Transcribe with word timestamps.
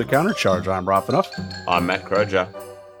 Welcome 0.00 0.28
to 0.28 0.32
Countercharge. 0.32 0.66
I'm 0.66 0.88
Rob 0.88 1.10
Enough. 1.10 1.30
I'm 1.68 1.84
Matt 1.84 2.06
Croger. 2.06 2.48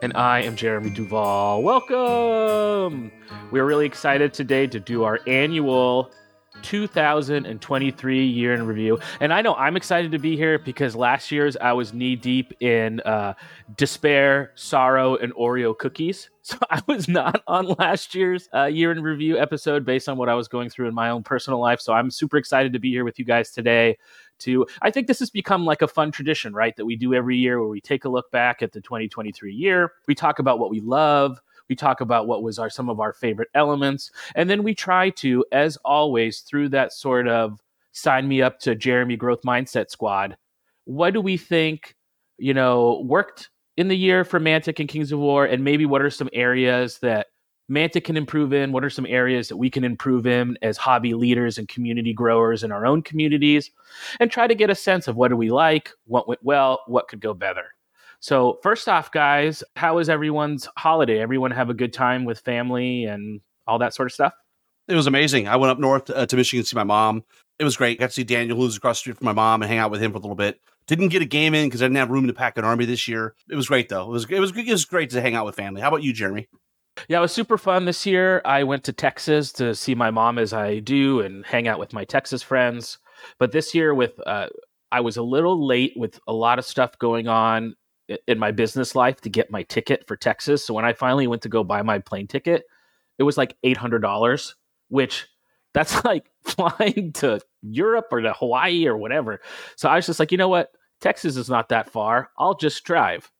And 0.02 0.12
I 0.14 0.42
am 0.42 0.54
Jeremy 0.54 0.90
Duval. 0.90 1.62
Welcome! 1.62 3.10
We're 3.50 3.64
really 3.64 3.86
excited 3.86 4.34
today 4.34 4.66
to 4.66 4.78
do 4.78 5.04
our 5.04 5.18
annual 5.26 6.12
2023 6.60 8.26
year 8.26 8.52
in 8.52 8.66
review. 8.66 8.98
And 9.20 9.32
I 9.32 9.40
know 9.40 9.54
I'm 9.54 9.78
excited 9.78 10.12
to 10.12 10.18
be 10.18 10.36
here 10.36 10.58
because 10.58 10.94
last 10.94 11.30
year's 11.30 11.56
I 11.56 11.72
was 11.72 11.94
knee 11.94 12.16
deep 12.16 12.52
in 12.60 13.00
uh, 13.00 13.32
despair, 13.76 14.52
sorrow, 14.54 15.16
and 15.16 15.32
Oreo 15.34 15.76
cookies. 15.76 16.28
So 16.42 16.56
I 16.70 16.80
was 16.86 17.06
not 17.06 17.42
on 17.46 17.66
last 17.78 18.14
year's 18.14 18.48
uh, 18.54 18.64
year 18.64 18.90
in 18.90 19.02
review 19.02 19.38
episode 19.38 19.84
based 19.84 20.08
on 20.08 20.16
what 20.16 20.30
I 20.30 20.34
was 20.34 20.48
going 20.48 20.70
through 20.70 20.88
in 20.88 20.94
my 20.94 21.10
own 21.10 21.22
personal 21.22 21.60
life. 21.60 21.80
So 21.80 21.92
I'm 21.92 22.10
super 22.10 22.38
excited 22.38 22.72
to 22.72 22.78
be 22.78 22.90
here 22.90 23.04
with 23.04 23.18
you 23.18 23.26
guys 23.26 23.52
today. 23.52 23.98
To 24.40 24.66
I 24.82 24.90
think 24.90 25.06
this 25.06 25.18
has 25.20 25.30
become 25.30 25.64
like 25.64 25.82
a 25.82 25.88
fun 25.88 26.10
tradition, 26.10 26.54
right? 26.54 26.76
That 26.76 26.86
we 26.86 26.96
do 26.96 27.14
every 27.14 27.36
year 27.36 27.60
where 27.60 27.68
we 27.68 27.80
take 27.80 28.04
a 28.04 28.08
look 28.08 28.30
back 28.30 28.62
at 28.62 28.72
the 28.72 28.80
2023 28.80 29.52
year. 29.52 29.92
We 30.06 30.14
talk 30.14 30.38
about 30.38 30.58
what 30.58 30.70
we 30.70 30.80
love. 30.80 31.40
We 31.68 31.76
talk 31.76 32.00
about 32.00 32.26
what 32.26 32.42
was 32.42 32.58
our 32.58 32.68
some 32.68 32.88
of 32.88 32.98
our 32.98 33.12
favorite 33.12 33.48
elements, 33.54 34.10
and 34.34 34.50
then 34.50 34.62
we 34.62 34.74
try 34.74 35.10
to, 35.10 35.44
as 35.52 35.76
always, 35.84 36.40
through 36.40 36.70
that 36.70 36.92
sort 36.92 37.28
of 37.28 37.62
sign 37.92 38.28
me 38.28 38.42
up 38.42 38.58
to 38.60 38.74
Jeremy 38.74 39.16
Growth 39.16 39.42
Mindset 39.42 39.90
Squad. 39.90 40.36
What 40.84 41.14
do 41.14 41.20
we 41.20 41.36
think, 41.36 41.94
you 42.38 42.54
know, 42.54 43.02
worked 43.06 43.50
in 43.76 43.88
the 43.88 43.96
year 43.96 44.24
for 44.24 44.40
Mantic 44.40 44.80
and 44.80 44.88
Kings 44.88 45.12
of 45.12 45.20
War, 45.20 45.44
and 45.44 45.64
maybe 45.64 45.86
what 45.86 46.02
are 46.02 46.10
some 46.10 46.28
areas 46.32 46.98
that 46.98 47.28
Mantic 47.70 48.04
can 48.04 48.16
improve 48.16 48.52
in? 48.52 48.72
What 48.72 48.84
are 48.84 48.90
some 48.90 49.06
areas 49.06 49.48
that 49.48 49.56
we 49.56 49.70
can 49.70 49.84
improve 49.84 50.26
in 50.26 50.58
as 50.60 50.76
hobby 50.76 51.14
leaders 51.14 51.56
and 51.56 51.68
community 51.68 52.12
growers 52.12 52.64
in 52.64 52.72
our 52.72 52.84
own 52.84 53.02
communities? 53.02 53.70
And 54.18 54.30
try 54.30 54.46
to 54.46 54.54
get 54.54 54.70
a 54.70 54.74
sense 54.74 55.06
of 55.08 55.16
what 55.16 55.28
do 55.28 55.36
we 55.36 55.50
like, 55.50 55.92
what 56.06 56.26
went 56.26 56.42
well, 56.42 56.80
what 56.86 57.08
could 57.08 57.20
go 57.20 57.32
better. 57.32 57.74
So, 58.18 58.58
first 58.62 58.88
off, 58.88 59.10
guys, 59.12 59.64
how 59.76 59.96
was 59.96 60.10
everyone's 60.10 60.68
holiday? 60.76 61.20
Everyone 61.20 61.52
have 61.52 61.70
a 61.70 61.74
good 61.74 61.92
time 61.92 62.24
with 62.26 62.40
family 62.40 63.04
and 63.04 63.40
all 63.66 63.78
that 63.78 63.94
sort 63.94 64.06
of 64.06 64.12
stuff? 64.12 64.34
It 64.88 64.94
was 64.94 65.06
amazing. 65.06 65.48
I 65.48 65.56
went 65.56 65.70
up 65.70 65.78
north 65.78 66.10
uh, 66.10 66.26
to 66.26 66.36
Michigan 66.36 66.64
to 66.64 66.68
see 66.68 66.76
my 66.76 66.84
mom. 66.84 67.24
It 67.58 67.64
was 67.64 67.76
great. 67.76 68.00
Got 68.00 68.08
to 68.08 68.12
see 68.12 68.24
Daniel, 68.24 68.56
who's 68.56 68.76
across 68.76 68.98
the 68.98 69.00
street 69.00 69.18
from 69.18 69.26
my 69.26 69.32
mom, 69.32 69.62
and 69.62 69.70
hang 69.70 69.78
out 69.78 69.90
with 69.90 70.02
him 70.02 70.10
for 70.10 70.18
a 70.18 70.20
little 70.20 70.34
bit. 70.34 70.60
Didn't 70.86 71.08
get 71.08 71.22
a 71.22 71.26
game 71.26 71.54
in 71.54 71.68
because 71.68 71.80
I 71.80 71.84
didn't 71.84 71.98
have 71.98 72.10
room 72.10 72.26
to 72.26 72.32
pack 72.32 72.58
an 72.58 72.64
army 72.64 72.84
this 72.84 73.06
year. 73.06 73.34
It 73.48 73.54
was 73.54 73.68
great 73.68 73.88
though. 73.88 74.06
It 74.06 74.10
was 74.10 74.24
it 74.28 74.40
was 74.40 74.52
it 74.56 74.68
was 74.68 74.84
great 74.84 75.10
to 75.10 75.20
hang 75.20 75.34
out 75.34 75.46
with 75.46 75.54
family. 75.54 75.80
How 75.80 75.88
about 75.88 76.02
you, 76.02 76.12
Jeremy? 76.12 76.48
Yeah, 77.08 77.18
it 77.18 77.22
was 77.22 77.32
super 77.32 77.58
fun 77.58 77.84
this 77.84 78.04
year. 78.04 78.42
I 78.44 78.64
went 78.64 78.84
to 78.84 78.92
Texas 78.92 79.52
to 79.52 79.74
see 79.74 79.94
my 79.94 80.10
mom 80.10 80.38
as 80.38 80.52
I 80.52 80.80
do 80.80 81.20
and 81.20 81.44
hang 81.46 81.68
out 81.68 81.78
with 81.78 81.92
my 81.92 82.04
Texas 82.04 82.42
friends. 82.42 82.98
But 83.38 83.52
this 83.52 83.74
year, 83.74 83.94
with 83.94 84.20
uh, 84.26 84.48
I 84.92 85.00
was 85.00 85.16
a 85.16 85.22
little 85.22 85.66
late 85.66 85.92
with 85.96 86.18
a 86.26 86.32
lot 86.32 86.58
of 86.58 86.64
stuff 86.64 86.98
going 86.98 87.28
on 87.28 87.74
in 88.26 88.38
my 88.38 88.50
business 88.50 88.94
life 88.94 89.20
to 89.20 89.28
get 89.28 89.50
my 89.50 89.62
ticket 89.64 90.06
for 90.06 90.16
Texas. 90.16 90.64
So 90.64 90.74
when 90.74 90.84
I 90.84 90.92
finally 90.92 91.26
went 91.26 91.42
to 91.42 91.48
go 91.48 91.62
buy 91.62 91.82
my 91.82 91.98
plane 92.00 92.26
ticket, 92.26 92.64
it 93.18 93.22
was 93.22 93.36
like 93.36 93.56
eight 93.62 93.76
hundred 93.76 94.00
dollars, 94.00 94.56
which 94.88 95.28
that's 95.74 96.04
like 96.04 96.30
flying 96.42 97.12
to 97.14 97.40
Europe 97.62 98.08
or 98.10 98.20
to 98.20 98.32
Hawaii 98.32 98.86
or 98.86 98.96
whatever. 98.96 99.40
So 99.76 99.88
I 99.88 99.96
was 99.96 100.06
just 100.06 100.18
like, 100.18 100.32
you 100.32 100.38
know 100.38 100.48
what? 100.48 100.70
Texas 101.00 101.36
is 101.36 101.48
not 101.48 101.68
that 101.68 101.90
far. 101.90 102.30
I'll 102.38 102.56
just 102.56 102.84
drive. 102.84 103.30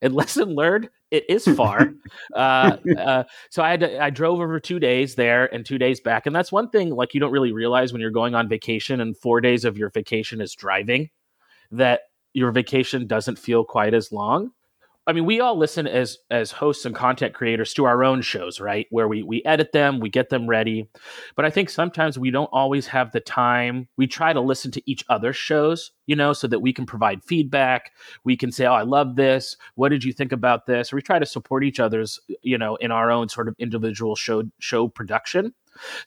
And 0.00 0.14
lesson 0.14 0.50
learned, 0.54 0.88
it 1.14 1.24
is 1.28 1.44
far. 1.56 1.94
uh, 2.34 2.76
uh, 2.98 3.24
so 3.50 3.62
I 3.62 3.70
had 3.70 3.80
to, 3.80 4.02
I 4.02 4.10
drove 4.10 4.40
over 4.40 4.58
two 4.58 4.78
days 4.78 5.14
there 5.14 5.52
and 5.54 5.64
two 5.64 5.78
days 5.78 6.00
back, 6.00 6.26
and 6.26 6.34
that's 6.34 6.50
one 6.50 6.70
thing 6.70 6.90
like 6.90 7.14
you 7.14 7.20
don't 7.20 7.32
really 7.32 7.52
realize 7.52 7.92
when 7.92 8.00
you're 8.00 8.10
going 8.10 8.34
on 8.34 8.48
vacation 8.48 9.00
and 9.00 9.16
four 9.16 9.40
days 9.40 9.64
of 9.64 9.78
your 9.78 9.90
vacation 9.90 10.40
is 10.40 10.54
driving, 10.54 11.10
that 11.70 12.00
your 12.32 12.50
vacation 12.50 13.06
doesn't 13.06 13.38
feel 13.38 13.64
quite 13.64 13.94
as 13.94 14.10
long. 14.10 14.50
I 15.06 15.12
mean, 15.12 15.26
we 15.26 15.40
all 15.40 15.56
listen 15.58 15.86
as 15.86 16.18
as 16.30 16.50
hosts 16.50 16.86
and 16.86 16.94
content 16.94 17.34
creators 17.34 17.74
to 17.74 17.84
our 17.84 18.02
own 18.02 18.22
shows, 18.22 18.58
right? 18.58 18.86
Where 18.90 19.06
we 19.06 19.22
we 19.22 19.42
edit 19.44 19.72
them, 19.72 20.00
we 20.00 20.08
get 20.08 20.30
them 20.30 20.46
ready. 20.46 20.88
But 21.36 21.44
I 21.44 21.50
think 21.50 21.68
sometimes 21.68 22.18
we 22.18 22.30
don't 22.30 22.48
always 22.52 22.86
have 22.86 23.12
the 23.12 23.20
time. 23.20 23.88
We 23.98 24.06
try 24.06 24.32
to 24.32 24.40
listen 24.40 24.70
to 24.72 24.90
each 24.90 25.04
other's 25.10 25.36
shows, 25.36 25.90
you 26.06 26.16
know, 26.16 26.32
so 26.32 26.46
that 26.48 26.60
we 26.60 26.72
can 26.72 26.86
provide 26.86 27.22
feedback. 27.22 27.92
We 28.24 28.36
can 28.36 28.50
say, 28.50 28.64
"Oh, 28.64 28.72
I 28.72 28.82
love 28.82 29.16
this. 29.16 29.56
What 29.74 29.90
did 29.90 30.04
you 30.04 30.12
think 30.12 30.32
about 30.32 30.66
this?" 30.66 30.92
Or 30.92 30.96
we 30.96 31.02
try 31.02 31.18
to 31.18 31.26
support 31.26 31.64
each 31.64 31.80
other's, 31.80 32.18
you 32.42 32.56
know, 32.56 32.76
in 32.76 32.90
our 32.90 33.10
own 33.10 33.28
sort 33.28 33.48
of 33.48 33.56
individual 33.58 34.16
show 34.16 34.44
show 34.58 34.88
production. 34.88 35.52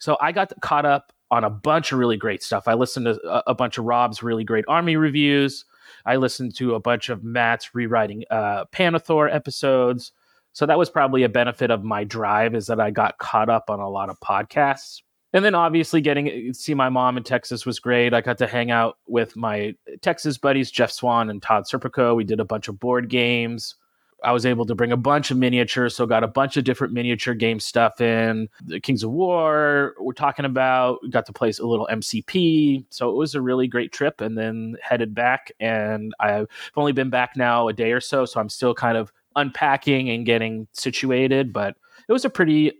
So 0.00 0.16
I 0.20 0.32
got 0.32 0.52
caught 0.60 0.86
up 0.86 1.12
on 1.30 1.44
a 1.44 1.50
bunch 1.50 1.92
of 1.92 1.98
really 1.98 2.16
great 2.16 2.42
stuff. 2.42 2.66
I 2.66 2.74
listened 2.74 3.06
to 3.06 3.20
a, 3.28 3.42
a 3.48 3.54
bunch 3.54 3.78
of 3.78 3.84
Rob's 3.84 4.22
really 4.22 4.44
great 4.44 4.64
army 4.66 4.96
reviews. 4.96 5.64
I 6.08 6.16
listened 6.16 6.56
to 6.56 6.74
a 6.74 6.80
bunch 6.80 7.10
of 7.10 7.22
Matt's 7.22 7.74
rewriting 7.74 8.24
uh, 8.30 8.64
Pannithor 8.72 9.32
episodes. 9.32 10.12
So 10.54 10.64
that 10.64 10.78
was 10.78 10.88
probably 10.88 11.22
a 11.22 11.28
benefit 11.28 11.70
of 11.70 11.84
my 11.84 12.02
drive 12.04 12.54
is 12.54 12.66
that 12.68 12.80
I 12.80 12.90
got 12.90 13.18
caught 13.18 13.50
up 13.50 13.68
on 13.68 13.78
a 13.78 13.90
lot 13.90 14.08
of 14.08 14.18
podcasts. 14.20 15.02
And 15.34 15.44
then 15.44 15.54
obviously 15.54 16.00
getting 16.00 16.54
see 16.54 16.72
my 16.72 16.88
mom 16.88 17.18
in 17.18 17.24
Texas 17.24 17.66
was 17.66 17.78
great. 17.78 18.14
I 18.14 18.22
got 18.22 18.38
to 18.38 18.46
hang 18.46 18.70
out 18.70 18.96
with 19.06 19.36
my 19.36 19.74
Texas 20.00 20.38
buddies, 20.38 20.70
Jeff 20.70 20.90
Swan 20.90 21.28
and 21.28 21.42
Todd 21.42 21.64
Serpico. 21.64 22.16
We 22.16 22.24
did 22.24 22.40
a 22.40 22.44
bunch 22.46 22.68
of 22.68 22.80
board 22.80 23.10
games. 23.10 23.74
I 24.24 24.32
was 24.32 24.44
able 24.44 24.66
to 24.66 24.74
bring 24.74 24.92
a 24.92 24.96
bunch 24.96 25.30
of 25.30 25.36
miniatures, 25.36 25.94
so 25.94 26.06
got 26.06 26.24
a 26.24 26.28
bunch 26.28 26.56
of 26.56 26.64
different 26.64 26.92
miniature 26.92 27.34
game 27.34 27.60
stuff 27.60 28.00
in. 28.00 28.48
The 28.64 28.80
Kings 28.80 29.04
of 29.04 29.10
War, 29.10 29.94
we're 30.00 30.12
talking 30.12 30.44
about. 30.44 30.98
Got 31.10 31.26
to 31.26 31.32
play 31.32 31.52
a 31.58 31.64
little 31.64 31.88
MCP, 31.90 32.84
so 32.90 33.10
it 33.10 33.16
was 33.16 33.34
a 33.34 33.40
really 33.40 33.68
great 33.68 33.92
trip. 33.92 34.20
And 34.20 34.36
then 34.36 34.76
headed 34.82 35.14
back, 35.14 35.52
and 35.60 36.12
I've 36.18 36.48
only 36.76 36.92
been 36.92 37.10
back 37.10 37.36
now 37.36 37.68
a 37.68 37.72
day 37.72 37.92
or 37.92 38.00
so, 38.00 38.24
so 38.24 38.40
I'm 38.40 38.48
still 38.48 38.74
kind 38.74 38.96
of 38.96 39.12
unpacking 39.36 40.10
and 40.10 40.26
getting 40.26 40.66
situated. 40.72 41.52
But 41.52 41.76
it 42.08 42.12
was 42.12 42.24
a 42.24 42.30
pretty 42.30 42.72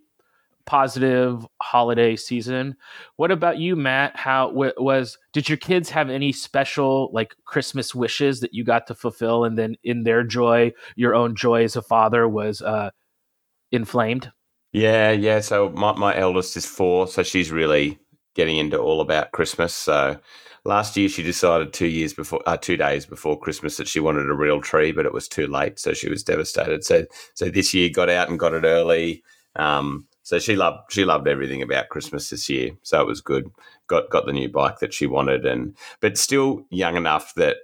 positive 0.69 1.47
holiday 1.62 2.15
season. 2.15 2.77
What 3.17 3.31
about 3.31 3.56
you, 3.56 3.75
Matt? 3.75 4.15
How 4.17 4.51
was? 4.53 5.17
Did 5.33 5.49
your 5.49 5.56
kids 5.56 5.89
have 5.89 6.11
any 6.11 6.31
special 6.31 7.11
like 7.12 7.34
Christmas 7.47 7.95
wishes 7.95 8.41
that 8.41 8.53
you 8.53 8.65
got 8.65 8.87
to 8.89 8.95
fulfill, 8.95 9.45
and 9.45 9.57
then 9.57 9.77
in 9.83 10.03
their 10.03 10.25
joy, 10.25 10.73
your 10.95 11.15
own 11.15 11.34
joy 11.34 11.65
as 11.65 11.75
a 11.75 11.83
father 11.83 12.28
was 12.28 12.61
uh, 12.61 12.91
inflamed? 13.73 14.31
Yeah, 14.73 15.11
yeah. 15.11 15.41
So 15.41 15.71
my 15.71 15.93
my 15.93 16.15
eldest 16.15 16.55
is 16.57 16.67
four, 16.67 17.09
so 17.09 17.23
she's 17.23 17.51
really 17.51 17.99
getting 18.34 18.59
into 18.59 18.78
all 18.78 19.01
about 19.01 19.33
Christmas. 19.33 19.73
So 19.73 20.21
last 20.67 20.99
year 20.99 21.09
she 21.09 21.23
decided 21.23 21.73
two 21.73 21.87
years 21.87 22.12
before, 22.12 22.43
uh, 22.45 22.59
two 22.59 22.77
days 22.77 23.07
before 23.07 23.41
Christmas, 23.41 23.78
that 23.78 23.89
she 23.89 24.01
wanted 24.01 24.28
a 24.28 24.34
real 24.34 24.61
tree, 24.61 24.93
but 24.93 25.07
it 25.07 25.15
was 25.15 25.28
too 25.28 25.47
late, 25.47 25.78
so 25.78 25.95
she 25.95 26.11
was 26.11 26.23
devastated. 26.23 26.84
So 26.84 27.07
so 27.33 27.49
this 27.49 27.73
year 27.73 27.89
got 27.89 28.11
out 28.11 28.28
and 28.28 28.39
got 28.39 28.53
it 28.53 28.65
early. 28.65 29.23
Um, 29.57 30.07
so 30.28 30.39
she 30.39 30.57
loved 30.57 30.92
she 30.92 31.07
loved 31.07 31.27
everything 31.27 31.63
about 31.63 31.89
Christmas 31.89 32.28
this 32.28 32.51
year. 32.51 32.72
So 32.83 33.01
it 33.01 33.07
was 33.07 33.22
good. 33.22 33.51
Got 33.86 34.10
got 34.10 34.27
the 34.27 34.34
new 34.34 34.51
bike 34.51 34.78
that 34.80 34.92
she 34.92 35.07
wanted, 35.07 35.47
and 35.47 35.75
but 36.01 36.19
still 36.19 36.66
young 36.69 36.97
enough 36.97 37.33
that 37.36 37.57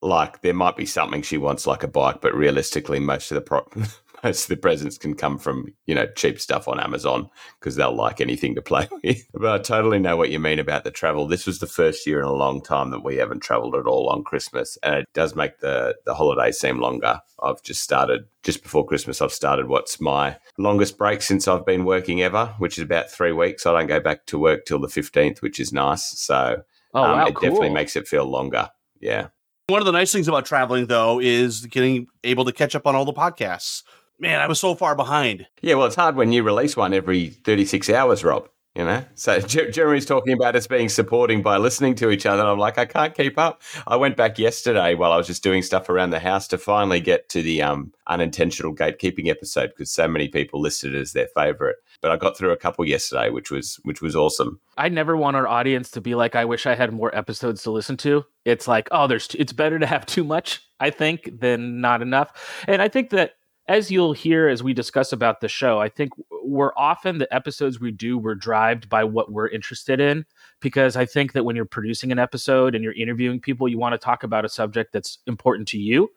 like 0.00 0.40
there 0.40 0.54
might 0.54 0.74
be 0.74 0.86
something 0.86 1.20
she 1.20 1.36
wants 1.36 1.66
like 1.66 1.82
a 1.82 1.86
bike, 1.86 2.22
but 2.22 2.34
realistically, 2.34 2.98
most 2.98 3.30
of 3.30 3.34
the 3.34 3.42
pro- 3.42 3.68
most 4.22 4.44
of 4.44 4.48
the 4.48 4.56
presents 4.56 4.98
can 4.98 5.14
come 5.14 5.38
from 5.38 5.74
you 5.86 5.94
know 5.94 6.06
cheap 6.16 6.40
stuff 6.40 6.68
on 6.68 6.80
Amazon 6.80 7.28
because 7.58 7.76
they'll 7.76 7.94
like 7.94 8.20
anything 8.20 8.54
to 8.54 8.62
play 8.62 8.88
with. 9.02 9.26
but 9.32 9.60
I 9.60 9.62
totally 9.62 9.98
know 9.98 10.16
what 10.16 10.30
you 10.30 10.38
mean 10.38 10.58
about 10.58 10.84
the 10.84 10.90
travel. 10.90 11.26
This 11.26 11.46
was 11.46 11.58
the 11.58 11.66
first 11.66 12.06
year 12.06 12.20
in 12.20 12.26
a 12.26 12.32
long 12.32 12.62
time 12.62 12.90
that 12.90 13.04
we 13.04 13.16
haven't 13.16 13.40
traveled 13.40 13.74
at 13.74 13.86
all 13.86 14.08
on 14.08 14.24
Christmas, 14.24 14.78
and 14.82 14.96
it 14.96 15.08
does 15.14 15.34
make 15.34 15.60
the 15.60 15.96
the 16.04 16.14
holiday 16.14 16.52
seem 16.52 16.78
longer. 16.78 17.20
I've 17.42 17.62
just 17.62 17.82
started 17.82 18.24
just 18.42 18.62
before 18.62 18.86
Christmas. 18.86 19.22
I've 19.22 19.32
started 19.32 19.68
what's 19.68 20.00
my 20.00 20.36
longest 20.58 20.98
break 20.98 21.22
since 21.22 21.46
I've 21.46 21.66
been 21.66 21.84
working 21.84 22.22
ever, 22.22 22.54
which 22.58 22.78
is 22.78 22.84
about 22.84 23.10
three 23.10 23.32
weeks. 23.32 23.66
I 23.66 23.72
don't 23.72 23.86
go 23.86 24.00
back 24.00 24.26
to 24.26 24.38
work 24.38 24.64
till 24.64 24.80
the 24.80 24.88
fifteenth, 24.88 25.42
which 25.42 25.60
is 25.60 25.72
nice. 25.72 26.04
So 26.18 26.62
oh, 26.94 27.02
um, 27.02 27.18
wow, 27.18 27.26
it 27.26 27.34
cool. 27.34 27.42
definitely 27.42 27.70
makes 27.70 27.96
it 27.96 28.08
feel 28.08 28.24
longer. 28.24 28.70
Yeah. 29.00 29.28
One 29.68 29.82
of 29.82 29.86
the 29.86 29.92
nice 29.92 30.10
things 30.12 30.28
about 30.28 30.46
traveling, 30.46 30.86
though, 30.86 31.20
is 31.20 31.66
getting 31.66 32.06
able 32.24 32.46
to 32.46 32.52
catch 32.52 32.74
up 32.74 32.86
on 32.86 32.94
all 32.94 33.04
the 33.04 33.12
podcasts 33.12 33.82
man, 34.18 34.40
I 34.40 34.46
was 34.46 34.60
so 34.60 34.74
far 34.74 34.94
behind. 34.94 35.46
Yeah, 35.62 35.74
well, 35.74 35.86
it's 35.86 35.96
hard 35.96 36.16
when 36.16 36.32
you 36.32 36.42
release 36.42 36.76
one 36.76 36.94
every 36.94 37.28
36 37.28 37.90
hours, 37.90 38.24
Rob. 38.24 38.48
You 38.74 38.84
know, 38.84 39.04
so 39.16 39.40
Jeremy's 39.40 40.06
talking 40.06 40.34
about 40.34 40.54
us 40.54 40.68
being 40.68 40.88
supporting 40.88 41.42
by 41.42 41.56
listening 41.56 41.96
to 41.96 42.10
each 42.10 42.26
other. 42.26 42.44
I'm 42.44 42.60
like, 42.60 42.78
I 42.78 42.84
can't 42.84 43.12
keep 43.12 43.36
up. 43.36 43.60
I 43.88 43.96
went 43.96 44.16
back 44.16 44.38
yesterday 44.38 44.94
while 44.94 45.10
I 45.10 45.16
was 45.16 45.26
just 45.26 45.42
doing 45.42 45.62
stuff 45.62 45.88
around 45.88 46.10
the 46.10 46.20
house 46.20 46.46
to 46.48 46.58
finally 46.58 47.00
get 47.00 47.28
to 47.30 47.42
the 47.42 47.60
um, 47.60 47.92
unintentional 48.06 48.72
gatekeeping 48.72 49.26
episode 49.28 49.70
because 49.70 49.90
so 49.90 50.06
many 50.06 50.28
people 50.28 50.60
listed 50.60 50.94
it 50.94 51.00
as 51.00 51.12
their 51.12 51.26
favorite. 51.34 51.78
But 52.00 52.12
I 52.12 52.16
got 52.16 52.36
through 52.36 52.52
a 52.52 52.56
couple 52.56 52.84
yesterday, 52.84 53.30
which 53.30 53.50
was 53.50 53.80
which 53.82 54.00
was 54.00 54.14
awesome. 54.14 54.60
I 54.76 54.88
never 54.88 55.16
want 55.16 55.34
our 55.34 55.48
audience 55.48 55.90
to 55.92 56.00
be 56.00 56.14
like, 56.14 56.36
I 56.36 56.44
wish 56.44 56.64
I 56.64 56.76
had 56.76 56.92
more 56.92 57.12
episodes 57.16 57.64
to 57.64 57.72
listen 57.72 57.96
to. 57.96 58.24
It's 58.44 58.68
like, 58.68 58.86
oh, 58.92 59.08
there's 59.08 59.34
it's 59.36 59.52
better 59.52 59.80
to 59.80 59.86
have 59.86 60.06
too 60.06 60.22
much, 60.22 60.62
I 60.78 60.90
think, 60.90 61.40
than 61.40 61.80
not 61.80 62.00
enough. 62.00 62.62
And 62.68 62.80
I 62.80 62.86
think 62.86 63.10
that 63.10 63.37
as 63.68 63.90
you'll 63.90 64.14
hear 64.14 64.48
as 64.48 64.62
we 64.62 64.72
discuss 64.72 65.12
about 65.12 65.40
the 65.40 65.48
show, 65.48 65.78
I 65.78 65.90
think 65.90 66.12
we're 66.42 66.72
often 66.76 67.18
the 67.18 67.32
episodes 67.32 67.78
we 67.78 67.92
do 67.92 68.16
we're 68.16 68.34
driven 68.34 68.82
by 68.88 69.04
what 69.04 69.30
we're 69.30 69.48
interested 69.48 70.00
in 70.00 70.24
because 70.60 70.96
I 70.96 71.04
think 71.04 71.34
that 71.34 71.44
when 71.44 71.54
you're 71.54 71.66
producing 71.66 72.10
an 72.10 72.18
episode 72.18 72.74
and 72.74 72.82
you're 72.82 72.94
interviewing 72.94 73.40
people, 73.40 73.68
you 73.68 73.78
want 73.78 73.92
to 73.92 73.98
talk 73.98 74.22
about 74.22 74.46
a 74.46 74.48
subject 74.48 74.94
that's 74.94 75.18
important 75.26 75.68
to 75.68 75.78
you. 75.78 76.10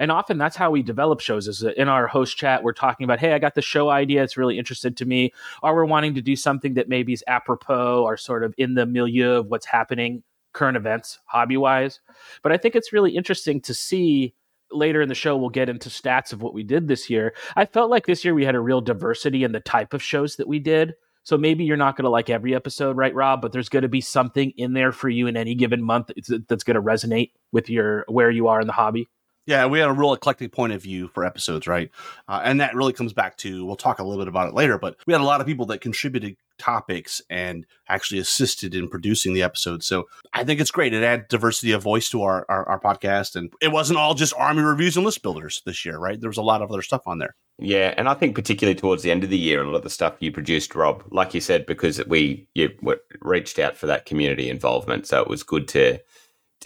And 0.00 0.10
often 0.10 0.36
that's 0.36 0.56
how 0.56 0.70
we 0.72 0.82
develop 0.82 1.20
shows 1.20 1.46
is 1.46 1.62
in 1.62 1.88
our 1.88 2.08
host 2.08 2.36
chat, 2.36 2.64
we're 2.64 2.72
talking 2.72 3.04
about, 3.04 3.20
hey, 3.20 3.34
I 3.34 3.38
got 3.38 3.54
the 3.54 3.62
show 3.62 3.90
idea. 3.90 4.24
It's 4.24 4.36
really 4.36 4.58
interested 4.58 4.96
to 4.96 5.04
me. 5.04 5.32
Or 5.62 5.74
we're 5.74 5.84
wanting 5.84 6.14
to 6.14 6.22
do 6.22 6.34
something 6.34 6.74
that 6.74 6.88
maybe 6.88 7.12
is 7.12 7.22
apropos 7.28 8.02
or 8.02 8.16
sort 8.16 8.42
of 8.42 8.54
in 8.58 8.74
the 8.74 8.86
milieu 8.86 9.34
of 9.38 9.46
what's 9.46 9.66
happening, 9.66 10.22
current 10.52 10.76
events, 10.76 11.20
hobby 11.26 11.56
wise. 11.56 12.00
But 12.42 12.52
I 12.52 12.56
think 12.56 12.74
it's 12.74 12.92
really 12.92 13.14
interesting 13.14 13.60
to 13.62 13.74
see 13.74 14.34
later 14.70 15.00
in 15.02 15.08
the 15.08 15.14
show 15.14 15.36
we'll 15.36 15.50
get 15.50 15.68
into 15.68 15.88
stats 15.88 16.32
of 16.32 16.42
what 16.42 16.54
we 16.54 16.62
did 16.62 16.88
this 16.88 17.08
year. 17.08 17.34
I 17.54 17.64
felt 17.64 17.90
like 17.90 18.06
this 18.06 18.24
year 18.24 18.34
we 18.34 18.44
had 18.44 18.54
a 18.54 18.60
real 18.60 18.80
diversity 18.80 19.44
in 19.44 19.52
the 19.52 19.60
type 19.60 19.94
of 19.94 20.02
shows 20.02 20.36
that 20.36 20.48
we 20.48 20.58
did. 20.58 20.94
So 21.22 21.36
maybe 21.36 21.64
you're 21.64 21.76
not 21.76 21.96
going 21.96 22.04
to 22.04 22.10
like 22.10 22.30
every 22.30 22.54
episode, 22.54 22.96
right, 22.96 23.14
Rob? 23.14 23.42
But 23.42 23.50
there's 23.50 23.68
going 23.68 23.82
to 23.82 23.88
be 23.88 24.00
something 24.00 24.52
in 24.56 24.74
there 24.74 24.92
for 24.92 25.08
you 25.08 25.26
in 25.26 25.36
any 25.36 25.56
given 25.56 25.82
month 25.82 26.10
that's 26.48 26.62
going 26.62 26.76
to 26.76 26.82
resonate 26.82 27.32
with 27.50 27.68
your 27.68 28.04
where 28.08 28.30
you 28.30 28.46
are 28.46 28.60
in 28.60 28.68
the 28.68 28.72
hobby. 28.72 29.08
Yeah, 29.46 29.66
we 29.66 29.78
had 29.78 29.88
a 29.88 29.92
real 29.92 30.12
eclectic 30.12 30.52
point 30.52 30.72
of 30.72 30.82
view 30.82 31.08
for 31.08 31.24
episodes, 31.24 31.68
right? 31.68 31.90
Uh, 32.28 32.40
and 32.44 32.60
that 32.60 32.74
really 32.74 32.92
comes 32.92 33.12
back 33.12 33.36
to 33.38 33.64
we'll 33.64 33.76
talk 33.76 34.00
a 34.00 34.04
little 34.04 34.22
bit 34.22 34.28
about 34.28 34.48
it 34.48 34.54
later, 34.54 34.76
but 34.76 34.96
we 35.06 35.12
had 35.12 35.22
a 35.22 35.24
lot 35.24 35.40
of 35.40 35.46
people 35.46 35.66
that 35.66 35.80
contributed 35.80 36.36
topics 36.58 37.22
and 37.30 37.66
actually 37.88 38.18
assisted 38.18 38.74
in 38.74 38.88
producing 38.88 39.34
the 39.34 39.42
episode. 39.42 39.84
So 39.84 40.04
I 40.32 40.42
think 40.42 40.60
it's 40.60 40.70
great. 40.70 40.94
It 40.94 41.04
added 41.04 41.28
diversity 41.28 41.72
of 41.72 41.82
voice 41.82 42.08
to 42.10 42.22
our, 42.22 42.44
our, 42.48 42.68
our 42.68 42.80
podcast, 42.80 43.36
and 43.36 43.52
it 43.60 43.70
wasn't 43.70 43.98
all 43.98 44.14
just 44.14 44.34
army 44.36 44.62
reviews 44.62 44.96
and 44.96 45.06
list 45.06 45.22
builders 45.22 45.62
this 45.64 45.84
year, 45.84 45.98
right? 45.98 46.20
There 46.20 46.30
was 46.30 46.38
a 46.38 46.42
lot 46.42 46.62
of 46.62 46.70
other 46.70 46.82
stuff 46.82 47.02
on 47.06 47.18
there. 47.18 47.36
Yeah, 47.58 47.94
and 47.96 48.08
I 48.08 48.14
think 48.14 48.34
particularly 48.34 48.78
towards 48.78 49.02
the 49.02 49.10
end 49.10 49.24
of 49.24 49.30
the 49.30 49.38
year, 49.38 49.60
and 49.60 49.68
a 49.68 49.72
lot 49.72 49.78
of 49.78 49.84
the 49.84 49.90
stuff 49.90 50.16
you 50.20 50.30
produced, 50.32 50.74
Rob, 50.74 51.04
like 51.10 51.34
you 51.34 51.40
said, 51.40 51.66
because 51.66 52.04
we 52.06 52.48
you 52.54 52.70
reached 53.20 53.58
out 53.58 53.76
for 53.76 53.86
that 53.86 54.06
community 54.06 54.50
involvement, 54.50 55.06
so 55.06 55.22
it 55.22 55.28
was 55.28 55.42
good 55.42 55.68
to 55.68 55.98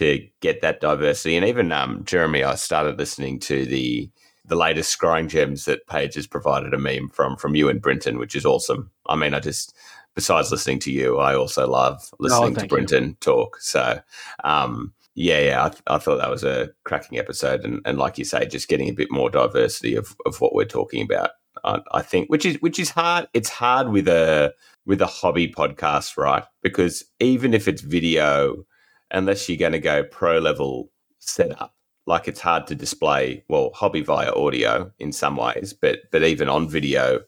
to 0.01 0.27
get 0.39 0.61
that 0.61 0.81
diversity. 0.81 1.37
And 1.37 1.45
even 1.45 1.71
um, 1.71 2.03
Jeremy, 2.03 2.43
I 2.43 2.55
started 2.55 2.97
listening 2.97 3.39
to 3.41 3.65
the 3.65 4.09
the 4.43 4.55
latest 4.55 4.99
scrying 4.99 5.29
gems 5.29 5.65
that 5.65 5.85
Paige 5.85 6.15
has 6.15 6.25
provided 6.25 6.73
a 6.73 6.79
meme 6.79 7.09
from 7.09 7.37
from 7.37 7.53
you 7.53 7.69
and 7.69 7.81
Brinton, 7.81 8.17
which 8.17 8.35
is 8.35 8.45
awesome. 8.45 8.89
I 9.05 9.15
mean, 9.15 9.35
I 9.35 9.39
just 9.39 9.75
besides 10.15 10.51
listening 10.51 10.79
to 10.79 10.91
you, 10.91 11.19
I 11.19 11.35
also 11.35 11.67
love 11.67 12.09
listening 12.19 12.57
oh, 12.57 12.61
to 12.61 12.67
Brinton 12.67 13.09
you. 13.09 13.17
talk. 13.21 13.57
So, 13.61 14.01
um, 14.43 14.91
yeah, 15.13 15.39
yeah, 15.39 15.65
I, 15.65 15.69
th- 15.69 15.83
I, 15.85 15.99
thought 15.99 16.17
that 16.17 16.31
was 16.31 16.43
a 16.43 16.71
cracking 16.83 17.19
episode, 17.19 17.63
and, 17.63 17.81
and 17.85 17.99
like 17.99 18.17
you 18.17 18.25
say, 18.25 18.47
just 18.47 18.67
getting 18.67 18.89
a 18.89 18.93
bit 18.93 19.11
more 19.11 19.29
diversity 19.29 19.95
of, 19.95 20.15
of 20.25 20.41
what 20.41 20.55
we're 20.55 20.65
talking 20.65 21.03
about. 21.03 21.31
I, 21.63 21.79
I 21.91 22.01
think, 22.01 22.27
which 22.29 22.45
is 22.45 22.57
which 22.61 22.79
is 22.79 22.89
hard. 22.89 23.27
It's 23.33 23.49
hard 23.49 23.89
with 23.89 24.07
a 24.07 24.55
with 24.87 24.99
a 24.99 25.05
hobby 25.05 25.47
podcast, 25.47 26.17
right? 26.17 26.43
Because 26.63 27.03
even 27.19 27.53
if 27.53 27.67
it's 27.67 27.81
video 27.81 28.65
unless 29.11 29.47
you're 29.47 29.57
going 29.57 29.71
to 29.73 29.79
go 29.79 30.03
pro 30.03 30.39
level 30.39 30.91
setup. 31.19 31.75
Like 32.07 32.27
it's 32.27 32.39
hard 32.39 32.67
to 32.67 32.75
display, 32.75 33.43
well, 33.47 33.71
hobby 33.73 34.01
via 34.01 34.33
audio 34.33 34.91
in 34.99 35.11
some 35.11 35.37
ways, 35.37 35.73
but 35.73 35.99
but 36.11 36.23
even 36.23 36.49
on 36.49 36.67
video, 36.67 37.21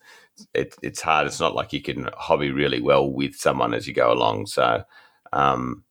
it, 0.54 0.76
it's 0.82 1.02
hard. 1.02 1.28
It's 1.28 1.40
not 1.40 1.56
like 1.56 1.74
you 1.74 1.82
can 1.82 2.10
hobby 2.16 2.52
really 2.52 2.82
well 2.82 3.10
with 3.10 3.36
someone 3.36 3.74
as 3.74 3.88
you 3.88 3.94
go 3.94 4.12
along. 4.12 4.48
So, 4.48 4.84
um, 5.32 5.84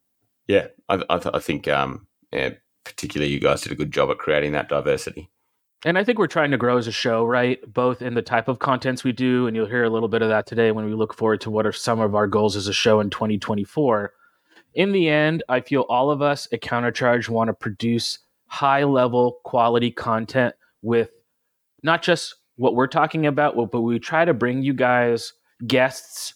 yeah, 0.49 0.67
I, 0.89 1.03
I, 1.09 1.19
th- 1.19 1.35
I 1.35 1.39
think 1.39 1.69
um, 1.69 2.09
yeah, 2.33 2.50
particularly 2.85 3.33
you 3.33 3.39
guys 3.39 3.62
did 3.62 3.73
a 3.73 3.77
good 3.77 3.93
job 3.93 4.11
at 4.11 4.19
creating 4.19 4.53
that 4.53 4.69
diversity. 4.69 5.31
And 5.85 5.99
I 5.99 6.05
think 6.05 6.19
we're 6.19 6.29
trying 6.29 6.53
to 6.53 6.56
grow 6.56 6.77
as 6.77 6.87
a 6.87 6.93
show, 6.93 7.25
right? 7.25 7.61
Both 7.73 8.03
in 8.03 8.15
the 8.15 8.23
type 8.23 8.47
of 8.49 8.61
contents 8.61 9.03
we 9.03 9.12
do, 9.12 9.47
and 9.47 9.56
you'll 9.56 9.67
hear 9.67 9.83
a 9.85 9.91
little 9.91 10.09
bit 10.09 10.23
of 10.23 10.29
that 10.29 10.47
today 10.47 10.71
when 10.71 10.85
we 10.85 10.94
look 10.94 11.15
forward 11.15 11.41
to 11.43 11.50
what 11.50 11.67
are 11.67 11.73
some 11.73 12.00
of 12.00 12.15
our 12.15 12.27
goals 12.27 12.56
as 12.56 12.69
a 12.69 12.73
show 12.73 13.00
in 13.00 13.11
2024 13.11 14.12
in 14.74 14.92
the 14.92 15.08
end, 15.08 15.42
I 15.48 15.60
feel 15.60 15.82
all 15.88 16.10
of 16.10 16.22
us 16.22 16.48
at 16.52 16.62
Countercharge 16.62 17.28
want 17.28 17.48
to 17.48 17.54
produce 17.54 18.19
high 18.46 18.84
level 18.84 19.38
quality 19.44 19.90
content 19.90 20.54
with 20.82 21.10
not 21.82 22.02
just 22.02 22.34
what 22.56 22.74
we're 22.74 22.86
talking 22.86 23.26
about, 23.26 23.54
but 23.70 23.80
we 23.80 23.98
try 23.98 24.24
to 24.24 24.34
bring 24.34 24.62
you 24.62 24.74
guys 24.74 25.32
guests 25.66 26.34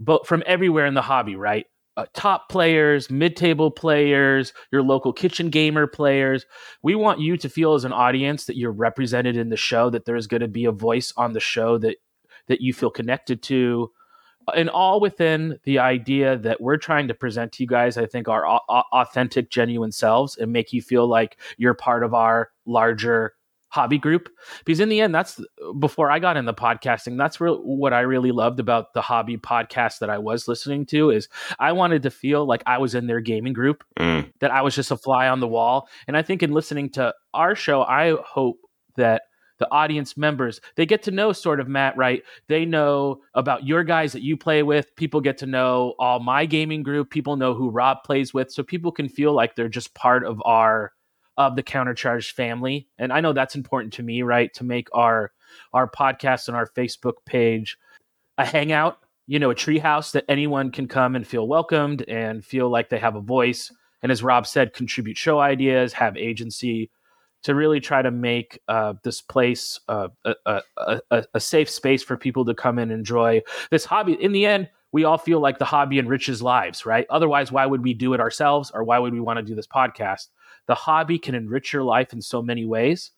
but 0.00 0.26
from 0.26 0.42
everywhere 0.46 0.86
in 0.86 0.94
the 0.94 1.02
hobby, 1.02 1.36
right? 1.36 1.66
Uh, 1.96 2.06
top 2.12 2.48
players, 2.48 3.08
mid-table 3.08 3.70
players, 3.70 4.52
your 4.72 4.82
local 4.82 5.12
kitchen 5.12 5.48
gamer 5.48 5.86
players. 5.86 6.44
We 6.82 6.96
want 6.96 7.20
you 7.20 7.36
to 7.36 7.48
feel 7.48 7.74
as 7.74 7.84
an 7.84 7.92
audience 7.92 8.46
that 8.46 8.56
you're 8.56 8.72
represented 8.72 9.36
in 9.36 9.48
the 9.48 9.56
show, 9.56 9.90
that 9.90 10.04
there's 10.04 10.26
going 10.26 10.40
to 10.40 10.48
be 10.48 10.64
a 10.64 10.72
voice 10.72 11.12
on 11.16 11.32
the 11.32 11.40
show 11.40 11.78
that 11.78 11.96
that 12.48 12.60
you 12.60 12.74
feel 12.74 12.90
connected 12.90 13.42
to, 13.44 13.90
and 14.54 14.68
all 14.68 15.00
within 15.00 15.58
the 15.64 15.78
idea 15.78 16.36
that 16.38 16.60
we're 16.60 16.76
trying 16.76 17.08
to 17.08 17.14
present 17.14 17.52
to 17.52 17.62
you 17.62 17.66
guys, 17.66 17.96
I 17.96 18.06
think, 18.06 18.28
our 18.28 18.46
authentic, 18.46 19.50
genuine 19.50 19.92
selves 19.92 20.36
and 20.36 20.52
make 20.52 20.72
you 20.72 20.82
feel 20.82 21.06
like 21.06 21.38
you're 21.56 21.74
part 21.74 22.04
of 22.04 22.14
our 22.14 22.50
larger 22.66 23.34
hobby 23.68 23.98
group. 23.98 24.28
Because 24.64 24.78
in 24.78 24.88
the 24.88 25.00
end, 25.00 25.12
that's 25.12 25.40
before 25.80 26.08
I 26.10 26.20
got 26.20 26.36
into 26.36 26.52
podcasting, 26.52 27.18
that's 27.18 27.40
re- 27.40 27.50
what 27.50 27.92
I 27.92 28.00
really 28.00 28.30
loved 28.30 28.60
about 28.60 28.94
the 28.94 29.02
hobby 29.02 29.36
podcast 29.36 29.98
that 29.98 30.10
I 30.10 30.18
was 30.18 30.46
listening 30.46 30.86
to 30.86 31.10
is 31.10 31.28
I 31.58 31.72
wanted 31.72 32.04
to 32.04 32.10
feel 32.10 32.46
like 32.46 32.62
I 32.66 32.78
was 32.78 32.94
in 32.94 33.08
their 33.08 33.20
gaming 33.20 33.52
group, 33.52 33.82
mm. 33.98 34.30
that 34.38 34.52
I 34.52 34.62
was 34.62 34.76
just 34.76 34.92
a 34.92 34.96
fly 34.96 35.28
on 35.28 35.40
the 35.40 35.48
wall. 35.48 35.88
And 36.06 36.16
I 36.16 36.22
think 36.22 36.42
in 36.42 36.52
listening 36.52 36.90
to 36.90 37.12
our 37.34 37.56
show, 37.56 37.82
I 37.82 38.16
hope 38.24 38.58
that 38.96 39.22
the 39.58 39.70
audience 39.70 40.16
members. 40.16 40.60
They 40.76 40.86
get 40.86 41.02
to 41.04 41.10
know 41.10 41.32
sort 41.32 41.60
of 41.60 41.68
Matt, 41.68 41.96
right? 41.96 42.22
They 42.48 42.64
know 42.64 43.20
about 43.34 43.66
your 43.66 43.84
guys 43.84 44.12
that 44.12 44.22
you 44.22 44.36
play 44.36 44.62
with. 44.62 44.94
People 44.96 45.20
get 45.20 45.38
to 45.38 45.46
know 45.46 45.94
all 45.98 46.20
my 46.20 46.46
gaming 46.46 46.82
group. 46.82 47.10
People 47.10 47.36
know 47.36 47.54
who 47.54 47.70
Rob 47.70 47.98
plays 48.04 48.34
with. 48.34 48.50
So 48.50 48.62
people 48.62 48.92
can 48.92 49.08
feel 49.08 49.32
like 49.32 49.54
they're 49.54 49.68
just 49.68 49.94
part 49.94 50.24
of 50.24 50.42
our 50.44 50.92
of 51.36 51.56
the 51.56 51.62
countercharge 51.62 52.30
family. 52.32 52.86
And 52.98 53.12
I 53.12 53.20
know 53.20 53.32
that's 53.32 53.56
important 53.56 53.92
to 53.94 54.02
me, 54.02 54.22
right? 54.22 54.52
To 54.54 54.64
make 54.64 54.88
our 54.92 55.32
our 55.72 55.88
podcast 55.88 56.48
and 56.48 56.56
our 56.56 56.66
Facebook 56.66 57.14
page 57.26 57.78
a 58.38 58.44
hangout, 58.44 58.98
you 59.26 59.38
know, 59.38 59.50
a 59.50 59.54
treehouse 59.54 60.12
that 60.12 60.24
anyone 60.28 60.70
can 60.70 60.88
come 60.88 61.16
and 61.16 61.26
feel 61.26 61.46
welcomed 61.46 62.02
and 62.08 62.44
feel 62.44 62.68
like 62.68 62.88
they 62.88 62.98
have 62.98 63.16
a 63.16 63.20
voice. 63.20 63.72
And 64.02 64.12
as 64.12 64.22
Rob 64.22 64.46
said, 64.46 64.74
contribute 64.74 65.16
show 65.16 65.38
ideas, 65.38 65.92
have 65.94 66.16
agency, 66.16 66.90
to 67.44 67.54
really 67.54 67.78
try 67.78 68.02
to 68.02 68.10
make 68.10 68.60
uh, 68.68 68.94
this 69.04 69.20
place 69.20 69.78
uh, 69.88 70.08
a, 70.24 70.34
a, 70.46 70.62
a, 71.10 71.24
a, 71.34 71.40
safe 71.40 71.70
space 71.70 72.02
for 72.02 72.16
people 72.16 72.44
to 72.46 72.54
come 72.54 72.78
and 72.78 72.90
enjoy 72.90 73.42
this 73.70 73.84
hobby. 73.84 74.14
In 74.14 74.32
the 74.32 74.46
end, 74.46 74.68
we 74.92 75.04
all 75.04 75.18
feel 75.18 75.40
like 75.40 75.58
the 75.58 75.64
hobby 75.64 75.98
enriches 75.98 76.42
lives, 76.42 76.86
right? 76.86 77.06
Otherwise, 77.10 77.52
why 77.52 77.66
would 77.66 77.82
we 77.82 77.94
do 77.94 78.14
it 78.14 78.20
ourselves 78.20 78.70
or 78.74 78.82
why 78.82 78.98
would 78.98 79.12
we 79.12 79.20
want 79.20 79.38
to 79.38 79.44
do 79.44 79.54
this 79.54 79.66
podcast? 79.66 80.28
The 80.66 80.74
hobby 80.74 81.18
can 81.18 81.34
enrich 81.34 81.72
your 81.72 81.82
life 81.82 82.12
in 82.12 82.22
so 82.22 82.40
many 82.40 82.64
ways. 82.64 83.10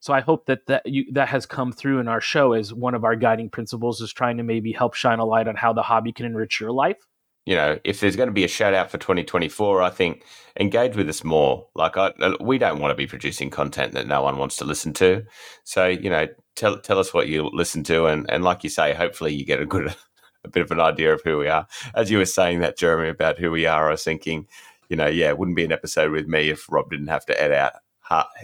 So 0.00 0.12
I 0.12 0.20
hope 0.20 0.46
that 0.46 0.66
that 0.66 0.84
you, 0.84 1.10
that 1.12 1.28
has 1.28 1.46
come 1.46 1.72
through 1.72 2.00
in 2.00 2.08
our 2.08 2.20
show 2.20 2.52
as 2.52 2.74
one 2.74 2.94
of 2.94 3.04
our 3.04 3.14
guiding 3.16 3.48
principles 3.48 4.00
is 4.00 4.12
trying 4.12 4.36
to 4.36 4.42
maybe 4.42 4.72
help 4.72 4.94
shine 4.94 5.20
a 5.20 5.24
light 5.24 5.48
on 5.48 5.54
how 5.54 5.72
the 5.72 5.82
hobby 5.82 6.12
can 6.12 6.26
enrich 6.26 6.60
your 6.60 6.72
life 6.72 7.06
you 7.44 7.56
know, 7.56 7.78
if 7.84 8.00
there's 8.00 8.16
going 8.16 8.28
to 8.28 8.32
be 8.32 8.44
a 8.44 8.48
shout 8.48 8.74
out 8.74 8.90
for 8.90 8.98
2024, 8.98 9.82
I 9.82 9.90
think 9.90 10.24
engage 10.58 10.96
with 10.96 11.08
us 11.08 11.24
more. 11.24 11.66
Like, 11.74 11.96
I, 11.96 12.12
uh, 12.20 12.36
we 12.40 12.58
don't 12.58 12.78
want 12.78 12.92
to 12.92 12.96
be 12.96 13.06
producing 13.06 13.50
content 13.50 13.94
that 13.94 14.06
no 14.06 14.22
one 14.22 14.36
wants 14.38 14.56
to 14.56 14.64
listen 14.64 14.92
to. 14.94 15.24
So, 15.64 15.86
you 15.86 16.08
know, 16.08 16.28
tell 16.54 16.78
tell 16.78 16.98
us 16.98 17.12
what 17.12 17.28
you 17.28 17.50
listen 17.52 17.82
to, 17.84 18.06
and 18.06 18.30
and 18.30 18.44
like 18.44 18.62
you 18.62 18.70
say, 18.70 18.94
hopefully 18.94 19.34
you 19.34 19.44
get 19.44 19.60
a 19.60 19.66
good, 19.66 19.94
a 20.44 20.48
bit 20.48 20.62
of 20.62 20.70
an 20.70 20.80
idea 20.80 21.12
of 21.12 21.22
who 21.24 21.38
we 21.38 21.48
are. 21.48 21.66
As 21.94 22.10
you 22.10 22.18
were 22.18 22.26
saying 22.26 22.60
that, 22.60 22.78
Jeremy, 22.78 23.08
about 23.08 23.38
who 23.38 23.50
we 23.50 23.66
are, 23.66 23.88
I 23.88 23.92
was 23.92 24.04
thinking, 24.04 24.46
you 24.88 24.96
know, 24.96 25.08
yeah, 25.08 25.28
it 25.28 25.38
wouldn't 25.38 25.56
be 25.56 25.64
an 25.64 25.72
episode 25.72 26.12
with 26.12 26.28
me 26.28 26.50
if 26.50 26.70
Rob 26.70 26.90
didn't 26.90 27.08
have 27.08 27.26
to 27.26 27.42
edit 27.42 27.58
out 27.58 27.72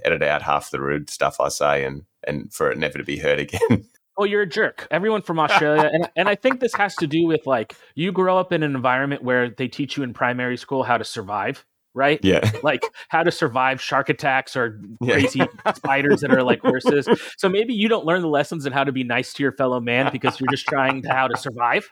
edit 0.04 0.22
out 0.22 0.42
half 0.42 0.70
the 0.70 0.80
rude 0.80 1.10
stuff 1.10 1.40
I 1.40 1.48
say, 1.50 1.84
and 1.84 2.02
and 2.26 2.52
for 2.52 2.70
it 2.70 2.78
never 2.78 2.98
to 2.98 3.04
be 3.04 3.18
heard 3.18 3.38
again. 3.38 3.84
Oh, 4.20 4.25
you're 4.25 4.42
a 4.42 4.48
jerk. 4.48 4.88
Everyone 4.90 5.22
from 5.22 5.38
Australia, 5.38 5.88
and 5.92 6.10
and 6.16 6.28
I 6.28 6.34
think 6.34 6.58
this 6.58 6.75
has 6.75 6.96
to 6.96 7.06
do 7.06 7.25
with 7.25 7.46
like 7.46 7.76
you 7.94 8.10
grow 8.10 8.37
up 8.37 8.52
in 8.52 8.64
an 8.64 8.75
environment 8.75 9.22
where 9.22 9.48
they 9.48 9.68
teach 9.68 9.96
you 9.96 10.02
in 10.02 10.12
primary 10.12 10.56
school 10.56 10.82
how 10.82 10.98
to 10.98 11.04
survive, 11.04 11.64
right? 11.94 12.18
Yeah, 12.25 12.50
like 12.64 12.82
how 13.10 13.22
to 13.22 13.30
survive 13.30 13.80
shark 13.80 14.08
attacks 14.08 14.56
or 14.56 14.80
crazy 15.04 15.38
yeah. 15.38 15.72
spiders 15.72 16.22
that 16.22 16.32
are 16.32 16.42
like 16.42 16.60
horses. 16.60 17.08
So 17.37 17.48
maybe 17.48 17.75
you 17.75 17.88
don't 17.88 18.04
learn 18.04 18.22
the 18.22 18.28
lessons 18.28 18.66
in 18.66 18.72
how 18.72 18.82
to 18.82 18.90
be 18.90 19.04
nice 19.04 19.32
to 19.34 19.42
your 19.44 19.52
fellow 19.52 19.78
man 19.78 20.10
because 20.10 20.40
you're 20.40 20.50
just 20.50 20.66
trying 20.66 21.02
to 21.02 21.14
how 21.14 21.28
to 21.28 21.37
survive. 21.37 21.88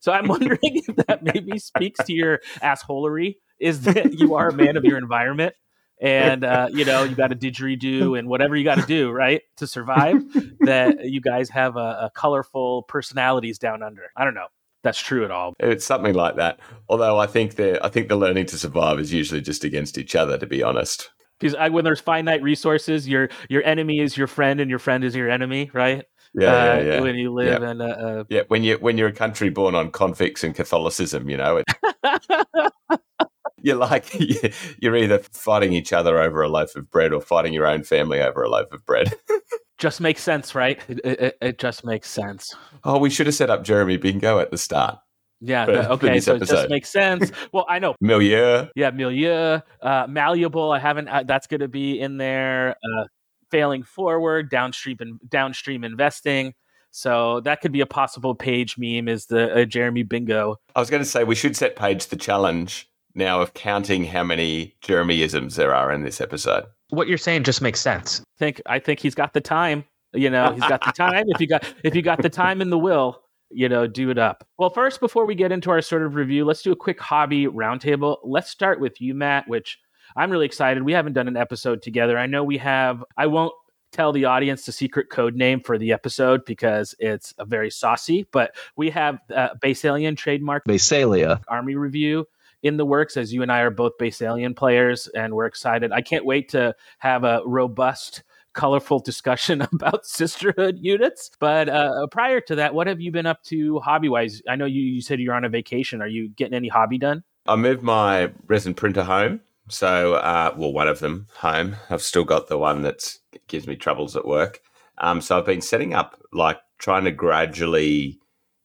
So 0.00 0.12
I'm 0.12 0.28
wondering 0.28 0.58
if 0.62 0.96
that 1.06 1.22
maybe 1.22 1.58
speaks 1.58 2.04
to 2.04 2.12
your 2.12 2.40
assholery, 2.62 3.36
is 3.58 3.82
that 3.82 4.18
you 4.18 4.34
are 4.34 4.48
a 4.48 4.52
man 4.52 4.76
of 4.76 4.84
your 4.84 4.98
environment 4.98 5.54
and 6.00 6.44
uh, 6.44 6.68
you 6.72 6.84
know 6.84 7.04
you 7.04 7.14
got 7.14 7.32
a 7.32 7.36
didgeridoo 7.36 8.18
and 8.18 8.28
whatever 8.28 8.56
you 8.56 8.64
got 8.64 8.78
to 8.78 8.86
do 8.86 9.10
right 9.10 9.42
to 9.58 9.66
survive 9.66 10.22
that 10.60 11.04
you 11.04 11.20
guys 11.20 11.48
have 11.50 11.76
a, 11.76 11.78
a, 11.78 12.10
colorful 12.14 12.82
personalities 12.84 13.58
down 13.58 13.82
under. 13.82 14.10
I 14.16 14.24
don't 14.24 14.34
know. 14.34 14.46
That's 14.82 14.98
true 14.98 15.24
at 15.26 15.30
all. 15.30 15.52
It's 15.58 15.84
something 15.84 16.14
like 16.14 16.36
that. 16.36 16.58
Although 16.88 17.18
i 17.18 17.26
think 17.26 17.56
the 17.56 17.84
i 17.84 17.88
think 17.88 18.08
the 18.08 18.16
learning 18.16 18.46
to 18.46 18.58
survive 18.58 18.98
is 18.98 19.12
usually 19.12 19.40
just 19.40 19.64
against 19.64 19.98
each 19.98 20.16
other 20.16 20.38
to 20.38 20.46
be 20.46 20.62
honest. 20.62 21.10
Because 21.38 21.56
when 21.72 21.84
there's 21.84 22.00
finite 22.00 22.42
resources 22.42 23.08
your 23.08 23.28
your 23.48 23.62
enemy 23.64 24.00
is 24.00 24.16
your 24.16 24.26
friend 24.26 24.60
and 24.60 24.70
your 24.70 24.78
friend 24.78 25.04
is 25.04 25.14
your 25.14 25.30
enemy 25.30 25.70
right? 25.74 26.04
Yeah, 26.32 26.46
uh, 26.46 26.64
yeah, 26.64 26.80
yeah. 26.80 27.00
When 27.00 27.16
you 27.16 27.32
live 27.32 27.62
yeah. 27.62 27.70
in 27.70 27.80
a, 27.80 28.26
yeah, 28.28 28.42
when 28.46 28.62
you 28.62 28.76
when 28.76 28.96
you're 28.96 29.08
a 29.08 29.12
country 29.12 29.50
born 29.50 29.74
on 29.74 29.90
convicts 29.90 30.44
and 30.44 30.54
Catholicism, 30.54 31.28
you 31.28 31.36
know, 31.36 31.56
it, 31.56 31.66
you're 33.62 33.76
like 33.76 34.14
you're 34.78 34.96
either 34.96 35.18
fighting 35.18 35.72
each 35.72 35.92
other 35.92 36.18
over 36.18 36.42
a 36.42 36.48
loaf 36.48 36.76
of 36.76 36.90
bread 36.90 37.12
or 37.12 37.20
fighting 37.20 37.52
your 37.52 37.66
own 37.66 37.82
family 37.82 38.20
over 38.20 38.42
a 38.42 38.48
loaf 38.48 38.72
of 38.72 38.84
bread. 38.86 39.12
just 39.78 40.00
makes 40.00 40.22
sense, 40.22 40.54
right? 40.54 40.80
It, 40.88 41.00
it, 41.04 41.38
it, 41.40 41.58
just 41.58 41.84
makes 41.84 42.08
sense. 42.08 42.54
Oh, 42.84 42.98
we 42.98 43.10
should 43.10 43.26
have 43.26 43.34
set 43.34 43.50
up 43.50 43.64
Jeremy 43.64 43.96
Bingo 43.96 44.38
at 44.38 44.50
the 44.50 44.58
start. 44.58 44.98
Yeah. 45.40 45.64
For, 45.64 45.72
the, 45.72 45.90
okay. 45.92 46.20
So 46.20 46.34
episode. 46.34 46.54
it 46.54 46.56
just 46.56 46.70
makes 46.70 46.90
sense. 46.90 47.32
Well, 47.52 47.64
I 47.68 47.78
know 47.78 47.94
milieu. 48.00 48.66
Yeah, 48.76 48.90
milieu. 48.90 49.60
Uh, 49.80 50.06
malleable. 50.08 50.70
I 50.70 50.78
haven't. 50.78 51.08
Uh, 51.08 51.22
that's 51.26 51.46
going 51.46 51.60
to 51.60 51.68
be 51.68 51.98
in 51.98 52.18
there. 52.18 52.70
Uh, 52.72 53.04
failing 53.50 53.82
forward, 53.82 54.50
downstream 54.50 54.96
and 55.00 55.18
downstream 55.28 55.82
investing. 55.82 56.54
So 56.92 57.40
that 57.40 57.60
could 57.60 57.72
be 57.72 57.80
a 57.80 57.86
possible 57.86 58.34
Paige 58.34 58.76
meme. 58.76 59.08
Is 59.08 59.26
the 59.26 59.62
uh, 59.62 59.64
Jeremy 59.64 60.02
Bingo? 60.02 60.56
I 60.74 60.80
was 60.80 60.90
going 60.90 61.02
to 61.02 61.08
say 61.08 61.24
we 61.24 61.34
should 61.34 61.56
set 61.56 61.76
Paige 61.76 62.08
the 62.08 62.16
challenge 62.16 62.89
now 63.14 63.40
of 63.40 63.54
counting 63.54 64.04
how 64.04 64.24
many 64.24 64.76
Jeremyisms 64.82 65.56
there 65.56 65.74
are 65.74 65.92
in 65.92 66.02
this 66.02 66.20
episode. 66.20 66.64
What 66.90 67.08
you're 67.08 67.18
saying 67.18 67.44
just 67.44 67.62
makes 67.62 67.80
sense. 67.80 68.20
I 68.20 68.38
think 68.38 68.62
I 68.66 68.78
think 68.78 69.00
he's 69.00 69.14
got 69.14 69.32
the 69.32 69.40
time. 69.40 69.84
You 70.12 70.30
know, 70.30 70.52
he's 70.52 70.66
got 70.66 70.84
the 70.84 70.92
time. 70.92 71.24
if 71.28 71.40
you 71.40 71.46
got 71.46 71.64
if 71.84 71.94
you 71.94 72.02
got 72.02 72.22
the 72.22 72.28
time 72.28 72.60
and 72.60 72.72
the 72.72 72.78
will, 72.78 73.22
you 73.50 73.68
know, 73.68 73.86
do 73.86 74.10
it 74.10 74.18
up. 74.18 74.46
Well, 74.58 74.70
first, 74.70 75.00
before 75.00 75.26
we 75.26 75.34
get 75.34 75.52
into 75.52 75.70
our 75.70 75.80
sort 75.80 76.02
of 76.02 76.14
review, 76.14 76.44
let's 76.44 76.62
do 76.62 76.72
a 76.72 76.76
quick 76.76 77.00
hobby 77.00 77.46
roundtable. 77.46 78.18
Let's 78.24 78.50
start 78.50 78.80
with 78.80 79.00
you, 79.00 79.14
Matt, 79.14 79.48
which 79.48 79.78
I'm 80.16 80.30
really 80.30 80.46
excited. 80.46 80.82
We 80.82 80.92
haven't 80.92 81.12
done 81.12 81.28
an 81.28 81.36
episode 81.36 81.82
together. 81.82 82.18
I 82.18 82.26
know 82.26 82.42
we 82.42 82.58
have. 82.58 83.04
I 83.16 83.26
won't 83.26 83.52
tell 83.92 84.12
the 84.12 84.24
audience 84.24 84.66
the 84.66 84.72
secret 84.72 85.10
code 85.10 85.34
name 85.34 85.60
for 85.60 85.78
the 85.78 85.92
episode 85.92 86.44
because 86.44 86.94
it's 86.98 87.34
a 87.38 87.44
very 87.44 87.70
saucy, 87.70 88.26
but 88.32 88.54
we 88.76 88.90
have 88.90 89.18
uh, 89.34 89.50
Basilean 89.60 90.16
trademark 90.16 90.64
Basilea 90.64 91.40
Army 91.48 91.74
review 91.74 92.26
in 92.62 92.76
the 92.76 92.84
works 92.84 93.16
as 93.16 93.32
you 93.32 93.42
and 93.42 93.50
I 93.50 93.60
are 93.60 93.70
both 93.70 93.98
Basilean 93.98 94.54
players 94.54 95.08
and 95.08 95.34
we're 95.34 95.46
excited. 95.46 95.92
I 95.92 96.02
can't 96.02 96.24
wait 96.24 96.50
to 96.50 96.74
have 96.98 97.24
a 97.24 97.40
robust 97.44 98.22
colorful 98.52 98.98
discussion 98.98 99.62
about 99.72 100.06
sisterhood 100.06 100.78
units. 100.80 101.30
But 101.38 101.68
uh, 101.68 102.06
prior 102.08 102.40
to 102.42 102.56
that, 102.56 102.74
what 102.74 102.86
have 102.86 103.00
you 103.00 103.12
been 103.12 103.26
up 103.26 103.42
to 103.44 103.78
hobby 103.80 104.08
wise? 104.08 104.42
I 104.48 104.56
know 104.56 104.66
you, 104.66 104.82
you 104.82 105.00
said 105.00 105.20
you're 105.20 105.34
on 105.34 105.44
a 105.44 105.48
vacation. 105.48 106.02
Are 106.02 106.08
you 106.08 106.28
getting 106.28 106.54
any 106.54 106.68
hobby 106.68 106.98
done? 106.98 107.22
I 107.46 107.56
moved 107.56 107.82
my 107.82 108.32
resin 108.46 108.74
printer 108.74 109.04
home. 109.04 109.40
So, 109.68 110.14
uh, 110.14 110.52
well, 110.56 110.72
one 110.72 110.88
of 110.88 110.98
them 110.98 111.28
home. 111.36 111.76
I've 111.88 112.02
still 112.02 112.24
got 112.24 112.48
the 112.48 112.58
one 112.58 112.82
that 112.82 113.16
gives 113.46 113.66
me 113.66 113.76
troubles 113.76 114.16
at 114.16 114.26
work. 114.26 114.60
Um, 114.98 115.20
so 115.20 115.38
I've 115.38 115.46
been 115.46 115.60
setting 115.60 115.94
up, 115.94 116.20
like 116.32 116.58
trying 116.78 117.04
to 117.04 117.12
gradually 117.12 118.18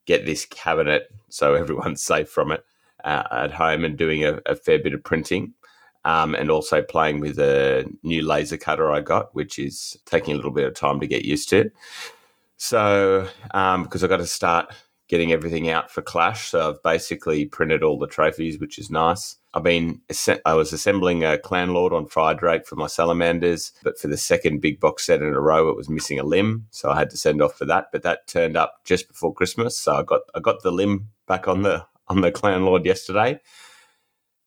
get 0.06 0.26
this 0.26 0.46
cabinet 0.46 1.10
so 1.30 1.54
everyone's 1.56 2.02
safe 2.02 2.30
from 2.30 2.52
it 2.52 2.64
uh, 3.06 3.24
at 3.32 3.54
home 3.54 3.86
and 3.86 3.98
doing 3.98 4.26
a, 4.26 4.40
a 4.46 4.56
fair 4.56 4.80
bit 4.80 4.94
of 4.94 5.04
printing. 5.04 5.54
Um, 6.04 6.36
and 6.36 6.52
also 6.52 6.84
playing 6.84 7.20
with 7.20 7.40
a 7.40 7.92
new 8.04 8.24
laser 8.24 8.58
cutter 8.58 8.92
I 8.92 9.02
got, 9.02 9.34
which 9.34 9.58
is 9.58 9.98
taking 10.06 10.34
a 10.34 10.36
little 10.36 10.52
bit 10.52 10.68
of 10.68 10.76
time 10.76 11.00
to 11.00 11.08
get 11.08 11.26
used 11.26 11.50
to. 11.50 11.72
So, 12.58 13.28
um, 13.56 13.84
because 13.84 14.04
I've 14.04 14.12
got 14.12 14.18
to 14.18 14.28
start 14.28 14.72
getting 15.08 15.32
everything 15.32 15.70
out 15.70 15.92
for 15.92 16.02
Clash, 16.02 16.50
so 16.50 16.70
I've 16.70 16.84
basically 16.84 17.46
printed 17.46 17.84
all 17.84 17.98
the 17.98 18.08
trophies, 18.08 18.60
which 18.60 18.78
is 18.78 18.90
nice. 18.90 19.38
I've 19.54 19.64
been 19.64 20.02
I 20.46 20.54
was 20.54 20.74
assembling 20.74 21.24
a 21.24 21.38
Clan 21.38 21.74
Lord 21.74 21.94
on 21.94 22.08
Fire 22.08 22.34
Drake 22.34 22.66
for 22.66 22.76
my 22.76 22.88
salamanders, 22.88 23.72
but 23.84 23.98
for 23.98 24.08
the 24.08 24.18
second 24.18 24.62
big 24.62 24.80
box 24.80 25.06
set 25.06 25.22
in 25.22 25.34
a 25.34 25.40
row, 25.40 25.70
it 25.70 25.78
was 25.78 25.90
missing 25.90 26.20
a 26.20 26.24
limb, 26.24 26.68
so 26.72 26.92
I 26.92 27.00
had 27.00 27.10
to 27.12 27.18
send 27.18 27.42
off 27.42 27.58
for 27.58 27.66
that. 27.66 27.88
But 27.92 28.04
that 28.04 28.28
turned 28.28 28.58
up 28.58 28.82
just 28.84 29.08
before 29.08 29.34
Christmas, 29.34 29.78
so 29.78 29.96
I 29.96 30.04
got 30.04 30.22
I 30.34 30.40
got 30.40 30.62
the 30.62 30.72
limb 30.72 31.10
back 31.28 31.48
on 31.48 31.62
the 31.62 31.86
on 32.08 32.22
the 32.22 32.32
Clan 32.32 32.66
Lord 32.66 32.86
yesterday. 32.86 33.40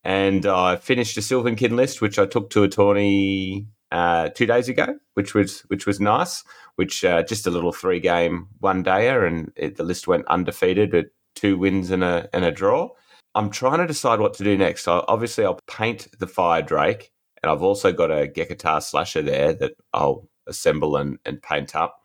And 0.04 0.46
I 0.46 0.76
finished 0.76 1.16
a 1.16 1.22
Sylvan 1.22 1.56
Kin 1.56 1.76
list, 1.76 2.00
which 2.00 2.18
I 2.18 2.26
took 2.26 2.50
to 2.50 2.62
a 2.62 2.68
tourney 2.68 3.66
uh, 3.90 4.28
two 4.30 4.46
days 4.46 4.68
ago, 4.68 4.98
which 5.14 5.34
was 5.34 5.60
which 5.62 5.86
was 5.86 6.00
nice. 6.00 6.44
Which 6.76 7.04
uh, 7.04 7.22
just 7.24 7.46
a 7.46 7.50
little 7.50 7.72
three 7.72 8.00
game 8.00 8.48
one 8.60 8.84
dayer, 8.84 9.26
and 9.26 9.52
it, 9.56 9.76
the 9.76 9.82
list 9.82 10.06
went 10.06 10.26
undefeated 10.28 10.92
with 10.92 11.06
two 11.34 11.58
wins 11.58 11.90
and 11.90 12.04
a 12.04 12.28
and 12.32 12.44
a 12.44 12.52
draw. 12.52 12.90
I'm 13.34 13.50
trying 13.50 13.78
to 13.78 13.86
decide 13.86 14.20
what 14.20 14.34
to 14.34 14.44
do 14.44 14.56
next. 14.56 14.84
So 14.84 15.04
obviously, 15.08 15.44
I'll 15.44 15.60
paint 15.66 16.08
the 16.18 16.26
Fire 16.26 16.62
Drake, 16.62 17.10
and 17.42 17.50
I've 17.50 17.62
also 17.62 17.92
got 17.92 18.10
a 18.10 18.28
Gekatar 18.28 18.82
slasher 18.82 19.22
there 19.22 19.52
that 19.54 19.72
I'll 19.92 20.28
assemble 20.46 20.96
and, 20.96 21.18
and 21.24 21.42
paint 21.42 21.76
up. 21.76 22.00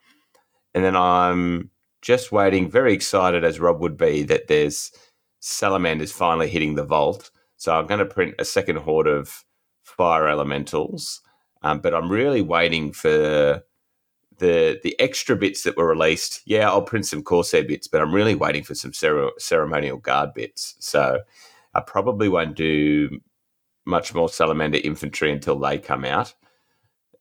And 0.74 0.84
then 0.84 0.96
I'm 0.96 1.70
just 2.02 2.32
waiting, 2.32 2.70
very 2.70 2.92
excited 2.92 3.44
as 3.44 3.60
Rob 3.60 3.80
would 3.80 3.96
be, 3.96 4.22
that 4.24 4.48
there's 4.48 4.92
Salamander's 5.46 6.10
finally 6.10 6.48
hitting 6.48 6.74
the 6.74 6.84
vault. 6.84 7.30
So 7.58 7.74
I'm 7.74 7.86
going 7.86 7.98
to 7.98 8.06
print 8.06 8.34
a 8.38 8.46
second 8.46 8.76
horde 8.76 9.06
of 9.06 9.44
fire 9.82 10.26
elementals, 10.26 11.20
um, 11.60 11.80
but 11.80 11.94
I'm 11.94 12.10
really 12.10 12.40
waiting 12.40 12.94
for 12.94 13.62
the 14.38 14.80
the 14.82 14.98
extra 14.98 15.36
bits 15.36 15.62
that 15.62 15.76
were 15.76 15.86
released. 15.86 16.40
Yeah, 16.46 16.70
I'll 16.70 16.80
print 16.80 17.04
some 17.04 17.22
Corsair 17.22 17.62
bits, 17.62 17.86
but 17.86 18.00
I'm 18.00 18.14
really 18.14 18.34
waiting 18.34 18.64
for 18.64 18.74
some 18.74 18.92
ceremonial 19.38 19.98
guard 19.98 20.32
bits. 20.32 20.76
So 20.78 21.20
I 21.74 21.80
probably 21.80 22.30
won't 22.30 22.56
do 22.56 23.20
much 23.84 24.14
more 24.14 24.30
Salamander 24.30 24.78
infantry 24.82 25.30
until 25.30 25.58
they 25.58 25.78
come 25.78 26.06
out. 26.06 26.34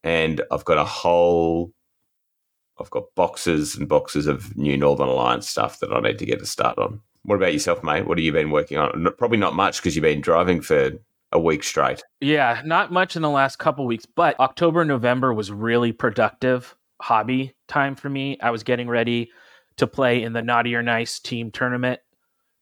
And 0.02 0.42
I've 0.50 0.64
got 0.64 0.78
a 0.78 0.86
whole 0.86 1.74
I've 2.80 2.90
got 2.90 3.14
boxes 3.16 3.76
and 3.76 3.90
boxes 3.90 4.28
of 4.28 4.56
new 4.56 4.78
Northern 4.78 5.10
Alliance 5.10 5.50
stuff 5.50 5.82
that 5.82 5.92
I 5.92 6.00
need 6.00 6.20
to 6.20 6.26
get 6.26 6.42
a 6.42 6.46
start 6.46 6.78
on. 6.78 7.02
What 7.24 7.36
about 7.36 7.54
yourself, 7.54 7.84
mate? 7.84 8.06
What 8.06 8.18
have 8.18 8.26
you 8.26 8.34
been 8.34 8.52
working 8.52 8.78
on? 8.78 9.08
Probably 9.18 9.38
not 9.38 9.56
much 9.56 9.78
because 9.78 9.96
you've 9.96 10.04
been 10.04 10.22
driving 10.22 10.62
for 10.62 10.92
a 11.32 11.40
week 11.40 11.64
straight. 11.64 12.04
Yeah, 12.22 12.62
not 12.66 12.92
much 12.92 13.16
in 13.16 13.22
the 13.22 13.30
last 13.30 13.60
couple 13.60 13.86
weeks, 13.86 14.06
but 14.06 14.40
October, 14.40 14.86
November 14.86 15.34
was 15.34 15.52
really 15.52 15.92
productive 15.92 16.76
hobby 17.02 17.54
time 17.68 17.96
for 17.96 18.10
me. 18.10 18.38
I 18.42 18.52
was 18.52 18.64
getting 18.64 18.88
ready 18.88 19.32
to 19.78 19.88
play 19.88 20.22
in 20.22 20.34
the 20.34 20.42
Naughty 20.42 20.76
or 20.76 20.84
Nice 20.84 21.20
team 21.20 21.50
tournament 21.50 22.00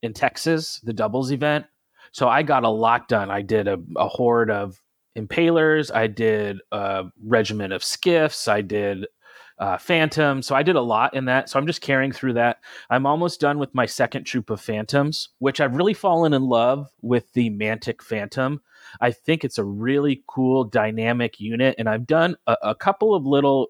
in 0.02 0.14
Texas, 0.14 0.80
the 0.84 0.94
doubles 0.94 1.32
event. 1.32 1.66
So 2.12 2.28
I 2.28 2.44
got 2.44 2.64
a 2.64 2.70
lot 2.70 3.08
done. 3.08 3.30
I 3.30 3.42
did 3.42 3.68
a, 3.68 3.78
a 3.96 4.08
horde 4.08 4.50
of 4.50 4.82
impalers. 5.18 5.94
I 5.94 6.08
did 6.08 6.60
a 6.72 7.06
regiment 7.24 7.74
of 7.74 7.84
skiffs. 7.84 8.48
I 8.48 8.62
did 8.62 9.08
uh, 9.62 9.78
Phantom. 9.78 10.42
So 10.42 10.56
I 10.56 10.64
did 10.64 10.76
a 10.76 10.82
lot 10.82 11.14
in 11.14 11.26
that. 11.26 11.48
So 11.48 11.60
I'm 11.60 11.68
just 11.68 11.82
carrying 11.82 12.12
through 12.12 12.34
that. 12.34 12.58
I'm 12.90 13.06
almost 13.06 13.40
done 13.40 13.60
with 13.60 13.74
my 13.76 13.86
second 13.86 14.24
troop 14.24 14.50
of 14.50 14.60
Phantoms, 14.60 15.30
which 15.38 15.62
I've 15.62 15.76
really 15.76 15.94
fallen 15.94 16.34
in 16.34 16.42
love 16.42 16.90
with 17.04 17.32
the 17.34 17.52
Mantic 17.52 18.02
Phantom. 18.02 18.60
I 19.00 19.12
think 19.12 19.44
it's 19.44 19.60
a 19.60 19.64
really 19.64 20.24
cool 20.26 20.64
dynamic 20.64 21.40
unit, 21.40 21.76
and 21.78 21.88
I've 21.88 22.08
done 22.08 22.36
a, 22.48 22.58
a 22.64 22.76
couple 22.76 23.14
of 23.14 23.28
little 23.28 23.68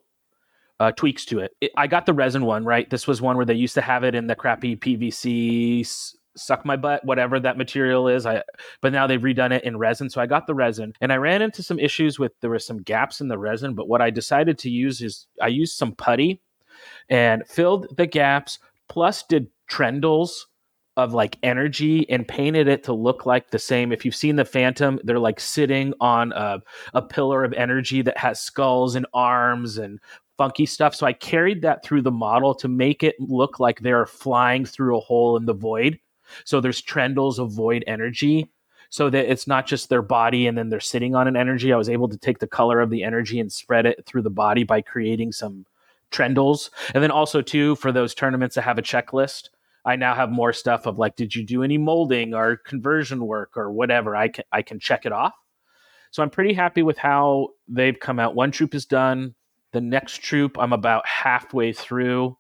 uh, 0.80 0.94
tweaks 0.94 1.26
to 1.26 1.40
it. 1.40 1.52
it. 1.60 1.72
I 1.76 1.88
got 1.88 2.06
the 2.06 2.14
resin 2.14 2.46
one 2.46 2.64
right. 2.64 2.90
This 2.90 3.06
was 3.06 3.22
one 3.22 3.36
where 3.36 3.46
they 3.46 3.54
used 3.54 3.76
to 3.76 3.82
have 3.82 4.06
it 4.06 4.16
in 4.16 4.28
the 4.28 4.36
crappy 4.36 4.78
PVC 4.78 5.86
suck 6.36 6.66
my 6.66 6.76
butt, 6.76 7.04
whatever 7.06 7.40
that 7.40 7.58
material 7.58 8.08
is. 8.08 8.26
I 8.26 8.44
but 8.82 8.94
now 8.94 9.08
they've 9.08 9.22
redone 9.22 9.52
it 9.52 9.64
in 9.64 9.78
resin. 9.78 10.10
So 10.10 10.22
I 10.22 10.26
got 10.26 10.48
the 10.48 10.56
resin 10.56 10.94
and 11.02 11.12
I 11.12 11.18
ran 11.18 11.42
into 11.42 11.64
some 11.64 11.80
issues 11.80 12.20
with 12.20 12.32
there 12.42 12.50
were 12.50 12.60
some 12.60 12.82
gaps 12.82 13.22
in 13.22 13.28
the 13.28 13.38
resin, 13.38 13.74
but 13.76 13.88
what 13.88 14.02
I 14.02 14.10
decided 14.10 14.58
to 14.60 14.70
use 14.70 15.02
is 15.02 15.28
I 15.42 15.48
used 15.48 15.78
some 15.78 15.94
putty 15.94 16.42
and 17.10 17.46
filled 17.48 17.96
the 17.98 18.08
gaps, 18.08 18.60
plus 18.90 19.24
did 19.24 19.48
trendles 19.70 20.46
of 20.98 21.14
like 21.14 21.38
energy 21.42 22.10
and 22.10 22.28
painted 22.28 22.68
it 22.68 22.84
to 22.84 22.94
look 22.94 23.26
like 23.26 23.50
the 23.50 23.60
same. 23.60 23.92
If 23.92 24.04
you've 24.04 24.16
seen 24.16 24.36
the 24.36 24.46
Phantom, 24.46 25.00
they're 25.04 25.20
like 25.20 25.40
sitting 25.40 25.94
on 26.02 26.34
a, 26.34 26.62
a 26.94 27.02
pillar 27.02 27.44
of 27.44 27.54
energy 27.54 28.02
that 28.02 28.18
has 28.18 28.42
skulls 28.42 28.96
and 28.96 29.06
arms 29.14 29.78
and 29.78 30.00
funky 30.38 30.66
stuff. 30.66 30.94
So 30.96 31.06
I 31.06 31.14
carried 31.14 31.62
that 31.62 31.84
through 31.84 32.02
the 32.02 32.12
model 32.12 32.54
to 32.56 32.68
make 32.68 33.04
it 33.04 33.16
look 33.20 33.60
like 33.60 33.80
they're 33.80 34.06
flying 34.06 34.66
through 34.66 34.98
a 34.98 35.02
hole 35.02 35.38
in 35.38 35.46
the 35.46 35.54
void. 35.54 36.00
So 36.44 36.62
there's 36.62 36.82
trendles 36.82 37.40
of 37.40 37.52
void 37.52 37.84
energy 37.88 38.50
so 38.90 39.10
that 39.10 39.32
it's 39.32 39.48
not 39.48 39.66
just 39.66 39.90
their 39.90 40.02
body 40.02 40.48
and 40.48 40.58
then 40.58 40.70
they're 40.70 40.80
sitting 40.80 41.16
on 41.16 41.28
an 41.28 41.38
energy. 41.38 41.72
I 41.72 41.78
was 41.78 41.90
able 41.90 42.10
to 42.10 42.18
take 42.18 42.40
the 42.40 42.48
color 42.48 42.82
of 42.82 42.90
the 42.90 43.04
energy 43.04 43.40
and 43.40 43.52
spread 43.52 43.86
it 43.86 44.06
through 44.06 44.24
the 44.24 44.30
body 44.30 44.64
by 44.64 44.82
creating 44.82 45.32
some 45.32 45.66
trendles. 46.12 46.70
And 46.94 47.02
then 47.02 47.12
also 47.12 47.42
too 47.42 47.76
for 47.78 47.92
those 47.92 48.14
tournaments 48.14 48.56
that 48.56 48.64
have 48.64 48.78
a 48.78 48.84
checklist, 48.84 49.50
I 49.86 49.96
now 49.96 50.14
have 50.14 50.30
more 50.30 50.54
stuff 50.54 50.86
of 50.86 51.00
like, 51.00 51.16
did 51.16 51.34
you 51.34 51.44
do 51.44 51.64
any 51.64 51.78
molding 51.78 52.34
or 52.34 52.58
conversion 52.58 53.26
work 53.26 53.56
or 53.56 53.72
whatever? 53.72 54.16
I 54.16 54.28
can 54.28 54.44
I 54.52 54.62
can 54.62 54.80
check 54.80 55.06
it 55.06 55.12
off. 55.12 55.34
So 56.12 56.22
I'm 56.22 56.30
pretty 56.30 56.54
happy 56.54 56.84
with 56.84 56.98
how 56.98 57.50
they've 57.70 57.98
come 58.00 58.20
out. 58.20 58.36
One 58.36 58.52
troop 58.52 58.76
is 58.76 58.86
done. 58.86 59.34
The 59.72 59.82
next 59.82 60.22
troop 60.22 60.58
I'm 60.60 60.74
about 60.74 61.08
halfway 61.08 61.72
through. 61.72 62.38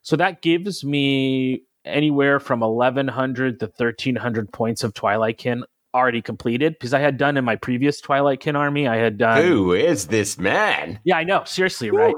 So 0.00 0.16
that 0.16 0.40
gives 0.42 0.82
me 0.82 1.64
anywhere 1.84 2.38
from 2.40 2.60
1100 2.60 3.60
to 3.60 3.66
1300 3.66 4.52
points 4.52 4.84
of 4.84 4.94
Twilight 4.94 5.38
Kin 5.38 5.64
already 5.94 6.22
completed 6.22 6.74
because 6.74 6.94
I 6.94 7.00
had 7.00 7.18
done 7.18 7.36
in 7.36 7.44
my 7.44 7.56
previous 7.56 8.00
Twilight 8.00 8.40
Kin 8.40 8.56
army. 8.56 8.88
I 8.88 8.96
had 8.96 9.18
done. 9.18 9.42
Who 9.44 9.72
is 9.72 10.06
this 10.06 10.38
man? 10.38 11.00
Yeah, 11.04 11.16
I 11.18 11.24
know. 11.24 11.44
Seriously, 11.44 11.90
right? 11.90 12.14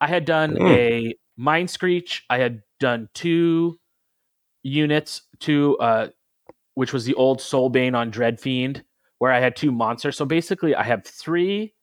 I 0.00 0.06
had 0.06 0.24
done 0.24 0.54
Mm. 0.56 0.68
a 0.70 1.14
Mind 1.36 1.68
Screech. 1.70 2.24
I 2.30 2.38
had 2.38 2.62
done 2.78 3.08
two 3.14 3.78
units, 4.62 5.22
two, 5.38 5.76
uh, 5.78 6.08
which 6.74 6.92
was 6.92 7.04
the 7.04 7.14
old 7.14 7.40
Soulbane 7.40 7.94
on 7.94 8.10
Dread 8.10 8.40
Fiend, 8.40 8.82
where 9.18 9.32
I 9.32 9.40
had 9.40 9.56
two 9.56 9.70
monsters. 9.72 10.16
So 10.16 10.24
basically, 10.24 10.74
I 10.74 10.82
have 10.82 11.04
three 11.04 11.74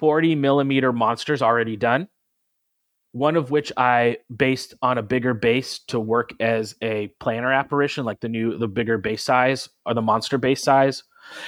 40 0.00 0.34
millimeter 0.34 0.92
monsters 0.92 1.40
already 1.40 1.76
done. 1.76 2.08
One 3.14 3.36
of 3.36 3.52
which 3.52 3.70
I 3.76 4.18
based 4.36 4.74
on 4.82 4.98
a 4.98 5.02
bigger 5.02 5.34
base 5.34 5.78
to 5.86 6.00
work 6.00 6.32
as 6.40 6.74
a 6.82 7.14
planar 7.20 7.56
apparition, 7.56 8.04
like 8.04 8.18
the 8.18 8.28
new, 8.28 8.58
the 8.58 8.66
bigger 8.66 8.98
base 8.98 9.22
size 9.22 9.68
or 9.86 9.94
the 9.94 10.02
monster 10.02 10.36
base 10.36 10.64
size. 10.64 11.04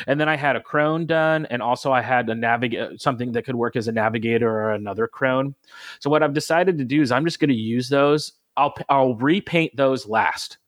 And 0.07 0.21
then 0.21 0.29
I 0.29 0.37
had 0.37 0.55
a 0.55 0.61
crone 0.61 1.07
done, 1.07 1.45
and 1.47 1.61
also 1.61 1.91
I 1.91 2.03
had 2.03 2.31
a 2.31 2.37
navigate 2.37 3.01
something 3.01 3.33
that 3.33 3.45
could 3.45 3.57
work 3.57 3.75
as 3.75 3.89
a 3.89 3.93
navigator 3.93 4.49
or 4.49 4.71
another 4.75 5.09
crone. 5.09 5.57
So 5.99 6.09
what 6.09 6.23
I've 6.23 6.35
decided 6.35 6.79
to 6.79 6.85
do 6.85 7.03
is 7.03 7.11
I'm 7.11 7.25
just 7.25 7.41
going 7.41 7.51
to 7.51 7.55
use 7.57 7.89
those. 7.89 8.35
I'll 8.57 8.75
I'll 8.89 9.17
repaint 9.17 9.77
those 9.77 10.07
last. 10.07 10.59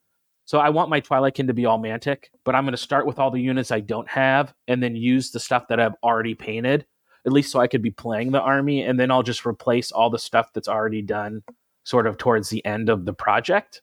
So 0.47 0.59
I 0.59 0.71
want 0.71 0.91
my 0.91 1.01
Twilightkin 1.01 1.47
to 1.47 1.55
be 1.55 1.65
all 1.65 1.79
Mantic, 1.79 2.25
but 2.45 2.57
I'm 2.57 2.65
going 2.65 2.73
to 2.73 2.77
start 2.77 3.07
with 3.07 3.21
all 3.21 3.31
the 3.31 3.41
units 3.41 3.71
I 3.71 3.81
don't 3.81 4.09
have, 4.09 4.53
and 4.67 4.83
then 4.83 4.97
use 4.97 5.31
the 5.31 5.39
stuff 5.39 5.69
that 5.69 5.79
I've 5.79 5.95
already 6.03 6.35
painted, 6.35 6.87
at 7.29 7.33
least 7.33 7.53
so 7.53 7.61
I 7.61 7.69
could 7.69 7.83
be 7.83 7.91
playing 7.91 8.33
the 8.33 8.41
army, 8.41 8.83
and 8.83 8.99
then 8.99 9.11
I'll 9.11 9.23
just 9.23 9.47
replace 9.47 9.93
all 9.93 10.11
the 10.11 10.19
stuff 10.19 10.53
that's 10.53 10.69
already 10.69 11.03
done, 11.03 11.43
sort 11.85 12.07
of 12.07 12.19
towards 12.19 12.49
the 12.49 12.65
end 12.65 12.89
of 12.89 13.05
the 13.05 13.13
project. 13.13 13.83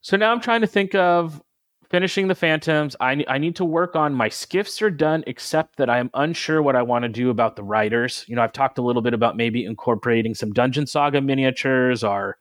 So 0.00 0.16
now 0.16 0.32
I'm 0.32 0.40
trying 0.40 0.62
to 0.62 0.66
think 0.66 0.94
of 0.94 1.42
finishing 1.90 2.28
the 2.28 2.34
phantoms. 2.34 2.96
I, 3.00 3.24
I 3.28 3.38
need 3.38 3.56
to 3.56 3.64
work 3.64 3.96
on 3.96 4.14
my 4.14 4.28
skiffs 4.28 4.82
are 4.82 4.90
done 4.90 5.24
except 5.26 5.76
that 5.76 5.90
i'm 5.90 6.10
unsure 6.14 6.62
what 6.62 6.76
i 6.76 6.82
want 6.82 7.04
to 7.04 7.08
do 7.08 7.30
about 7.30 7.56
the 7.56 7.62
riders. 7.62 8.24
You 8.28 8.36
know 8.36 8.42
i've 8.42 8.52
talked 8.52 8.78
a 8.78 8.82
little 8.82 9.02
bit 9.02 9.14
about 9.14 9.36
maybe 9.36 9.64
incorporating 9.64 10.34
some 10.34 10.52
dungeon 10.52 10.86
saga 10.86 11.20
miniatures 11.20 12.02
or 12.02 12.38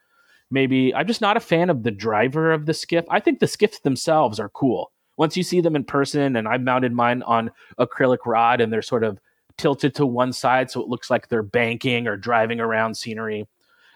maybe 0.52 0.94
i'm 0.96 1.08
just 1.08 1.22
not 1.22 1.38
a 1.38 1.42
fan 1.42 1.70
of 1.70 1.84
the 1.84 1.92
driver 1.92 2.52
of 2.52 2.66
the 2.66 2.74
skiff. 2.74 3.06
I 3.10 3.20
think 3.20 3.40
the 3.40 3.48
skiffs 3.48 3.80
themselves 3.80 4.40
are 4.40 4.50
cool. 4.50 4.92
Once 5.18 5.38
you 5.38 5.44
see 5.44 5.62
them 5.62 5.76
in 5.76 5.84
person 5.84 6.36
and 6.36 6.48
i've 6.48 6.62
mounted 6.62 6.94
mine 6.94 7.24
on 7.24 7.52
acrylic 7.80 8.26
rod 8.26 8.62
and 8.62 8.72
they're 8.72 8.82
sort 8.82 9.04
of 9.04 9.20
tilted 9.58 9.96
to 9.96 10.06
one 10.06 10.34
side 10.34 10.70
so 10.70 10.82
it 10.82 10.88
looks 10.88 11.10
like 11.10 11.28
they're 11.28 11.44
banking 11.44 12.08
or 12.08 12.18
driving 12.18 12.60
around 12.60 12.96
scenery 12.96 13.48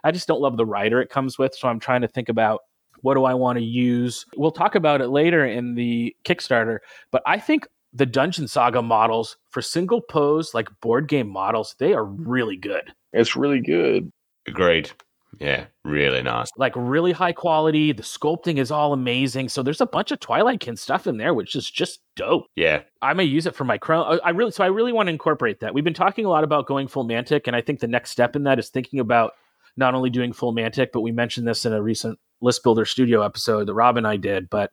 i 0.04 0.12
just 0.12 0.28
don't 0.28 0.42
love 0.42 0.58
the 0.58 0.66
rider 0.66 1.02
it 1.02 1.10
comes 1.10 1.38
with 1.38 1.54
so 1.54 1.68
i'm 1.68 1.80
trying 1.80 2.02
to 2.02 2.08
think 2.08 2.30
about 2.30 2.62
what 3.02 3.16
do 3.16 3.26
I 3.26 3.34
want 3.34 3.58
to 3.58 3.64
use? 3.64 4.26
We'll 4.36 4.52
talk 4.52 4.76
about 4.76 5.02
it 5.02 5.10
later 5.10 5.46
in 5.46 5.76
the 5.76 6.16
Kickstarter, 6.26 6.80
but 7.12 7.22
I 7.26 7.40
think 7.40 7.68
the 7.94 8.06
Dungeon 8.06 8.48
Saga 8.48 8.82
models 8.82 9.38
for 9.50 9.62
single 9.62 10.02
pose, 10.02 10.54
like 10.54 10.70
board 10.82 11.08
game 11.08 11.30
models, 11.30 11.76
they 11.80 11.94
are 11.94 12.06
really 12.06 12.58
good. 12.58 12.94
It's 13.14 13.36
really 13.36 13.62
good. 13.62 14.12
Agreed. 14.48 14.92
Yeah, 15.38 15.66
really 15.86 16.22
nice. 16.22 16.50
Like 16.58 16.74
really 16.76 17.12
high 17.12 17.32
quality. 17.32 17.92
The 17.92 18.04
sculpting 18.04 18.58
is 18.58 18.72
all 18.72 18.94
amazing. 18.94 19.50
So 19.50 19.62
there's 19.62 19.82
a 19.82 19.86
bunch 19.86 20.12
of 20.12 20.20
Twilightkin 20.20 20.78
stuff 20.78 21.08
in 21.08 21.18
there, 21.18 21.34
which 21.34 21.56
is 21.56 21.70
just 21.70 22.00
dope. 22.16 22.48
Yeah, 22.56 22.82
I 23.02 23.14
may 23.14 23.26
use 23.26 23.46
it 23.46 23.56
for 23.56 23.64
my 23.64 23.78
crone. 23.78 24.06
Uh, 24.08 24.20
I 24.24 24.32
really, 24.32 24.52
so 24.52 24.64
I 24.64 24.68
really 24.68 24.92
want 24.92 25.08
to 25.08 25.12
incorporate 25.12 25.60
that. 25.60 25.74
We've 25.74 25.84
been 25.84 25.94
talking 25.94 26.26
a 26.26 26.30
lot 26.30 26.44
about 26.44 26.66
going 26.66 26.88
full 26.88 27.06
Mantic, 27.06 27.42
and 27.46 27.56
I 27.56 27.62
think 27.62 27.80
the 27.80 27.88
next 27.88 28.12
step 28.12 28.36
in 28.36 28.44
that 28.44 28.60
is 28.60 28.70
thinking 28.70 29.00
about 29.00 29.34
not 29.78 29.94
only 29.94 30.10
doing 30.10 30.34
full 30.34 30.54
Mantic, 30.54 30.88
but 30.92 31.02
we 31.02 31.12
mentioned 31.12 31.48
this 31.48 31.66
in 31.66 31.74
a 31.74 31.82
recent 31.82 32.20
List 32.42 32.64
Builder 32.64 32.86
Studio 32.86 33.22
episode 33.22 33.68
that 33.68 33.74
Rob 33.74 33.98
and 33.98 34.08
I 34.08 34.18
did. 34.18 34.50
But 34.50 34.72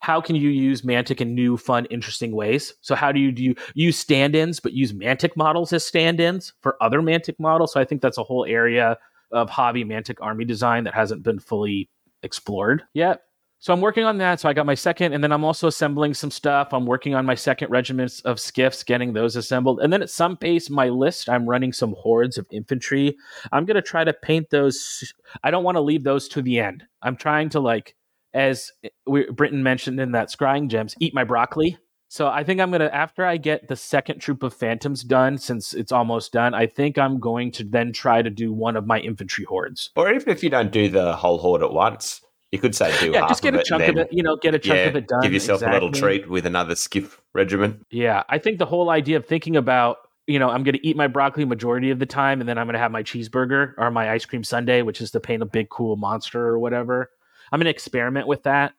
how 0.00 0.20
can 0.20 0.36
you 0.36 0.50
use 0.50 0.82
Mantic 0.82 1.20
in 1.20 1.34
new, 1.34 1.56
fun, 1.56 1.86
interesting 1.86 2.32
ways? 2.32 2.74
So 2.82 2.94
how 2.94 3.10
do 3.10 3.18
you 3.18 3.32
do 3.32 3.42
you 3.42 3.54
use 3.74 3.98
stand-ins, 3.98 4.60
but 4.60 4.72
use 4.72 4.92
Mantic 4.92 5.36
models 5.36 5.72
as 5.72 5.84
stand-ins 5.84 6.52
for 6.60 6.76
other 6.80 7.00
Mantic 7.00 7.34
models? 7.40 7.72
So 7.72 7.80
I 7.80 7.84
think 7.84 8.02
that's 8.02 8.18
a 8.18 8.22
whole 8.22 8.44
area 8.44 8.96
of 9.30 9.50
hobby 9.50 9.84
Mantic 9.84 10.16
army 10.20 10.44
design 10.44 10.84
that 10.84 10.94
hasn't 10.94 11.22
been 11.22 11.38
fully 11.38 11.88
explored 12.22 12.82
yet. 12.94 13.22
So 13.60 13.72
I'm 13.72 13.80
working 13.80 14.04
on 14.04 14.18
that. 14.18 14.38
So 14.38 14.48
I 14.48 14.52
got 14.52 14.66
my 14.66 14.76
second, 14.76 15.14
and 15.14 15.24
then 15.24 15.32
I'm 15.32 15.44
also 15.44 15.66
assembling 15.66 16.14
some 16.14 16.30
stuff. 16.30 16.72
I'm 16.72 16.86
working 16.86 17.16
on 17.16 17.26
my 17.26 17.34
second 17.34 17.70
regiments 17.70 18.20
of 18.20 18.38
skiffs, 18.38 18.84
getting 18.84 19.12
those 19.12 19.34
assembled. 19.34 19.80
And 19.80 19.92
then 19.92 20.00
at 20.00 20.10
some 20.10 20.36
pace, 20.36 20.70
my 20.70 20.88
list, 20.88 21.28
I'm 21.28 21.48
running 21.48 21.72
some 21.72 21.96
hordes 21.98 22.38
of 22.38 22.46
infantry. 22.52 23.16
I'm 23.50 23.64
gonna 23.64 23.82
try 23.82 24.04
to 24.04 24.12
paint 24.12 24.50
those. 24.50 25.12
I 25.42 25.50
don't 25.50 25.64
want 25.64 25.74
to 25.76 25.80
leave 25.80 26.04
those 26.04 26.28
to 26.28 26.42
the 26.42 26.60
end. 26.60 26.84
I'm 27.02 27.16
trying 27.16 27.48
to 27.50 27.60
like, 27.60 27.96
as 28.32 28.70
we, 29.06 29.28
Brinton 29.30 29.64
mentioned 29.64 29.98
in 29.98 30.12
that 30.12 30.30
scrying 30.30 30.68
gems, 30.68 30.94
eat 31.00 31.12
my 31.12 31.24
broccoli. 31.24 31.76
So 32.08 32.28
I 32.28 32.42
think 32.42 32.60
I'm 32.60 32.70
gonna 32.70 32.90
after 32.92 33.24
I 33.24 33.36
get 33.36 33.68
the 33.68 33.76
second 33.76 34.20
troop 34.20 34.42
of 34.42 34.54
phantoms 34.54 35.04
done, 35.04 35.36
since 35.36 35.74
it's 35.74 35.92
almost 35.92 36.32
done. 36.32 36.54
I 36.54 36.66
think 36.66 36.96
I'm 36.96 37.20
going 37.20 37.52
to 37.52 37.64
then 37.64 37.92
try 37.92 38.22
to 38.22 38.30
do 38.30 38.52
one 38.52 38.76
of 38.76 38.86
my 38.86 38.98
infantry 38.98 39.44
hordes. 39.44 39.90
or 39.94 40.12
even 40.12 40.30
if 40.30 40.42
you 40.42 40.48
don't 40.48 40.72
do 40.72 40.88
the 40.88 41.14
whole 41.14 41.38
horde 41.38 41.62
at 41.62 41.72
once, 41.72 42.22
you 42.50 42.58
could 42.58 42.74
say 42.74 42.98
do 42.98 43.12
yeah, 43.12 43.28
just 43.28 43.42
get 43.42 43.54
a 43.54 43.62
chunk 43.62 43.86
of 43.88 43.98
it. 43.98 44.08
You 44.10 44.22
know, 44.22 44.36
get 44.36 44.54
a 44.54 44.58
chunk 44.58 44.78
yeah, 44.78 44.84
of 44.86 44.96
it 44.96 45.06
done. 45.06 45.20
give 45.20 45.34
yourself 45.34 45.60
a 45.60 45.70
little 45.70 45.92
treat 45.92 46.28
with 46.28 46.46
another 46.46 46.74
skiff 46.74 47.20
regiment. 47.34 47.84
Yeah, 47.90 48.22
I 48.28 48.38
think 48.38 48.58
the 48.58 48.66
whole 48.66 48.88
idea 48.88 49.18
of 49.18 49.26
thinking 49.26 49.56
about, 49.56 49.98
you 50.26 50.38
know, 50.38 50.48
I'm 50.48 50.62
going 50.62 50.74
to 50.74 50.86
eat 50.86 50.96
my 50.96 51.08
broccoli 51.08 51.44
majority 51.44 51.90
of 51.90 51.98
the 51.98 52.06
time, 52.06 52.40
and 52.40 52.48
then 52.48 52.56
I'm 52.56 52.66
going 52.66 52.72
to 52.72 52.80
have 52.80 52.90
my 52.90 53.02
cheeseburger 53.02 53.74
or 53.76 53.90
my 53.90 54.10
ice 54.10 54.24
cream 54.24 54.44
sundae, 54.44 54.80
which 54.80 55.02
is 55.02 55.10
to 55.10 55.20
paint 55.20 55.42
a 55.42 55.46
big 55.46 55.68
cool 55.68 55.96
monster 55.96 56.40
or 56.40 56.58
whatever. 56.58 57.10
I'm 57.52 57.58
going 57.58 57.66
to 57.66 57.70
experiment 57.70 58.26
with 58.26 58.44
that 58.44 58.72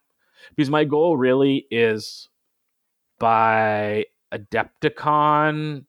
because 0.56 0.72
my 0.72 0.84
goal 0.84 1.16
really 1.16 1.68
is 1.70 2.28
by 3.20 4.06
Adepticon 4.34 5.86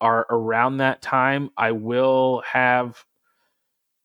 are 0.00 0.26
around 0.30 0.78
that 0.78 1.02
time, 1.02 1.50
I 1.56 1.72
will 1.72 2.42
have 2.46 3.04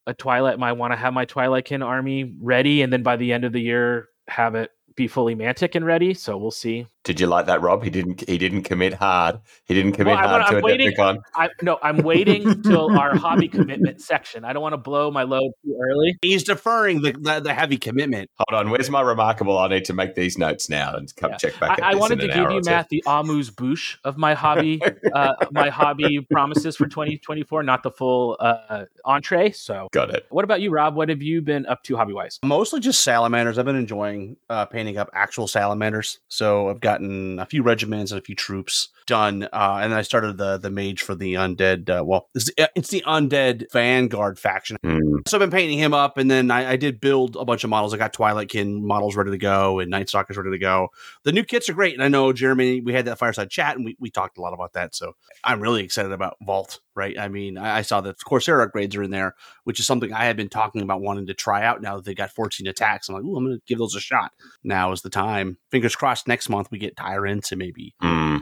a 0.08 0.14
Twilight. 0.14 0.60
I 0.62 0.72
want 0.72 0.94
to 0.94 0.98
have 0.98 1.14
my 1.14 1.26
Twilightkin 1.26 1.86
army 1.86 2.36
ready, 2.42 2.82
and 2.82 2.92
then 2.92 3.04
by 3.04 3.16
the 3.18 3.34
end 3.34 3.44
of 3.46 3.54
the 3.54 3.62
year, 3.62 4.08
have 4.28 4.56
it 4.56 4.72
be 4.96 5.08
fully 5.08 5.36
Mantic 5.36 5.76
and 5.76 5.86
ready. 5.86 6.14
So 6.14 6.38
we'll 6.38 6.52
see. 6.52 6.88
Did 7.06 7.20
you 7.22 7.28
like 7.28 7.46
that, 7.46 7.62
Rob? 7.62 7.82
He 7.84 7.90
didn't. 7.90 8.28
He 8.28 8.38
didn't 8.38 8.64
commit 8.64 8.94
hard. 8.94 9.40
He 9.64 9.74
didn't 9.74 9.94
commit 9.94 10.16
Well, 10.16 10.18
I'm- 10.18 10.30
hard 10.42 10.48
to 10.52 10.58
I'm 10.58 10.62
waiting- 10.64 10.94
I 11.36 11.50
no, 11.62 11.80
I'm 11.82 11.98
waiting 12.00 12.62
till 12.64 12.92
our 13.00 13.16
hobby 13.16 13.48
commitment 13.48 14.02
section. 14.02 14.44
I 14.44 14.52
don't 14.52 14.62
want 14.62 14.74
to 14.74 14.78
blow 14.78 15.10
my 15.10 15.24
load 15.24 15.50
too 15.64 15.80
early. 15.82 16.18
He's 16.22 16.44
deferring 16.44 17.02
the, 17.02 17.14
the, 17.14 17.40
the 17.40 17.54
heavy 17.54 17.78
commitment. 17.78 18.30
Hold 18.38 18.60
on. 18.66 18.70
Where's 18.70 18.90
my 18.90 19.00
remarkable? 19.00 19.58
I 19.58 19.70
need 19.70 19.86
to 19.86 19.94
make 19.94 20.16
these 20.16 20.38
notes 20.38 20.70
now 20.70 20.94
and 20.96 21.14
come 21.16 21.32
Yeah. 21.32 21.38
check 21.38 21.58
back. 21.60 21.72
at 21.80 21.84
I, 21.84 21.88
I 21.88 21.92
this 21.94 22.00
wanted 22.02 22.22
in 22.22 22.28
to 22.28 22.34
an 22.34 22.44
give 22.44 22.52
you, 22.52 22.58
or 22.58 22.62
two. 22.62 22.70
Matt, 22.70 22.90
the 22.90 23.04
amuse 23.08 23.50
bouche 23.50 23.98
of 24.04 24.18
my 24.18 24.34
hobby, 24.34 24.82
uh, 25.14 25.34
my 25.52 25.70
hobby 25.70 26.20
promises 26.30 26.76
for 26.76 26.86
2024, 26.88 27.64
not 27.64 27.82
the 27.82 27.92
full 27.92 28.36
uh, 28.42 28.86
entree. 29.06 29.52
So, 29.52 29.88
Got 29.94 30.10
it. 30.14 30.26
what 30.30 30.44
about 30.44 30.60
you, 30.60 30.70
Rob? 30.70 30.96
What 30.96 31.08
have 31.08 31.22
you 31.22 31.42
been 31.42 31.66
up 31.66 31.82
to 31.84 31.96
hobby 31.96 32.14
wise? 32.14 32.40
Mostly 32.44 32.82
just 32.82 33.02
salamanders. 33.02 33.58
I've 33.58 33.66
been 33.66 33.78
enjoying 33.78 34.36
uh, 34.50 34.66
painting 34.66 34.98
up 34.98 35.10
actual 35.14 35.48
salamanders. 35.48 36.20
So 36.28 36.70
I've 36.70 36.82
gotten 36.90 37.38
a 37.40 37.46
few 37.46 37.62
regiments 37.62 38.12
and 38.12 38.20
a 38.20 38.24
few 38.24 38.36
troops 38.36 38.90
done, 39.10 39.44
uh, 39.52 39.80
and 39.82 39.92
then 39.92 40.00
I 40.00 40.04
started 40.04 40.38
the 40.38 40.58
the 40.58 40.70
mage 40.70 41.02
for 41.02 41.16
the 41.16 41.34
undead. 41.34 41.90
Uh, 41.90 42.04
well, 42.06 42.30
it's, 42.34 42.50
it's 42.58 42.90
the 42.90 43.04
undead 43.06 43.66
vanguard 43.74 44.40
faction. 44.40 44.78
Hmm. 44.84 45.18
So 45.28 45.38
I've 45.38 45.42
been 45.42 45.52
painting 45.52 45.78
him 45.78 45.94
up, 45.94 46.18
and 46.18 46.32
then 46.32 46.52
I, 46.52 46.72
I 46.72 46.76
did 46.78 47.02
build 47.02 47.36
a 47.36 47.44
bunch 47.44 47.64
of 47.64 47.70
models. 47.70 47.94
I 47.94 47.98
got 47.98 48.14
Twilightkin 48.14 48.82
models 48.82 49.16
ready 49.16 49.32
to 49.32 49.38
go, 49.38 49.80
and 49.80 49.92
Night 49.92 50.08
Stalkers 50.08 50.38
ready 50.38 50.52
to 50.52 50.58
go. 50.58 50.90
The 51.24 51.32
new 51.32 51.44
kits 51.44 51.70
are 51.70 51.74
great, 51.74 51.94
and 51.94 52.04
I 52.04 52.08
know 52.08 52.32
Jeremy. 52.32 52.82
We 52.82 52.94
had 52.94 53.06
that 53.06 53.18
fireside 53.18 53.50
chat, 53.50 53.76
and 53.76 53.84
we, 53.84 53.98
we 54.00 54.10
talked 54.10 54.38
a 54.38 54.42
lot 54.42 54.54
about 54.54 54.74
that. 54.74 54.96
So 54.96 55.14
I'm 55.44 55.60
really 55.60 55.84
excited 55.84 56.12
about 56.12 56.38
Vault. 56.42 56.80
Right? 56.96 57.18
I 57.18 57.30
mean, 57.30 57.58
I, 57.58 57.78
I 57.78 57.82
saw 57.82 58.02
that 58.02 58.18
Corsair 58.24 58.66
upgrades 58.68 58.96
are 58.98 59.04
in 59.04 59.12
there, 59.12 59.36
which 59.64 59.80
is 59.80 59.88
something 59.88 60.12
I 60.12 60.26
had 60.26 60.36
been 60.36 60.50
talking 60.50 60.82
about 60.82 61.02
wanting 61.02 61.28
to 61.28 61.34
try 61.34 61.64
out. 61.64 61.82
Now 61.82 61.96
that 61.96 62.06
they 62.06 62.14
got 62.14 62.30
14 62.30 62.68
attacks, 62.68 63.08
I'm 63.08 63.16
like, 63.16 63.24
ooh, 63.24 63.38
I'm 63.38 63.46
going 63.46 63.58
to 63.58 63.64
give 63.66 63.78
those 63.78 63.96
a 63.96 64.02
shot. 64.02 64.32
Now 64.66 64.92
is 64.92 65.02
the 65.02 65.10
time. 65.10 65.58
Fingers 65.72 65.96
crossed. 65.96 66.28
Next 66.28 66.50
month 66.50 66.70
we 66.72 66.78
get 66.78 66.98
tyrants 66.98 67.54
and 67.54 67.60
maybe 67.60 67.96
Hmm. 68.02 68.38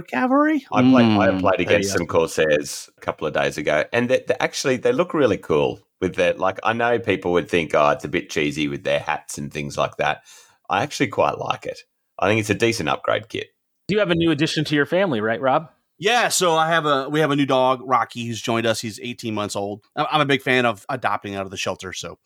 Rhinosaur 0.00 0.20
cavalry. 0.20 0.66
I 0.72 0.82
played. 0.82 1.06
I 1.06 1.28
Mm. 1.28 1.40
played 1.40 1.60
against 1.60 1.90
Yeah. 1.90 1.96
some 1.96 2.06
Corsairs 2.06 2.90
a 2.96 3.00
couple 3.00 3.26
of 3.26 3.34
days 3.34 3.58
ago, 3.58 3.84
and 3.92 4.08
they, 4.08 4.24
they 4.26 4.34
actually 4.40 4.76
they 4.76 4.92
look 4.92 5.14
really 5.14 5.38
cool 5.38 5.80
with 6.00 6.16
that. 6.16 6.38
Like 6.38 6.58
I 6.62 6.72
know 6.72 6.98
people 6.98 7.32
would 7.32 7.48
think, 7.48 7.74
oh, 7.74 7.90
it's 7.90 8.04
a 8.04 8.08
bit 8.08 8.30
cheesy 8.30 8.68
with 8.68 8.84
their 8.84 9.00
hats 9.00 9.38
and 9.38 9.52
things 9.52 9.76
like 9.76 9.96
that. 9.96 10.22
I 10.68 10.82
actually 10.82 11.08
quite 11.08 11.38
like 11.38 11.66
it. 11.66 11.80
I 12.18 12.28
think 12.28 12.40
it's 12.40 12.50
a 12.50 12.54
decent 12.54 12.88
upgrade 12.88 13.28
kit. 13.28 13.48
You 13.88 13.98
have 13.98 14.10
a 14.10 14.14
new 14.14 14.30
addition 14.30 14.64
to 14.66 14.74
your 14.74 14.86
family, 14.86 15.20
right, 15.20 15.40
Rob? 15.40 15.68
Yeah, 15.98 16.28
so 16.28 16.52
I 16.54 16.68
have 16.68 16.86
a 16.86 17.08
we 17.08 17.20
have 17.20 17.30
a 17.30 17.36
new 17.36 17.46
dog, 17.46 17.80
Rocky, 17.84 18.24
who's 18.26 18.40
joined 18.40 18.66
us. 18.66 18.80
He's 18.80 18.98
18 19.00 19.34
months 19.34 19.56
old. 19.56 19.84
I'm 19.96 20.06
I'm 20.10 20.20
a 20.20 20.26
big 20.26 20.42
fan 20.42 20.64
of 20.66 20.86
adopting 20.88 21.34
out 21.34 21.44
of 21.44 21.50
the 21.50 21.56
shelter, 21.58 21.92
so 21.92 22.18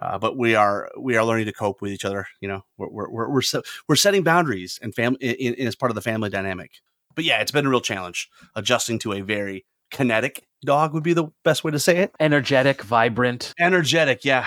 uh, 0.00 0.16
but 0.16 0.38
we 0.38 0.54
are 0.54 0.88
we 0.98 1.16
are 1.16 1.24
learning 1.24 1.46
to 1.46 1.52
cope 1.52 1.82
with 1.82 1.90
each 1.92 2.04
other. 2.06 2.26
You 2.40 2.48
know, 2.48 2.64
we're 2.78 2.88
we're 2.88 3.10
we're 3.10 3.28
we're, 3.30 3.42
se- 3.42 3.62
we're 3.88 3.96
setting 3.96 4.22
boundaries 4.22 4.78
and 4.80 4.94
family 4.94 5.18
in, 5.20 5.54
in, 5.54 5.66
as 5.66 5.74
part 5.74 5.90
of 5.90 5.94
the 5.96 6.00
family 6.00 6.30
dynamic. 6.30 6.70
But 7.18 7.24
yeah, 7.24 7.40
it's 7.40 7.50
been 7.50 7.66
a 7.66 7.68
real 7.68 7.80
challenge 7.80 8.28
adjusting 8.54 9.00
to 9.00 9.12
a 9.12 9.22
very 9.22 9.66
kinetic 9.90 10.46
dog 10.64 10.94
would 10.94 11.02
be 11.02 11.14
the 11.14 11.26
best 11.42 11.64
way 11.64 11.72
to 11.72 11.78
say 11.80 11.96
it. 11.96 12.12
Energetic, 12.20 12.80
vibrant. 12.82 13.52
Energetic, 13.58 14.24
yeah. 14.24 14.46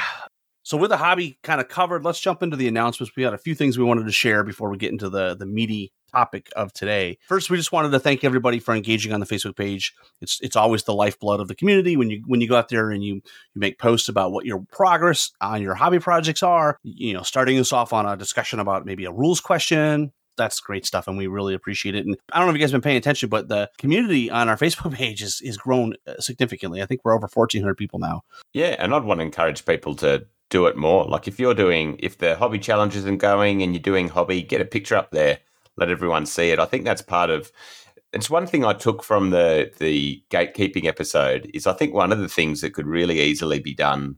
So 0.63 0.77
with 0.77 0.89
the 0.89 0.95
hobby 0.95 1.38
kind 1.43 1.60
of 1.60 1.67
covered, 1.67 2.05
let's 2.05 2.21
jump 2.21 2.41
into 2.41 2.55
the 2.55 2.69
announcements. 2.69 3.13
We 3.13 3.23
got 3.23 3.34
a 3.34 3.38
few 3.38 3.55
things 3.55 3.77
we 3.77 3.84
wanted 3.84 4.05
to 4.05 4.13
share 4.13 4.45
before 4.45 4.69
we 4.69 4.77
get 4.77 4.93
into 4.93 5.10
the 5.10 5.36
the 5.36 5.45
meaty 5.45 5.91
topic 6.13 6.49
of 6.55 6.71
today. 6.71 7.17
First, 7.27 7.49
we 7.49 7.57
just 7.57 7.73
wanted 7.73 7.91
to 7.91 7.99
thank 7.99 8.23
everybody 8.23 8.60
for 8.60 8.73
engaging 8.73 9.12
on 9.12 9.19
the 9.19 9.25
Facebook 9.25 9.57
page. 9.57 9.93
It's 10.21 10.39
it's 10.39 10.55
always 10.55 10.84
the 10.84 10.93
lifeblood 10.93 11.41
of 11.41 11.49
the 11.49 11.55
community 11.55 11.97
when 11.97 12.10
you 12.10 12.23
when 12.25 12.39
you 12.39 12.47
go 12.47 12.55
out 12.55 12.69
there 12.69 12.89
and 12.89 13.03
you 13.03 13.15
you 13.15 13.21
make 13.60 13.79
posts 13.79 14.07
about 14.07 14.31
what 14.31 14.45
your 14.45 14.63
progress 14.71 15.31
on 15.41 15.62
your 15.62 15.75
hobby 15.75 15.99
projects 15.99 16.41
are. 16.41 16.77
You 16.84 17.15
know, 17.15 17.23
starting 17.23 17.60
us 17.60 17.73
off 17.73 17.91
on 17.91 18.05
a 18.05 18.15
discussion 18.15 18.62
about 18.62 18.86
maybe 18.86 19.03
a 19.03 19.12
rules 19.12 19.41
question. 19.41 20.13
That's 20.41 20.60
great 20.60 20.86
stuff, 20.86 21.08
and 21.08 21.17
we 21.17 21.27
really 21.27 21.54
appreciate 21.54 21.93
it. 21.93 22.06
And 22.06 22.17
I 22.34 22.39
don't 22.39 22.47
know 22.47 22.51
if 22.51 22.58
you 22.58 22.62
guys 22.62 22.71
have 22.71 22.82
been 22.82 22.89
paying 22.89 22.97
attention, 22.97 23.30
but 23.30 23.47
the 23.47 23.69
community 23.77 24.32
on 24.32 24.49
our 24.49 24.58
Facebook 24.65 24.93
page 24.93 25.21
is 25.21 25.39
is 25.41 25.58
grown 25.58 25.93
uh, 26.08 26.19
significantly. 26.19 26.82
I 26.82 26.86
think 26.86 27.01
we're 27.04 27.15
over 27.15 27.27
fourteen 27.27 27.62
hundred 27.62 27.77
people 27.77 27.99
now. 27.99 28.23
Yeah, 28.54 28.75
and 28.80 28.93
I'd 28.93 29.04
want 29.04 29.19
to 29.19 29.25
encourage 29.25 29.65
people 29.65 29.95
to 29.97 30.25
do 30.49 30.65
it 30.65 30.75
more. 30.75 31.06
Like 31.06 31.27
if 31.27 31.39
you're 31.39 31.54
doing, 31.54 31.95
if 31.99 32.17
the 32.17 32.36
hobby 32.36 32.60
challenge 32.60 32.95
isn't 32.95 33.17
going 33.17 33.62
and 33.62 33.73
you're 33.73 33.82
doing 33.82 34.10
hobby, 34.10 34.41
get 34.41 34.62
a 34.62 34.65
picture 34.65 34.95
up 34.95 35.12
there, 35.12 35.39
let 35.77 35.89
everyone 35.89 36.25
see 36.25 36.49
it. 36.49 36.60
I 36.60 36.65
think 36.65 36.86
that's 36.86 37.01
part 37.01 37.30
of. 37.30 37.51
It's 38.13 38.30
one 38.30 38.45
thing 38.45 38.65
I 38.65 38.73
took 38.73 39.04
from 39.04 39.30
the 39.30 39.71
the 39.77 40.23
gatekeeping 40.30 40.86
episode 40.86 41.49
is 41.54 41.67
I 41.67 41.73
think 41.73 41.93
one 41.93 42.12
of 42.12 42.19
the 42.19 42.27
things 42.27 42.62
that 42.62 42.73
could 42.73 42.88
really 42.88 43.21
easily 43.21 43.60
be 43.60 43.73
done 43.73 44.17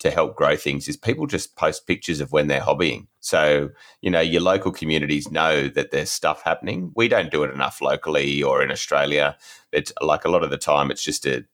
to 0.00 0.10
help 0.10 0.34
grow 0.34 0.56
things 0.56 0.88
is 0.88 0.96
people 0.96 1.26
just 1.26 1.56
post 1.56 1.86
pictures 1.86 2.20
of 2.20 2.32
when 2.32 2.48
they're 2.48 2.60
hobbying. 2.60 3.06
So, 3.20 3.70
you 4.00 4.10
know, 4.10 4.20
your 4.20 4.40
local 4.40 4.72
communities 4.72 5.30
know 5.30 5.68
that 5.68 5.90
there's 5.90 6.10
stuff 6.10 6.42
happening. 6.42 6.90
We 6.96 7.06
don't 7.08 7.30
do 7.30 7.44
it 7.44 7.52
enough 7.52 7.80
locally 7.80 8.42
or 8.42 8.62
in 8.62 8.70
Australia. 8.70 9.36
It's 9.72 9.92
like 10.00 10.24
a 10.24 10.30
lot 10.30 10.42
of 10.42 10.50
the 10.50 10.58
time 10.58 10.90
it's 10.90 11.04
just 11.04 11.26
a 11.26 11.44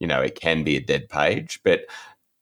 you 0.00 0.08
know, 0.08 0.20
it 0.20 0.38
can 0.38 0.64
be 0.64 0.76
a 0.76 0.80
dead 0.80 1.08
page, 1.08 1.60
but 1.64 1.86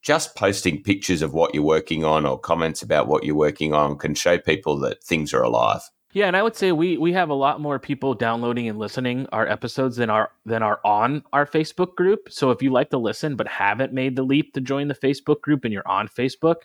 just 0.03 0.35
posting 0.35 0.83
pictures 0.83 1.23
of 1.23 1.33
what 1.33 1.55
you're 1.55 1.63
working 1.63 2.05
on 2.05 2.27
or 2.27 2.39
comments 2.39 2.83
about 2.83 3.07
what 3.07 3.25
you're 3.25 3.37
working 3.37 3.73
on 3.73 3.97
can 3.97 4.15
show 4.15 4.37
people 4.37 4.79
that 4.79 5.05
things 5.05 5.33
are 5.33 5.43
alive. 5.43 5.83
Yeah, 6.13 6.27
and 6.27 6.37
I 6.37 6.43
would 6.43 6.55
say 6.55 6.73
we 6.73 6.99
we 6.99 7.13
have 7.15 7.31
a 7.31 7.35
lot 7.35 7.61
more 7.61 7.79
people 7.79 8.13
downloading 8.15 8.69
and 8.69 8.79
listening 8.79 9.27
our 9.33 9.49
episodes 9.49 9.97
than 9.97 10.11
are 10.11 10.31
than 10.45 10.63
are 10.63 10.79
on 10.85 11.25
our 11.33 11.47
Facebook 11.47 11.95
group. 11.95 12.29
So 12.31 12.51
if 12.51 12.63
you 12.63 12.71
like 12.71 12.91
to 12.91 12.99
listen 12.99 13.35
but 13.35 13.49
haven't 13.49 13.95
made 13.95 14.17
the 14.17 14.23
leap 14.23 14.53
to 14.55 14.61
join 14.61 14.89
the 14.89 14.95
Facebook 14.95 15.41
group 15.41 15.65
and 15.65 15.73
you're 15.73 15.89
on 15.89 16.09
Facebook, 16.09 16.57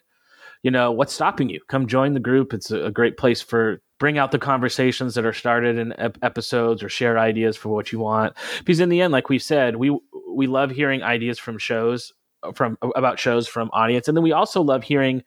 you 0.64 0.72
know 0.72 0.92
what's 0.92 1.14
stopping 1.14 1.50
you? 1.50 1.62
Come 1.70 1.88
join 1.88 2.14
the 2.14 2.20
group. 2.20 2.54
It's 2.54 2.72
a, 2.72 2.92
great 2.92 3.16
place 3.16 3.42
for 3.42 3.82
bring 4.00 4.18
out 4.18 4.32
the 4.32 4.40
conversations 4.40 5.16
that 5.16 5.26
are 5.26 5.34
started 5.34 5.78
in 5.78 5.94
ep- 5.98 6.18
episodes 6.22 6.84
or 6.84 6.90
share 6.90 7.18
ideas 7.18 7.56
for 7.56 7.70
what 7.70 7.92
you 7.94 8.00
want. 8.00 8.36
Because 8.60 8.82
in 8.82 8.90
the 8.90 9.02
end, 9.02 9.14
like 9.14 9.30
we 9.30 9.40
said, 9.40 9.78
we 9.78 9.98
we 10.30 10.48
love 10.48 10.72
hearing 10.72 11.04
ideas 11.04 11.40
from 11.40 11.58
shows 11.58 12.12
from 12.54 12.78
about 12.96 13.18
shows 13.18 13.48
from 13.48 13.70
audience, 13.72 14.10
and 14.10 14.18
then 14.18 14.24
we 14.24 14.34
also 14.34 14.62
love 14.62 14.84
hearing. 14.84 15.24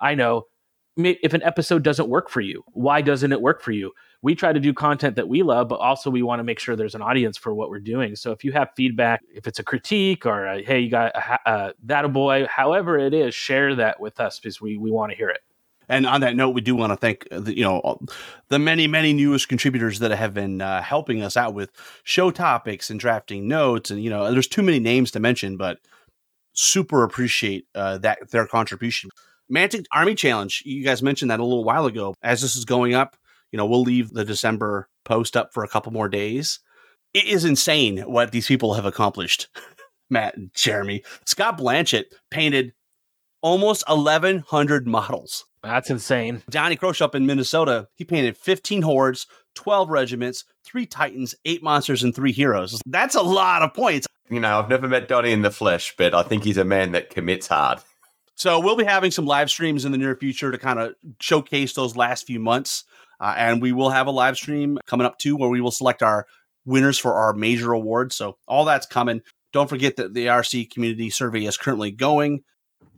I 0.00 0.16
know 0.16 0.46
if 0.96 1.34
an 1.34 1.42
episode 1.42 1.82
doesn't 1.82 2.08
work 2.08 2.28
for 2.28 2.40
you, 2.40 2.64
why 2.72 3.00
doesn't 3.00 3.32
it 3.32 3.40
work 3.40 3.62
for 3.62 3.72
you? 3.72 3.92
We 4.22 4.34
try 4.34 4.52
to 4.52 4.60
do 4.60 4.74
content 4.74 5.16
that 5.16 5.28
we 5.28 5.42
love, 5.42 5.68
but 5.68 5.76
also 5.76 6.10
we 6.10 6.22
want 6.22 6.40
to 6.40 6.44
make 6.44 6.58
sure 6.58 6.76
there's 6.76 6.94
an 6.94 7.02
audience 7.02 7.38
for 7.38 7.54
what 7.54 7.70
we're 7.70 7.80
doing. 7.80 8.16
So 8.16 8.32
if 8.32 8.44
you 8.44 8.52
have 8.52 8.68
feedback, 8.76 9.22
if 9.32 9.46
it's 9.46 9.58
a 9.58 9.62
critique 9.62 10.26
or 10.26 10.46
a, 10.46 10.62
hey, 10.62 10.80
you 10.80 10.90
got 10.90 11.14
a, 11.14 11.50
a, 11.50 11.74
that 11.84 12.04
a 12.04 12.08
boy, 12.08 12.46
however 12.46 12.98
it 12.98 13.14
is, 13.14 13.34
share 13.34 13.74
that 13.76 14.00
with 14.00 14.20
us 14.20 14.38
because 14.38 14.60
we 14.60 14.76
we 14.76 14.90
want 14.90 15.10
to 15.12 15.16
hear 15.16 15.30
it. 15.30 15.40
And 15.88 16.06
on 16.06 16.20
that 16.20 16.36
note, 16.36 16.50
we 16.50 16.60
do 16.60 16.76
want 16.76 16.92
to 16.92 16.96
thank 16.96 17.26
the, 17.30 17.56
you 17.56 17.64
know 17.64 17.98
the 18.48 18.58
many 18.58 18.86
many 18.86 19.12
newest 19.12 19.48
contributors 19.48 19.98
that 19.98 20.10
have 20.12 20.34
been 20.34 20.60
uh, 20.60 20.82
helping 20.82 21.22
us 21.22 21.36
out 21.36 21.54
with 21.54 21.70
show 22.04 22.30
topics 22.30 22.90
and 22.90 23.00
drafting 23.00 23.48
notes. 23.48 23.90
And 23.90 24.02
you 24.02 24.10
know, 24.10 24.30
there's 24.30 24.46
too 24.46 24.62
many 24.62 24.78
names 24.78 25.10
to 25.12 25.20
mention, 25.20 25.56
but 25.56 25.78
super 26.52 27.02
appreciate 27.02 27.66
uh, 27.74 27.98
that 27.98 28.30
their 28.30 28.46
contribution. 28.46 29.10
Mantic 29.50 29.86
Army 29.92 30.14
Challenge, 30.14 30.62
you 30.64 30.84
guys 30.84 31.02
mentioned 31.02 31.30
that 31.30 31.40
a 31.40 31.44
little 31.44 31.64
while 31.64 31.86
ago. 31.86 32.14
As 32.22 32.40
this 32.40 32.56
is 32.56 32.64
going 32.64 32.94
up, 32.94 33.16
you 33.50 33.56
know, 33.56 33.66
we'll 33.66 33.82
leave 33.82 34.10
the 34.10 34.24
December 34.24 34.88
post 35.04 35.36
up 35.36 35.52
for 35.52 35.64
a 35.64 35.68
couple 35.68 35.92
more 35.92 36.08
days. 36.08 36.60
It 37.12 37.24
is 37.24 37.44
insane 37.44 37.98
what 37.98 38.30
these 38.30 38.46
people 38.46 38.74
have 38.74 38.84
accomplished. 38.84 39.48
Matt 40.10 40.36
and 40.36 40.50
Jeremy. 40.54 41.02
Scott 41.26 41.58
Blanchett 41.58 42.04
painted 42.30 42.72
almost 43.42 43.84
1,100 43.88 44.86
models. 44.86 45.44
That's 45.62 45.90
insane. 45.90 46.42
Johnny 46.50 46.76
Crosh 46.76 47.00
up 47.00 47.14
in 47.14 47.26
Minnesota, 47.26 47.88
he 47.94 48.04
painted 48.04 48.36
15 48.36 48.82
hordes, 48.82 49.26
12 49.56 49.88
regiments, 49.90 50.44
three 50.64 50.86
titans, 50.86 51.34
eight 51.44 51.62
monsters, 51.62 52.02
and 52.02 52.14
three 52.14 52.32
heroes. 52.32 52.80
That's 52.86 53.14
a 53.14 53.22
lot 53.22 53.62
of 53.62 53.74
points. 53.74 54.06
You 54.30 54.40
know, 54.40 54.58
I've 54.58 54.68
never 54.68 54.88
met 54.88 55.08
Donnie 55.08 55.32
in 55.32 55.42
the 55.42 55.50
flesh, 55.50 55.94
but 55.98 56.14
I 56.14 56.22
think 56.22 56.44
he's 56.44 56.56
a 56.56 56.64
man 56.64 56.92
that 56.92 57.10
commits 57.10 57.48
hard. 57.48 57.80
So 58.40 58.58
we'll 58.58 58.74
be 58.74 58.84
having 58.84 59.10
some 59.10 59.26
live 59.26 59.50
streams 59.50 59.84
in 59.84 59.92
the 59.92 59.98
near 59.98 60.16
future 60.16 60.50
to 60.50 60.56
kind 60.56 60.78
of 60.78 60.94
showcase 61.20 61.74
those 61.74 61.94
last 61.94 62.26
few 62.26 62.40
months. 62.40 62.84
Uh, 63.20 63.34
and 63.36 63.60
we 63.60 63.70
will 63.70 63.90
have 63.90 64.06
a 64.06 64.10
live 64.10 64.34
stream 64.38 64.78
coming 64.86 65.06
up 65.06 65.18
too 65.18 65.36
where 65.36 65.50
we 65.50 65.60
will 65.60 65.70
select 65.70 66.02
our 66.02 66.26
winners 66.64 66.96
for 66.96 67.12
our 67.12 67.34
major 67.34 67.72
awards. 67.72 68.16
So 68.16 68.38
all 68.48 68.64
that's 68.64 68.86
coming. 68.86 69.20
Don't 69.52 69.68
forget 69.68 69.96
that 69.96 70.14
the 70.14 70.28
RC 70.28 70.70
community 70.70 71.10
survey 71.10 71.44
is 71.44 71.58
currently 71.58 71.90
going. 71.90 72.42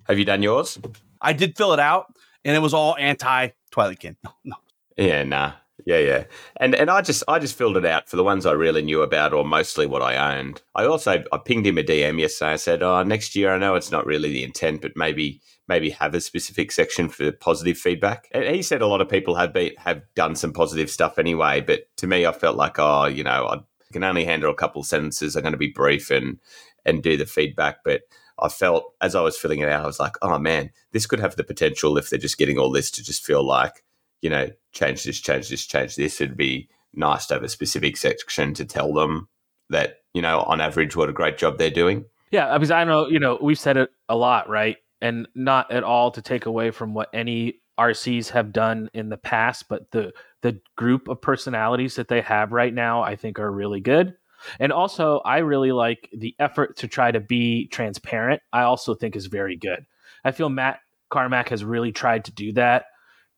Have 0.04 0.16
you 0.16 0.24
done 0.24 0.44
yours? 0.44 0.78
I 1.20 1.32
did 1.32 1.56
fill 1.56 1.72
it 1.72 1.80
out 1.80 2.14
and 2.44 2.54
it 2.54 2.60
was 2.60 2.72
all 2.72 2.94
anti 2.96 3.48
Twilight 3.72 3.98
Kin. 3.98 4.16
No, 4.24 4.30
no. 4.44 4.56
Yeah, 4.96 5.24
nah. 5.24 5.54
Yeah, 5.84 5.98
yeah. 5.98 6.24
And 6.58 6.74
and 6.74 6.90
I 6.90 7.00
just 7.02 7.24
I 7.26 7.38
just 7.38 7.56
filled 7.56 7.76
it 7.76 7.84
out 7.84 8.08
for 8.08 8.16
the 8.16 8.22
ones 8.24 8.46
I 8.46 8.52
really 8.52 8.82
knew 8.82 9.02
about 9.02 9.32
or 9.32 9.44
mostly 9.44 9.86
what 9.86 10.02
I 10.02 10.36
owned. 10.38 10.62
I 10.74 10.84
also 10.84 11.24
I 11.32 11.38
pinged 11.38 11.66
him 11.66 11.78
a 11.78 11.82
DM 11.82 12.20
yesterday. 12.20 12.52
I 12.52 12.56
said, 12.56 12.82
"Oh, 12.82 13.02
next 13.02 13.34
year 13.34 13.52
I 13.52 13.58
know 13.58 13.74
it's 13.74 13.90
not 13.90 14.06
really 14.06 14.30
the 14.30 14.44
intent, 14.44 14.80
but 14.80 14.92
maybe 14.96 15.40
maybe 15.66 15.90
have 15.90 16.14
a 16.14 16.20
specific 16.20 16.70
section 16.70 17.08
for 17.08 17.32
positive 17.32 17.76
feedback." 17.78 18.28
And 18.32 18.44
he 18.44 18.62
said 18.62 18.80
a 18.80 18.86
lot 18.86 19.00
of 19.00 19.08
people 19.08 19.34
have 19.34 19.52
been 19.52 19.72
have 19.78 20.02
done 20.14 20.36
some 20.36 20.52
positive 20.52 20.88
stuff 20.88 21.18
anyway, 21.18 21.60
but 21.60 21.80
to 21.96 22.06
me 22.06 22.26
I 22.26 22.32
felt 22.32 22.56
like, 22.56 22.78
"Oh, 22.78 23.06
you 23.06 23.24
know, 23.24 23.48
I 23.48 23.58
can 23.92 24.04
only 24.04 24.24
handle 24.24 24.50
a 24.52 24.54
couple 24.54 24.84
sentences. 24.84 25.34
I'm 25.34 25.42
going 25.42 25.52
to 25.52 25.58
be 25.58 25.72
brief 25.72 26.10
and 26.10 26.38
and 26.84 27.02
do 27.02 27.16
the 27.16 27.26
feedback, 27.26 27.78
but 27.84 28.02
I 28.38 28.48
felt 28.48 28.94
as 29.00 29.14
I 29.14 29.20
was 29.20 29.36
filling 29.36 29.60
it 29.60 29.68
out, 29.68 29.84
I 29.84 29.86
was 29.86 30.00
like, 30.00 30.14
oh 30.22 30.38
man, 30.38 30.70
this 30.92 31.06
could 31.06 31.20
have 31.20 31.36
the 31.36 31.44
potential 31.44 31.96
if 31.98 32.10
they're 32.10 32.18
just 32.18 32.38
getting 32.38 32.58
all 32.58 32.70
this 32.70 32.90
to 32.92 33.04
just 33.04 33.24
feel 33.24 33.44
like 33.44 33.84
you 34.22 34.30
know, 34.30 34.48
change 34.72 35.04
this, 35.04 35.20
change 35.20 35.50
this, 35.50 35.66
change 35.66 35.96
this. 35.96 36.20
It'd 36.20 36.36
be 36.36 36.68
nice 36.94 37.26
to 37.26 37.34
have 37.34 37.42
a 37.42 37.48
specific 37.48 37.96
section 37.96 38.54
to 38.54 38.64
tell 38.64 38.94
them 38.94 39.28
that, 39.68 39.98
you 40.14 40.22
know, 40.22 40.40
on 40.42 40.60
average, 40.60 40.96
what 40.96 41.08
a 41.08 41.12
great 41.12 41.36
job 41.36 41.58
they're 41.58 41.70
doing. 41.70 42.06
Yeah, 42.30 42.56
because 42.56 42.70
I 42.70 42.84
know, 42.84 43.08
you 43.08 43.18
know, 43.18 43.38
we've 43.42 43.58
said 43.58 43.76
it 43.76 43.90
a 44.08 44.16
lot, 44.16 44.48
right? 44.48 44.76
And 45.02 45.28
not 45.34 45.70
at 45.70 45.84
all 45.84 46.10
to 46.12 46.22
take 46.22 46.46
away 46.46 46.70
from 46.70 46.94
what 46.94 47.10
any 47.12 47.60
RCs 47.78 48.30
have 48.30 48.52
done 48.52 48.88
in 48.94 49.08
the 49.08 49.16
past, 49.16 49.68
but 49.68 49.90
the 49.90 50.12
the 50.42 50.60
group 50.76 51.08
of 51.08 51.20
personalities 51.20 51.96
that 51.96 52.08
they 52.08 52.20
have 52.20 52.52
right 52.52 52.72
now, 52.72 53.02
I 53.02 53.16
think, 53.16 53.38
are 53.38 53.50
really 53.50 53.80
good. 53.80 54.14
And 54.58 54.72
also, 54.72 55.20
I 55.24 55.38
really 55.38 55.72
like 55.72 56.08
the 56.12 56.34
effort 56.38 56.76
to 56.78 56.88
try 56.88 57.10
to 57.10 57.20
be 57.20 57.68
transparent. 57.68 58.42
I 58.52 58.62
also 58.62 58.94
think 58.94 59.14
is 59.14 59.26
very 59.26 59.56
good. 59.56 59.86
I 60.24 60.32
feel 60.32 60.48
Matt 60.48 60.80
Carmack 61.10 61.48
has 61.50 61.64
really 61.64 61.92
tried 61.92 62.24
to 62.24 62.32
do 62.32 62.52
that 62.54 62.86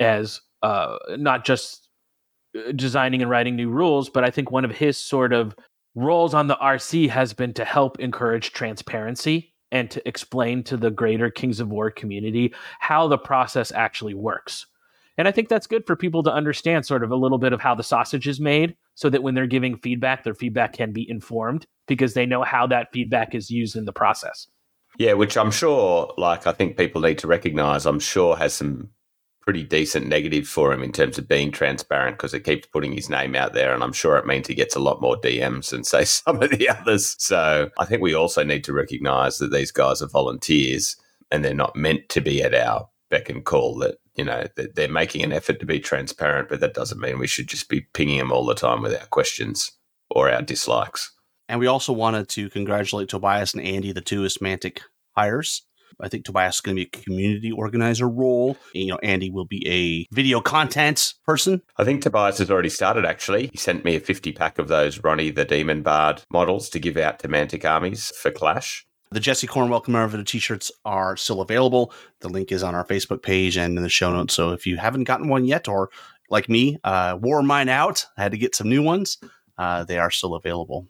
as 0.01 0.41
uh, 0.65 0.97
not 1.19 1.45
just 1.45 1.91
uh, 2.57 2.73
designing 2.73 3.21
and 3.21 3.31
writing 3.31 3.55
new 3.55 3.69
rules, 3.69 4.09
but 4.09 4.25
I 4.25 4.31
think 4.31 4.51
one 4.51 4.65
of 4.65 4.71
his 4.71 4.97
sort 4.97 5.35
of 5.35 5.55
roles 5.95 6.33
on 6.33 6.47
the 6.47 6.57
RC 6.57 7.11
has 7.11 7.35
been 7.35 7.53
to 7.53 7.67
help 7.67 8.01
encourage 8.01 8.53
transparency 8.53 9.53
and 9.71 9.91
to 9.91 10.09
explain 10.09 10.63
to 10.65 10.79
the 10.79 10.91
greater 10.91 11.31
Kings 11.31 11.61
of 11.61 11.69
War 11.69 11.91
community 11.91 12.55
how 12.79 13.07
the 13.07 13.19
process 13.19 13.73
actually 13.73 14.15
works. 14.15 14.67
And 15.19 15.29
I 15.29 15.33
think 15.33 15.51
that's 15.51 15.67
good 15.67 15.87
for 15.87 15.97
people 15.97 16.23
to 16.23 16.33
understand 16.33 16.87
sort 16.87 17.05
of 17.05 17.11
a 17.11 17.17
little 17.17 17.39
bit 17.39 17.53
of 17.53 17.61
how 17.61 17.75
the 17.75 17.83
sausage 17.83 18.27
is 18.27 18.41
made 18.41 18.75
so 18.95 19.11
that 19.11 19.23
when 19.23 19.35
they're 19.35 19.47
giving 19.47 19.77
feedback, 19.77 20.25
their 20.25 20.35
feedback 20.35 20.73
can 20.73 20.93
be 20.93 21.09
informed 21.09 21.67
because 21.87 22.15
they 22.15 22.25
know 22.25 22.43
how 22.43 22.67
that 22.69 22.89
feedback 22.91 23.35
is 23.35 23.51
used 23.51 23.77
in 23.77 23.85
the 23.85 23.93
process. 23.93 24.49
Yeah, 24.97 25.13
which 25.13 25.37
I'm 25.37 25.51
sure, 25.51 26.13
like, 26.17 26.47
I 26.47 26.53
think 26.53 26.79
people 26.79 27.03
need 27.03 27.19
to 27.19 27.27
recognize, 27.27 27.85
I'm 27.85 28.01
sure 28.01 28.37
has 28.37 28.55
some 28.55 28.91
pretty 29.45 29.63
decent 29.63 30.07
negative 30.07 30.49
for 30.49 30.73
him 30.73 30.83
in 30.83 30.91
terms 30.91 31.19
of 31.19 31.29
being 31.29 31.51
transparent 31.51 32.17
because 32.17 32.33
it 32.33 32.45
keeps 32.45 32.67
putting 32.67 32.93
his 32.93 33.11
name 33.11 33.37
out 33.37 33.53
there. 33.53 33.75
And 33.75 33.83
I'm 33.83 33.93
sure 33.93 34.17
it 34.17 34.27
means 34.27 34.47
he 34.47 34.55
gets 34.55 34.75
a 34.75 34.81
lot 34.81 35.03
more 35.03 35.17
DMs 35.17 35.71
than, 35.71 35.85
say, 35.85 36.05
some 36.05 36.43
of 36.43 36.51
the 36.51 36.69
others. 36.69 37.15
So 37.19 37.71
I 37.79 37.85
think 37.85 38.03
we 38.03 38.15
also 38.15 38.43
need 38.43 38.65
to 38.65 38.73
recognize 38.73 39.39
that 39.39 39.53
these 39.53 39.71
guys 39.71 40.01
are 40.03 40.09
volunteers 40.09 40.97
and 41.31 41.45
they're 41.45 41.55
not 41.55 41.77
meant 41.77 42.09
to 42.11 42.21
be 42.21 42.43
at 42.43 42.55
our 42.55 42.89
beck 43.11 43.29
and 43.29 43.45
call 43.45 43.77
that 43.79 43.99
you 44.17 44.25
know 44.25 44.45
they're 44.57 44.89
making 44.89 45.23
an 45.23 45.33
effort 45.33 45.61
to 45.61 45.67
be 45.67 45.79
transparent 45.79 46.49
but 46.49 46.59
that 46.61 46.75
doesn't 46.75 47.01
mean 47.01 47.19
we 47.19 47.27
should 47.27 47.47
just 47.47 47.69
be 47.69 47.83
pinging 47.93 48.19
them 48.19 48.33
all 48.33 48.47
the 48.47 48.55
time 48.55 48.81
with 48.81 48.99
our 48.99 49.07
questions 49.07 49.73
or 50.11 50.31
our 50.31 50.43
dislikes. 50.43 51.13
And 51.49 51.61
we 51.61 51.67
also 51.67 51.93
wanted 51.93 52.29
to 52.31 52.49
congratulate 52.49 53.09
Tobias 53.09 53.53
and 53.53 53.63
Andy, 53.63 53.93
the 53.93 54.01
two 54.01 54.23
Mantic 54.23 54.81
hires. 55.15 55.63
I 56.01 56.09
think 56.09 56.25
Tobias 56.25 56.57
is 56.57 56.61
going 56.61 56.77
to 56.77 56.81
be 56.85 56.91
a 56.93 57.03
community 57.03 57.53
organizer 57.53 58.09
role. 58.09 58.57
You 58.73 58.89
know, 58.89 58.99
Andy 59.03 59.31
will 59.31 59.45
be 59.45 59.67
a 59.69 60.15
video 60.15 60.41
content 60.41 61.15
person. 61.25 61.63
I 61.77 61.85
think 61.85 62.03
Tobias 62.03 62.39
has 62.39 62.51
already 62.51 62.69
started, 62.69 63.05
actually. 63.05 63.49
He 63.53 63.59
sent 63.59 63.85
me 63.85 63.97
a 63.97 64.01
50 64.01 64.33
pack 64.33 64.59
of 64.59 64.69
those 64.69 65.03
Ronnie 65.03 65.31
the 65.31 65.45
Demon 65.45 65.83
Bard 65.83 66.23
models 66.31 66.69
to 66.71 66.79
give 66.79 66.97
out 66.97 67.19
to 67.21 67.29
Mantic 67.29 67.65
armies 67.65 68.11
for 68.11 68.31
Clash. 68.31 68.87
The 69.11 69.21
Jesse 69.21 69.47
Cornwell 69.47 69.81
commemorative 69.81 70.27
t-shirts 70.27 70.73
are 70.85 71.17
still 71.17 71.41
available. 71.41 71.93
The 72.21 72.29
link 72.29 72.51
is 72.51 72.65
on 72.65 72.75
our 72.75 72.85
Facebook 72.85 73.23
page 73.23 73.57
and 73.57 73.77
in 73.77 73.83
the 73.83 73.89
show 73.89 74.13
notes. 74.13 74.35
So 74.35 74.51
if 74.51 74.67
you 74.67 74.77
haven't 74.77 75.05
gotten 75.05 75.29
one 75.29 75.45
yet, 75.45 75.69
or 75.69 75.91
like 76.31 76.49
me, 76.49 76.79
uh, 76.83 77.17
wore 77.21 77.43
mine 77.43 77.69
out, 77.69 78.07
I 78.17 78.23
had 78.23 78.33
to 78.33 78.39
get 78.39 78.57
some 78.57 78.69
new 78.69 78.83
ones. 78.83 79.19
Uh, 79.57 79.85
they 79.85 79.99
are 79.99 80.11
still 80.11 80.35
available. 80.35 80.89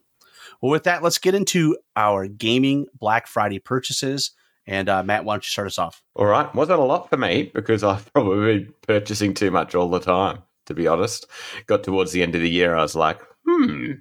Well, 0.63 0.71
with 0.71 0.85
that, 0.85 1.03
let's 1.03 1.19
get 1.19 1.35
into 1.35 1.77
our 1.97 2.27
gaming 2.27 2.87
Black 2.99 3.27
Friday 3.27 3.59
purchases. 3.59 4.31
And 4.67 4.89
uh, 4.89 5.03
Matt, 5.03 5.25
why 5.25 5.35
don't 5.35 5.45
you 5.45 5.51
start 5.51 5.67
us 5.67 5.79
off? 5.79 6.03
All 6.15 6.27
right. 6.27 6.53
Wasn't 6.55 6.79
a 6.79 6.83
lot 6.83 7.11
for 7.11 7.17
me 7.17 7.51
because 7.55 7.85
I've 7.85 8.11
probably 8.13 8.59
been 8.59 8.75
purchasing 8.87 9.35
too 9.35 9.51
much 9.51 9.75
all 9.75 9.91
the 9.91 10.01
time, 10.01 10.43
to 10.67 10.75
be 10.75 10.87
honest. 10.87 11.27
Got 11.67 11.85
towards 11.85 12.13
the 12.13 12.23
end 12.23 12.35
of 12.35 12.41
the 12.41 12.51
year, 12.51 12.75
I 12.75 12.83
was 12.83 12.95
like, 12.97 13.21
hmm, 13.47 13.93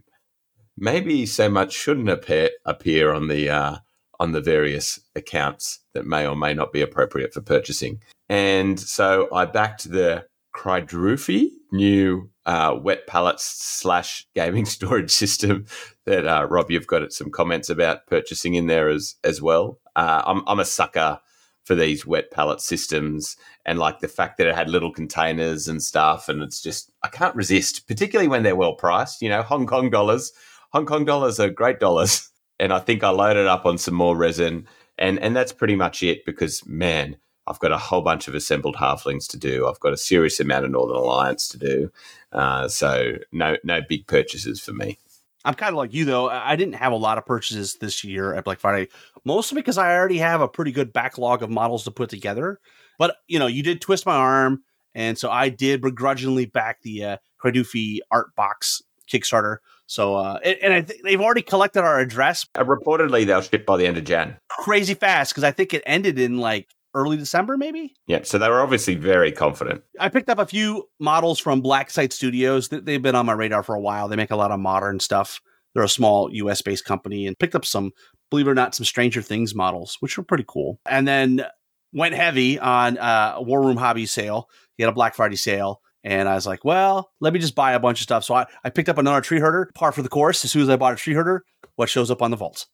maybe 0.78 1.26
so 1.26 1.50
much 1.50 1.74
shouldn't 1.74 2.10
appear, 2.10 2.50
appear 2.66 3.12
on 3.12 3.28
the 3.28 3.50
uh, 3.50 3.78
on 4.20 4.32
the 4.32 4.42
various 4.42 5.00
accounts 5.16 5.80
that 5.94 6.06
may 6.06 6.26
or 6.26 6.36
may 6.36 6.54
not 6.54 6.72
be 6.72 6.82
appropriate 6.82 7.34
for 7.34 7.42
purchasing. 7.42 8.02
And 8.30 8.80
so 8.80 9.28
I 9.34 9.46
backed 9.46 9.92
the 9.92 10.26
Krydrufi 10.56 11.50
new 11.72 12.30
uh, 12.46 12.78
wet 12.80 13.08
pallets 13.08 13.44
slash 13.44 14.26
gaming 14.36 14.66
storage 14.78 15.12
system 15.12 15.66
that 16.06 16.28
uh, 16.28 16.48
Rob, 16.50 16.72
you've 16.72 16.88
got 16.88 17.12
some 17.12 17.32
comments 17.32 17.70
about 17.70 18.08
purchasing 18.08 18.54
in 18.54 18.68
there 18.68 18.90
as 18.90 19.16
as 19.24 19.42
well. 19.42 19.80
Uh, 19.96 20.22
I'm 20.26 20.44
I'm 20.48 20.60
a 20.60 20.66
sucker 20.66 21.20
for 21.64 21.76
these 21.76 22.06
wet 22.06 22.30
pallet 22.32 22.60
systems 22.60 23.38
and 23.66 23.80
like 23.80 24.00
the 24.00 24.08
fact 24.08 24.38
that 24.38 24.48
it 24.48 24.56
had 24.56 24.70
little 24.70 24.92
containers 24.92 25.68
and 25.68 25.82
stuff, 25.82 26.28
and 26.28 26.42
it's 26.42 26.62
just 26.62 26.92
I 27.04 27.08
can't 27.08 27.36
resist, 27.36 27.88
particularly 27.88 28.28
when 28.28 28.44
they're 28.44 28.56
well 28.56 28.76
priced. 28.76 29.22
You 29.22 29.30
know, 29.30 29.42
Hong 29.42 29.66
Kong 29.66 29.90
dollars. 29.90 30.32
Hong 30.72 30.86
Kong 30.86 31.06
dollars 31.06 31.40
are 31.40 31.50
great 31.50 31.80
dollars, 31.80 32.30
and 32.60 32.74
I 32.74 32.80
think 32.80 33.04
I 33.04 33.10
loaded 33.10 33.48
up 33.48 33.66
on 33.66 33.78
some 33.78 33.94
more 33.96 34.18
resin, 34.18 34.68
and 34.98 35.20
and 35.20 35.36
that's 35.36 35.54
pretty 35.54 35.76
much 35.76 36.04
it 36.04 36.26
because 36.26 36.66
man. 36.66 37.18
I've 37.46 37.60
got 37.60 37.74
a 37.74 37.78
whole 37.78 38.02
bunch 38.02 38.30
of 38.30 38.36
assembled 38.36 38.78
halflings 38.78 39.28
to 39.32 39.38
do. 39.38 39.68
I've 39.68 39.82
got 39.82 39.92
a 39.92 39.98
serious 39.98 40.40
amount 40.40 40.64
of 40.64 40.72
Northern 40.72 40.96
Alliance 40.96 41.50
to 41.50 41.58
do. 41.58 41.92
Uh, 42.32 42.70
so 42.70 43.18
no, 43.34 43.58
no 43.66 43.82
big 43.82 44.08
purchases 44.08 44.62
for 44.62 44.72
me. 44.72 44.98
I'm 45.46 45.54
kind 45.54 45.72
of 45.72 45.76
like 45.76 45.94
you 45.94 46.06
though. 46.06 46.30
I 46.30 46.56
didn't 46.56 46.76
have 46.76 46.94
a 46.94 46.98
lot 46.98 47.18
of 47.18 47.26
purchases 47.26 47.76
this 47.76 48.04
year 48.04 48.34
at 48.34 48.46
Black 48.46 48.60
Friday, 48.60 48.90
mostly 49.26 49.56
because 49.56 49.78
I 49.78 49.96
already 49.96 50.18
have 50.20 50.42
a 50.42 50.48
pretty 50.48 50.72
good 50.72 50.94
backlog 50.94 51.44
of 51.44 51.50
models 51.50 51.84
to 51.86 51.92
put 51.92 52.10
together. 52.10 52.60
But 52.98 53.18
you 53.28 53.40
know, 53.40 53.48
you 53.48 53.64
did 53.64 53.82
twist 53.82 54.06
my 54.06 54.16
arm, 54.16 54.64
and 54.94 55.18
so 55.18 55.30
I 55.30 55.50
did 55.50 55.82
begrudgingly 55.82 56.46
back 56.46 56.82
the 56.82 57.04
uh, 57.04 57.18
Krydrufi 57.44 58.00
art 58.12 58.36
box 58.36 58.82
Kickstarter. 59.12 59.58
So, 59.86 60.16
uh, 60.16 60.40
and, 60.44 60.58
and 60.62 60.74
I 60.74 60.82
th- 60.82 61.02
they've 61.04 61.22
already 61.22 61.42
collected 61.42 61.84
our 61.84 62.00
address. 62.00 62.46
Uh, 62.56 62.64
reportedly, 62.64 63.26
they'll 63.26 63.42
ship 63.42 63.66
by 63.66 63.78
the 63.78 63.86
end 63.86 63.98
of 63.98 64.06
Jan. 64.06 64.38
Crazy 64.50 64.94
fast 64.94 65.32
because 65.34 65.44
I 65.44 65.52
think 65.52 65.74
it 65.74 65.84
ended 65.86 66.20
in 66.20 66.38
like 66.38 66.70
early 66.94 67.18
December, 67.18 67.58
maybe. 67.58 67.94
Yeah, 68.08 68.22
so 68.24 68.38
they 68.38 68.50
were 68.50 68.62
obviously 68.62 68.96
very 68.96 69.32
confident. 69.32 69.84
I 70.00 70.10
picked 70.10 70.30
up 70.30 70.40
a 70.40 70.46
few 70.46 70.90
models 71.00 71.40
from 71.40 71.62
Black 71.62 71.90
Site 71.90 72.14
Studios. 72.14 72.70
That 72.70 72.86
they've 72.86 73.02
been 73.02 73.16
on 73.16 73.26
my 73.26 73.34
radar 73.34 73.64
for 73.64 73.76
a 73.76 73.82
while. 73.82 74.08
They 74.08 74.16
make 74.16 74.32
a 74.32 74.36
lot 74.36 74.52
of 74.52 74.60
modern 74.60 75.00
stuff. 75.00 75.42
They're 75.74 75.84
a 75.84 75.90
small 75.90 76.32
US 76.34 76.62
based 76.62 76.86
company 76.86 77.28
and 77.28 77.38
picked 77.38 77.56
up 77.56 77.66
some, 77.66 77.92
believe 78.30 78.48
it 78.48 78.52
or 78.52 78.56
not, 78.56 78.76
some 78.76 78.86
Stranger 78.86 79.22
Things 79.22 79.56
models, 79.56 79.98
which 80.00 80.18
were 80.18 80.24
pretty 80.24 80.46
cool. 80.48 80.80
And 80.88 81.08
then 81.08 81.46
went 81.94 82.16
heavy 82.16 82.60
on 82.60 82.98
uh, 82.98 83.34
a 83.38 83.42
War 83.44 83.62
Room 83.62 83.78
Hobby 83.78 84.06
sale. 84.06 84.50
He 84.78 84.84
had 84.84 84.90
a 84.90 84.96
Black 84.96 85.16
Friday 85.16 85.36
sale. 85.36 85.82
And 86.04 86.28
I 86.28 86.36
was 86.36 86.46
like, 86.46 86.66
well, 86.66 87.12
let 87.22 87.32
me 87.32 87.40
just 87.40 87.56
buy 87.56 87.74
a 87.74 87.80
bunch 87.80 88.00
of 88.00 88.04
stuff. 88.04 88.26
So 88.26 88.36
I, 88.36 88.46
I 88.64 88.70
picked 88.70 88.90
up 88.90 88.98
another 88.98 89.22
tree 89.22 89.40
herder, 89.40 89.72
par 89.74 89.94
for 89.94 90.02
the 90.02 90.10
course. 90.10 90.44
As 90.44 90.52
soon 90.52 90.62
as 90.62 90.70
I 90.70 90.76
bought 90.76 90.94
a 90.94 90.98
tree 90.98 91.14
herder, 91.14 91.46
what 91.76 91.90
shows 91.90 92.12
up 92.12 92.22
on 92.22 92.30
the 92.30 92.38
vaults? 92.38 92.68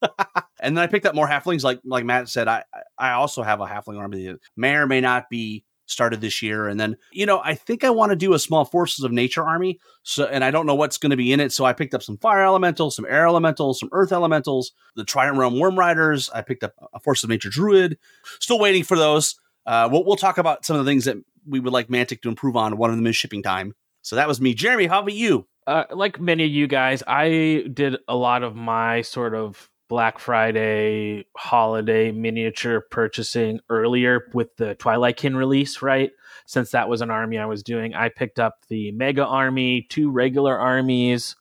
and 0.60 0.76
then 0.76 0.78
I 0.78 0.86
picked 0.86 1.06
up 1.06 1.14
more 1.14 1.26
halflings. 1.26 1.64
Like 1.64 1.80
like 1.84 2.04
Matt 2.04 2.28
said, 2.28 2.48
I 2.48 2.64
I 2.98 3.12
also 3.12 3.42
have 3.42 3.60
a 3.60 3.66
halfling 3.66 3.98
army 3.98 4.26
that 4.26 4.38
may 4.56 4.74
or 4.74 4.86
may 4.86 5.00
not 5.00 5.28
be 5.30 5.64
started 5.86 6.20
this 6.20 6.42
year. 6.42 6.68
And 6.68 6.78
then 6.78 6.96
you 7.12 7.26
know 7.26 7.40
I 7.44 7.54
think 7.54 7.84
I 7.84 7.90
want 7.90 8.10
to 8.10 8.16
do 8.16 8.34
a 8.34 8.38
small 8.38 8.64
forces 8.64 9.04
of 9.04 9.12
nature 9.12 9.46
army. 9.46 9.78
So 10.02 10.26
and 10.26 10.44
I 10.44 10.50
don't 10.50 10.66
know 10.66 10.74
what's 10.74 10.98
going 10.98 11.10
to 11.10 11.16
be 11.16 11.32
in 11.32 11.40
it. 11.40 11.52
So 11.52 11.64
I 11.64 11.72
picked 11.72 11.94
up 11.94 12.02
some 12.02 12.18
fire 12.18 12.44
elementals, 12.44 12.96
some 12.96 13.06
air 13.08 13.26
elementals, 13.26 13.80
some 13.80 13.88
earth 13.92 14.12
elementals, 14.12 14.72
the 14.96 15.04
Trident 15.04 15.38
Realm 15.38 15.58
Worm 15.58 15.78
Riders. 15.78 16.30
I 16.30 16.42
picked 16.42 16.64
up 16.64 16.74
a 16.92 17.00
force 17.00 17.24
of 17.24 17.30
nature 17.30 17.50
druid. 17.50 17.98
Still 18.40 18.58
waiting 18.58 18.84
for 18.84 18.96
those. 18.96 19.36
Uh, 19.64 19.88
we'll, 19.90 20.04
we'll 20.04 20.16
talk 20.16 20.38
about 20.38 20.64
some 20.64 20.76
of 20.76 20.84
the 20.84 20.90
things 20.90 21.04
that 21.04 21.16
we 21.46 21.60
would 21.60 21.72
like 21.72 21.88
Mantic 21.88 22.22
to 22.22 22.28
improve 22.28 22.56
on. 22.56 22.76
One 22.76 22.90
of 22.90 22.96
them 22.96 23.06
is 23.06 23.16
shipping 23.16 23.42
time. 23.42 23.74
So 24.02 24.16
that 24.16 24.28
was 24.28 24.40
me, 24.40 24.54
Jeremy. 24.54 24.86
How 24.86 25.00
about 25.00 25.14
you? 25.14 25.46
Uh, 25.66 25.84
like 25.90 26.20
many 26.20 26.44
of 26.44 26.50
you 26.50 26.66
guys, 26.66 27.02
I 27.06 27.64
did 27.72 27.98
a 28.08 28.16
lot 28.16 28.42
of 28.42 28.56
my 28.56 29.02
sort 29.02 29.34
of 29.34 29.70
Black 29.92 30.18
Friday 30.18 31.26
holiday 31.36 32.10
miniature 32.12 32.80
purchasing 32.80 33.60
earlier 33.68 34.22
with 34.32 34.56
the 34.56 34.74
Twilight 34.76 35.18
Kin 35.18 35.36
release, 35.36 35.82
right? 35.82 36.12
Since 36.46 36.70
that 36.70 36.88
was 36.88 37.02
an 37.02 37.10
army 37.10 37.36
I 37.36 37.44
was 37.44 37.62
doing, 37.62 37.94
I 37.94 38.08
picked 38.08 38.38
up 38.40 38.54
the 38.68 38.90
Mega 38.92 39.26
Army, 39.26 39.82
two 39.90 40.10
regular 40.10 40.58
armies. 40.58 41.36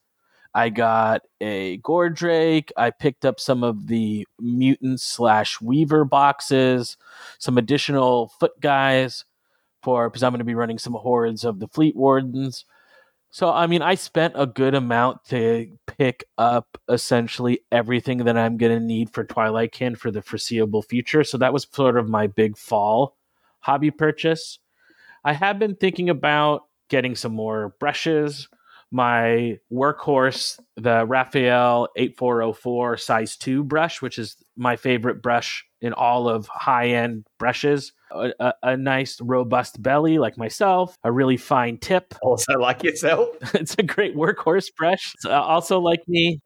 I 0.53 0.67
got 0.67 1.21
a 1.39 1.77
Gordrake. 1.77 2.71
I 2.75 2.89
picked 2.89 3.23
up 3.23 3.39
some 3.39 3.63
of 3.63 3.87
the 3.87 4.27
mutant 4.37 4.99
slash 4.99 5.61
Weaver 5.61 6.03
boxes, 6.03 6.97
some 7.39 7.57
additional 7.57 8.33
foot 8.37 8.59
guys 8.59 9.23
for 9.81 10.09
because 10.09 10.23
I'm 10.23 10.33
going 10.33 10.39
to 10.39 10.43
be 10.43 10.55
running 10.55 10.77
some 10.77 10.95
hordes 10.95 11.45
of 11.45 11.61
the 11.61 11.69
Fleet 11.69 11.95
Wardens. 11.95 12.65
So, 13.29 13.49
I 13.49 13.65
mean, 13.67 13.81
I 13.81 13.95
spent 13.95 14.33
a 14.35 14.45
good 14.45 14.75
amount 14.75 15.23
to 15.29 15.71
pick 16.01 16.23
up 16.39 16.79
essentially 16.89 17.59
everything 17.71 18.17
that 18.17 18.35
I'm 18.35 18.57
going 18.57 18.71
to 18.71 18.83
need 18.83 19.11
for 19.11 19.23
Twilight 19.23 19.71
Kin 19.71 19.95
for 19.95 20.09
the 20.09 20.23
foreseeable 20.23 20.81
future. 20.81 21.23
So, 21.23 21.37
that 21.37 21.53
was 21.53 21.67
sort 21.71 21.95
of 21.95 22.09
my 22.09 22.25
big 22.25 22.57
fall 22.57 23.17
hobby 23.59 23.91
purchase. 23.91 24.57
I 25.23 25.33
have 25.33 25.59
been 25.59 25.75
thinking 25.75 26.09
about 26.09 26.63
getting 26.89 27.15
some 27.15 27.35
more 27.35 27.75
brushes. 27.79 28.49
My 28.91 29.57
workhorse, 29.71 30.59
the 30.75 31.05
Raphael 31.05 31.87
8404 31.95 32.97
size 32.97 33.37
2 33.37 33.63
brush, 33.63 34.01
which 34.01 34.17
is 34.17 34.35
my 34.57 34.75
favorite 34.75 35.21
brush 35.21 35.65
in 35.81 35.93
all 35.93 36.27
of 36.27 36.47
high 36.47 36.89
end 36.89 37.25
brushes 37.39 37.93
a, 38.13 38.31
a, 38.39 38.53
a, 38.63 38.77
nice 38.77 39.19
robust 39.21 39.81
belly 39.81 40.17
like 40.17 40.37
myself, 40.37 40.97
a 41.03 41.11
really 41.11 41.37
fine 41.37 41.77
tip. 41.77 42.13
Oh, 42.23 42.31
also 42.31 42.53
like 42.59 42.83
yourself. 42.83 43.29
it's 43.55 43.75
a 43.77 43.83
great 43.83 44.15
workhorse 44.15 44.67
brush. 44.77 45.13
It's 45.15 45.25
uh, 45.25 45.41
also 45.41 45.79
like 45.79 46.01
me. 46.07 46.39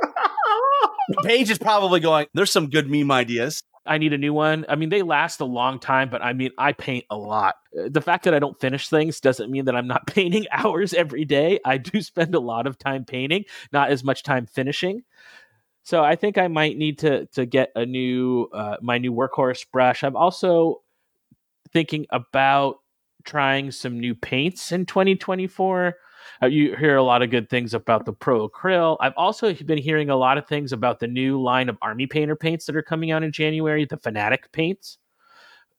Paige 1.23 1.49
is 1.49 1.57
probably 1.57 1.99
going, 1.99 2.27
there's 2.33 2.51
some 2.51 2.69
good 2.69 2.89
meme 2.89 3.11
ideas. 3.11 3.61
I 3.85 3.97
need 3.97 4.13
a 4.13 4.17
new 4.17 4.33
one. 4.33 4.65
I 4.67 4.75
mean, 4.75 4.89
they 4.89 5.01
last 5.01 5.39
a 5.41 5.45
long 5.45 5.79
time, 5.79 6.09
but 6.09 6.23
I 6.23 6.33
mean, 6.33 6.51
I 6.57 6.71
paint 6.73 7.05
a 7.09 7.17
lot. 7.17 7.55
The 7.73 8.01
fact 8.01 8.23
that 8.23 8.33
I 8.33 8.39
don't 8.39 8.59
finish 8.59 8.89
things 8.89 9.19
doesn't 9.19 9.51
mean 9.51 9.65
that 9.65 9.75
I'm 9.75 9.87
not 9.87 10.07
painting 10.15 10.45
hours 10.51 10.93
every 10.93 11.25
day. 11.25 11.59
I 11.65 11.77
do 11.77 12.01
spend 12.01 12.35
a 12.35 12.39
lot 12.39 12.67
of 12.67 12.77
time 12.77 13.05
painting, 13.05 13.45
not 13.71 13.89
as 13.91 14.03
much 14.03 14.23
time 14.23 14.45
finishing. 14.47 15.03
So 15.83 16.03
I 16.03 16.15
think 16.15 16.37
I 16.39 16.47
might 16.47 16.77
need 16.77 16.99
to 16.99 17.27
to 17.27 17.45
get 17.45 17.69
a 17.75 17.85
new 17.85 18.49
uh, 18.53 18.77
my 18.81 18.97
new 18.97 19.13
workhorse 19.13 19.65
brush. 19.71 20.03
I'm 20.03 20.15
also 20.15 20.81
thinking 21.71 22.07
about 22.09 22.77
trying 23.23 23.71
some 23.71 23.99
new 23.99 24.15
paints 24.15 24.71
in 24.71 24.85
2024. 24.85 25.95
Uh, 26.41 26.47
you 26.47 26.75
hear 26.75 26.95
a 26.95 27.03
lot 27.03 27.21
of 27.21 27.29
good 27.29 27.49
things 27.49 27.73
about 27.73 28.05
the 28.05 28.13
Pro 28.13 28.47
Acryl. 28.47 28.97
I've 28.99 29.13
also 29.17 29.53
been 29.53 29.77
hearing 29.77 30.09
a 30.09 30.15
lot 30.15 30.37
of 30.37 30.47
things 30.47 30.71
about 30.71 30.99
the 30.99 31.07
new 31.07 31.41
line 31.41 31.69
of 31.69 31.77
Army 31.81 32.07
Painter 32.07 32.35
paints 32.35 32.65
that 32.65 32.75
are 32.75 32.81
coming 32.81 33.11
out 33.11 33.23
in 33.23 33.31
January, 33.31 33.85
the 33.85 33.97
Fanatic 33.97 34.51
paints. 34.51 34.97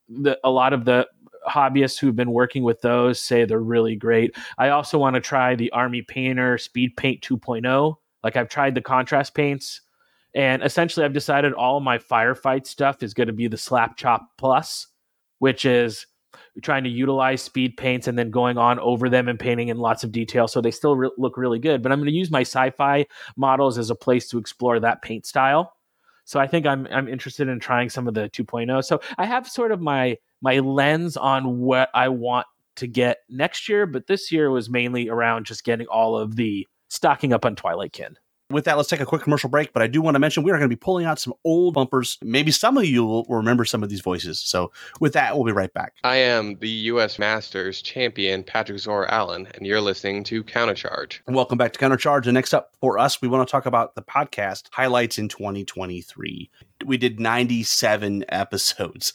The, 0.09 0.39
a 0.43 0.49
lot 0.49 0.73
of 0.73 0.85
the 0.85 1.07
hobbyists 1.47 1.99
who've 1.99 2.15
been 2.15 2.31
working 2.31 2.63
with 2.63 2.81
those 2.81 3.19
say 3.19 3.45
they're 3.45 3.59
really 3.59 3.95
great. 3.95 4.35
I 4.57 4.69
also 4.69 4.97
want 4.97 5.15
to 5.15 5.21
try 5.21 5.55
the 5.55 5.71
Army 5.71 6.01
Painter 6.01 6.57
Speed 6.57 6.95
Paint 6.97 7.21
2.0. 7.21 7.95
Like 8.23 8.35
I've 8.35 8.49
tried 8.49 8.75
the 8.75 8.81
contrast 8.81 9.33
paints, 9.33 9.81
and 10.33 10.63
essentially 10.63 11.05
I've 11.05 11.13
decided 11.13 11.53
all 11.53 11.79
my 11.79 11.97
firefight 11.97 12.65
stuff 12.67 13.03
is 13.03 13.13
going 13.13 13.27
to 13.27 13.33
be 13.33 13.47
the 13.47 13.57
Slap 13.57 13.95
Chop 13.95 14.29
Plus 14.37 14.87
which 15.39 15.65
is 15.65 16.05
trying 16.61 16.83
to 16.83 16.89
utilize 16.89 17.41
speed 17.41 17.77
paints 17.77 18.07
and 18.07 18.17
then 18.17 18.31
going 18.31 18.57
on 18.57 18.79
over 18.79 19.09
them 19.09 19.27
and 19.27 19.39
painting 19.39 19.67
in 19.69 19.77
lots 19.77 20.03
of 20.03 20.11
detail. 20.11 20.47
So 20.47 20.61
they 20.61 20.71
still 20.71 20.95
re- 20.95 21.11
look 21.17 21.37
really 21.37 21.59
good 21.59 21.81
but 21.81 21.91
i'm 21.91 21.99
going 21.99 22.09
to 22.09 22.15
use 22.15 22.31
my 22.31 22.41
sci-fi 22.41 23.05
models 23.35 23.77
as 23.77 23.89
a 23.89 23.95
place 23.95 24.29
to 24.29 24.37
explore 24.37 24.79
that 24.79 25.01
paint 25.01 25.25
style. 25.25 25.73
So 26.25 26.39
i 26.39 26.47
think 26.47 26.65
i'm 26.65 26.87
i'm 26.91 27.07
interested 27.07 27.47
in 27.47 27.59
trying 27.59 27.89
some 27.89 28.07
of 28.07 28.13
the 28.13 28.29
2.0 28.29 28.83
so 28.83 28.99
i 29.17 29.25
have 29.25 29.47
sort 29.47 29.71
of 29.71 29.79
my 29.81 30.17
my 30.41 30.59
lens 30.59 31.15
on 31.15 31.59
what 31.59 31.89
i 31.93 32.09
want 32.09 32.45
to 32.75 32.87
get 32.87 33.19
next 33.29 33.69
year 33.69 33.85
but 33.85 34.07
this 34.07 34.31
year 34.31 34.51
was 34.51 34.69
mainly 34.69 35.07
around 35.09 35.45
just 35.45 35.63
getting 35.63 35.87
all 35.87 36.17
of 36.17 36.35
the 36.35 36.67
stocking 36.89 37.33
up 37.33 37.45
on 37.45 37.55
Twilight 37.55 37.93
Kin. 37.93 38.17
With 38.49 38.63
that, 38.63 38.77
let's 38.77 38.87
take 38.87 39.01
a 39.01 39.05
quick 39.05 39.23
commercial 39.23 39.49
break. 39.49 39.73
But 39.73 39.83
I 39.83 39.87
do 39.87 40.01
want 40.01 40.15
to 40.15 40.19
mention 40.19 40.41
we 40.41 40.51
are 40.51 40.57
going 40.57 40.69
to 40.69 40.73
be 40.73 40.79
pulling 40.79 41.05
out 41.05 41.19
some 41.19 41.33
old 41.43 41.73
bumpers. 41.73 42.17
Maybe 42.21 42.51
some 42.51 42.77
of 42.77 42.85
you 42.85 43.05
will 43.05 43.25
remember 43.27 43.65
some 43.65 43.83
of 43.83 43.89
these 43.89 43.99
voices. 43.99 44.39
So, 44.39 44.71
with 45.01 45.11
that, 45.13 45.35
we'll 45.35 45.45
be 45.45 45.51
right 45.51 45.73
back. 45.73 45.95
I 46.05 46.15
am 46.17 46.57
the 46.59 46.69
U.S. 46.69 47.19
Masters 47.19 47.81
champion, 47.81 48.43
Patrick 48.43 48.79
Zora 48.79 49.11
Allen, 49.11 49.49
and 49.55 49.67
you're 49.67 49.81
listening 49.81 50.23
to 50.25 50.45
Countercharge. 50.45 51.19
Welcome 51.27 51.57
back 51.57 51.73
to 51.73 51.79
Countercharge. 51.79 52.23
And 52.23 52.35
next 52.35 52.53
up 52.53 52.71
for 52.79 52.97
us, 52.97 53.21
we 53.21 53.27
want 53.27 53.45
to 53.45 53.51
talk 53.51 53.65
about 53.65 53.95
the 53.95 54.01
podcast 54.01 54.67
highlights 54.71 55.17
in 55.17 55.27
2023. 55.27 56.49
We 56.85 56.97
did 56.97 57.19
97 57.19 58.23
episodes. 58.29 59.11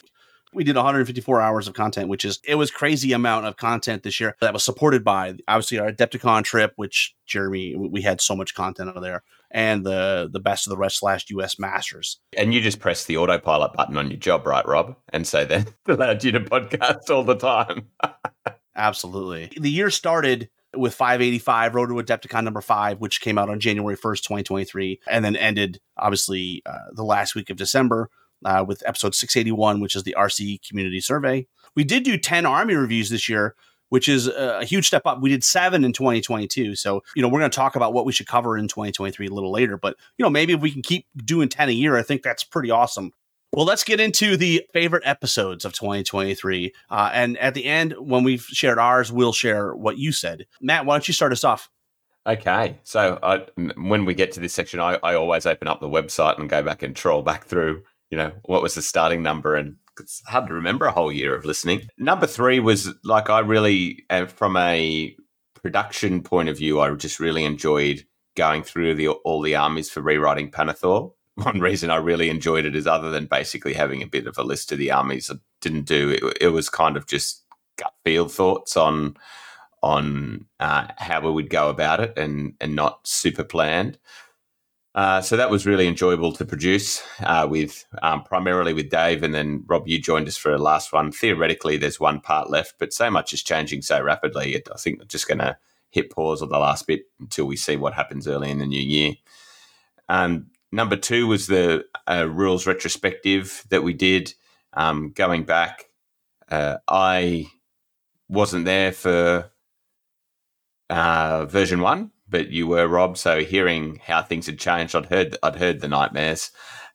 We 0.54 0.64
did 0.64 0.76
154 0.76 1.40
hours 1.40 1.68
of 1.68 1.74
content, 1.74 2.08
which 2.08 2.24
is 2.24 2.40
it 2.46 2.56
was 2.56 2.70
crazy 2.70 3.12
amount 3.12 3.46
of 3.46 3.56
content 3.56 4.02
this 4.02 4.20
year 4.20 4.36
that 4.40 4.52
was 4.52 4.64
supported 4.64 5.02
by 5.02 5.34
obviously 5.48 5.78
our 5.78 5.90
Adepticon 5.90 6.44
trip, 6.44 6.72
which 6.76 7.14
Jeremy 7.26 7.74
we 7.76 8.02
had 8.02 8.20
so 8.20 8.36
much 8.36 8.54
content 8.54 8.90
out 8.90 8.96
of 8.96 9.02
there, 9.02 9.22
and 9.50 9.84
the 9.84 10.28
the 10.32 10.40
best 10.40 10.66
of 10.66 10.70
the 10.70 10.76
rest 10.76 10.98
slash 10.98 11.26
US 11.30 11.58
Masters. 11.58 12.20
And 12.36 12.52
you 12.52 12.60
just 12.60 12.80
press 12.80 13.04
the 13.04 13.16
autopilot 13.16 13.72
button 13.74 13.96
on 13.96 14.10
your 14.10 14.18
job, 14.18 14.46
right, 14.46 14.66
Rob? 14.66 14.96
And 15.10 15.26
so 15.26 15.44
that 15.46 15.72
allowed 15.86 16.24
you 16.24 16.32
to 16.32 16.40
podcast 16.40 17.10
all 17.10 17.24
the 17.24 17.36
time. 17.36 17.88
Absolutely. 18.76 19.50
The 19.58 19.70
year 19.70 19.90
started 19.90 20.48
with 20.74 20.94
585 20.94 21.74
Road 21.74 21.86
to 21.88 21.94
Adepticon 21.94 22.44
number 22.44 22.60
five, 22.60 22.98
which 22.98 23.20
came 23.20 23.38
out 23.38 23.50
on 23.50 23.60
January 23.60 23.96
1st, 23.96 24.22
2023, 24.22 25.00
and 25.06 25.24
then 25.24 25.36
ended 25.36 25.80
obviously 25.98 26.62
uh, 26.64 26.78
the 26.94 27.04
last 27.04 27.34
week 27.34 27.50
of 27.50 27.56
December 27.56 28.08
uh, 28.44 28.64
with 28.66 28.82
episode 28.86 29.14
681, 29.14 29.80
which 29.80 29.96
is 29.96 30.02
the 30.02 30.14
RC 30.18 30.66
community 30.66 31.00
survey. 31.00 31.46
We 31.74 31.84
did 31.84 32.02
do 32.02 32.16
10 32.16 32.46
Army 32.46 32.74
reviews 32.74 33.10
this 33.10 33.28
year, 33.28 33.54
which 33.88 34.08
is 34.08 34.26
a 34.26 34.64
huge 34.64 34.86
step 34.86 35.02
up. 35.04 35.20
We 35.20 35.30
did 35.30 35.44
seven 35.44 35.84
in 35.84 35.92
2022. 35.92 36.76
So, 36.76 37.02
you 37.14 37.22
know, 37.22 37.28
we're 37.28 37.40
going 37.40 37.50
to 37.50 37.54
talk 37.56 37.76
about 37.76 37.92
what 37.92 38.06
we 38.06 38.12
should 38.12 38.26
cover 38.26 38.56
in 38.56 38.68
2023 38.68 39.26
a 39.26 39.30
little 39.30 39.52
later. 39.52 39.76
But, 39.76 39.96
you 40.16 40.22
know, 40.22 40.30
maybe 40.30 40.54
if 40.54 40.60
we 40.60 40.70
can 40.70 40.82
keep 40.82 41.06
doing 41.24 41.48
10 41.48 41.68
a 41.68 41.72
year, 41.72 41.96
I 41.96 42.02
think 42.02 42.22
that's 42.22 42.42
pretty 42.44 42.70
awesome. 42.70 43.12
Well, 43.54 43.66
let's 43.66 43.84
get 43.84 44.00
into 44.00 44.38
the 44.38 44.66
favorite 44.72 45.02
episodes 45.04 45.66
of 45.66 45.74
2023. 45.74 46.72
Uh, 46.88 47.10
and 47.12 47.36
at 47.36 47.52
the 47.52 47.66
end, 47.66 47.94
when 47.98 48.24
we've 48.24 48.44
shared 48.44 48.78
ours, 48.78 49.12
we'll 49.12 49.34
share 49.34 49.74
what 49.74 49.98
you 49.98 50.10
said. 50.10 50.46
Matt, 50.62 50.86
why 50.86 50.94
don't 50.94 51.06
you 51.06 51.12
start 51.12 51.32
us 51.32 51.44
off? 51.44 51.68
Okay. 52.26 52.78
So 52.84 53.18
I, 53.22 53.44
when 53.76 54.06
we 54.06 54.14
get 54.14 54.32
to 54.32 54.40
this 54.40 54.54
section, 54.54 54.80
I, 54.80 54.98
I 55.02 55.14
always 55.14 55.44
open 55.44 55.68
up 55.68 55.80
the 55.80 55.88
website 55.88 56.38
and 56.38 56.48
go 56.48 56.62
back 56.62 56.82
and 56.82 56.96
troll 56.96 57.20
back 57.20 57.44
through 57.44 57.82
you 58.12 58.18
know, 58.18 58.30
what 58.44 58.62
was 58.62 58.74
the 58.74 58.82
starting 58.82 59.22
number? 59.22 59.56
And 59.56 59.76
it's 59.98 60.22
hard 60.26 60.46
to 60.48 60.54
remember 60.54 60.84
a 60.84 60.92
whole 60.92 61.10
year 61.10 61.34
of 61.34 61.46
listening. 61.46 61.88
Number 61.96 62.26
three 62.26 62.60
was 62.60 62.92
like, 63.04 63.30
I 63.30 63.38
really, 63.38 64.04
uh, 64.10 64.26
from 64.26 64.54
a 64.58 65.16
production 65.62 66.22
point 66.22 66.50
of 66.50 66.58
view, 66.58 66.78
I 66.78 66.94
just 66.94 67.18
really 67.18 67.42
enjoyed 67.44 68.04
going 68.36 68.64
through 68.64 68.96
the 68.96 69.08
all 69.08 69.40
the 69.40 69.56
armies 69.56 69.88
for 69.88 70.02
rewriting 70.02 70.50
Pannithor. 70.50 71.12
One 71.36 71.60
reason 71.60 71.88
I 71.88 71.96
really 71.96 72.28
enjoyed 72.28 72.66
it 72.66 72.76
is 72.76 72.86
other 72.86 73.10
than 73.10 73.24
basically 73.24 73.72
having 73.72 74.02
a 74.02 74.06
bit 74.06 74.26
of 74.26 74.36
a 74.36 74.42
list 74.42 74.70
of 74.72 74.78
the 74.78 74.90
armies 74.90 75.30
I 75.30 75.36
didn't 75.62 75.86
do, 75.86 76.10
it, 76.10 76.36
it 76.38 76.48
was 76.48 76.68
kind 76.68 76.98
of 76.98 77.06
just 77.06 77.46
gut 77.78 77.94
feel 78.04 78.28
thoughts 78.28 78.76
on 78.76 79.16
on 79.82 80.44
uh, 80.60 80.88
how 80.98 81.22
we 81.22 81.32
would 81.32 81.48
go 81.48 81.70
about 81.70 82.00
it 82.00 82.18
and 82.18 82.52
and 82.60 82.76
not 82.76 83.06
super 83.06 83.44
planned. 83.44 83.98
Uh, 84.94 85.22
so 85.22 85.36
that 85.38 85.50
was 85.50 85.64
really 85.64 85.88
enjoyable 85.88 86.32
to 86.32 86.44
produce 86.44 87.02
uh, 87.20 87.46
with 87.48 87.86
um, 88.02 88.22
primarily 88.24 88.74
with 88.74 88.90
Dave, 88.90 89.22
and 89.22 89.34
then 89.34 89.64
Rob, 89.66 89.88
you 89.88 89.98
joined 89.98 90.28
us 90.28 90.36
for 90.36 90.52
a 90.52 90.58
last 90.58 90.92
one. 90.92 91.10
Theoretically, 91.10 91.78
there's 91.78 91.98
one 91.98 92.20
part 92.20 92.50
left, 92.50 92.74
but 92.78 92.92
so 92.92 93.10
much 93.10 93.32
is 93.32 93.42
changing 93.42 93.80
so 93.80 94.02
rapidly. 94.02 94.54
It, 94.54 94.68
I 94.70 94.76
think 94.76 94.98
we're 94.98 95.06
just 95.06 95.28
going 95.28 95.38
to 95.38 95.56
hit 95.88 96.10
pause 96.10 96.42
on 96.42 96.50
the 96.50 96.58
last 96.58 96.86
bit 96.86 97.04
until 97.20 97.46
we 97.46 97.56
see 97.56 97.76
what 97.76 97.94
happens 97.94 98.28
early 98.28 98.50
in 98.50 98.58
the 98.58 98.66
new 98.66 98.80
year. 98.80 99.14
Um, 100.10 100.48
number 100.72 100.96
two 100.96 101.26
was 101.26 101.46
the 101.46 101.86
uh, 102.06 102.28
rules 102.28 102.66
retrospective 102.66 103.64
that 103.70 103.82
we 103.82 103.94
did. 103.94 104.34
Um, 104.74 105.12
going 105.14 105.44
back, 105.44 105.86
uh, 106.50 106.78
I 106.86 107.46
wasn't 108.28 108.66
there 108.66 108.92
for 108.92 109.50
uh, 110.90 111.46
version 111.46 111.80
one 111.80 112.10
but 112.32 112.50
you 112.50 112.66
were 112.66 112.88
Rob. 112.88 113.16
So 113.16 113.44
hearing 113.44 114.00
how 114.04 114.22
things 114.22 114.46
had 114.46 114.58
changed, 114.58 114.96
I'd 114.96 115.06
heard 115.06 115.36
I'd 115.42 115.56
heard 115.56 115.80
the 115.80 115.88
nightmares, 115.88 116.50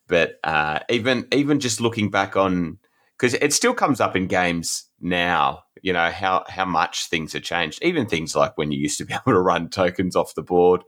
but 0.08 0.40
uh, 0.44 0.80
even 0.90 1.28
even 1.32 1.62
just 1.62 1.80
looking 1.80 2.12
back 2.12 2.36
on 2.36 2.80
because 3.18 3.36
it 3.36 3.54
still 3.54 3.74
comes 3.74 4.02
up 4.02 4.16
in 4.16 4.28
games 4.28 4.86
now. 5.00 5.64
You 5.82 5.94
know 5.94 6.10
how 6.10 6.44
how 6.50 6.66
much 6.66 7.06
things 7.06 7.32
have 7.34 7.44
changed. 7.44 7.82
Even 7.82 8.08
things 8.08 8.36
like 8.36 8.58
when 8.58 8.72
you 8.72 8.80
used 8.80 8.98
to 8.98 9.06
be 9.06 9.14
able 9.14 9.38
to 9.38 9.40
run 9.40 9.70
tokens 9.70 10.16
off 10.16 10.36
the 10.36 10.42
board 10.42 10.84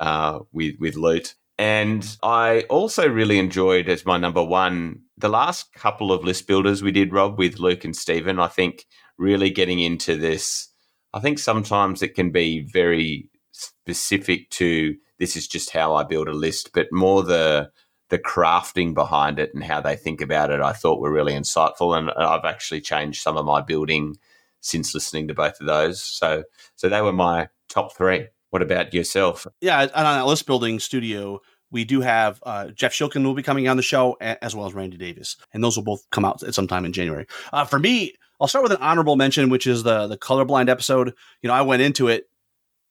uh, 0.00 0.40
with 0.52 0.74
with 0.80 0.96
loot. 0.96 1.34
And 1.58 2.04
I 2.22 2.62
also 2.70 3.08
really 3.08 3.38
enjoyed 3.38 3.88
as 3.88 4.06
my 4.06 4.16
number 4.16 4.42
one 4.42 5.02
the 5.18 5.28
last 5.28 5.72
couple 5.74 6.10
of 6.10 6.24
list 6.24 6.48
builders 6.48 6.82
we 6.82 6.90
did, 6.90 7.12
Rob, 7.12 7.38
with 7.38 7.60
Luke 7.60 7.84
and 7.84 7.94
Stephen. 7.94 8.40
I 8.40 8.48
think 8.48 8.86
really 9.18 9.50
getting 9.50 9.78
into 9.78 10.16
this. 10.16 10.68
I 11.14 11.20
think 11.20 11.38
sometimes 11.38 12.02
it 12.02 12.14
can 12.14 12.30
be 12.30 12.62
very 12.62 13.28
specific 13.52 14.50
to 14.50 14.96
this 15.18 15.36
is 15.36 15.46
just 15.46 15.70
how 15.70 15.94
I 15.94 16.02
build 16.02 16.28
a 16.28 16.32
list, 16.32 16.70
but 16.74 16.88
more 16.90 17.22
the 17.22 17.70
the 18.08 18.18
crafting 18.18 18.92
behind 18.92 19.38
it 19.38 19.54
and 19.54 19.64
how 19.64 19.80
they 19.80 19.96
think 19.96 20.20
about 20.20 20.50
it. 20.50 20.60
I 20.60 20.72
thought 20.72 21.00
were 21.00 21.12
really 21.12 21.32
insightful, 21.32 21.96
and 21.96 22.10
I've 22.10 22.44
actually 22.44 22.80
changed 22.80 23.22
some 23.22 23.36
of 23.36 23.46
my 23.46 23.60
building 23.62 24.16
since 24.60 24.94
listening 24.94 25.28
to 25.28 25.34
both 25.34 25.60
of 25.60 25.66
those. 25.66 26.02
So 26.02 26.44
so 26.76 26.88
they 26.88 27.00
were 27.00 27.12
my 27.12 27.48
top 27.68 27.96
three. 27.96 28.26
What 28.50 28.62
about 28.62 28.92
yourself? 28.92 29.46
Yeah, 29.60 29.80
and 29.80 29.90
on 29.94 30.18
that 30.18 30.26
list 30.26 30.46
building 30.46 30.78
studio, 30.78 31.40
we 31.70 31.84
do 31.84 32.02
have 32.02 32.42
uh, 32.44 32.68
Jeff 32.68 32.92
Shilkin 32.92 33.24
will 33.24 33.34
be 33.34 33.42
coming 33.42 33.66
on 33.66 33.78
the 33.78 33.82
show, 33.82 34.16
as 34.20 34.54
well 34.54 34.66
as 34.66 34.74
Randy 34.74 34.98
Davis, 34.98 35.36
and 35.54 35.64
those 35.64 35.76
will 35.76 35.84
both 35.84 36.08
come 36.10 36.24
out 36.24 36.42
at 36.42 36.54
sometime 36.54 36.84
in 36.84 36.92
January. 36.92 37.26
Uh, 37.50 37.64
for 37.64 37.78
me, 37.78 38.14
I'll 38.40 38.48
start 38.48 38.62
with 38.62 38.72
an 38.72 38.82
honorable 38.82 39.16
mention, 39.16 39.48
which 39.48 39.66
is 39.66 39.84
the 39.84 40.06
the 40.06 40.18
colorblind 40.18 40.68
episode. 40.68 41.14
You 41.40 41.48
know, 41.48 41.54
I 41.54 41.62
went 41.62 41.80
into 41.80 42.08
it 42.08 42.28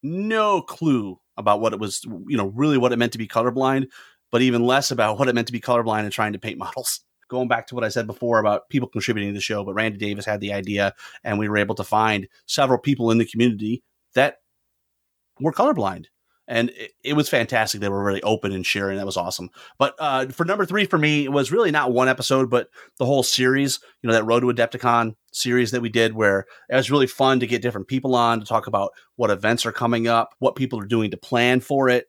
no 0.03 0.61
clue 0.61 1.19
about 1.37 1.61
what 1.61 1.73
it 1.73 1.79
was, 1.79 2.03
you 2.27 2.37
know, 2.37 2.47
really 2.47 2.77
what 2.77 2.91
it 2.91 2.97
meant 2.97 3.11
to 3.13 3.17
be 3.17 3.27
colorblind, 3.27 3.87
but 4.31 4.41
even 4.41 4.65
less 4.65 4.91
about 4.91 5.19
what 5.19 5.27
it 5.27 5.35
meant 5.35 5.47
to 5.47 5.53
be 5.53 5.61
colorblind 5.61 6.01
and 6.03 6.11
trying 6.11 6.33
to 6.33 6.39
paint 6.39 6.57
models. 6.59 7.01
Going 7.29 7.47
back 7.47 7.67
to 7.67 7.75
what 7.75 7.85
I 7.85 7.89
said 7.89 8.07
before 8.07 8.39
about 8.39 8.67
people 8.69 8.89
contributing 8.89 9.29
to 9.29 9.33
the 9.33 9.41
show, 9.41 9.63
but 9.63 9.73
Randy 9.73 9.97
Davis 9.97 10.25
had 10.25 10.41
the 10.41 10.51
idea, 10.51 10.93
and 11.23 11.39
we 11.39 11.47
were 11.47 11.57
able 11.57 11.75
to 11.75 11.83
find 11.83 12.27
several 12.45 12.77
people 12.77 13.09
in 13.09 13.19
the 13.19 13.25
community 13.25 13.83
that 14.15 14.37
were 15.39 15.53
colorblind 15.53 16.07
and 16.47 16.69
it, 16.71 16.91
it, 17.03 17.13
was 17.13 17.29
fantastic. 17.29 17.79
They 17.79 17.89
were 17.89 18.03
really 18.03 18.21
open 18.23 18.51
and 18.51 18.65
sharing. 18.65 18.97
That 18.97 19.05
was 19.05 19.17
awesome. 19.17 19.49
But 19.77 19.95
uh, 19.99 20.27
for 20.27 20.45
number 20.45 20.65
three 20.65 20.85
for 20.85 20.97
me, 20.97 21.23
it 21.23 21.31
was 21.31 21.51
really 21.51 21.71
not 21.71 21.93
one 21.93 22.09
episode, 22.09 22.49
but 22.49 22.69
the 22.99 23.05
whole 23.05 23.23
series. 23.23 23.79
You 24.01 24.07
know, 24.07 24.13
that 24.13 24.25
Road 24.25 24.41
to 24.41 24.47
Adepticon 24.47 25.15
series 25.31 25.71
that 25.71 25.81
we 25.81 25.89
did, 25.89 26.13
where 26.13 26.45
it 26.69 26.75
was 26.75 26.91
really 26.91 27.07
fun 27.07 27.39
to 27.39 27.47
get 27.47 27.61
different 27.61 27.87
people 27.87 28.15
on 28.15 28.39
to 28.39 28.45
talk 28.45 28.67
about 28.67 28.91
what 29.15 29.31
events 29.31 29.65
are 29.65 29.71
coming 29.71 30.07
up, 30.07 30.35
what 30.39 30.55
people 30.55 30.79
are 30.79 30.85
doing 30.85 31.11
to 31.11 31.17
plan 31.17 31.59
for 31.59 31.89
it. 31.89 32.07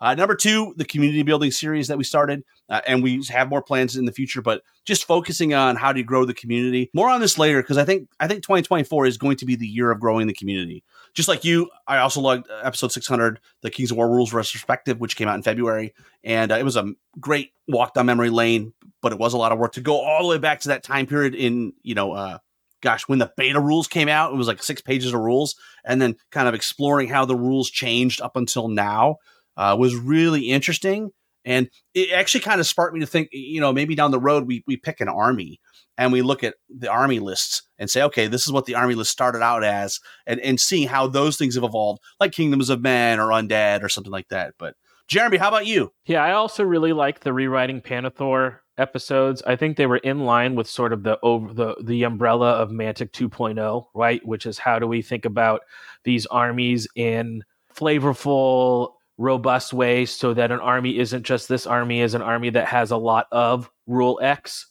Uh, 0.00 0.14
number 0.14 0.34
two, 0.34 0.72
the 0.76 0.84
community 0.84 1.22
building 1.22 1.50
series 1.50 1.88
that 1.88 1.98
we 1.98 2.04
started, 2.04 2.42
uh, 2.70 2.80
and 2.86 3.02
we 3.02 3.22
have 3.28 3.50
more 3.50 3.62
plans 3.62 3.96
in 3.96 4.06
the 4.06 4.12
future. 4.12 4.40
But 4.40 4.62
just 4.86 5.04
focusing 5.04 5.52
on 5.52 5.76
how 5.76 5.92
to 5.92 6.02
grow 6.02 6.24
the 6.24 6.32
community. 6.32 6.90
More 6.94 7.10
on 7.10 7.20
this 7.20 7.38
later 7.38 7.62
because 7.62 7.76
I 7.76 7.84
think 7.84 8.08
I 8.18 8.26
think 8.26 8.42
2024 8.42 9.06
is 9.06 9.18
going 9.18 9.36
to 9.36 9.46
be 9.46 9.56
the 9.56 9.66
year 9.66 9.90
of 9.90 10.00
growing 10.00 10.26
the 10.26 10.32
community. 10.32 10.82
Just 11.12 11.28
like 11.28 11.44
you, 11.44 11.68
I 11.86 11.98
also 11.98 12.20
loved 12.20 12.46
episode 12.62 12.92
600, 12.92 13.40
the 13.62 13.70
Kings 13.70 13.90
of 13.90 13.96
War 13.96 14.08
rules 14.08 14.32
retrospective, 14.32 15.00
which 15.00 15.16
came 15.16 15.28
out 15.28 15.34
in 15.34 15.42
February, 15.42 15.92
and 16.24 16.50
uh, 16.50 16.56
it 16.56 16.64
was 16.64 16.76
a 16.76 16.92
great 17.18 17.52
walk 17.68 17.94
down 17.94 18.06
memory 18.06 18.30
lane. 18.30 18.72
But 19.02 19.12
it 19.12 19.18
was 19.18 19.34
a 19.34 19.38
lot 19.38 19.52
of 19.52 19.58
work 19.58 19.72
to 19.72 19.80
go 19.80 20.00
all 20.00 20.22
the 20.22 20.28
way 20.28 20.38
back 20.38 20.60
to 20.60 20.68
that 20.68 20.82
time 20.82 21.06
period 21.06 21.34
in 21.34 21.74
you 21.82 21.94
know. 21.94 22.12
Uh, 22.12 22.38
gosh, 22.82 23.02
when 23.06 23.18
the 23.18 23.30
beta 23.36 23.60
rules 23.60 23.86
came 23.86 24.08
out, 24.08 24.32
it 24.32 24.36
was 24.36 24.46
like 24.46 24.62
six 24.62 24.80
pages 24.80 25.12
of 25.12 25.20
rules, 25.20 25.56
and 25.84 26.00
then 26.00 26.16
kind 26.30 26.48
of 26.48 26.54
exploring 26.54 27.08
how 27.08 27.26
the 27.26 27.36
rules 27.36 27.70
changed 27.70 28.22
up 28.22 28.36
until 28.36 28.68
now 28.68 29.18
uh, 29.56 29.76
was 29.78 29.94
really 29.94 30.50
interesting. 30.50 31.10
And 31.44 31.70
it 31.94 32.12
actually 32.12 32.42
kind 32.42 32.60
of 32.60 32.66
sparked 32.66 32.94
me 32.94 33.00
to 33.00 33.06
think, 33.06 33.28
you 33.32 33.60
know, 33.60 33.72
maybe 33.72 33.94
down 33.94 34.10
the 34.10 34.20
road 34.20 34.46
we, 34.46 34.62
we 34.66 34.76
pick 34.76 35.00
an 35.00 35.08
army 35.08 35.58
and 35.96 36.12
we 36.12 36.22
look 36.22 36.44
at 36.44 36.54
the 36.68 36.90
army 36.90 37.18
lists 37.18 37.62
and 37.78 37.90
say, 37.90 38.02
okay, 38.02 38.26
this 38.26 38.46
is 38.46 38.52
what 38.52 38.66
the 38.66 38.74
army 38.74 38.94
list 38.94 39.10
started 39.10 39.42
out 39.42 39.64
as, 39.64 40.00
and, 40.26 40.40
and 40.40 40.60
seeing 40.60 40.88
how 40.88 41.06
those 41.06 41.36
things 41.36 41.54
have 41.54 41.64
evolved, 41.64 42.00
like 42.18 42.32
Kingdoms 42.32 42.68
of 42.68 42.82
Men 42.82 43.18
or 43.18 43.28
Undead 43.28 43.82
or 43.82 43.88
something 43.88 44.12
like 44.12 44.28
that. 44.28 44.54
But 44.58 44.76
Jeremy, 45.08 45.38
how 45.38 45.48
about 45.48 45.66
you? 45.66 45.92
Yeah, 46.06 46.22
I 46.22 46.32
also 46.32 46.62
really 46.62 46.92
like 46.92 47.20
the 47.20 47.32
rewriting 47.32 47.80
Pannithor 47.80 48.58
episodes. 48.78 49.42
I 49.46 49.56
think 49.56 49.76
they 49.76 49.86
were 49.86 49.98
in 49.98 50.20
line 50.20 50.54
with 50.54 50.68
sort 50.68 50.92
of 50.92 51.02
the 51.02 51.18
over 51.22 51.52
the 51.52 51.76
the 51.82 52.04
umbrella 52.04 52.52
of 52.52 52.70
Mantic 52.70 53.10
2.0, 53.10 53.86
right? 53.94 54.24
Which 54.24 54.46
is 54.46 54.58
how 54.58 54.78
do 54.78 54.86
we 54.86 55.02
think 55.02 55.24
about 55.24 55.62
these 56.04 56.26
armies 56.26 56.88
in 56.94 57.42
flavorful 57.74 58.92
robust 59.20 59.74
way 59.74 60.06
so 60.06 60.32
that 60.32 60.50
an 60.50 60.60
army 60.60 60.98
isn't 60.98 61.24
just 61.24 61.46
this 61.46 61.66
army 61.66 62.00
is 62.00 62.14
an 62.14 62.22
army 62.22 62.48
that 62.48 62.66
has 62.66 62.90
a 62.90 62.96
lot 62.96 63.26
of 63.30 63.70
rule 63.86 64.18
X. 64.22 64.66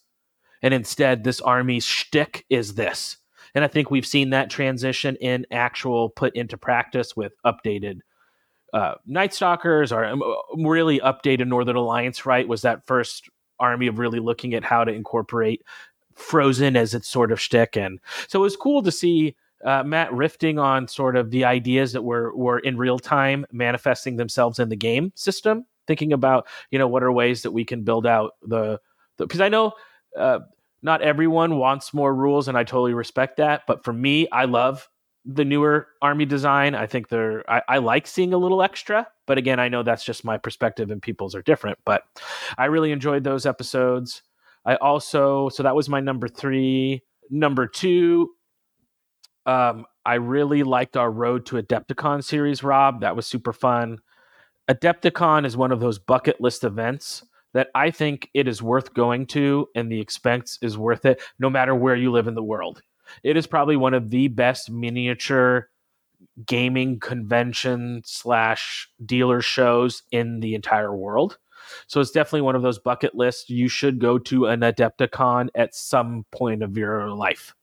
And 0.64 0.74
instead, 0.74 1.24
this 1.24 1.40
army's 1.40 1.86
shtick 1.86 2.46
is 2.50 2.74
this. 2.74 3.18
And 3.54 3.64
I 3.64 3.68
think 3.68 3.92
we've 3.92 4.06
seen 4.06 4.32
that 4.32 4.50
transition 4.50 5.16
in 5.18 5.46
actual 5.52 6.10
put 6.10 6.36
into 6.36 6.58
practice 6.58 7.16
with 7.16 7.34
updated 7.46 8.00
uh, 8.74 8.96
Night 9.06 9.34
Stalkers 9.34 9.92
or 9.92 10.04
um, 10.04 10.24
really 10.58 11.00
updated 11.00 11.48
Northern 11.48 11.76
Alliance, 11.76 12.26
right? 12.26 12.48
Was 12.48 12.64
that 12.64 12.86
first 12.88 13.30
army 13.60 13.86
of 13.86 14.00
really 14.00 14.20
looking 14.20 14.56
at 14.56 14.64
how 14.64 14.84
to 14.84 14.92
incorporate 14.92 15.64
Frozen 16.16 16.76
as 16.76 16.94
its 16.94 17.08
sort 17.08 17.32
of 17.32 17.40
shtick. 17.40 17.78
And 17.78 18.00
so 18.28 18.40
it 18.40 18.44
was 18.44 18.56
cool 18.56 18.82
to 18.82 18.92
see 18.92 19.36
uh, 19.66 19.84
Matt 19.84 20.14
rifting 20.14 20.60
on 20.60 20.88
sort 20.88 21.16
of 21.16 21.32
the 21.32 21.46
ideas 21.46 21.94
that 21.94 22.04
were, 22.04 22.36
were 22.36 22.60
in 22.60 22.78
real 22.78 23.00
time 23.00 23.46
manifesting 23.52 24.16
themselves 24.16 24.60
in 24.60 24.70
the 24.70 24.76
game 24.76 25.12
system, 25.16 25.66
thinking 25.88 26.14
about, 26.14 26.48
you 26.72 26.80
know, 26.80 26.88
what 26.88 27.04
are 27.04 27.12
ways 27.12 27.42
that 27.42 27.52
we 27.52 27.66
can 27.66 27.84
build 27.84 28.06
out 28.06 28.34
the, 28.42 28.80
because 29.18 29.42
I 29.42 29.50
know, 29.50 29.74
uh, 30.18 30.40
not 30.82 31.02
everyone 31.02 31.58
wants 31.58 31.94
more 31.94 32.14
rules, 32.14 32.48
and 32.48 32.58
I 32.58 32.64
totally 32.64 32.94
respect 32.94 33.38
that. 33.38 33.64
But 33.68 33.84
for 33.84 33.94
me, 33.94 34.30
I 34.30 34.46
love 34.46 34.88
the 35.26 35.46
newer 35.46 35.88
army 36.02 36.26
design. 36.26 36.76
I 36.76 36.88
think 36.88 37.10
they're 37.10 37.50
I, 37.52 37.62
I, 37.68 37.78
like 37.80 38.08
seeing 38.08 38.34
a 38.34 38.38
little 38.38 38.64
extra, 38.64 39.08
but 39.26 39.38
again, 39.38 39.60
I 39.60 39.68
know 39.68 39.84
that's 39.84 40.04
just 40.04 40.24
my 40.24 40.38
perspective 40.38 40.90
and 40.90 41.02
people's 41.02 41.36
are 41.36 41.42
different. 41.42 41.78
But 41.86 42.04
I 42.58 42.66
really 42.66 42.92
enjoyed 42.92 43.24
those 43.24 43.46
episodes. 43.46 44.24
I 44.66 44.76
also 44.76 45.50
so 45.50 45.64
that 45.64 45.76
was 45.76 45.90
my 45.90 46.00
number 46.00 46.28
three. 46.28 47.04
Number 47.30 47.68
two, 47.68 48.32
um, 49.50 49.86
I 50.06 50.16
really 50.16 50.64
liked 50.64 50.98
our 50.98 51.12
Road 51.12 51.46
to 51.48 51.62
Adepticon 51.62 52.24
series, 52.24 52.64
Rob. 52.64 53.02
That 53.02 53.16
was 53.16 53.26
super 53.26 53.54
fun. 53.54 54.00
Adepticon 54.70 55.46
is 55.46 55.58
one 55.58 55.72
of 55.72 55.80
those 55.80 56.00
bucket 56.00 56.40
list 56.40 56.64
events 56.64 57.24
that 57.54 57.70
I 57.74 57.90
think 57.92 58.30
it 58.34 58.48
is 58.48 58.62
worth 58.62 58.94
going 58.94 59.26
to, 59.28 59.68
and 59.76 59.92
the 59.92 60.00
expense 60.00 60.60
is 60.62 60.78
worth 60.78 61.06
it, 61.06 61.22
no 61.40 61.50
matter 61.50 61.74
where 61.74 61.96
you 61.96 62.12
live 62.12 62.28
in 62.28 62.36
the 62.36 62.44
world 62.44 62.82
it 63.24 63.38
is 63.38 63.48
probably 63.48 63.76
one 63.76 63.94
of 63.94 64.10
the 64.10 64.28
best 64.28 64.70
miniature 64.70 65.70
gaming 66.46 67.00
convention 67.00 68.02
slash 68.06 68.90
dealer 69.06 69.42
shows 69.42 70.04
in 70.12 70.40
the 70.40 70.56
entire 70.56 70.96
world. 70.96 71.38
So 71.88 72.02
it's 72.02 72.12
definitely 72.12 72.42
one 72.42 72.56
of 72.56 72.62
those 72.62 72.80
bucket 72.80 73.16
lists. 73.16 73.50
You 73.50 73.68
should 73.68 74.00
go 74.00 74.18
to 74.20 74.48
an 74.48 74.62
Adepticon 74.62 75.50
at 75.56 75.76
some 75.76 76.26
point 76.32 76.64
of 76.64 76.78
your 76.78 77.10
life. 77.12 77.54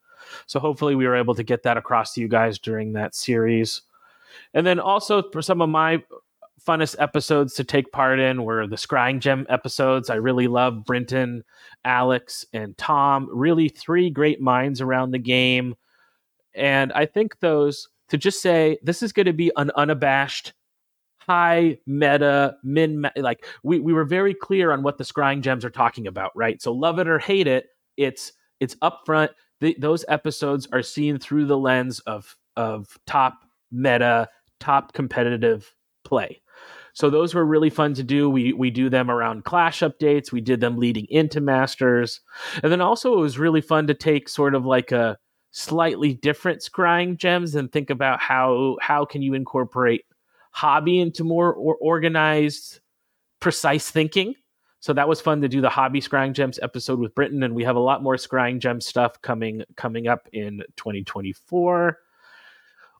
So 0.47 0.61
hopefully 0.61 0.95
we 0.95 1.07
were 1.07 1.16
able 1.16 1.35
to 1.35 1.43
get 1.43 1.62
that 1.64 1.77
across 1.77 2.14
to 2.14 2.20
you 2.20 2.29
guys 2.29 2.59
during 2.59 2.93
that 2.93 3.14
series. 3.14 3.83
And 4.55 4.66
then 4.66 4.81
also 4.81 5.31
for 5.31 5.43
some 5.43 5.61
of 5.61 5.68
my 5.68 6.03
funnest 6.66 6.97
episodes 6.99 7.55
to 7.55 7.64
take 7.64 7.93
part 7.93 8.18
in 8.18 8.43
were 8.45 8.66
the 8.66 8.77
Scrying 8.77 9.20
Gem 9.20 9.47
episodes. 9.49 10.11
I 10.11 10.16
really 10.16 10.49
love 10.49 10.85
Brinton, 10.85 11.45
Alex, 11.85 12.45
and 12.53 12.77
Tom. 12.77 13.29
Really, 13.33 13.68
three 13.68 14.11
great 14.11 14.41
minds 14.41 14.81
around 14.81 15.12
the 15.12 15.18
game. 15.18 15.77
And 16.55 16.93
I 16.93 17.07
think 17.07 17.39
those, 17.41 17.89
to 18.09 18.16
just 18.16 18.43
say, 18.43 18.79
this 18.83 19.03
is 19.03 19.12
going 19.12 19.27
to 19.27 19.33
be 19.33 19.53
an 19.57 19.70
unabashed, 19.77 20.55
high 21.18 21.79
meta, 21.87 22.57
min, 22.64 23.09
like 23.16 23.47
we, 23.62 23.79
we 23.79 23.93
were 23.93 24.05
very 24.05 24.35
clear 24.35 24.72
on 24.72 24.83
what 24.83 24.99
the 24.99 25.05
Scrying 25.05 25.43
Gems 25.43 25.64
are 25.64 25.70
talking 25.70 26.07
about, 26.07 26.33
right? 26.35 26.61
So 26.61 26.72
love 26.72 26.99
it 26.99 27.09
or 27.09 27.18
hate 27.18 27.47
it, 27.47 27.66
it's 27.97 28.33
it's 28.59 28.74
upfront. 28.77 29.31
The, 29.61 29.77
those 29.79 30.05
episodes 30.09 30.69
are 30.73 30.83
seen 30.83 31.19
through 31.19 31.47
the 31.47 31.59
lens 31.59 32.01
of 32.01 32.37
of 32.57 32.99
top 33.07 33.39
meta, 33.71 34.29
top 34.61 34.93
competitive 34.93 35.75
play. 36.05 36.41
So 36.95 37.11
those 37.11 37.35
were 37.35 37.45
really 37.45 37.69
fun 37.69 37.93
to 37.95 38.03
do. 38.03 38.31
We 38.31 38.53
we 38.55 38.71
do 38.71 38.89
them 38.89 39.11
around 39.11 39.45
Clash 39.45 39.81
updates. 39.81 40.33
We 40.33 40.41
did 40.41 40.61
them 40.61 40.79
leading 40.79 41.07
into 41.11 41.41
Masters, 41.41 42.21
and 42.63 42.73
then 42.73 42.81
also 42.81 43.13
it 43.13 43.21
was 43.21 43.39
really 43.39 43.61
fun 43.61 43.87
to 43.89 43.95
take 43.95 44.29
sort 44.29 44.55
of 44.55 44.65
like 44.65 44.93
a 44.93 45.19
slightly 45.51 46.15
different 46.15 46.61
scrying 46.61 47.17
gems 47.17 47.55
and 47.55 47.71
think 47.71 47.91
about 47.91 48.21
how 48.21 48.77
how 48.81 49.05
can 49.05 49.23
you 49.23 49.35
incorporate 49.35 50.05
hobby 50.53 50.99
into 50.99 51.23
more 51.23 51.53
or 51.53 51.77
organized, 51.77 52.81
precise 53.41 53.91
thinking. 53.91 54.35
So 54.87 54.93
that 54.93 55.09
was 55.09 55.20
fun 55.20 55.41
to 55.41 55.49
do 55.49 55.61
the 55.61 55.68
hobby 55.68 56.01
scrying 56.01 56.32
gems 56.32 56.61
episode 56.62 57.01
with 57.01 57.12
Brinton, 57.12 57.43
and 57.43 57.57
we 57.57 57.64
have 57.64 57.74
a 57.74 57.80
lot 57.80 58.05
more 58.05 58.14
scrying 58.14 58.61
gem 58.61 58.80
stuff 58.80 59.20
coming 59.20 59.64
coming 59.76 60.07
up 60.07 60.28
in 60.32 60.62
2024. 60.76 61.99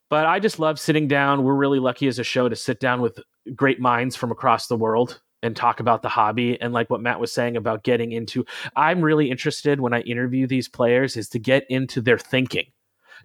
But 0.09 0.27
I 0.27 0.41
just 0.41 0.59
love 0.59 0.81
sitting 0.81 1.07
down. 1.07 1.45
We're 1.45 1.55
really 1.55 1.79
lucky 1.79 2.09
as 2.09 2.19
a 2.19 2.25
show 2.25 2.49
to 2.49 2.57
sit 2.57 2.81
down 2.81 3.03
with 3.03 3.21
great 3.55 3.79
minds 3.79 4.17
from 4.17 4.33
across 4.33 4.67
the 4.67 4.75
world 4.75 5.21
and 5.45 5.55
talk 5.55 5.79
about 5.79 6.03
the 6.03 6.09
hobby 6.09 6.61
and 6.61 6.73
like 6.73 6.91
what 6.91 7.03
Matt 7.03 7.21
was 7.21 7.31
saying 7.31 7.57
about 7.57 7.85
getting 7.85 8.11
into 8.11 8.45
I'm 8.75 9.01
really 9.01 9.31
interested 9.31 9.81
when 9.81 9.95
I 9.95 10.01
interview 10.01 10.49
these 10.49 10.69
players 10.69 11.17
is 11.17 11.29
to 11.29 11.39
get 11.39 11.67
into 11.71 12.01
their 12.01 12.19
thinking. 12.19 12.67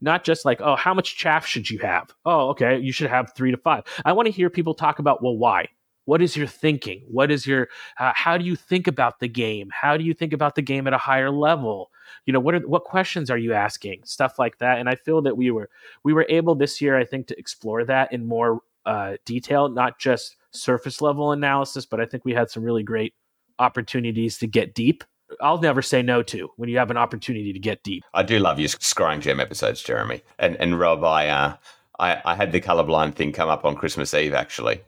Not 0.01 0.23
just 0.23 0.45
like, 0.45 0.61
oh, 0.61 0.75
how 0.75 0.93
much 0.93 1.17
chaff 1.17 1.47
should 1.47 1.67
you 1.67 1.79
have? 1.79 2.11
Oh, 2.25 2.49
okay, 2.49 2.77
you 2.77 2.91
should 2.91 3.09
have 3.09 3.33
3 3.35 3.49
to 3.49 3.57
5. 3.57 3.83
I 4.05 4.13
want 4.13 4.27
to 4.27 4.31
hear 4.31 4.51
people 4.51 4.75
talk 4.75 4.99
about 4.99 5.23
well 5.23 5.35
why? 5.35 5.69
What 6.11 6.21
is 6.21 6.35
your 6.35 6.45
thinking? 6.45 7.03
What 7.07 7.31
is 7.31 7.47
your 7.47 7.69
uh, 7.97 8.11
how 8.13 8.37
do 8.37 8.43
you 8.43 8.57
think 8.57 8.85
about 8.85 9.21
the 9.21 9.29
game? 9.29 9.69
How 9.71 9.95
do 9.95 10.03
you 10.03 10.13
think 10.13 10.33
about 10.33 10.55
the 10.55 10.61
game 10.61 10.85
at 10.85 10.91
a 10.93 10.97
higher 10.97 11.31
level? 11.31 11.89
You 12.25 12.33
know, 12.33 12.39
what 12.41 12.53
are 12.53 12.59
what 12.67 12.83
questions 12.83 13.29
are 13.29 13.37
you 13.37 13.53
asking? 13.53 14.01
Stuff 14.03 14.37
like 14.37 14.57
that. 14.57 14.79
And 14.79 14.89
I 14.89 14.95
feel 14.95 15.21
that 15.21 15.37
we 15.37 15.51
were 15.51 15.69
we 16.03 16.11
were 16.11 16.25
able 16.27 16.53
this 16.53 16.81
year 16.81 16.97
I 16.97 17.05
think 17.05 17.27
to 17.27 17.39
explore 17.39 17.85
that 17.85 18.11
in 18.11 18.27
more 18.27 18.59
uh, 18.85 19.13
detail, 19.23 19.69
not 19.69 19.99
just 19.99 20.35
surface 20.51 20.99
level 20.99 21.31
analysis, 21.31 21.85
but 21.85 22.01
I 22.01 22.05
think 22.05 22.25
we 22.25 22.33
had 22.33 22.51
some 22.51 22.61
really 22.61 22.83
great 22.83 23.13
opportunities 23.57 24.37
to 24.39 24.47
get 24.47 24.75
deep. 24.75 25.05
I'll 25.39 25.61
never 25.61 25.81
say 25.81 26.01
no 26.01 26.23
to 26.23 26.49
when 26.57 26.67
you 26.67 26.77
have 26.77 26.91
an 26.91 26.97
opportunity 26.97 27.53
to 27.53 27.59
get 27.59 27.83
deep. 27.83 28.03
I 28.13 28.23
do 28.23 28.37
love 28.37 28.59
your 28.59 28.67
scrying 28.67 29.21
gem 29.21 29.39
episodes, 29.39 29.81
Jeremy. 29.81 30.23
And 30.37 30.57
and 30.57 30.77
Rob, 30.77 31.05
I 31.05 31.29
uh, 31.29 31.55
I, 32.01 32.21
I 32.25 32.35
had 32.35 32.51
the 32.51 32.59
colorblind 32.59 33.15
thing 33.15 33.31
come 33.31 33.47
up 33.47 33.63
on 33.63 33.75
Christmas 33.77 34.13
Eve 34.13 34.33
actually, 34.33 34.81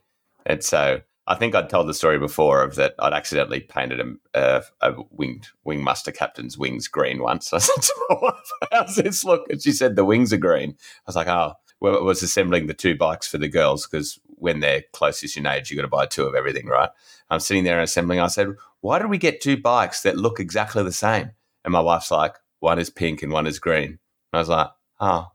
and 0.45 0.61
so 0.61 0.99
I 1.25 1.35
think 1.35 1.55
I'd 1.55 1.69
told 1.69 1.87
the 1.87 1.93
story 1.93 2.19
before 2.19 2.61
of 2.63 2.75
that 2.75 2.95
I'd 2.99 3.13
accidentally 3.13 3.61
painted 3.61 4.17
a, 4.33 4.63
a 4.81 4.93
winged 5.11 5.47
wing 5.63 5.81
muster 5.81 6.11
captain's 6.11 6.57
wings 6.57 6.87
green 6.87 7.21
once. 7.21 7.53
I 7.53 7.59
said 7.59 7.81
to 7.81 7.93
my 8.09 8.17
wife, 8.21 8.51
"How's 8.71 8.95
this 8.95 9.23
look?" 9.23 9.49
And 9.49 9.61
she 9.61 9.71
said, 9.71 9.95
"The 9.95 10.05
wings 10.05 10.33
are 10.33 10.37
green." 10.37 10.71
I 10.71 11.03
was 11.07 11.15
like, 11.15 11.27
"Oh, 11.27 11.53
was 11.79 12.23
assembling 12.23 12.67
the 12.67 12.73
two 12.73 12.95
bikes 12.95 13.27
for 13.27 13.37
the 13.37 13.47
girls 13.47 13.87
because 13.87 14.19
when 14.25 14.59
they're 14.59 14.83
closest 14.91 15.37
in 15.37 15.45
age, 15.45 15.69
you 15.69 15.77
got 15.77 15.83
to 15.83 15.87
buy 15.87 16.05
two 16.05 16.25
of 16.25 16.35
everything, 16.35 16.67
right? 16.67 16.89
I'm 17.29 17.39
sitting 17.39 17.63
there 17.63 17.79
assembling. 17.81 18.19
I 18.19 18.27
said, 18.27 18.49
"Why 18.81 18.99
did 18.99 19.09
we 19.09 19.17
get 19.17 19.41
two 19.41 19.57
bikes 19.57 20.01
that 20.01 20.17
look 20.17 20.39
exactly 20.41 20.83
the 20.83 20.91
same?" 20.91 21.31
And 21.63 21.71
my 21.71 21.79
wife's 21.79 22.11
like, 22.11 22.35
"One 22.59 22.79
is 22.79 22.89
pink 22.89 23.23
and 23.23 23.31
one 23.31 23.47
is 23.47 23.59
green." 23.59 23.91
And 23.91 23.99
I 24.33 24.39
was 24.39 24.49
like, 24.49 24.67
"Oh, 24.99 25.27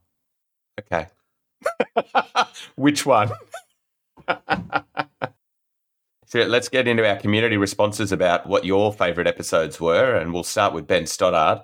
okay. 0.81 1.07
Which 2.77 3.07
one?" 3.07 3.31
so 6.29 6.41
let's 6.41 6.69
get 6.69 6.87
into 6.87 7.09
our 7.09 7.17
community 7.17 7.57
responses 7.57 8.13
about 8.13 8.47
what 8.47 8.67
your 8.67 8.93
favourite 8.93 9.27
episodes 9.27 9.81
were, 9.81 10.15
and 10.15 10.35
we'll 10.35 10.43
start 10.43 10.75
with 10.75 10.87
Ben 10.87 11.07
Stoddard. 11.07 11.63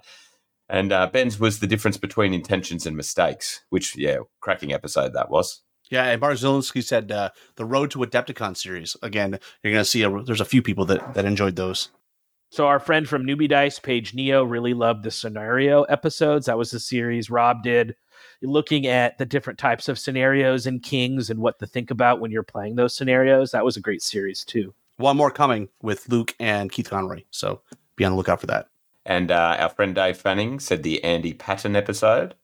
And 0.71 0.91
uh, 0.91 1.09
Ben's 1.09 1.39
was 1.39 1.61
the 1.61 1.67
difference 1.67 1.99
between 1.99 2.33
intentions 2.33 2.87
and 2.87 2.97
mistakes, 2.97 3.63
which, 3.69 3.95
yeah, 3.95 4.19
cracking 4.41 4.73
episode 4.73 5.13
that 5.13 5.29
was. 5.29 5.63
Yeah, 5.91 6.05
and 6.05 6.21
Barzelinski 6.21 6.83
said 6.83 7.13
uh, 7.13 7.29
the 7.57 7.67
Road 7.67 7.91
to 7.91 7.99
Adepticon 7.99 8.57
series. 8.57 8.97
Again, 9.03 9.39
you're 9.63 9.73
going 9.75 9.85
to 9.85 9.91
see 9.91 10.03
a, 10.03 10.23
there's 10.23 10.41
a 10.41 10.47
few 10.47 10.63
people 10.63 10.87
that, 10.87 11.13
that 11.13 11.27
enjoyed 11.27 11.57
those. 11.57 11.91
So 12.51 12.67
our 12.67 12.81
friend 12.81 13.07
from 13.07 13.25
Newbie 13.25 13.51
Dice, 13.51 13.79
Paige 13.79 14.15
Neo, 14.15 14.45
really 14.45 14.73
loved 14.73 15.03
the 15.03 15.11
scenario 15.11 15.83
episodes. 15.83 16.47
That 16.47 16.57
was 16.57 16.71
the 16.71 16.81
series 16.81 17.29
Rob 17.29 17.63
did, 17.63 17.97
looking 18.43 18.87
at 18.87 19.19
the 19.19 19.27
different 19.27 19.59
types 19.59 19.89
of 19.89 19.99
scenarios 19.99 20.67
and 20.67 20.83
kings 20.83 21.31
and 21.31 21.41
what 21.41 21.59
to 21.59 21.67
think 21.67 21.91
about 21.91 22.21
when 22.21 22.31
you're 22.31 22.43
playing 22.43 22.77
those 22.77 22.95
scenarios. 22.95 23.51
That 23.51 23.65
was 23.65 23.77
a 23.77 23.81
great 23.81 24.03
series 24.03 24.45
too. 24.45 24.75
One 24.97 25.17
more 25.17 25.31
coming 25.31 25.69
with 25.83 26.09
Luke 26.09 26.35
and 26.39 26.71
Keith 26.71 26.91
Conroy. 26.91 27.23
So 27.31 27.63
be 27.97 28.05
on 28.05 28.13
the 28.13 28.17
lookout 28.17 28.41
for 28.41 28.47
that. 28.47 28.69
And 29.07 29.31
uh, 29.31 29.57
our 29.59 29.69
friend 29.69 29.95
Dave 29.95 30.17
Fanning 30.17 30.61
said 30.61 30.83
the 30.83 31.03
Andy 31.05 31.35
Patton 31.35 31.77
episode. 31.77 32.35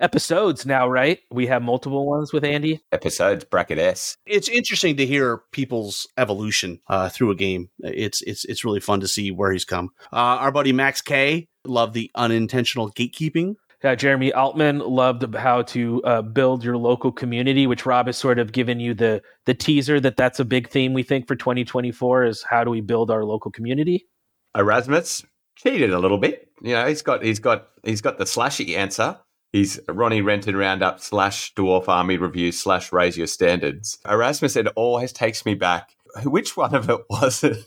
Episodes 0.00 0.64
now, 0.64 0.88
right? 0.88 1.18
We 1.30 1.46
have 1.48 1.62
multiple 1.62 2.06
ones 2.06 2.32
with 2.32 2.44
Andy. 2.44 2.80
Episodes 2.92 3.44
bracket 3.44 3.78
S. 3.78 4.16
It's 4.24 4.48
interesting 4.48 4.96
to 4.96 5.06
hear 5.06 5.38
people's 5.50 6.06
evolution 6.16 6.80
uh, 6.86 7.08
through 7.08 7.32
a 7.32 7.34
game. 7.34 7.70
It's 7.80 8.22
it's 8.22 8.44
it's 8.44 8.64
really 8.64 8.78
fun 8.78 9.00
to 9.00 9.08
see 9.08 9.32
where 9.32 9.50
he's 9.50 9.64
come. 9.64 9.90
Uh, 10.12 10.38
our 10.38 10.52
buddy 10.52 10.72
Max 10.72 11.02
K 11.02 11.48
loved 11.64 11.94
the 11.94 12.12
unintentional 12.14 12.92
gatekeeping. 12.92 13.56
Uh, 13.86 13.94
Jeremy 13.94 14.32
Altman 14.32 14.80
loved 14.80 15.34
how 15.36 15.62
to 15.62 16.02
uh, 16.02 16.22
build 16.22 16.64
your 16.64 16.76
local 16.76 17.12
community, 17.12 17.68
which 17.68 17.86
Rob 17.86 18.06
has 18.06 18.16
sort 18.16 18.40
of 18.40 18.50
given 18.50 18.80
you 18.80 18.94
the 18.94 19.22
the 19.44 19.54
teaser 19.54 20.00
that 20.00 20.16
that's 20.16 20.40
a 20.40 20.44
big 20.44 20.68
theme 20.68 20.92
we 20.92 21.04
think 21.04 21.28
for 21.28 21.36
2024 21.36 22.24
is 22.24 22.42
how 22.42 22.64
do 22.64 22.70
we 22.70 22.80
build 22.80 23.10
our 23.12 23.24
local 23.24 23.52
community. 23.52 24.08
Erasmus 24.56 25.24
cheated 25.54 25.92
a 25.92 26.00
little 26.00 26.18
bit. 26.18 26.48
You 26.62 26.72
know, 26.72 26.86
he's 26.88 27.02
got 27.02 27.22
he's 27.22 27.38
got 27.38 27.68
he's 27.84 28.00
got 28.00 28.18
the 28.18 28.24
slashy 28.24 28.76
answer. 28.76 29.18
He's 29.52 29.78
Ronnie 29.88 30.20
Renton 30.20 30.56
Roundup 30.56 31.00
slash 31.00 31.54
Dwarf 31.54 31.88
Army 31.88 32.16
Review 32.16 32.50
slash 32.50 32.92
Raise 32.92 33.16
Your 33.16 33.28
Standards. 33.28 33.98
Erasmus 34.08 34.54
said 34.54 34.68
always 34.74 35.12
takes 35.12 35.46
me 35.46 35.54
back. 35.54 35.94
Which 36.24 36.56
one 36.56 36.74
of 36.74 36.90
it 36.90 37.00
was 37.10 37.44
it 37.44 37.64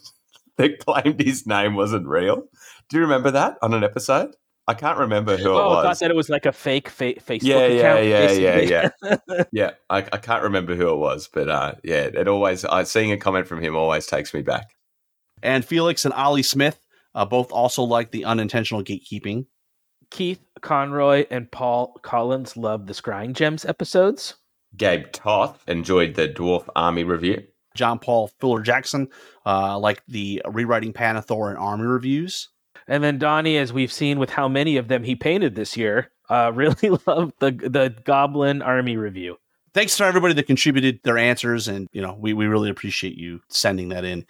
that 0.58 0.86
claimed 0.86 1.22
his 1.22 1.48
name 1.48 1.76
wasn't 1.76 2.08
real? 2.08 2.44
Do 2.90 2.98
you 2.98 3.04
remember 3.04 3.32
that 3.32 3.58
on 3.62 3.74
an 3.74 3.84
episode? 3.84 4.36
I 4.70 4.76
can't 4.76 5.00
remember 5.00 5.36
who 5.36 5.50
oh, 5.50 5.74
it 5.74 5.78
I 5.80 5.82
thought 5.82 6.00
that 6.00 6.12
it 6.12 6.16
was 6.16 6.30
like 6.30 6.46
a 6.46 6.52
fake 6.52 6.90
fa- 6.90 7.16
Facebook 7.16 7.42
Yeah, 7.42 7.66
yeah, 7.66 7.80
account. 7.80 8.06
yeah, 8.06 8.32
yeah, 8.32 8.90
basically. 9.10 9.46
yeah. 9.52 9.72
I, 9.90 9.98
I 9.98 10.18
can't 10.18 10.44
remember 10.44 10.76
who 10.76 10.90
it 10.90 10.98
was, 10.98 11.28
but 11.28 11.50
uh, 11.50 11.74
yeah, 11.84 12.04
it 12.04 12.28
always. 12.28 12.64
I 12.66 12.84
seeing 12.84 13.12
a 13.12 13.18
comment 13.18 13.48
from 13.48 13.62
him 13.64 13.76
always 13.76 14.06
takes 14.06 14.32
me 14.32 14.44
back. 14.44 14.76
And 15.42 15.66
Felix 15.66 16.06
and 16.06 16.14
Ollie 16.14 16.44
Smith 16.44 16.80
uh, 17.16 17.26
both 17.26 17.52
also 17.52 17.82
like 17.82 18.12
the 18.12 18.26
unintentional 18.26 18.84
gatekeeping. 18.84 19.48
Keith 20.12 20.40
Conroy 20.62 21.26
and 21.32 21.52
Paul 21.52 22.00
Collins 22.04 22.56
love 22.56 22.86
the 22.86 22.94
Scrying 22.94 23.34
Gems 23.34 23.66
episodes. 23.66 24.36
Gabe 24.78 25.12
Toth 25.12 25.64
enjoyed 25.68 26.14
the 26.14 26.30
Dwarf 26.30 26.70
Army 26.76 27.04
review. 27.04 27.42
John 27.76 27.98
Paul 27.98 28.30
Fuller 28.40 28.62
Jackson 28.62 29.08
uh, 29.48 29.80
like 29.80 30.04
the 30.08 30.44
rewriting 30.48 30.94
Pannithor 30.94 31.50
and 31.50 31.58
Army 31.58 31.86
reviews. 31.86 32.50
And 32.90 33.04
then 33.04 33.20
Donnie, 33.20 33.58
as 33.58 33.72
we've 33.72 33.94
seen 33.94 34.18
with 34.18 34.32
how 34.32 34.48
many 34.48 34.76
of 34.78 34.88
them 34.88 35.04
he 35.04 35.16
painted 35.16 35.54
this 35.54 35.78
year, 35.78 36.12
uh, 36.30 36.52
really 36.56 36.98
loved 37.06 37.34
the 37.40 37.52
the 37.52 37.96
Goblin 38.04 38.62
Army 38.62 38.98
review. 38.98 39.38
Thanks 39.74 39.96
to 39.98 40.04
everybody 40.04 40.34
that 40.34 40.48
contributed 40.48 41.00
their 41.04 41.18
answers, 41.18 41.68
and 41.68 41.88
you 41.94 42.02
know 42.02 42.18
we 42.20 42.34
we 42.34 42.48
really 42.48 42.70
appreciate 42.70 43.16
you 43.16 43.40
sending 43.50 43.90
that 43.90 44.04
in. 44.04 44.26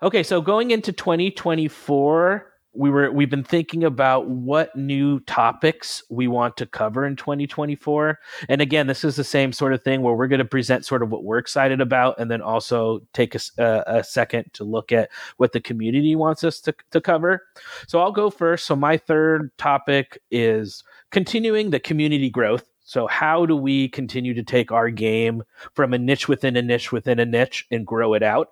Okay, 0.00 0.22
so 0.22 0.40
going 0.40 0.70
into 0.70 0.92
2024, 0.92 2.46
we 2.78 2.90
were 2.90 3.10
we've 3.10 3.28
been 3.28 3.42
thinking 3.42 3.82
about 3.82 4.28
what 4.28 4.74
new 4.76 5.18
topics 5.20 6.00
we 6.10 6.28
want 6.28 6.56
to 6.56 6.64
cover 6.64 7.04
in 7.04 7.16
2024. 7.16 8.20
And 8.48 8.60
again, 8.60 8.86
this 8.86 9.02
is 9.02 9.16
the 9.16 9.24
same 9.24 9.52
sort 9.52 9.72
of 9.72 9.82
thing 9.82 10.00
where 10.00 10.14
we're 10.14 10.28
going 10.28 10.38
to 10.38 10.44
present 10.44 10.86
sort 10.86 11.02
of 11.02 11.10
what 11.10 11.24
we're 11.24 11.38
excited 11.38 11.80
about 11.80 12.14
and 12.20 12.30
then 12.30 12.40
also 12.40 13.00
take 13.12 13.34
a, 13.34 13.40
a, 13.58 14.04
second 14.04 14.44
to 14.52 14.62
look 14.62 14.92
at 14.92 15.10
what 15.38 15.52
the 15.52 15.60
community 15.60 16.14
wants 16.14 16.44
us 16.44 16.60
to, 16.60 16.74
to 16.92 17.00
cover. 17.00 17.42
So 17.88 17.98
I'll 17.98 18.12
go 18.12 18.30
first. 18.30 18.64
So 18.64 18.76
my 18.76 18.96
third 18.96 19.50
topic 19.58 20.18
is 20.30 20.84
continuing 21.10 21.70
the 21.70 21.80
community 21.80 22.30
growth. 22.30 22.64
So 22.84 23.08
how 23.08 23.44
do 23.44 23.56
we 23.56 23.88
continue 23.88 24.34
to 24.34 24.44
take 24.44 24.70
our 24.70 24.88
game 24.88 25.42
from 25.74 25.92
a 25.92 25.98
niche 25.98 26.28
within 26.28 26.56
a 26.56 26.62
niche 26.62 26.92
within 26.92 27.18
a 27.18 27.26
niche 27.26 27.66
and 27.72 27.84
grow 27.84 28.14
it 28.14 28.22
out? 28.22 28.50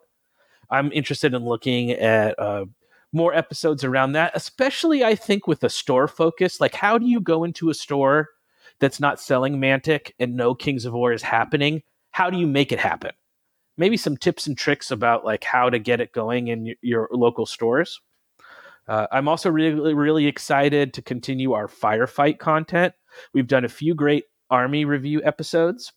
I'm 0.68 0.90
interested 0.90 1.32
in 1.32 1.44
looking 1.44 1.92
at 1.92 2.36
uh, 2.40 2.64
more 3.16 3.34
episodes 3.34 3.82
around 3.82 4.12
that, 4.12 4.30
especially 4.34 5.02
I 5.02 5.14
think 5.14 5.46
with 5.46 5.64
a 5.64 5.68
store 5.68 6.06
focus. 6.06 6.60
Like, 6.60 6.74
how 6.74 6.98
do 6.98 7.06
you 7.06 7.20
go 7.20 7.42
into 7.42 7.70
a 7.70 7.74
store 7.74 8.28
that's 8.78 9.00
not 9.00 9.20
selling 9.20 9.58
Mantic 9.58 10.12
and 10.20 10.36
no 10.36 10.54
Kings 10.54 10.84
of 10.84 10.92
War 10.92 11.12
is 11.12 11.22
happening? 11.22 11.82
How 12.10 12.30
do 12.30 12.38
you 12.38 12.46
make 12.46 12.72
it 12.72 12.78
happen? 12.78 13.12
Maybe 13.78 13.96
some 13.96 14.16
tips 14.16 14.46
and 14.46 14.56
tricks 14.56 14.90
about 14.90 15.24
like 15.24 15.44
how 15.44 15.70
to 15.70 15.78
get 15.78 16.00
it 16.00 16.12
going 16.12 16.48
in 16.48 16.64
y- 16.64 16.76
your 16.82 17.08
local 17.10 17.46
stores. 17.46 18.00
Uh, 18.86 19.06
I'm 19.10 19.28
also 19.28 19.50
really, 19.50 19.94
really 19.94 20.26
excited 20.26 20.94
to 20.94 21.02
continue 21.02 21.52
our 21.52 21.66
firefight 21.66 22.38
content. 22.38 22.94
We've 23.34 23.48
done 23.48 23.64
a 23.64 23.68
few 23.68 23.94
great 23.94 24.24
army 24.50 24.84
review 24.84 25.20
episodes 25.24 25.92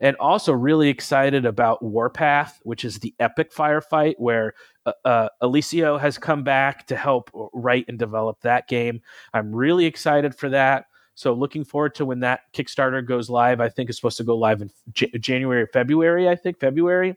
and 0.00 0.16
also 0.16 0.52
really 0.52 0.88
excited 0.88 1.44
about 1.44 1.82
Warpath, 1.82 2.60
which 2.62 2.84
is 2.84 2.98
the 2.98 3.14
epic 3.18 3.52
firefight 3.52 4.14
where 4.18 4.54
uh, 4.86 4.92
uh, 5.04 5.28
Alessio 5.40 5.98
has 5.98 6.18
come 6.18 6.42
back 6.42 6.86
to 6.86 6.96
help 6.96 7.30
write 7.52 7.86
and 7.88 7.98
develop 7.98 8.40
that 8.42 8.68
game. 8.68 9.00
I'm 9.34 9.54
really 9.54 9.86
excited 9.86 10.34
for 10.34 10.48
that. 10.50 10.86
So 11.14 11.32
looking 11.32 11.64
forward 11.64 11.96
to 11.96 12.04
when 12.04 12.20
that 12.20 12.42
Kickstarter 12.52 13.04
goes 13.04 13.28
live. 13.28 13.60
I 13.60 13.68
think 13.68 13.90
it's 13.90 13.98
supposed 13.98 14.18
to 14.18 14.24
go 14.24 14.36
live 14.36 14.62
in 14.62 14.70
J- 14.92 15.10
January 15.18 15.62
or 15.62 15.66
February. 15.66 16.28
I 16.28 16.36
think 16.36 16.60
February. 16.60 17.16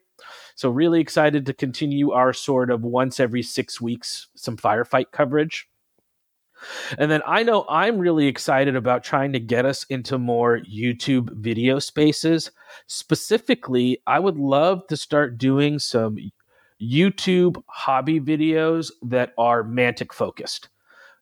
So 0.56 0.72
really 0.72 1.00
excited 1.00 1.46
to 1.46 1.54
continue 1.54 2.12
our 2.12 2.34
sort 2.34 2.72
of 2.72 2.82
once 2.82 3.20
every 3.20 3.44
six 3.44 3.80
weeks 3.80 4.30
some 4.36 4.58
firefight 4.58 5.12
coverage. 5.12 5.70
And 6.97 7.09
then 7.09 7.22
I 7.26 7.43
know 7.43 7.66
I'm 7.70 7.97
really 7.97 8.28
excited 8.28 8.76
about 8.76 9.03
trying 9.03 9.34
to 9.34 9.39
get 9.39 9.66
us 9.66 9.84
into 9.86 10.18
more 10.18 10.59
YouTube 10.59 11.32
video 11.36 11.80
spaces. 11.80 12.51
Specifically, 12.88 14.01
I 14.07 14.20
would 14.20 14.38
love 14.38 14.86
to 14.88 14.97
start 14.97 15.38
doing 15.38 15.80
some 15.80 16.18
YouTube 16.82 17.62
hobby 17.68 18.20
videos 18.20 18.91
that 19.03 19.34
are 19.38 19.64
Mantic 19.64 20.14
focused. 20.14 20.70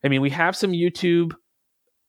I 0.03 0.07
mean, 0.07 0.21
we 0.21 0.29
have 0.29 0.55
some 0.55 0.71
YouTube 0.71 1.33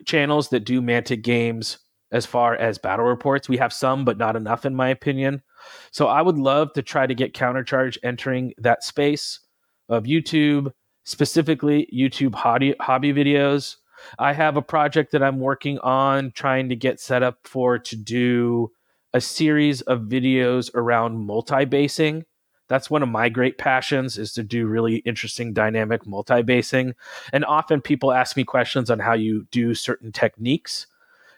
channels 0.06 0.48
that 0.50 0.64
do 0.64 0.80
Mantic 0.80 1.22
games 1.22 1.78
as 2.12 2.26
far 2.26 2.54
as 2.54 2.78
battle 2.78 3.04
reports. 3.04 3.48
We 3.48 3.58
have 3.58 3.72
some, 3.72 4.04
but 4.04 4.18
not 4.18 4.36
enough, 4.36 4.64
in 4.64 4.74
my 4.74 4.88
opinion. 4.88 5.42
So 5.90 6.06
I 6.06 6.22
would 6.22 6.38
love 6.38 6.72
to 6.74 6.82
try 6.82 7.06
to 7.06 7.14
get 7.14 7.34
Countercharge 7.34 7.98
entering 8.02 8.54
that 8.58 8.82
space 8.82 9.40
of 9.88 10.04
YouTube, 10.04 10.72
specifically 11.04 11.88
YouTube 11.92 12.34
hobby, 12.34 12.74
hobby 12.80 13.12
videos. 13.12 13.76
I 14.18 14.32
have 14.32 14.56
a 14.56 14.62
project 14.62 15.12
that 15.12 15.22
I'm 15.22 15.40
working 15.40 15.78
on 15.80 16.32
trying 16.32 16.68
to 16.70 16.76
get 16.76 17.00
set 17.00 17.22
up 17.22 17.38
for 17.44 17.78
to 17.78 17.96
do 17.96 18.72
a 19.12 19.20
series 19.20 19.80
of 19.82 20.02
videos 20.02 20.74
around 20.74 21.18
multi-basing. 21.18 22.24
That's 22.68 22.88
one 22.88 23.02
of 23.02 23.08
my 23.08 23.28
great 23.28 23.58
passions 23.58 24.16
is 24.16 24.32
to 24.34 24.44
do 24.44 24.66
really 24.66 24.96
interesting 24.98 25.52
dynamic 25.52 26.06
multi-basing. 26.06 26.94
And 27.32 27.44
often 27.44 27.80
people 27.80 28.12
ask 28.12 28.36
me 28.36 28.44
questions 28.44 28.90
on 28.90 29.00
how 29.00 29.14
you 29.14 29.48
do 29.50 29.74
certain 29.74 30.12
techniques. 30.12 30.86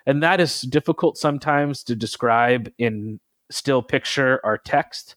And 0.05 0.23
that 0.23 0.41
is 0.41 0.61
difficult 0.61 1.17
sometimes 1.17 1.83
to 1.85 1.97
describe 1.97 2.71
in 2.77 3.21
still 3.51 3.83
picture 3.83 4.41
or 4.45 4.59
text. 4.59 5.17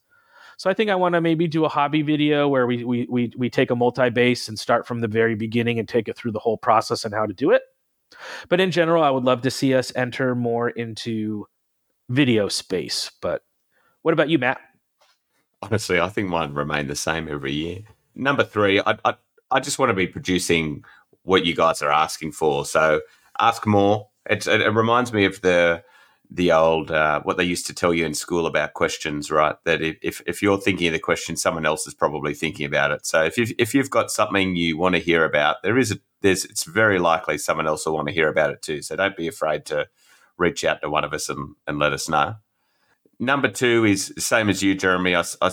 So 0.56 0.70
I 0.70 0.74
think 0.74 0.90
I 0.90 0.94
want 0.94 1.14
to 1.14 1.20
maybe 1.20 1.46
do 1.46 1.64
a 1.64 1.68
hobby 1.68 2.02
video 2.02 2.48
where 2.48 2.66
we 2.66 2.82
we 2.84 3.06
we 3.10 3.32
we 3.36 3.50
take 3.50 3.70
a 3.70 3.76
multi-base 3.76 4.48
and 4.48 4.58
start 4.58 4.86
from 4.86 5.00
the 5.00 5.08
very 5.08 5.34
beginning 5.34 5.78
and 5.78 5.88
take 5.88 6.08
it 6.08 6.16
through 6.16 6.32
the 6.32 6.38
whole 6.38 6.56
process 6.56 7.04
and 7.04 7.14
how 7.14 7.26
to 7.26 7.34
do 7.34 7.50
it. 7.50 7.62
But 8.48 8.60
in 8.60 8.70
general, 8.70 9.02
I 9.02 9.10
would 9.10 9.24
love 9.24 9.42
to 9.42 9.50
see 9.50 9.74
us 9.74 9.92
enter 9.94 10.34
more 10.34 10.70
into 10.70 11.46
video 12.08 12.48
space. 12.48 13.10
But 13.20 13.42
what 14.02 14.12
about 14.12 14.30
you, 14.30 14.38
Matt? 14.38 14.60
Honestly, 15.62 16.00
I 16.00 16.08
think 16.08 16.28
mine 16.28 16.54
remain 16.54 16.86
the 16.86 16.96
same 16.96 17.28
every 17.28 17.52
year. 17.52 17.80
Number 18.14 18.44
three, 18.44 18.80
I, 18.80 18.96
I, 19.04 19.14
I 19.50 19.60
just 19.60 19.78
want 19.78 19.90
to 19.90 19.94
be 19.94 20.06
producing 20.06 20.84
what 21.22 21.44
you 21.44 21.54
guys 21.54 21.82
are 21.82 21.90
asking 21.90 22.32
for. 22.32 22.64
So 22.64 23.00
ask 23.38 23.66
more. 23.66 24.08
It, 24.30 24.46
it, 24.46 24.60
it 24.62 24.70
reminds 24.70 25.12
me 25.12 25.24
of 25.24 25.40
the 25.40 25.82
the 26.30 26.52
old 26.52 26.90
uh, 26.90 27.20
what 27.22 27.36
they 27.36 27.44
used 27.44 27.66
to 27.66 27.74
tell 27.74 27.94
you 27.94 28.04
in 28.04 28.14
school 28.14 28.46
about 28.46 28.74
questions, 28.74 29.30
right? 29.30 29.56
That 29.64 29.80
if 29.82 30.20
if 30.26 30.42
you're 30.42 30.60
thinking 30.60 30.88
of 30.88 30.92
the 30.92 30.98
question, 30.98 31.36
someone 31.36 31.66
else 31.66 31.86
is 31.86 31.94
probably 31.94 32.34
thinking 32.34 32.66
about 32.66 32.90
it. 32.90 33.06
So 33.06 33.24
if 33.24 33.38
you 33.38 33.46
if 33.58 33.74
you've 33.74 33.90
got 33.90 34.10
something 34.10 34.56
you 34.56 34.76
want 34.76 34.94
to 34.94 35.00
hear 35.00 35.24
about, 35.24 35.62
there 35.62 35.78
is 35.78 35.92
a 35.92 35.98
there's 36.22 36.44
it's 36.44 36.64
very 36.64 36.98
likely 36.98 37.38
someone 37.38 37.66
else 37.66 37.86
will 37.86 37.94
want 37.94 38.08
to 38.08 38.14
hear 38.14 38.28
about 38.28 38.50
it 38.50 38.62
too. 38.62 38.82
So 38.82 38.96
don't 38.96 39.16
be 39.16 39.28
afraid 39.28 39.64
to 39.66 39.86
reach 40.38 40.64
out 40.64 40.82
to 40.82 40.90
one 40.90 41.04
of 41.04 41.12
us 41.12 41.28
and, 41.28 41.54
and 41.66 41.78
let 41.78 41.92
us 41.92 42.08
know. 42.08 42.36
Number 43.18 43.48
two 43.48 43.84
is 43.84 44.12
same 44.18 44.48
as 44.50 44.62
you, 44.62 44.74
Jeremy. 44.74 45.14
I, 45.14 45.24
I 45.40 45.50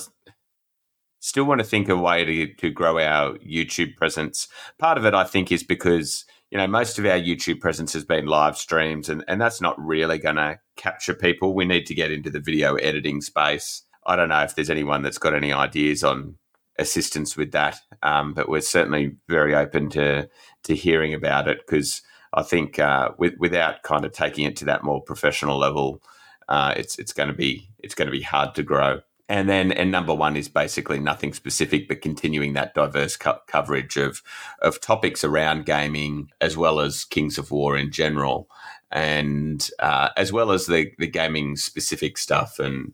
still 1.19 1.45
want 1.45 1.59
to 1.59 1.65
think 1.65 1.87
of 1.87 1.99
a 1.99 2.01
way 2.01 2.25
to, 2.25 2.53
to 2.55 2.69
grow 2.69 2.99
our 2.99 3.37
YouTube 3.37 3.95
presence. 3.95 4.49
Part 4.77 4.97
of 4.97 5.05
it, 5.05 5.13
I 5.13 5.23
think, 5.23 5.51
is 5.51 5.63
because 5.63 6.25
you 6.53 6.59
know 6.59 6.67
most 6.67 6.99
of 6.99 7.05
our 7.07 7.17
YouTube 7.17 7.59
presence 7.61 7.93
has 7.93 8.05
been 8.05 8.27
live 8.27 8.55
streams, 8.55 9.09
and, 9.09 9.25
and 9.27 9.41
that's 9.41 9.59
not 9.59 9.75
really 9.83 10.19
going 10.19 10.35
to 10.35 10.59
capture 10.75 11.15
people. 11.15 11.55
We 11.55 11.65
need 11.65 11.87
to 11.87 11.95
get 11.95 12.11
into 12.11 12.29
the 12.29 12.39
video 12.39 12.75
editing 12.75 13.21
space. 13.21 13.81
I 14.05 14.15
don't 14.15 14.29
know 14.29 14.43
if 14.43 14.53
there's 14.53 14.69
anyone 14.69 15.01
that's 15.01 15.17
got 15.17 15.33
any 15.33 15.51
ideas 15.51 16.03
on 16.03 16.35
assistance 16.77 17.35
with 17.35 17.53
that, 17.53 17.79
um, 18.03 18.35
but 18.35 18.49
we're 18.49 18.61
certainly 18.61 19.15
very 19.27 19.55
open 19.55 19.89
to 19.91 20.29
to 20.65 20.75
hearing 20.75 21.15
about 21.15 21.47
it 21.47 21.57
because 21.65 22.03
I 22.35 22.43
think 22.43 22.77
uh, 22.77 23.09
with, 23.17 23.33
without 23.39 23.81
kind 23.81 24.05
of 24.05 24.11
taking 24.11 24.45
it 24.45 24.55
to 24.57 24.65
that 24.65 24.83
more 24.83 25.01
professional 25.01 25.57
level, 25.57 26.03
uh, 26.49 26.75
it's 26.77 26.99
it's 26.99 27.13
going 27.13 27.29
to 27.29 27.35
be 27.35 27.67
it's 27.79 27.95
going 27.95 28.07
to 28.07 28.11
be 28.11 28.21
hard 28.21 28.53
to 28.53 28.61
grow. 28.61 29.01
And 29.33 29.49
then, 29.49 29.71
and 29.71 29.91
number 29.91 30.13
one 30.13 30.35
is 30.35 30.47
basically 30.47 30.99
nothing 30.99 31.33
specific, 31.33 31.87
but 31.87 32.01
continuing 32.01 32.53
that 32.53 32.75
diverse 32.75 33.17
co- 33.17 33.39
coverage 33.47 33.97
of 33.97 34.21
of 34.61 34.79
topics 34.79 35.23
around 35.23 35.65
gaming 35.65 36.29
as 36.39 36.55
well 36.55 36.79
as 36.79 37.03
Kings 37.03 37.39
of 37.39 37.49
War 37.49 37.75
in 37.75 37.91
general, 37.91 38.47
and 38.91 39.67
uh, 39.79 40.09
as 40.17 40.31
well 40.31 40.51
as 40.51 40.67
the 40.67 40.91
the 40.99 41.07
gaming 41.07 41.55
specific 41.55 42.19
stuff. 42.19 42.59
And 42.59 42.93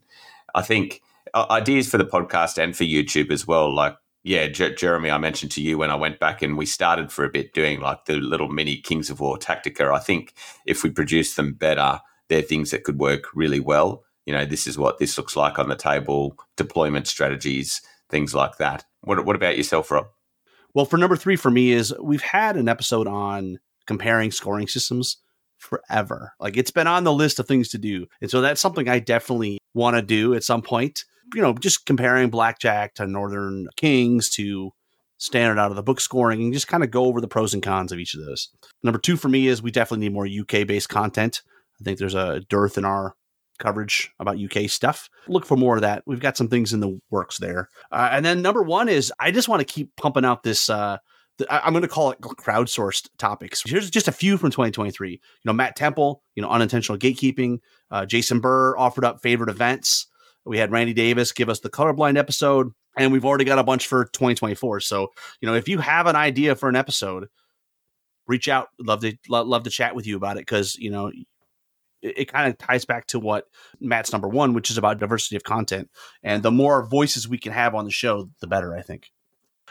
I 0.54 0.62
think 0.62 1.02
uh, 1.34 1.44
ideas 1.50 1.90
for 1.90 1.98
the 1.98 2.06
podcast 2.06 2.56
and 2.56 2.74
for 2.74 2.84
YouTube 2.84 3.30
as 3.30 3.46
well, 3.46 3.70
like 3.70 3.98
yeah, 4.22 4.48
Jeremy, 4.48 5.10
I 5.10 5.18
mentioned 5.18 5.52
to 5.52 5.62
you 5.62 5.76
when 5.76 5.90
I 5.90 5.94
went 5.94 6.20
back 6.20 6.40
and 6.40 6.56
we 6.56 6.64
started 6.64 7.12
for 7.12 7.26
a 7.26 7.30
bit 7.30 7.52
doing 7.52 7.80
like 7.80 8.06
the 8.06 8.16
little 8.16 8.48
mini 8.48 8.78
Kings 8.78 9.10
of 9.10 9.20
War 9.20 9.36
Tactica. 9.36 9.94
I 9.94 9.98
think 9.98 10.32
if 10.64 10.82
we 10.84 10.88
produce 10.88 11.34
them 11.34 11.52
better, 11.52 12.00
they're 12.28 12.40
things 12.40 12.70
that 12.70 12.84
could 12.84 12.98
work 12.98 13.24
really 13.34 13.60
well. 13.60 14.04
You 14.30 14.36
know, 14.36 14.46
this 14.46 14.68
is 14.68 14.78
what 14.78 14.98
this 14.98 15.18
looks 15.18 15.34
like 15.34 15.58
on 15.58 15.68
the 15.68 15.74
table, 15.74 16.36
deployment 16.56 17.08
strategies, 17.08 17.82
things 18.10 18.32
like 18.32 18.58
that. 18.58 18.84
What, 19.00 19.26
what 19.26 19.34
about 19.34 19.56
yourself, 19.56 19.90
Rob? 19.90 20.06
Well, 20.72 20.84
for 20.84 20.98
number 20.98 21.16
three 21.16 21.34
for 21.34 21.50
me 21.50 21.72
is 21.72 21.92
we've 22.00 22.22
had 22.22 22.56
an 22.56 22.68
episode 22.68 23.08
on 23.08 23.58
comparing 23.88 24.30
scoring 24.30 24.68
systems 24.68 25.16
forever. 25.58 26.32
Like 26.38 26.56
it's 26.56 26.70
been 26.70 26.86
on 26.86 27.02
the 27.02 27.12
list 27.12 27.40
of 27.40 27.48
things 27.48 27.70
to 27.70 27.78
do. 27.78 28.06
And 28.20 28.30
so 28.30 28.40
that's 28.40 28.60
something 28.60 28.88
I 28.88 29.00
definitely 29.00 29.58
want 29.74 29.96
to 29.96 30.02
do 30.02 30.32
at 30.34 30.44
some 30.44 30.62
point. 30.62 31.06
You 31.34 31.42
know, 31.42 31.52
just 31.54 31.84
comparing 31.84 32.30
blackjack 32.30 32.94
to 32.94 33.08
Northern 33.08 33.66
Kings 33.76 34.30
to 34.36 34.70
standard 35.18 35.58
out 35.58 35.72
of 35.72 35.76
the 35.76 35.82
book 35.82 36.00
scoring 36.00 36.40
and 36.40 36.52
just 36.52 36.68
kind 36.68 36.84
of 36.84 36.92
go 36.92 37.06
over 37.06 37.20
the 37.20 37.26
pros 37.26 37.52
and 37.52 37.64
cons 37.64 37.90
of 37.90 37.98
each 37.98 38.14
of 38.14 38.24
those. 38.24 38.48
Number 38.84 39.00
two 39.00 39.16
for 39.16 39.28
me 39.28 39.48
is 39.48 39.60
we 39.60 39.72
definitely 39.72 40.06
need 40.06 40.14
more 40.14 40.28
UK 40.28 40.68
based 40.68 40.88
content. 40.88 41.42
I 41.80 41.82
think 41.82 41.98
there's 41.98 42.14
a 42.14 42.42
dearth 42.48 42.78
in 42.78 42.84
our 42.84 43.16
coverage 43.60 44.10
about 44.18 44.38
UK 44.38 44.68
stuff. 44.68 45.08
Look 45.28 45.46
for 45.46 45.56
more 45.56 45.76
of 45.76 45.82
that. 45.82 46.02
We've 46.06 46.18
got 46.18 46.36
some 46.36 46.48
things 46.48 46.72
in 46.72 46.80
the 46.80 47.00
works 47.10 47.38
there. 47.38 47.68
Uh, 47.92 48.08
and 48.10 48.24
then 48.24 48.42
number 48.42 48.62
one 48.62 48.88
is 48.88 49.12
I 49.20 49.30
just 49.30 49.48
want 49.48 49.60
to 49.60 49.72
keep 49.72 49.94
pumping 49.96 50.24
out 50.24 50.42
this. 50.42 50.68
Uh, 50.68 50.98
I, 51.48 51.66
am 51.66 51.72
going 51.72 51.82
to 51.82 51.88
call 51.88 52.10
it 52.10 52.20
crowdsourced 52.20 53.08
topics. 53.18 53.62
Here's 53.64 53.88
just 53.88 54.08
a 54.08 54.12
few 54.12 54.36
from 54.36 54.50
2023. 54.50 55.12
You 55.12 55.18
know, 55.44 55.52
Matt 55.52 55.76
Temple, 55.76 56.22
you 56.34 56.42
know, 56.42 56.50
unintentional 56.50 56.98
gatekeeping. 56.98 57.60
Uh, 57.90 58.04
Jason 58.04 58.40
Burr 58.40 58.76
offered 58.76 59.04
up 59.04 59.22
favorite 59.22 59.50
events. 59.50 60.06
We 60.44 60.58
had 60.58 60.72
Randy 60.72 60.92
Davis 60.92 61.32
give 61.32 61.48
us 61.48 61.60
the 61.60 61.70
colorblind 61.70 62.18
episode, 62.18 62.72
and 62.96 63.12
we've 63.12 63.24
already 63.24 63.44
got 63.44 63.58
a 63.58 63.64
bunch 63.64 63.86
for 63.86 64.06
2024. 64.06 64.80
So, 64.80 65.08
you 65.40 65.46
know, 65.46 65.54
if 65.54 65.68
you 65.68 65.78
have 65.78 66.06
an 66.06 66.16
idea 66.16 66.56
for 66.56 66.68
an 66.68 66.76
episode, 66.76 67.28
reach 68.30 68.48
out. 68.48 68.68
Love 68.78 69.00
to 69.00 69.16
love 69.28 69.64
to 69.64 69.70
chat 69.70 69.94
with 69.94 70.06
you 70.06 70.16
about 70.16 70.36
it 70.36 70.42
because 70.42 70.76
you 70.76 70.90
know 70.90 71.10
it, 72.02 72.18
it 72.18 72.32
kind 72.32 72.50
of 72.50 72.58
ties 72.58 72.84
back 72.84 73.06
to 73.08 73.18
what 73.18 73.46
Matt's 73.80 74.12
number 74.12 74.28
one, 74.28 74.54
which 74.54 74.70
is 74.70 74.78
about 74.78 74.98
diversity 74.98 75.36
of 75.36 75.44
content. 75.44 75.90
And 76.22 76.42
the 76.42 76.50
more 76.50 76.84
voices 76.84 77.28
we 77.28 77.38
can 77.38 77.52
have 77.52 77.74
on 77.74 77.84
the 77.84 77.90
show, 77.90 78.30
the 78.40 78.46
better, 78.46 78.74
I 78.74 78.82
think. 78.82 79.10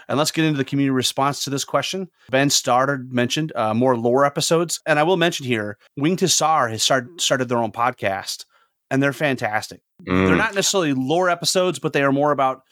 And 0.08 0.18
let's 0.18 0.32
get 0.32 0.46
into 0.46 0.58
the 0.58 0.66
community 0.66 0.92
response 0.92 1.44
to 1.44 1.50
this 1.50 1.66
question. 1.66 2.10
Ben 2.32 2.50
started 2.50 3.12
mentioned 3.14 3.52
uh, 3.56 3.74
more 3.74 3.98
lore 3.98 4.26
episodes, 4.26 4.80
and 4.86 4.98
I 4.98 5.04
will 5.04 5.18
mention 5.18 5.46
here, 5.46 5.78
Winged 5.98 6.22
Hussar 6.22 6.70
has 6.70 6.82
started 6.82 7.22
started 7.22 7.50
their 7.50 7.60
own 7.60 7.72
podcast, 7.72 8.46
and 8.90 9.04
they're 9.04 9.14
fantastic. 9.14 9.82
Mm. 10.08 10.28
They're 10.28 10.36
not 10.36 10.56
necessarily 10.56 10.94
lore 10.94 11.30
episodes, 11.30 11.80
but 11.80 11.94
they 11.94 12.02
are 12.02 12.12
more 12.12 12.32
about 12.32 12.64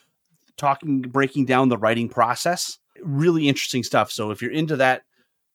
talking, 0.58 1.02
breaking 1.02 1.46
down 1.46 1.70
the 1.70 1.78
writing 1.78 2.10
process. 2.10 2.80
Really 3.04 3.48
interesting 3.48 3.84
stuff. 3.84 4.12
So 4.12 4.32
if 4.32 4.42
you're 4.42 4.52
into 4.52 4.78
that 4.78 5.04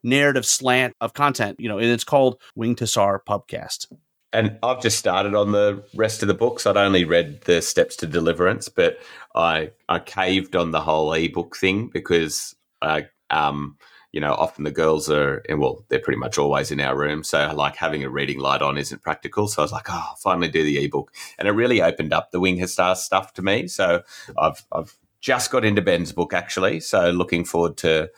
narrative 0.02 0.46
slant 0.46 0.94
of 1.00 1.14
content, 1.14 1.58
you 1.60 1.68
know, 1.68 1.78
and 1.78 1.90
it's 1.90 2.04
called 2.04 2.40
Winged 2.54 2.78
Hussar 2.78 3.20
Pubcast. 3.28 3.86
And 4.32 4.58
I've 4.62 4.80
just 4.80 4.98
started 4.98 5.34
on 5.34 5.52
the 5.52 5.84
rest 5.94 6.22
of 6.22 6.28
the 6.28 6.34
books. 6.34 6.66
I'd 6.66 6.76
only 6.76 7.04
read 7.04 7.42
the 7.42 7.60
Steps 7.60 7.96
to 7.96 8.06
Deliverance, 8.06 8.68
but 8.68 8.98
I 9.34 9.72
I 9.88 9.98
caved 9.98 10.56
on 10.56 10.70
the 10.70 10.80
whole 10.80 11.12
ebook 11.12 11.56
thing 11.56 11.88
because 11.92 12.54
I 12.80 13.08
um 13.28 13.76
you 14.10 14.20
know 14.20 14.32
often 14.32 14.64
the 14.64 14.70
girls 14.70 15.10
are 15.10 15.42
well 15.50 15.84
they're 15.88 15.98
pretty 15.98 16.18
much 16.18 16.38
always 16.38 16.70
in 16.70 16.80
our 16.80 16.96
room, 16.96 17.24
so 17.24 17.52
like 17.54 17.76
having 17.76 18.04
a 18.04 18.10
reading 18.10 18.38
light 18.38 18.62
on 18.62 18.78
isn't 18.78 19.02
practical. 19.02 19.48
So 19.48 19.60
I 19.60 19.64
was 19.64 19.72
like, 19.72 19.90
oh, 19.90 20.06
I'll 20.08 20.16
finally 20.16 20.48
do 20.48 20.64
the 20.64 20.82
ebook, 20.82 21.12
and 21.38 21.46
it 21.46 21.52
really 21.52 21.82
opened 21.82 22.14
up 22.14 22.30
the 22.30 22.40
Wing 22.40 22.58
Hussar 22.58 22.94
stuff 22.94 23.34
to 23.34 23.42
me. 23.42 23.68
So 23.68 24.02
I've 24.38 24.64
I've 24.72 24.96
just 25.20 25.50
got 25.50 25.64
into 25.64 25.82
Ben's 25.82 26.12
book 26.12 26.32
actually, 26.32 26.80
so 26.80 27.10
looking 27.10 27.44
forward 27.44 27.76
to 27.78 28.10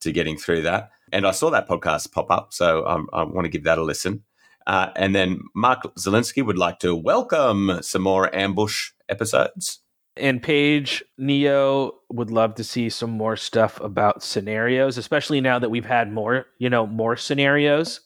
to 0.00 0.12
getting 0.12 0.38
through 0.38 0.62
that. 0.62 0.92
And 1.12 1.26
I 1.26 1.30
saw 1.30 1.50
that 1.50 1.68
podcast 1.68 2.12
pop 2.12 2.30
up, 2.30 2.52
so 2.52 2.86
um, 2.86 3.08
I 3.12 3.22
want 3.24 3.44
to 3.44 3.50
give 3.50 3.64
that 3.64 3.78
a 3.78 3.82
listen. 3.82 4.24
Uh, 4.66 4.90
and 4.96 5.14
then 5.14 5.40
Mark 5.54 5.82
Zelinsky 5.96 6.44
would 6.44 6.58
like 6.58 6.78
to 6.80 6.94
welcome 6.94 7.78
some 7.80 8.02
more 8.02 8.34
ambush 8.34 8.90
episodes. 9.08 9.80
And 10.16 10.42
Paige 10.42 11.02
Neo 11.16 11.92
would 12.10 12.30
love 12.30 12.54
to 12.56 12.64
see 12.64 12.90
some 12.90 13.10
more 13.10 13.36
stuff 13.36 13.80
about 13.80 14.22
scenarios, 14.22 14.98
especially 14.98 15.40
now 15.40 15.58
that 15.58 15.70
we've 15.70 15.86
had 15.86 16.12
more, 16.12 16.46
you 16.58 16.68
know, 16.68 16.86
more 16.86 17.16
scenarios 17.16 18.00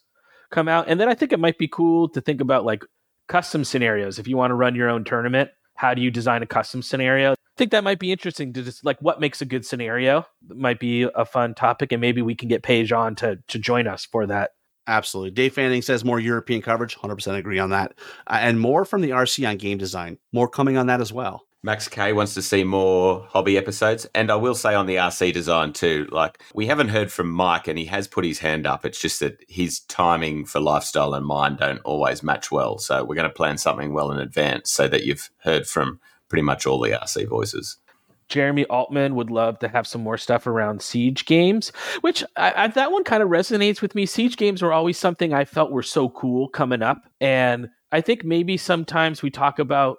come 0.50 0.68
out. 0.68 0.88
And 0.88 1.00
then 1.00 1.08
I 1.08 1.14
think 1.14 1.32
it 1.32 1.40
might 1.40 1.58
be 1.58 1.68
cool 1.68 2.08
to 2.10 2.20
think 2.20 2.40
about 2.40 2.64
like 2.64 2.84
custom 3.28 3.64
scenarios. 3.64 4.18
If 4.18 4.28
you 4.28 4.36
want 4.36 4.50
to 4.50 4.54
run 4.54 4.74
your 4.74 4.90
own 4.90 5.04
tournament, 5.04 5.50
how 5.82 5.94
do 5.94 6.00
you 6.00 6.12
design 6.12 6.44
a 6.44 6.46
custom 6.46 6.80
scenario? 6.80 7.32
I 7.32 7.58
think 7.58 7.72
that 7.72 7.82
might 7.82 7.98
be 7.98 8.12
interesting 8.12 8.52
to 8.52 8.62
just 8.62 8.84
like 8.84 9.02
what 9.02 9.20
makes 9.20 9.42
a 9.42 9.44
good 9.44 9.66
scenario. 9.66 10.24
might 10.48 10.78
be 10.78 11.02
a 11.02 11.24
fun 11.24 11.54
topic, 11.54 11.90
and 11.90 12.00
maybe 12.00 12.22
we 12.22 12.36
can 12.36 12.48
get 12.48 12.62
Paige 12.62 12.92
on 12.92 13.16
to 13.16 13.40
to 13.48 13.58
join 13.58 13.88
us 13.88 14.06
for 14.06 14.24
that. 14.26 14.52
Absolutely. 14.86 15.32
Dave 15.32 15.54
Fanning 15.54 15.82
says 15.82 16.04
more 16.04 16.18
European 16.18 16.62
coverage. 16.62 16.96
100% 16.96 17.36
agree 17.36 17.58
on 17.58 17.70
that. 17.70 17.94
Uh, 18.26 18.38
and 18.40 18.58
more 18.58 18.84
from 18.84 19.00
the 19.00 19.10
RC 19.10 19.48
on 19.48 19.56
game 19.56 19.78
design. 19.78 20.18
More 20.32 20.48
coming 20.48 20.76
on 20.76 20.86
that 20.86 21.00
as 21.00 21.12
well. 21.12 21.44
Max 21.64 21.86
K 21.86 22.12
wants 22.12 22.34
to 22.34 22.42
see 22.42 22.64
more 22.64 23.24
hobby 23.30 23.56
episodes. 23.56 24.04
And 24.16 24.32
I 24.32 24.34
will 24.34 24.56
say 24.56 24.74
on 24.74 24.86
the 24.86 24.96
RC 24.96 25.32
design 25.32 25.72
too, 25.72 26.08
like 26.10 26.42
we 26.54 26.66
haven't 26.66 26.88
heard 26.88 27.12
from 27.12 27.30
Mike 27.30 27.68
and 27.68 27.78
he 27.78 27.84
has 27.84 28.08
put 28.08 28.24
his 28.24 28.40
hand 28.40 28.66
up. 28.66 28.84
It's 28.84 29.00
just 29.00 29.20
that 29.20 29.44
his 29.48 29.80
timing 29.80 30.44
for 30.44 30.58
lifestyle 30.58 31.14
and 31.14 31.24
mine 31.24 31.56
don't 31.56 31.80
always 31.84 32.22
match 32.22 32.50
well. 32.50 32.78
So 32.78 33.04
we're 33.04 33.14
going 33.14 33.28
to 33.28 33.34
plan 33.34 33.58
something 33.58 33.92
well 33.92 34.10
in 34.10 34.18
advance 34.18 34.72
so 34.72 34.88
that 34.88 35.04
you've 35.04 35.30
heard 35.38 35.68
from 35.68 36.00
pretty 36.28 36.42
much 36.42 36.66
all 36.66 36.80
the 36.80 36.90
RC 36.90 37.28
voices. 37.28 37.78
Jeremy 38.28 38.64
Altman 38.64 39.14
would 39.14 39.30
love 39.30 39.58
to 39.58 39.68
have 39.68 39.86
some 39.86 40.00
more 40.00 40.16
stuff 40.16 40.46
around 40.46 40.82
siege 40.82 41.26
games, 41.26 41.68
which 42.00 42.24
I, 42.36 42.64
I, 42.64 42.66
that 42.68 42.90
one 42.90 43.04
kind 43.04 43.22
of 43.22 43.28
resonates 43.28 43.82
with 43.82 43.94
me. 43.94 44.06
Siege 44.06 44.38
games 44.38 44.62
were 44.62 44.72
always 44.72 44.98
something 44.98 45.34
I 45.34 45.44
felt 45.44 45.70
were 45.70 45.82
so 45.82 46.08
cool 46.08 46.48
coming 46.48 46.82
up, 46.82 47.02
and 47.20 47.68
I 47.92 48.00
think 48.00 48.24
maybe 48.24 48.56
sometimes 48.56 49.22
we 49.22 49.28
talk 49.30 49.58
about, 49.58 49.98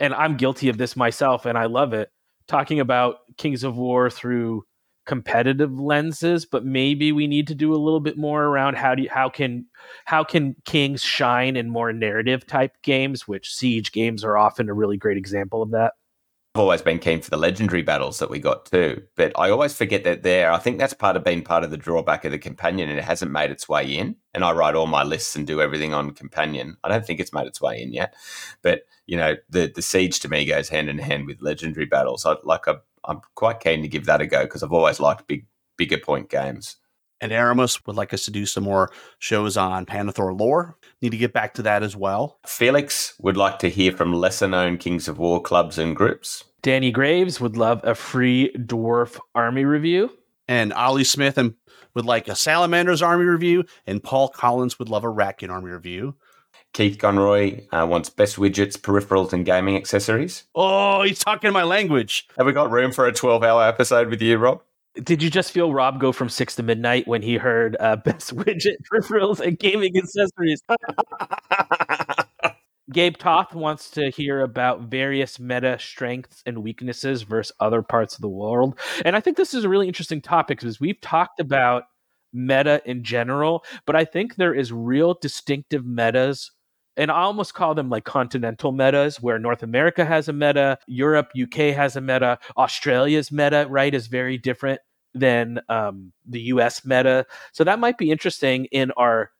and 0.00 0.14
I'm 0.14 0.36
guilty 0.36 0.68
of 0.68 0.78
this 0.78 0.96
myself, 0.96 1.46
and 1.46 1.58
I 1.58 1.66
love 1.66 1.92
it, 1.92 2.10
talking 2.46 2.80
about 2.80 3.16
Kings 3.36 3.64
of 3.64 3.76
War 3.76 4.10
through 4.10 4.64
competitive 5.06 5.80
lenses, 5.80 6.44
but 6.44 6.64
maybe 6.66 7.12
we 7.12 7.26
need 7.26 7.48
to 7.48 7.54
do 7.54 7.72
a 7.72 7.76
little 7.76 7.98
bit 7.98 8.18
more 8.18 8.44
around 8.44 8.76
how 8.76 8.94
do 8.94 9.02
you, 9.02 9.08
how 9.08 9.28
can 9.30 9.64
how 10.04 10.22
can 10.22 10.54
kings 10.66 11.02
shine 11.02 11.56
in 11.56 11.70
more 11.70 11.92
narrative 11.92 12.46
type 12.46 12.72
games, 12.82 13.26
which 13.26 13.54
siege 13.54 13.90
games 13.90 14.22
are 14.22 14.36
often 14.36 14.68
a 14.68 14.74
really 14.74 14.98
great 14.98 15.16
example 15.16 15.62
of 15.62 15.70
that. 15.70 15.94
I've 16.58 16.62
always 16.62 16.82
been 16.82 16.98
keen 16.98 17.20
for 17.20 17.30
the 17.30 17.36
legendary 17.36 17.82
battles 17.82 18.18
that 18.18 18.30
we 18.30 18.40
got 18.40 18.66
too, 18.66 19.04
but 19.14 19.30
I 19.38 19.48
always 19.48 19.76
forget 19.76 20.02
that 20.02 20.24
there. 20.24 20.50
I 20.50 20.58
think 20.58 20.76
that's 20.76 20.92
part 20.92 21.14
of 21.14 21.22
being 21.22 21.42
part 21.42 21.62
of 21.62 21.70
the 21.70 21.76
drawback 21.76 22.24
of 22.24 22.32
the 22.32 22.38
companion, 22.40 22.88
and 22.88 22.98
it 22.98 23.04
hasn't 23.04 23.30
made 23.30 23.52
its 23.52 23.68
way 23.68 23.84
in. 23.84 24.16
And 24.34 24.42
I 24.42 24.50
write 24.50 24.74
all 24.74 24.88
my 24.88 25.04
lists 25.04 25.36
and 25.36 25.46
do 25.46 25.60
everything 25.60 25.94
on 25.94 26.10
companion. 26.10 26.76
I 26.82 26.88
don't 26.88 27.06
think 27.06 27.20
it's 27.20 27.32
made 27.32 27.46
its 27.46 27.60
way 27.60 27.80
in 27.80 27.92
yet, 27.92 28.16
but 28.60 28.80
you 29.06 29.16
know, 29.16 29.36
the 29.48 29.70
the 29.72 29.82
siege 29.82 30.18
to 30.18 30.28
me 30.28 30.44
goes 30.46 30.68
hand 30.68 30.88
in 30.88 30.98
hand 30.98 31.26
with 31.26 31.40
legendary 31.40 31.86
battles. 31.86 32.26
I 32.26 32.34
like 32.42 32.66
a 32.66 32.80
I'm 33.04 33.20
quite 33.36 33.60
keen 33.60 33.82
to 33.82 33.88
give 33.88 34.06
that 34.06 34.20
a 34.20 34.26
go 34.26 34.42
because 34.42 34.64
I've 34.64 34.72
always 34.72 34.98
liked 34.98 35.28
big 35.28 35.46
bigger 35.76 35.98
point 35.98 36.28
games. 36.28 36.74
And 37.20 37.32
Aramis 37.32 37.84
would 37.86 37.96
like 37.96 38.12
us 38.12 38.24
to 38.24 38.32
do 38.32 38.46
some 38.46 38.64
more 38.64 38.90
shows 39.20 39.56
on 39.56 39.86
Pannithor 39.86 40.38
lore. 40.38 40.76
Need 41.02 41.10
to 41.10 41.16
get 41.16 41.32
back 41.32 41.54
to 41.54 41.62
that 41.62 41.84
as 41.84 41.96
well. 41.96 42.38
Felix 42.46 43.14
would 43.20 43.36
like 43.36 43.60
to 43.60 43.70
hear 43.70 43.92
from 43.92 44.12
lesser 44.12 44.48
known 44.48 44.76
Kings 44.76 45.06
of 45.06 45.18
War 45.18 45.40
clubs 45.40 45.78
and 45.78 45.94
groups. 45.94 46.44
Danny 46.62 46.90
Graves 46.90 47.40
would 47.40 47.56
love 47.56 47.80
a 47.84 47.94
free 47.94 48.52
dwarf 48.56 49.18
army 49.34 49.64
review. 49.64 50.10
And 50.48 50.72
Ollie 50.72 51.04
Smith 51.04 51.36
and 51.36 51.54
would 51.94 52.06
like 52.06 52.26
a 52.28 52.34
Salamander's 52.34 53.02
army 53.02 53.24
review. 53.24 53.64
And 53.86 54.02
Paul 54.02 54.28
Collins 54.28 54.78
would 54.78 54.88
love 54.88 55.04
a 55.04 55.08
Ratkin 55.08 55.50
army 55.50 55.70
review. 55.70 56.16
Keith 56.72 56.98
Conroy 56.98 57.66
uh, 57.72 57.86
wants 57.86 58.10
best 58.10 58.36
widgets, 58.36 58.76
peripherals, 58.76 59.32
and 59.32 59.44
gaming 59.44 59.76
accessories. 59.76 60.44
Oh, 60.54 61.02
he's 61.02 61.18
talking 61.18 61.52
my 61.52 61.62
language. 61.62 62.28
Have 62.36 62.46
we 62.46 62.52
got 62.52 62.70
room 62.70 62.92
for 62.92 63.06
a 63.06 63.12
12 63.12 63.42
hour 63.42 63.64
episode 63.64 64.08
with 64.08 64.20
you, 64.20 64.38
Rob? 64.38 64.62
Did 65.02 65.22
you 65.22 65.30
just 65.30 65.52
feel 65.52 65.72
Rob 65.72 66.00
go 66.00 66.12
from 66.12 66.28
six 66.28 66.56
to 66.56 66.62
midnight 66.62 67.06
when 67.06 67.22
he 67.22 67.36
heard 67.36 67.76
uh, 67.78 67.96
best 68.04 68.34
widget, 68.34 68.76
peripherals, 68.92 69.40
and 69.40 69.58
gaming 69.58 69.96
accessories? 69.96 70.62
Gabe 72.90 73.16
Toth 73.16 73.54
wants 73.54 73.90
to 73.90 74.10
hear 74.10 74.40
about 74.40 74.82
various 74.82 75.38
meta 75.38 75.78
strengths 75.78 76.42
and 76.46 76.62
weaknesses 76.62 77.22
versus 77.22 77.54
other 77.60 77.82
parts 77.82 78.14
of 78.14 78.22
the 78.22 78.28
world. 78.28 78.78
And 79.04 79.14
I 79.14 79.20
think 79.20 79.36
this 79.36 79.52
is 79.52 79.64
a 79.64 79.68
really 79.68 79.88
interesting 79.88 80.22
topic 80.22 80.60
because 80.60 80.80
we've 80.80 81.00
talked 81.00 81.38
about 81.40 81.84
meta 82.32 82.80
in 82.84 83.02
general, 83.04 83.64
but 83.86 83.96
I 83.96 84.04
think 84.04 84.36
there 84.36 84.54
is 84.54 84.72
real 84.72 85.14
distinctive 85.20 85.84
metas 85.84 86.50
and 86.98 87.12
I 87.12 87.20
almost 87.20 87.54
call 87.54 87.76
them 87.76 87.88
like 87.88 88.04
continental 88.04 88.72
metas, 88.72 89.22
where 89.22 89.38
North 89.38 89.62
America 89.62 90.04
has 90.04 90.28
a 90.28 90.32
meta, 90.32 90.78
Europe, 90.88 91.30
UK 91.40 91.72
has 91.72 91.94
a 91.94 92.00
meta, 92.00 92.40
Australia's 92.56 93.30
meta, 93.30 93.66
right, 93.70 93.94
is 93.94 94.08
very 94.08 94.36
different 94.36 94.80
than 95.14 95.60
um, 95.68 96.12
the 96.28 96.40
US 96.40 96.84
meta. 96.84 97.24
So 97.52 97.62
that 97.62 97.78
might 97.78 97.98
be 97.98 98.10
interesting 98.10 98.64
in 98.66 98.90
our 98.92 99.30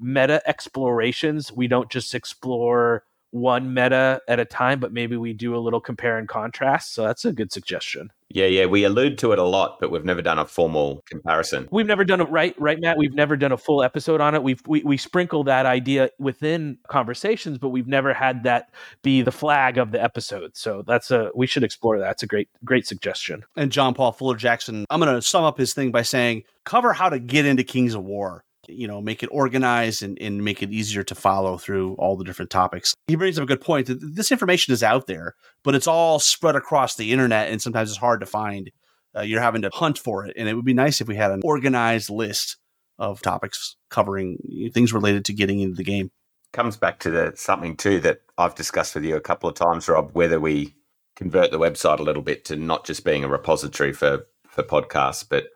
meta 0.00 0.42
explorations. 0.46 1.52
We 1.52 1.68
don't 1.68 1.90
just 1.90 2.14
explore 2.14 3.04
one 3.30 3.74
meta 3.74 4.22
at 4.26 4.40
a 4.40 4.44
time, 4.44 4.80
but 4.80 4.92
maybe 4.92 5.16
we 5.16 5.32
do 5.32 5.54
a 5.54 5.58
little 5.58 5.80
compare 5.80 6.18
and 6.18 6.28
contrast. 6.28 6.94
So 6.94 7.04
that's 7.04 7.24
a 7.24 7.32
good 7.32 7.52
suggestion. 7.52 8.10
Yeah, 8.30 8.46
yeah, 8.46 8.66
we 8.66 8.84
allude 8.84 9.16
to 9.18 9.32
it 9.32 9.38
a 9.38 9.44
lot, 9.44 9.78
but 9.80 9.90
we've 9.90 10.04
never 10.04 10.20
done 10.20 10.38
a 10.38 10.44
formal 10.44 11.02
comparison. 11.08 11.66
We've 11.70 11.86
never 11.86 12.04
done 12.04 12.20
it 12.20 12.28
right, 12.28 12.54
right, 12.58 12.78
Matt. 12.78 12.98
We've 12.98 13.14
never 13.14 13.36
done 13.36 13.52
a 13.52 13.56
full 13.56 13.82
episode 13.82 14.20
on 14.20 14.34
it. 14.34 14.42
We've 14.42 14.60
we, 14.66 14.82
we 14.82 14.98
sprinkle 14.98 15.44
that 15.44 15.64
idea 15.64 16.10
within 16.18 16.78
conversations, 16.88 17.56
but 17.56 17.70
we've 17.70 17.86
never 17.86 18.12
had 18.12 18.42
that 18.44 18.74
be 19.02 19.22
the 19.22 19.32
flag 19.32 19.78
of 19.78 19.92
the 19.92 20.02
episode. 20.02 20.56
So 20.56 20.82
that's 20.86 21.10
a 21.10 21.30
we 21.34 21.46
should 21.46 21.64
explore 21.64 21.98
that. 21.98 22.04
That's 22.04 22.22
a 22.22 22.26
great 22.26 22.48
great 22.64 22.86
suggestion. 22.86 23.44
And 23.56 23.72
John 23.72 23.94
Paul 23.94 24.12
Fuller 24.12 24.36
Jackson, 24.36 24.84
I'm 24.90 25.00
going 25.00 25.14
to 25.14 25.22
sum 25.22 25.44
up 25.44 25.56
his 25.56 25.72
thing 25.72 25.90
by 25.90 26.02
saying 26.02 26.44
cover 26.64 26.92
how 26.92 27.08
to 27.08 27.18
get 27.18 27.46
into 27.46 27.64
Kings 27.64 27.94
of 27.94 28.04
War 28.04 28.44
you 28.68 28.86
know 28.86 29.00
make 29.00 29.22
it 29.22 29.28
organized 29.32 30.02
and, 30.02 30.18
and 30.20 30.44
make 30.44 30.62
it 30.62 30.70
easier 30.70 31.02
to 31.02 31.14
follow 31.14 31.56
through 31.56 31.94
all 31.94 32.16
the 32.16 32.24
different 32.24 32.50
topics 32.50 32.94
he 33.06 33.16
brings 33.16 33.38
up 33.38 33.44
a 33.44 33.46
good 33.46 33.60
point 33.60 33.86
that 33.86 33.98
this 34.00 34.30
information 34.30 34.72
is 34.72 34.82
out 34.82 35.06
there 35.06 35.34
but 35.64 35.74
it's 35.74 35.86
all 35.86 36.18
spread 36.18 36.56
across 36.56 36.96
the 36.96 37.12
internet 37.12 37.50
and 37.50 37.62
sometimes 37.62 37.90
it's 37.90 37.98
hard 37.98 38.20
to 38.20 38.26
find 38.26 38.70
uh, 39.16 39.22
you're 39.22 39.40
having 39.40 39.62
to 39.62 39.70
hunt 39.72 39.98
for 39.98 40.26
it. 40.26 40.34
And 40.36 40.48
it 40.48 40.54
would 40.54 40.64
be 40.64 40.74
nice 40.74 41.00
if 41.00 41.08
we 41.08 41.16
had 41.16 41.30
an 41.30 41.40
organized 41.44 42.10
list 42.10 42.56
of 42.98 43.22
topics 43.22 43.76
covering 43.90 44.38
things 44.72 44.92
related 44.92 45.24
to 45.26 45.32
getting 45.32 45.60
into 45.60 45.76
the 45.76 45.84
game. 45.84 46.10
Comes 46.52 46.76
back 46.76 46.98
to 47.00 47.10
the 47.10 47.32
something 47.36 47.76
too 47.76 48.00
that 48.00 48.22
I've 48.36 48.54
discussed 48.54 48.94
with 48.94 49.04
you 49.04 49.16
a 49.16 49.20
couple 49.20 49.48
of 49.48 49.54
times, 49.54 49.88
Rob, 49.88 50.10
whether 50.12 50.40
we 50.40 50.74
convert 51.14 51.50
the 51.50 51.58
website 51.58 51.98
a 51.98 52.02
little 52.02 52.22
bit 52.22 52.44
to 52.46 52.56
not 52.56 52.86
just 52.86 53.04
being 53.04 53.24
a 53.24 53.28
repository 53.28 53.92
for 53.92 54.26
for 54.48 54.62
podcasts, 54.62 55.24
but 55.28 55.48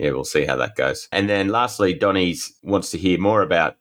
yeah, 0.00 0.12
we'll 0.12 0.24
see 0.24 0.46
how 0.46 0.56
that 0.56 0.76
goes. 0.76 1.08
And 1.12 1.28
then 1.28 1.48
lastly, 1.48 1.92
Donnie 1.92 2.34
wants 2.62 2.90
to 2.92 2.98
hear 2.98 3.18
more 3.18 3.42
about 3.42 3.76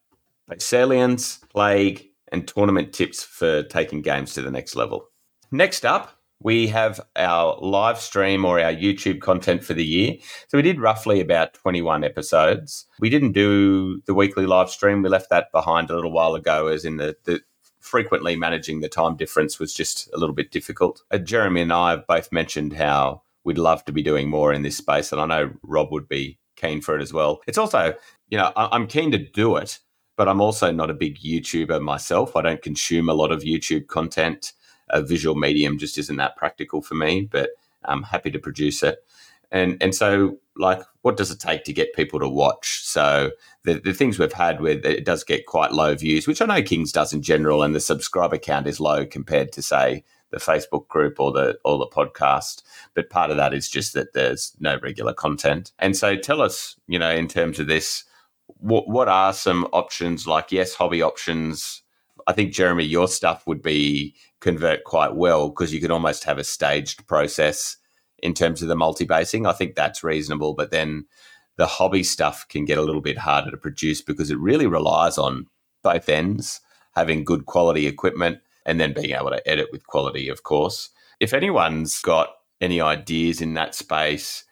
Thessalians, 0.49 1.39
Plague, 1.49 2.09
and 2.31 2.45
tournament 2.45 2.91
tips 2.91 3.23
for 3.23 3.63
taking 3.63 4.01
games 4.01 4.33
to 4.33 4.41
the 4.41 4.51
next 4.51 4.75
level. 4.75 5.07
Next 5.49 5.85
up, 5.85 6.19
we 6.41 6.67
have 6.67 6.99
our 7.15 7.57
live 7.61 7.99
stream 7.99 8.43
or 8.43 8.59
our 8.59 8.73
YouTube 8.73 9.21
content 9.21 9.63
for 9.63 9.73
the 9.73 9.85
year. 9.85 10.15
So 10.49 10.57
we 10.57 10.61
did 10.61 10.81
roughly 10.81 11.21
about 11.21 11.53
21 11.53 12.03
episodes. 12.03 12.85
We 12.99 13.09
didn't 13.09 13.31
do 13.31 14.01
the 14.05 14.13
weekly 14.13 14.45
live 14.45 14.69
stream. 14.69 15.01
We 15.01 15.09
left 15.09 15.29
that 15.29 15.51
behind 15.53 15.89
a 15.89 15.95
little 15.95 16.11
while 16.11 16.35
ago, 16.35 16.67
as 16.67 16.83
in 16.83 16.97
the, 16.97 17.15
the 17.23 17.41
frequently 17.79 18.35
managing 18.35 18.81
the 18.81 18.89
time 18.89 19.15
difference 19.15 19.57
was 19.57 19.73
just 19.73 20.09
a 20.13 20.17
little 20.17 20.35
bit 20.35 20.51
difficult. 20.51 21.01
Uh, 21.11 21.17
Jeremy 21.17 21.61
and 21.61 21.71
I 21.71 21.91
have 21.91 22.07
both 22.07 22.31
mentioned 22.31 22.73
how 22.73 23.21
we'd 23.49 23.57
love 23.57 23.83
to 23.85 23.91
be 23.91 24.03
doing 24.03 24.29
more 24.29 24.53
in 24.53 24.61
this 24.61 24.77
space, 24.77 25.11
and 25.11 25.19
I 25.19 25.25
know 25.25 25.51
Rob 25.63 25.91
would 25.91 26.07
be 26.07 26.37
keen 26.55 26.81
for 26.81 26.95
it 26.95 27.01
as 27.01 27.11
well. 27.11 27.41
It's 27.47 27.57
also, 27.57 27.95
you 28.29 28.37
know, 28.37 28.51
I'm 28.55 28.85
keen 28.85 29.09
to 29.11 29.17
do 29.17 29.55
it, 29.55 29.79
but 30.15 30.29
I'm 30.29 30.39
also 30.39 30.71
not 30.71 30.91
a 30.91 30.93
big 30.93 31.17
YouTuber 31.17 31.81
myself. 31.81 32.35
I 32.35 32.43
don't 32.43 32.61
consume 32.61 33.09
a 33.09 33.15
lot 33.15 33.31
of 33.31 33.41
YouTube 33.41 33.87
content 33.87 34.53
a 34.89 35.01
visual 35.01 35.35
medium 35.35 35.77
just 35.77 35.97
isn't 35.97 36.17
that 36.17 36.35
practical 36.35 36.81
for 36.81 36.95
me, 36.95 37.21
but 37.21 37.51
I'm 37.85 38.03
happy 38.03 38.31
to 38.31 38.39
produce 38.39 38.83
it. 38.83 38.99
And 39.51 39.81
and 39.81 39.95
so 39.95 40.37
like 40.55 40.81
what 41.01 41.17
does 41.17 41.31
it 41.31 41.39
take 41.39 41.63
to 41.63 41.73
get 41.73 41.95
people 41.95 42.19
to 42.19 42.29
watch? 42.29 42.81
So 42.83 43.31
the, 43.63 43.79
the 43.79 43.93
things 43.93 44.19
we've 44.19 44.33
had 44.33 44.61
with 44.61 44.85
it 44.85 45.05
does 45.05 45.23
get 45.23 45.47
quite 45.47 45.71
low 45.71 45.95
views, 45.95 46.27
which 46.27 46.41
I 46.41 46.45
know 46.45 46.61
Kings 46.61 46.91
does 46.91 47.13
in 47.13 47.21
general, 47.21 47.63
and 47.63 47.73
the 47.73 47.79
subscriber 47.79 48.37
count 48.37 48.67
is 48.67 48.79
low 48.79 49.05
compared 49.05 49.51
to 49.53 49.61
say 49.61 50.03
the 50.31 50.37
Facebook 50.37 50.87
group 50.87 51.19
or 51.19 51.31
the 51.31 51.57
or 51.65 51.77
the 51.77 51.87
podcast. 51.87 52.63
But 52.93 53.09
part 53.09 53.31
of 53.31 53.37
that 53.37 53.53
is 53.53 53.69
just 53.69 53.93
that 53.93 54.13
there's 54.13 54.53
no 54.59 54.77
regular 54.81 55.13
content. 55.13 55.71
And 55.79 55.95
so 55.95 56.15
tell 56.15 56.41
us, 56.41 56.75
you 56.87 56.99
know, 56.99 57.11
in 57.11 57.27
terms 57.27 57.59
of 57.59 57.67
this, 57.67 58.03
what 58.57 58.89
what 58.89 59.07
are 59.07 59.33
some 59.33 59.65
options 59.73 60.27
like 60.27 60.51
yes, 60.51 60.73
hobby 60.73 61.01
options 61.01 61.83
I 62.29 62.33
think 62.33 62.53
Jeremy, 62.53 62.83
your 62.83 63.07
stuff 63.07 63.47
would 63.47 63.63
be 63.63 64.15
convert 64.39 64.83
quite 64.83 65.15
well 65.15 65.49
because 65.49 65.73
you 65.73 65.81
could 65.81 65.89
almost 65.89 66.23
have 66.25 66.37
a 66.37 66.43
staged 66.43 67.07
process 67.07 67.77
in 68.21 68.35
terms 68.35 68.61
of 68.61 68.67
the 68.67 68.75
multi 68.75 69.05
basing. 69.05 69.47
I 69.47 69.53
think 69.53 69.73
that's 69.73 70.03
reasonable, 70.03 70.53
but 70.53 70.69
then 70.69 71.05
the 71.55 71.65
hobby 71.65 72.03
stuff 72.03 72.47
can 72.47 72.65
get 72.65 72.77
a 72.77 72.83
little 72.83 73.01
bit 73.01 73.17
harder 73.17 73.49
to 73.49 73.57
produce 73.57 74.01
because 74.01 74.29
it 74.29 74.37
really 74.37 74.67
relies 74.67 75.17
on 75.17 75.47
both 75.81 76.07
ends 76.07 76.61
having 76.95 77.23
good 77.23 77.47
quality 77.47 77.87
equipment 77.87 78.39
and 78.69 78.79
then 78.79 78.93
being 78.93 79.15
able 79.15 79.31
to 79.31 79.49
edit 79.49 79.69
with 79.71 79.87
quality, 79.87 80.29
of 80.29 80.43
course. 80.43 80.89
If 81.19 81.33
anyone's 81.33 81.99
got 82.01 82.29
any 82.61 82.79
ideas 82.79 83.41
in 83.41 83.55
that 83.55 83.73
space, 83.73 84.43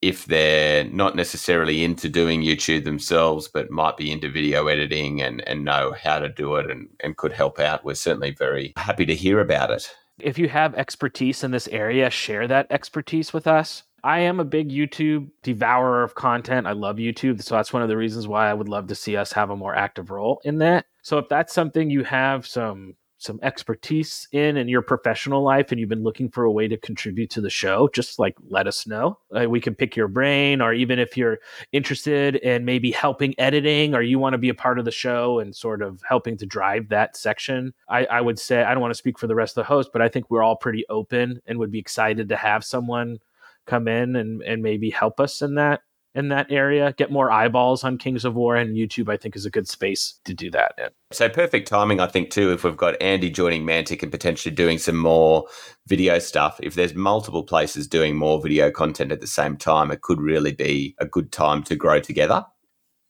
if 0.00 0.24
they're 0.24 0.84
not 0.84 1.14
necessarily 1.14 1.84
into 1.84 2.08
doing 2.08 2.40
YouTube 2.40 2.84
themselves, 2.84 3.48
but 3.48 3.70
might 3.70 3.98
be 3.98 4.10
into 4.10 4.30
video 4.30 4.66
editing 4.68 5.20
and, 5.20 5.46
and 5.46 5.64
know 5.64 5.94
how 6.02 6.18
to 6.18 6.28
do 6.30 6.56
it 6.56 6.70
and, 6.70 6.88
and 7.00 7.18
could 7.18 7.32
help 7.32 7.58
out, 7.58 7.84
we're 7.84 7.94
certainly 7.94 8.30
very 8.30 8.72
happy 8.78 9.04
to 9.04 9.14
hear 9.14 9.40
about 9.40 9.70
it. 9.70 9.94
If 10.18 10.38
you 10.38 10.48
have 10.48 10.74
expertise 10.74 11.44
in 11.44 11.50
this 11.50 11.68
area, 11.68 12.08
share 12.08 12.48
that 12.48 12.68
expertise 12.70 13.34
with 13.34 13.46
us. 13.46 13.82
I 14.02 14.20
am 14.20 14.40
a 14.40 14.44
big 14.44 14.70
YouTube 14.70 15.28
devourer 15.42 16.02
of 16.02 16.14
content. 16.14 16.66
I 16.66 16.72
love 16.72 16.96
YouTube. 16.96 17.42
So 17.42 17.56
that's 17.56 17.74
one 17.74 17.82
of 17.82 17.88
the 17.88 17.96
reasons 17.96 18.26
why 18.26 18.48
I 18.48 18.54
would 18.54 18.68
love 18.68 18.86
to 18.86 18.94
see 18.94 19.16
us 19.16 19.32
have 19.32 19.50
a 19.50 19.56
more 19.56 19.74
active 19.74 20.10
role 20.10 20.40
in 20.44 20.58
that. 20.58 20.86
So 21.02 21.18
if 21.18 21.28
that's 21.28 21.52
something 21.52 21.90
you 21.90 22.04
have 22.04 22.46
some 22.46 22.94
some 23.26 23.40
expertise 23.42 24.28
in 24.32 24.56
in 24.56 24.68
your 24.68 24.82
professional 24.82 25.42
life 25.42 25.70
and 25.70 25.80
you've 25.80 25.88
been 25.88 26.04
looking 26.04 26.30
for 26.30 26.44
a 26.44 26.52
way 26.52 26.68
to 26.68 26.76
contribute 26.76 27.28
to 27.30 27.40
the 27.40 27.50
show, 27.50 27.88
just 27.92 28.18
like 28.18 28.36
let 28.48 28.66
us 28.66 28.86
know. 28.86 29.18
Uh, 29.36 29.50
we 29.50 29.60
can 29.60 29.74
pick 29.74 29.96
your 29.96 30.08
brain, 30.08 30.62
or 30.62 30.72
even 30.72 30.98
if 30.98 31.16
you're 31.16 31.38
interested 31.72 32.36
in 32.36 32.64
maybe 32.64 32.90
helping 32.90 33.34
editing 33.38 33.94
or 33.94 34.02
you 34.02 34.18
want 34.18 34.34
to 34.34 34.38
be 34.38 34.48
a 34.48 34.54
part 34.54 34.78
of 34.78 34.84
the 34.84 34.90
show 34.90 35.40
and 35.40 35.54
sort 35.54 35.82
of 35.82 36.00
helping 36.08 36.36
to 36.38 36.46
drive 36.46 36.88
that 36.88 37.16
section. 37.16 37.74
I, 37.88 38.06
I 38.06 38.20
would 38.20 38.38
say, 38.38 38.62
I 38.62 38.72
don't 38.72 38.80
want 38.80 38.92
to 38.92 38.98
speak 38.98 39.18
for 39.18 39.26
the 39.26 39.34
rest 39.34 39.56
of 39.56 39.64
the 39.64 39.68
host, 39.68 39.90
but 39.92 40.00
I 40.00 40.08
think 40.08 40.30
we're 40.30 40.42
all 40.42 40.56
pretty 40.56 40.84
open 40.88 41.42
and 41.46 41.58
would 41.58 41.72
be 41.72 41.78
excited 41.78 42.28
to 42.28 42.36
have 42.36 42.64
someone 42.64 43.18
come 43.66 43.88
in 43.88 44.14
and, 44.14 44.42
and 44.42 44.62
maybe 44.62 44.90
help 44.90 45.18
us 45.18 45.42
in 45.42 45.56
that 45.56 45.80
in 46.16 46.28
that 46.30 46.50
area, 46.50 46.94
get 46.96 47.12
more 47.12 47.30
eyeballs 47.30 47.84
on 47.84 47.98
Kings 47.98 48.24
of 48.24 48.34
War, 48.34 48.56
and 48.56 48.76
YouTube, 48.76 49.12
I 49.12 49.16
think, 49.16 49.36
is 49.36 49.44
a 49.44 49.50
good 49.50 49.68
space 49.68 50.18
to 50.24 50.34
do 50.34 50.50
that 50.50 50.72
in. 50.78 50.88
So 51.12 51.28
perfect 51.28 51.68
timing, 51.68 52.00
I 52.00 52.06
think, 52.06 52.30
too, 52.30 52.52
if 52.52 52.64
we've 52.64 52.76
got 52.76 53.00
Andy 53.00 53.30
joining 53.30 53.64
Mantic 53.64 54.02
and 54.02 54.10
potentially 54.10 54.54
doing 54.54 54.78
some 54.78 54.96
more 54.96 55.46
video 55.86 56.18
stuff. 56.18 56.58
If 56.62 56.74
there's 56.74 56.94
multiple 56.94 57.44
places 57.44 57.86
doing 57.86 58.16
more 58.16 58.42
video 58.42 58.70
content 58.70 59.12
at 59.12 59.20
the 59.20 59.26
same 59.26 59.56
time, 59.56 59.90
it 59.90 60.00
could 60.00 60.20
really 60.20 60.52
be 60.52 60.96
a 60.98 61.06
good 61.06 61.30
time 61.30 61.62
to 61.64 61.76
grow 61.76 62.00
together. 62.00 62.44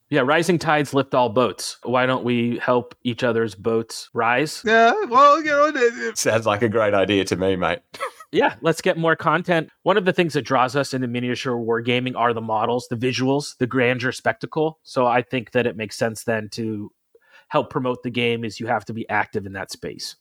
Yeah, 0.09 0.21
rising 0.21 0.59
tides 0.59 0.95
lift 0.95 1.15
all 1.15 1.31
boats. 1.31 1.79
Why 1.83 2.07
don't 2.07 2.25
we 2.25 2.59
help 2.59 2.95
each 3.03 3.25
other's 3.25 3.57
boats 3.57 4.09
rise? 4.15 4.63
Yeah, 4.65 4.93
well, 5.09 5.39
you 5.39 5.51
know, 5.51 5.67
it, 5.67 5.77
it, 5.77 6.19
Sounds 6.19 6.47
like 6.47 6.63
a 6.63 6.69
great 6.69 6.95
idea 6.95 7.25
to 7.25 7.37
me, 7.37 7.57
mate. 7.57 7.81
yeah, 8.33 8.55
let's 8.61 8.81
get 8.81 8.99
more 8.99 9.17
content. 9.17 9.71
One 9.83 9.97
of 9.97 10.05
the 10.05 10.13
things 10.13 10.35
that 10.35 10.43
draws 10.43 10.77
us 10.77 10.95
into 10.95 11.09
miniature 11.09 11.57
wargaming 11.57 12.17
are 12.17 12.33
the 12.33 12.41
models, 12.41 12.87
the 12.89 12.97
visuals, 12.97 13.57
the 13.59 13.67
grandeur 13.67 14.13
spectacle. 14.13 14.79
So 14.83 15.07
I 15.07 15.23
think 15.23 15.53
that 15.53 15.67
it 15.67 15.77
makes 15.77 15.97
sense 15.97 16.25
then 16.25 16.49
to 16.51 16.91
help 17.49 17.71
promote 17.71 18.03
the 18.03 18.11
game 18.11 18.45
is 18.45 18.61
you 18.61 18.67
have 18.67 18.85
to 18.87 18.93
be 18.93 19.09
active 19.09 19.47
in 19.47 19.53
that 19.53 19.71
space. 19.71 20.17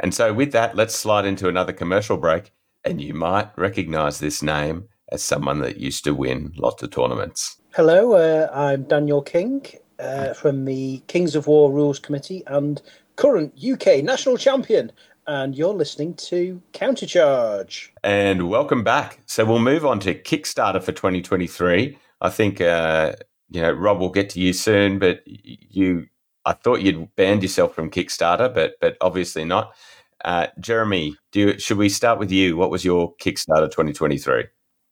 And 0.00 0.14
so 0.14 0.32
with 0.32 0.52
that, 0.52 0.76
let's 0.76 0.94
slide 0.94 1.24
into 1.24 1.48
another 1.48 1.72
commercial 1.72 2.16
break. 2.16 2.52
And 2.84 3.00
you 3.00 3.14
might 3.14 3.50
recognize 3.56 4.20
this 4.20 4.42
name 4.42 4.88
as 5.10 5.22
someone 5.22 5.60
that 5.60 5.78
used 5.78 6.04
to 6.04 6.14
win 6.14 6.52
lots 6.56 6.82
of 6.82 6.90
tournaments. 6.90 7.60
Hello, 7.74 8.12
uh, 8.12 8.48
I'm 8.52 8.84
Daniel 8.84 9.22
King 9.22 9.66
uh, 9.98 10.32
from 10.34 10.64
the 10.64 11.02
Kings 11.08 11.34
of 11.34 11.46
War 11.46 11.72
Rules 11.72 11.98
Committee 11.98 12.42
and 12.46 12.80
current 13.16 13.52
UK 13.62 14.02
national 14.04 14.36
champion. 14.36 14.92
And 15.28 15.54
you're 15.54 15.74
listening 15.74 16.14
to 16.14 16.62
Countercharge. 16.72 17.90
And 18.02 18.48
welcome 18.48 18.82
back. 18.82 19.20
So 19.26 19.44
we'll 19.44 19.58
move 19.58 19.84
on 19.84 20.00
to 20.00 20.14
Kickstarter 20.14 20.82
for 20.82 20.92
2023. 20.92 21.98
I 22.22 22.30
think, 22.30 22.62
uh, 22.62 23.12
you 23.50 23.60
know, 23.60 23.72
Rob 23.72 24.00
will 24.00 24.08
get 24.08 24.30
to 24.30 24.40
you 24.40 24.54
soon, 24.54 24.98
but 24.98 25.20
you, 25.26 26.06
I 26.46 26.54
thought 26.54 26.80
you'd 26.80 27.14
banned 27.14 27.42
yourself 27.42 27.74
from 27.74 27.90
Kickstarter, 27.90 28.52
but 28.52 28.76
but 28.80 28.96
obviously 29.02 29.44
not. 29.44 29.74
Uh, 30.24 30.46
Jeremy, 30.60 31.14
do 31.30 31.58
should 31.58 31.76
we 31.76 31.90
start 31.90 32.18
with 32.18 32.32
you? 32.32 32.56
What 32.56 32.70
was 32.70 32.82
your 32.82 33.14
Kickstarter 33.16 33.70
2023? 33.70 34.46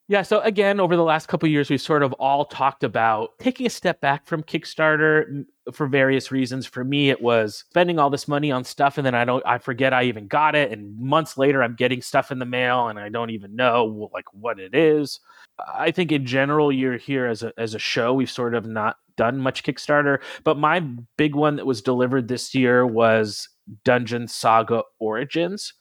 Yeah, 0.08 0.22
so 0.22 0.40
again, 0.42 0.78
over 0.78 0.94
the 0.94 1.02
last 1.02 1.26
couple 1.26 1.48
years, 1.48 1.68
we've 1.68 1.80
sort 1.80 2.04
of 2.04 2.12
all 2.14 2.44
talked 2.44 2.84
about 2.84 3.30
taking 3.40 3.66
a 3.66 3.70
step 3.70 4.00
back 4.00 4.24
from 4.24 4.44
Kickstarter 4.44 5.44
for 5.72 5.88
various 5.88 6.30
reasons. 6.30 6.64
For 6.64 6.84
me, 6.84 7.10
it 7.10 7.20
was 7.20 7.64
spending 7.68 7.98
all 7.98 8.08
this 8.08 8.28
money 8.28 8.52
on 8.52 8.62
stuff, 8.62 8.98
and 8.98 9.06
then 9.06 9.16
I 9.16 9.24
don't, 9.24 9.44
I 9.44 9.58
forget 9.58 9.92
I 9.92 10.04
even 10.04 10.28
got 10.28 10.54
it, 10.54 10.70
and 10.70 10.96
months 11.00 11.36
later, 11.36 11.60
I'm 11.60 11.74
getting 11.74 12.02
stuff 12.02 12.30
in 12.30 12.38
the 12.38 12.44
mail, 12.44 12.86
and 12.86 13.00
I 13.00 13.08
don't 13.08 13.30
even 13.30 13.56
know 13.56 14.08
like 14.14 14.26
what 14.32 14.60
it 14.60 14.76
is. 14.76 15.18
I 15.74 15.90
think 15.90 16.12
in 16.12 16.24
general, 16.24 16.70
you're 16.70 16.98
here 16.98 17.26
as 17.26 17.42
a 17.42 17.52
as 17.58 17.74
a 17.74 17.80
show. 17.80 18.14
We've 18.14 18.30
sort 18.30 18.54
of 18.54 18.64
not 18.64 18.98
done 19.16 19.38
much 19.38 19.64
Kickstarter, 19.64 20.18
but 20.44 20.56
my 20.56 20.80
big 21.16 21.34
one 21.34 21.56
that 21.56 21.66
was 21.66 21.82
delivered 21.82 22.28
this 22.28 22.54
year 22.54 22.86
was 22.86 23.48
Dungeon 23.82 24.28
Saga 24.28 24.82
Origins 25.00 25.72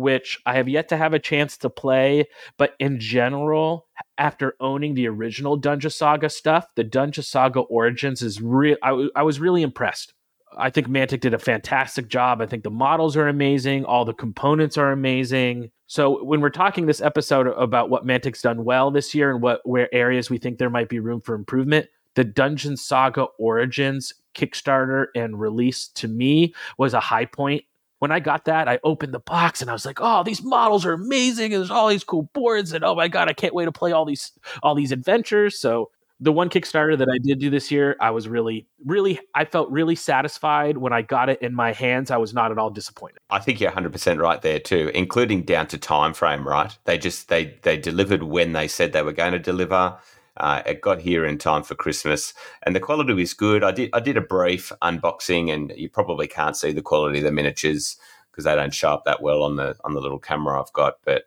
which 0.00 0.38
I 0.46 0.54
have 0.54 0.68
yet 0.68 0.88
to 0.88 0.96
have 0.96 1.14
a 1.14 1.18
chance 1.18 1.56
to 1.58 1.70
play. 1.70 2.26
But 2.56 2.74
in 2.80 2.98
general, 2.98 3.86
after 4.18 4.54
owning 4.60 4.94
the 4.94 5.08
original 5.08 5.56
Dungeon 5.56 5.90
Saga 5.90 6.28
stuff, 6.28 6.66
the 6.74 6.84
Dungeon 6.84 7.24
Saga 7.24 7.60
Origins 7.60 8.22
is 8.22 8.40
real. 8.40 8.76
I, 8.82 8.90
w- 8.90 9.10
I 9.14 9.22
was 9.22 9.38
really 9.38 9.62
impressed. 9.62 10.14
I 10.56 10.70
think 10.70 10.88
Mantic 10.88 11.20
did 11.20 11.34
a 11.34 11.38
fantastic 11.38 12.08
job. 12.08 12.40
I 12.40 12.46
think 12.46 12.64
the 12.64 12.70
models 12.70 13.16
are 13.16 13.28
amazing. 13.28 13.84
All 13.84 14.04
the 14.04 14.12
components 14.12 14.76
are 14.76 14.90
amazing. 14.90 15.70
So 15.86 16.24
when 16.24 16.40
we're 16.40 16.50
talking 16.50 16.86
this 16.86 17.00
episode 17.00 17.46
about 17.46 17.90
what 17.90 18.06
Mantic's 18.06 18.42
done 18.42 18.64
well 18.64 18.90
this 18.90 19.14
year 19.14 19.30
and 19.30 19.42
what 19.42 19.60
where 19.64 19.92
areas 19.94 20.28
we 20.28 20.38
think 20.38 20.58
there 20.58 20.70
might 20.70 20.88
be 20.88 20.98
room 20.98 21.20
for 21.20 21.34
improvement, 21.34 21.86
the 22.14 22.24
Dungeon 22.24 22.76
Saga 22.76 23.26
Origins 23.38 24.12
Kickstarter 24.34 25.06
and 25.14 25.40
release 25.40 25.88
to 25.88 26.08
me 26.08 26.54
was 26.78 26.94
a 26.94 27.00
high 27.00 27.24
point 27.24 27.64
when 28.00 28.10
I 28.10 28.18
got 28.18 28.46
that, 28.46 28.66
I 28.66 28.80
opened 28.82 29.14
the 29.14 29.20
box 29.20 29.60
and 29.60 29.70
I 29.70 29.72
was 29.72 29.86
like, 29.86 29.98
"Oh, 30.00 30.24
these 30.24 30.42
models 30.42 30.84
are 30.84 30.92
amazing! 30.92 31.54
And 31.54 31.60
there's 31.60 31.70
all 31.70 31.88
these 31.88 32.04
cool 32.04 32.28
boards, 32.34 32.72
and 32.72 32.84
oh 32.84 32.94
my 32.94 33.08
god, 33.08 33.28
I 33.28 33.32
can't 33.32 33.54
wait 33.54 33.66
to 33.66 33.72
play 33.72 33.92
all 33.92 34.04
these 34.04 34.32
all 34.62 34.74
these 34.74 34.90
adventures." 34.90 35.58
So 35.58 35.90
the 36.20 36.32
one 36.32 36.50
Kickstarter 36.50 36.96
that 36.98 37.08
I 37.08 37.18
did 37.18 37.38
do 37.38 37.48
this 37.48 37.70
year, 37.70 37.96
I 37.98 38.10
was 38.10 38.28
really, 38.28 38.66
really, 38.84 39.18
I 39.34 39.46
felt 39.46 39.70
really 39.70 39.94
satisfied 39.94 40.76
when 40.76 40.92
I 40.92 41.00
got 41.00 41.30
it 41.30 41.40
in 41.40 41.54
my 41.54 41.72
hands. 41.72 42.10
I 42.10 42.18
was 42.18 42.34
not 42.34 42.50
at 42.50 42.58
all 42.58 42.68
disappointed. 42.68 43.18
I 43.30 43.38
think 43.38 43.58
you're 43.58 43.70
100% 43.70 44.20
right 44.20 44.40
there 44.42 44.58
too, 44.58 44.90
including 44.94 45.42
down 45.42 45.66
to 45.68 45.78
time 45.78 46.12
frame, 46.12 46.46
right? 46.46 46.76
They 46.84 46.98
just 46.98 47.28
they 47.28 47.58
they 47.62 47.76
delivered 47.76 48.22
when 48.22 48.52
they 48.52 48.68
said 48.68 48.92
they 48.92 49.02
were 49.02 49.12
going 49.12 49.32
to 49.32 49.38
deliver. 49.38 49.98
Uh, 50.40 50.62
it 50.64 50.80
got 50.80 51.02
here 51.02 51.26
in 51.26 51.36
time 51.36 51.62
for 51.62 51.74
Christmas, 51.74 52.32
and 52.62 52.74
the 52.74 52.80
quality 52.80 53.12
was 53.12 53.34
good. 53.34 53.62
I 53.62 53.72
did 53.72 53.90
I 53.92 54.00
did 54.00 54.16
a 54.16 54.22
brief 54.22 54.72
unboxing, 54.82 55.52
and 55.52 55.70
you 55.76 55.90
probably 55.90 56.26
can't 56.26 56.56
see 56.56 56.72
the 56.72 56.82
quality 56.82 57.18
of 57.18 57.24
the 57.24 57.30
miniatures 57.32 57.98
because 58.30 58.44
they 58.44 58.54
don't 58.54 58.72
show 58.74 58.88
up 58.90 59.04
that 59.04 59.22
well 59.22 59.42
on 59.42 59.56
the 59.56 59.76
on 59.84 59.92
the 59.92 60.00
little 60.00 60.18
camera 60.18 60.58
I've 60.58 60.72
got. 60.72 60.94
But 61.04 61.24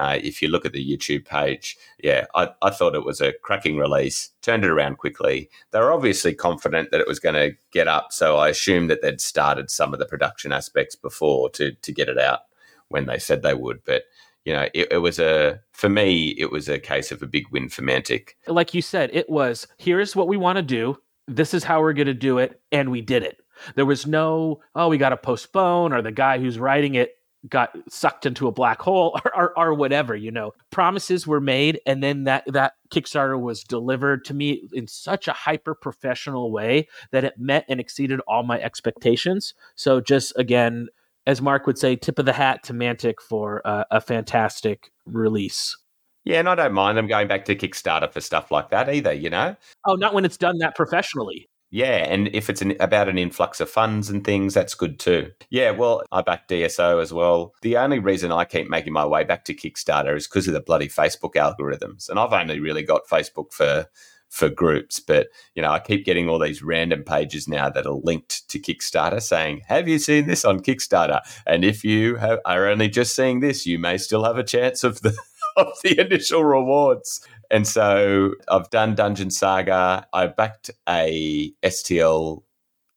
uh, 0.00 0.18
if 0.20 0.42
you 0.42 0.48
look 0.48 0.66
at 0.66 0.72
the 0.72 0.84
YouTube 0.84 1.24
page, 1.24 1.76
yeah, 2.02 2.26
I, 2.34 2.50
I 2.60 2.70
thought 2.70 2.96
it 2.96 3.04
was 3.04 3.20
a 3.20 3.34
cracking 3.42 3.76
release. 3.78 4.30
Turned 4.42 4.64
it 4.64 4.70
around 4.70 4.98
quickly. 4.98 5.48
They 5.70 5.78
were 5.78 5.92
obviously 5.92 6.34
confident 6.34 6.90
that 6.90 7.00
it 7.00 7.06
was 7.06 7.20
going 7.20 7.36
to 7.36 7.56
get 7.70 7.86
up, 7.86 8.08
so 8.10 8.36
I 8.36 8.48
assumed 8.48 8.90
that 8.90 9.00
they'd 9.00 9.20
started 9.20 9.70
some 9.70 9.92
of 9.92 10.00
the 10.00 10.06
production 10.06 10.50
aspects 10.50 10.96
before 10.96 11.50
to 11.50 11.72
to 11.72 11.92
get 11.92 12.08
it 12.08 12.18
out 12.18 12.40
when 12.88 13.06
they 13.06 13.18
said 13.18 13.42
they 13.42 13.54
would. 13.54 13.84
But 13.84 14.02
you 14.46 14.52
know, 14.52 14.68
it, 14.72 14.88
it 14.92 14.98
was 14.98 15.18
a 15.18 15.60
for 15.72 15.88
me, 15.88 16.28
it 16.38 16.50
was 16.50 16.68
a 16.68 16.78
case 16.78 17.10
of 17.10 17.20
a 17.20 17.26
big 17.26 17.46
win 17.50 17.68
for 17.68 17.82
Mantic. 17.82 18.30
Like 18.46 18.72
you 18.72 18.80
said, 18.80 19.10
it 19.12 19.28
was 19.28 19.66
here's 19.76 20.16
what 20.16 20.28
we 20.28 20.36
want 20.36 20.56
to 20.56 20.62
do. 20.62 20.96
This 21.26 21.52
is 21.52 21.64
how 21.64 21.80
we're 21.80 21.92
going 21.92 22.06
to 22.06 22.14
do 22.14 22.38
it, 22.38 22.60
and 22.70 22.90
we 22.90 23.00
did 23.00 23.24
it. 23.24 23.38
There 23.74 23.84
was 23.84 24.06
no, 24.06 24.60
oh, 24.76 24.88
we 24.88 24.98
got 24.98 25.08
to 25.08 25.16
postpone, 25.16 25.92
or 25.92 26.00
the 26.00 26.12
guy 26.12 26.38
who's 26.38 26.58
writing 26.58 26.94
it 26.94 27.16
got 27.48 27.76
sucked 27.88 28.26
into 28.26 28.48
a 28.48 28.52
black 28.52 28.80
hole 28.80 29.18
or, 29.24 29.36
or, 29.36 29.58
or, 29.58 29.74
whatever 29.74 30.16
you 30.16 30.30
know 30.30 30.52
promises 30.70 31.26
were 31.26 31.40
made 31.40 31.80
and 31.86 32.02
then 32.02 32.24
that 32.24 32.42
that 32.46 32.72
kickstarter 32.90 33.40
was 33.40 33.62
delivered 33.62 34.24
to 34.24 34.34
me 34.34 34.68
in 34.72 34.86
such 34.88 35.28
a 35.28 35.32
hyper 35.32 35.74
professional 35.74 36.50
way 36.50 36.88
that 37.12 37.24
it 37.24 37.34
met 37.38 37.64
and 37.68 37.78
exceeded 37.78 38.20
all 38.26 38.42
my 38.42 38.60
expectations 38.60 39.54
so 39.74 40.00
just 40.00 40.32
again 40.36 40.88
as 41.26 41.42
mark 41.42 41.66
would 41.66 41.78
say 41.78 41.96
tip 41.96 42.18
of 42.18 42.24
the 42.26 42.32
hat 42.32 42.62
to 42.64 42.72
mantic 42.72 43.20
for 43.20 43.66
uh, 43.66 43.84
a 43.90 44.00
fantastic 44.00 44.90
release 45.04 45.76
yeah, 46.26 46.40
and 46.40 46.48
I 46.48 46.56
don't 46.56 46.72
mind 46.72 46.98
them 46.98 47.06
going 47.06 47.28
back 47.28 47.44
to 47.44 47.54
Kickstarter 47.54 48.12
for 48.12 48.20
stuff 48.20 48.50
like 48.50 48.70
that 48.70 48.92
either, 48.92 49.12
you 49.12 49.30
know? 49.30 49.54
Oh, 49.86 49.94
not 49.94 50.12
when 50.12 50.24
it's 50.24 50.36
done 50.36 50.58
that 50.58 50.74
professionally. 50.74 51.48
Yeah, 51.70 51.98
and 51.98 52.28
if 52.34 52.50
it's 52.50 52.62
an, 52.62 52.74
about 52.80 53.08
an 53.08 53.16
influx 53.16 53.60
of 53.60 53.70
funds 53.70 54.10
and 54.10 54.24
things, 54.24 54.52
that's 54.52 54.74
good 54.74 54.98
too. 54.98 55.30
Yeah, 55.50 55.70
well, 55.70 56.02
I 56.10 56.22
back 56.22 56.48
DSO 56.48 57.00
as 57.00 57.12
well. 57.12 57.54
The 57.62 57.76
only 57.76 58.00
reason 58.00 58.32
I 58.32 58.44
keep 58.44 58.68
making 58.68 58.92
my 58.92 59.06
way 59.06 59.22
back 59.22 59.44
to 59.44 59.54
Kickstarter 59.54 60.16
is 60.16 60.26
because 60.26 60.48
of 60.48 60.54
the 60.54 60.60
bloody 60.60 60.88
Facebook 60.88 61.34
algorithms, 61.34 62.08
and 62.08 62.18
I've 62.18 62.32
only 62.32 62.58
really 62.58 62.82
got 62.82 63.06
Facebook 63.06 63.52
for 63.52 63.86
for 64.28 64.48
groups, 64.48 65.00
but 65.00 65.28
you 65.54 65.62
know, 65.62 65.70
I 65.70 65.78
keep 65.78 66.04
getting 66.04 66.28
all 66.28 66.38
these 66.38 66.62
random 66.62 67.04
pages 67.04 67.48
now 67.48 67.70
that 67.70 67.86
are 67.86 68.00
linked 68.02 68.48
to 68.50 68.58
Kickstarter 68.58 69.22
saying, 69.22 69.62
"Have 69.66 69.88
you 69.88 69.98
seen 69.98 70.26
this 70.26 70.44
on 70.44 70.60
Kickstarter?" 70.60 71.20
And 71.46 71.64
if 71.64 71.84
you 71.84 72.16
have, 72.16 72.40
are 72.44 72.66
only 72.66 72.88
just 72.88 73.14
seeing 73.14 73.40
this, 73.40 73.66
you 73.66 73.78
may 73.78 73.98
still 73.98 74.24
have 74.24 74.38
a 74.38 74.44
chance 74.44 74.84
of 74.84 75.00
the 75.02 75.16
of 75.56 75.72
the 75.82 75.98
initial 75.98 76.44
rewards. 76.44 77.26
And 77.50 77.66
so 77.66 78.34
I've 78.48 78.70
done 78.70 78.94
Dungeon 78.94 79.30
Saga. 79.30 80.06
I 80.12 80.26
backed 80.26 80.70
a 80.88 81.52
STL 81.62 82.42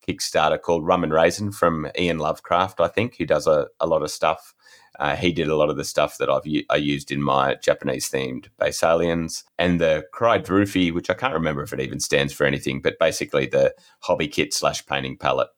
Kickstarter 0.06 0.60
called 0.60 0.86
Rum 0.86 1.04
and 1.04 1.12
Raisin 1.12 1.52
from 1.52 1.88
Ian 1.98 2.18
Lovecraft, 2.18 2.80
I 2.80 2.88
think, 2.88 3.16
who 3.16 3.26
does 3.26 3.46
a, 3.46 3.68
a 3.78 3.86
lot 3.86 4.02
of 4.02 4.10
stuff. 4.10 4.54
Uh, 5.00 5.16
he 5.16 5.32
did 5.32 5.48
a 5.48 5.56
lot 5.56 5.70
of 5.70 5.78
the 5.78 5.84
stuff 5.84 6.18
that 6.18 6.28
I've 6.28 6.46
I 6.68 6.76
used 6.76 7.10
in 7.10 7.22
my 7.22 7.54
Japanese 7.54 8.10
themed 8.10 8.48
Basileans 8.58 9.44
and 9.58 9.80
the 9.80 10.04
Krydrufi, 10.12 10.92
which 10.92 11.08
I 11.08 11.14
can't 11.14 11.32
remember 11.32 11.62
if 11.62 11.72
it 11.72 11.80
even 11.80 12.00
stands 12.00 12.34
for 12.34 12.44
anything, 12.44 12.82
but 12.82 12.98
basically 12.98 13.46
the 13.46 13.74
hobby 14.00 14.28
kit 14.28 14.52
slash 14.52 14.84
painting 14.84 15.16
palette, 15.16 15.48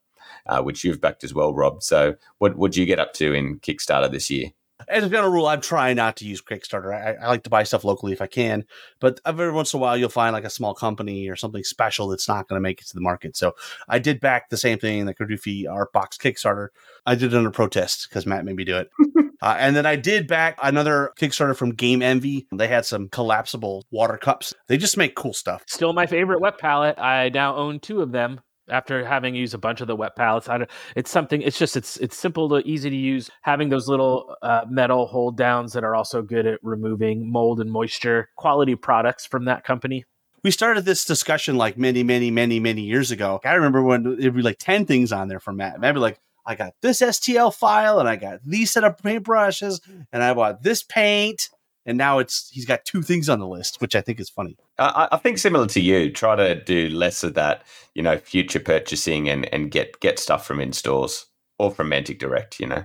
uh, 0.47 0.63
which 0.63 0.85
you've 0.85 1.01
backed 1.01 1.25
as 1.25 1.35
well, 1.35 1.53
Rob. 1.53 1.83
So 1.83 2.15
what 2.39 2.57
would 2.57 2.77
you 2.77 2.87
get 2.87 3.01
up 3.01 3.15
to 3.15 3.35
in 3.35 3.59
Kickstarter 3.59 4.11
this 4.11 4.31
year? 4.31 4.51
As 4.89 5.05
a 5.05 5.09
general 5.09 5.33
rule, 5.33 5.47
I'm 5.47 5.61
trying 5.61 5.97
not 5.97 6.17
to 6.17 6.27
use 6.27 6.43
Kickstarter. 6.43 6.95
I, 6.95 7.25
I, 7.25 7.29
like 7.29 7.45
to 7.45 7.51
buy 7.51 7.63
stuff 7.63 7.85
locally 7.85 8.13
if 8.13 8.23
I 8.23 8.27
can, 8.27 8.65
but 9.01 9.21
every 9.25 9.53
once 9.53 9.73
in 9.73 9.79
a 9.79 9.81
while 9.81 9.97
you'll 9.97 10.09
find 10.09 10.33
like 10.33 10.45
a 10.45 10.51
small 10.51 10.75
company 10.75 11.29
or 11.29 11.37
something 11.37 11.65
special 11.65 12.09
that's 12.09 12.29
not 12.29 12.49
going 12.49 12.57
to 12.57 12.63
make 12.63 12.81
it 12.81 12.87
to 12.89 12.95
the 12.95 13.01
market. 13.01 13.37
So 13.37 13.55
I 13.89 13.99
did 13.99 14.21
back 14.21 14.51
the 14.51 14.57
same 14.57 14.79
thing, 14.79 15.05
the 15.07 15.15
Krydrufi 15.15 15.71
Art 15.71 15.93
Box 15.93 16.17
Kickstarter. 16.17 16.69
I 17.07 17.15
did 17.15 17.33
it 17.33 17.37
under 17.37 17.51
protest 17.51 18.09
because 18.09 18.27
Matt 18.27 18.45
made 18.45 18.57
me 18.57 18.65
do 18.65 18.79
it. 18.79 18.91
uh, 19.43 19.57
and 19.59 19.75
then 19.75 19.87
I 19.87 19.97
did 19.97 20.27
back 20.27 20.59
another 20.63 21.13
Kickstarter 21.19 21.57
from 21.57 21.73
Game 21.73 22.03
Envy. 22.03 22.47
They 22.53 22.69
had 22.69 22.87
some 22.87 23.09
collapsible 23.09 23.87
water 23.91 24.17
cups. 24.17 24.55
They 24.69 24.77
just 24.77 24.97
make 24.97 25.15
cool 25.15 25.35
stuff. 25.35 25.65
Still 25.67 25.93
my 25.93 26.07
favorite 26.07 26.41
wet 26.41 26.59
palette. 26.59 26.99
I 26.99 27.29
now 27.31 27.57
own 27.57 27.81
two 27.81 28.03
of 28.03 28.13
them 28.13 28.41
after 28.69 29.05
having 29.05 29.35
used 29.35 29.55
a 29.55 29.59
bunch 29.59 29.81
of 29.81 29.87
the 29.87 29.97
wet 29.97 30.17
palettes. 30.17 30.49
It's 30.97 31.11
something. 31.11 31.43
It's 31.43 31.59
just 31.59 31.77
it's 31.77 31.97
it's 31.99 32.17
simple 32.17 32.49
to 32.51 32.67
easy 32.67 32.91
to 32.91 32.97
use. 32.97 33.31
Having 33.43 33.71
those 33.71 33.89
little 33.89 34.37
uh, 34.43 34.65
metal 34.69 35.07
hold 35.07 35.37
downs 35.37 35.73
that 35.73 35.85
are 35.85 35.95
also 35.95 36.23
good 36.23 36.47
at 36.47 36.59
removing 36.63 37.31
mold 37.31 37.61
and 37.61 37.71
moisture. 37.71 38.29
Quality 38.37 38.75
products 38.75 39.27
from 39.27 39.45
that 39.47 39.65
company. 39.65 40.05
We 40.45 40.51
started 40.51 40.85
this 40.85 41.05
discussion 41.05 41.57
like 41.57 41.79
many, 41.79 42.03
many, 42.03 42.31
many, 42.31 42.59
many 42.59 42.83
years 42.83 43.13
ago. 43.13 43.41
I 43.45 43.55
remember 43.55 43.83
when 43.83 44.19
it'd 44.19 44.35
be 44.35 44.43
like 44.43 44.59
ten 44.59 44.87
things 44.87 45.13
on 45.13 45.29
there 45.29 45.41
from 45.41 45.57
Matt. 45.57 45.81
Maybe 45.81 45.99
like 45.99 46.19
I 46.45 46.55
got 46.57 46.75
this 46.81 47.01
STL 47.01 47.55
file 47.55 48.01
and 48.01 48.09
I 48.09 48.17
got 48.17 48.43
these 48.45 48.73
set 48.73 48.85
of 48.85 48.97
paintbrushes 48.97 49.81
and 50.13 50.23
I 50.23 50.35
bought 50.35 50.63
this 50.63 50.83
paint 50.83 51.49
and 51.85 51.99
now 51.99 52.19
it's 52.19 52.51
he's 52.51 52.67
got 52.67 52.85
two 52.85 53.03
things 53.03 53.29
on 53.29 53.41
the 53.41 53.47
list, 53.47 53.81
which 53.81 53.97
I 53.97 54.01
think 54.01 54.21
is 54.21 54.31
funny. 54.31 54.57
I, 54.83 55.09
I, 55.13 55.17
think 55.17 55.39
similar 55.39 55.67
to 55.69 55.81
you, 55.81 56.11
try 56.11 56.37
to 56.37 56.63
do 56.63 56.89
less 56.89 57.25
of 57.25 57.35
that, 57.35 57.65
you 57.95 58.03
know, 58.03 58.19
future 58.19 58.61
purchasing 58.61 59.29
and 59.29 59.53
and 59.53 59.71
get 59.71 60.01
get 60.01 60.19
stuff 60.19 60.47
from 60.47 60.61
in 60.61 60.73
stores 60.73 61.27
or 61.59 61.71
from 61.71 61.91
Mantic 61.91 62.19
Direct. 62.19 62.61
You 62.61 62.67
know, 62.67 62.85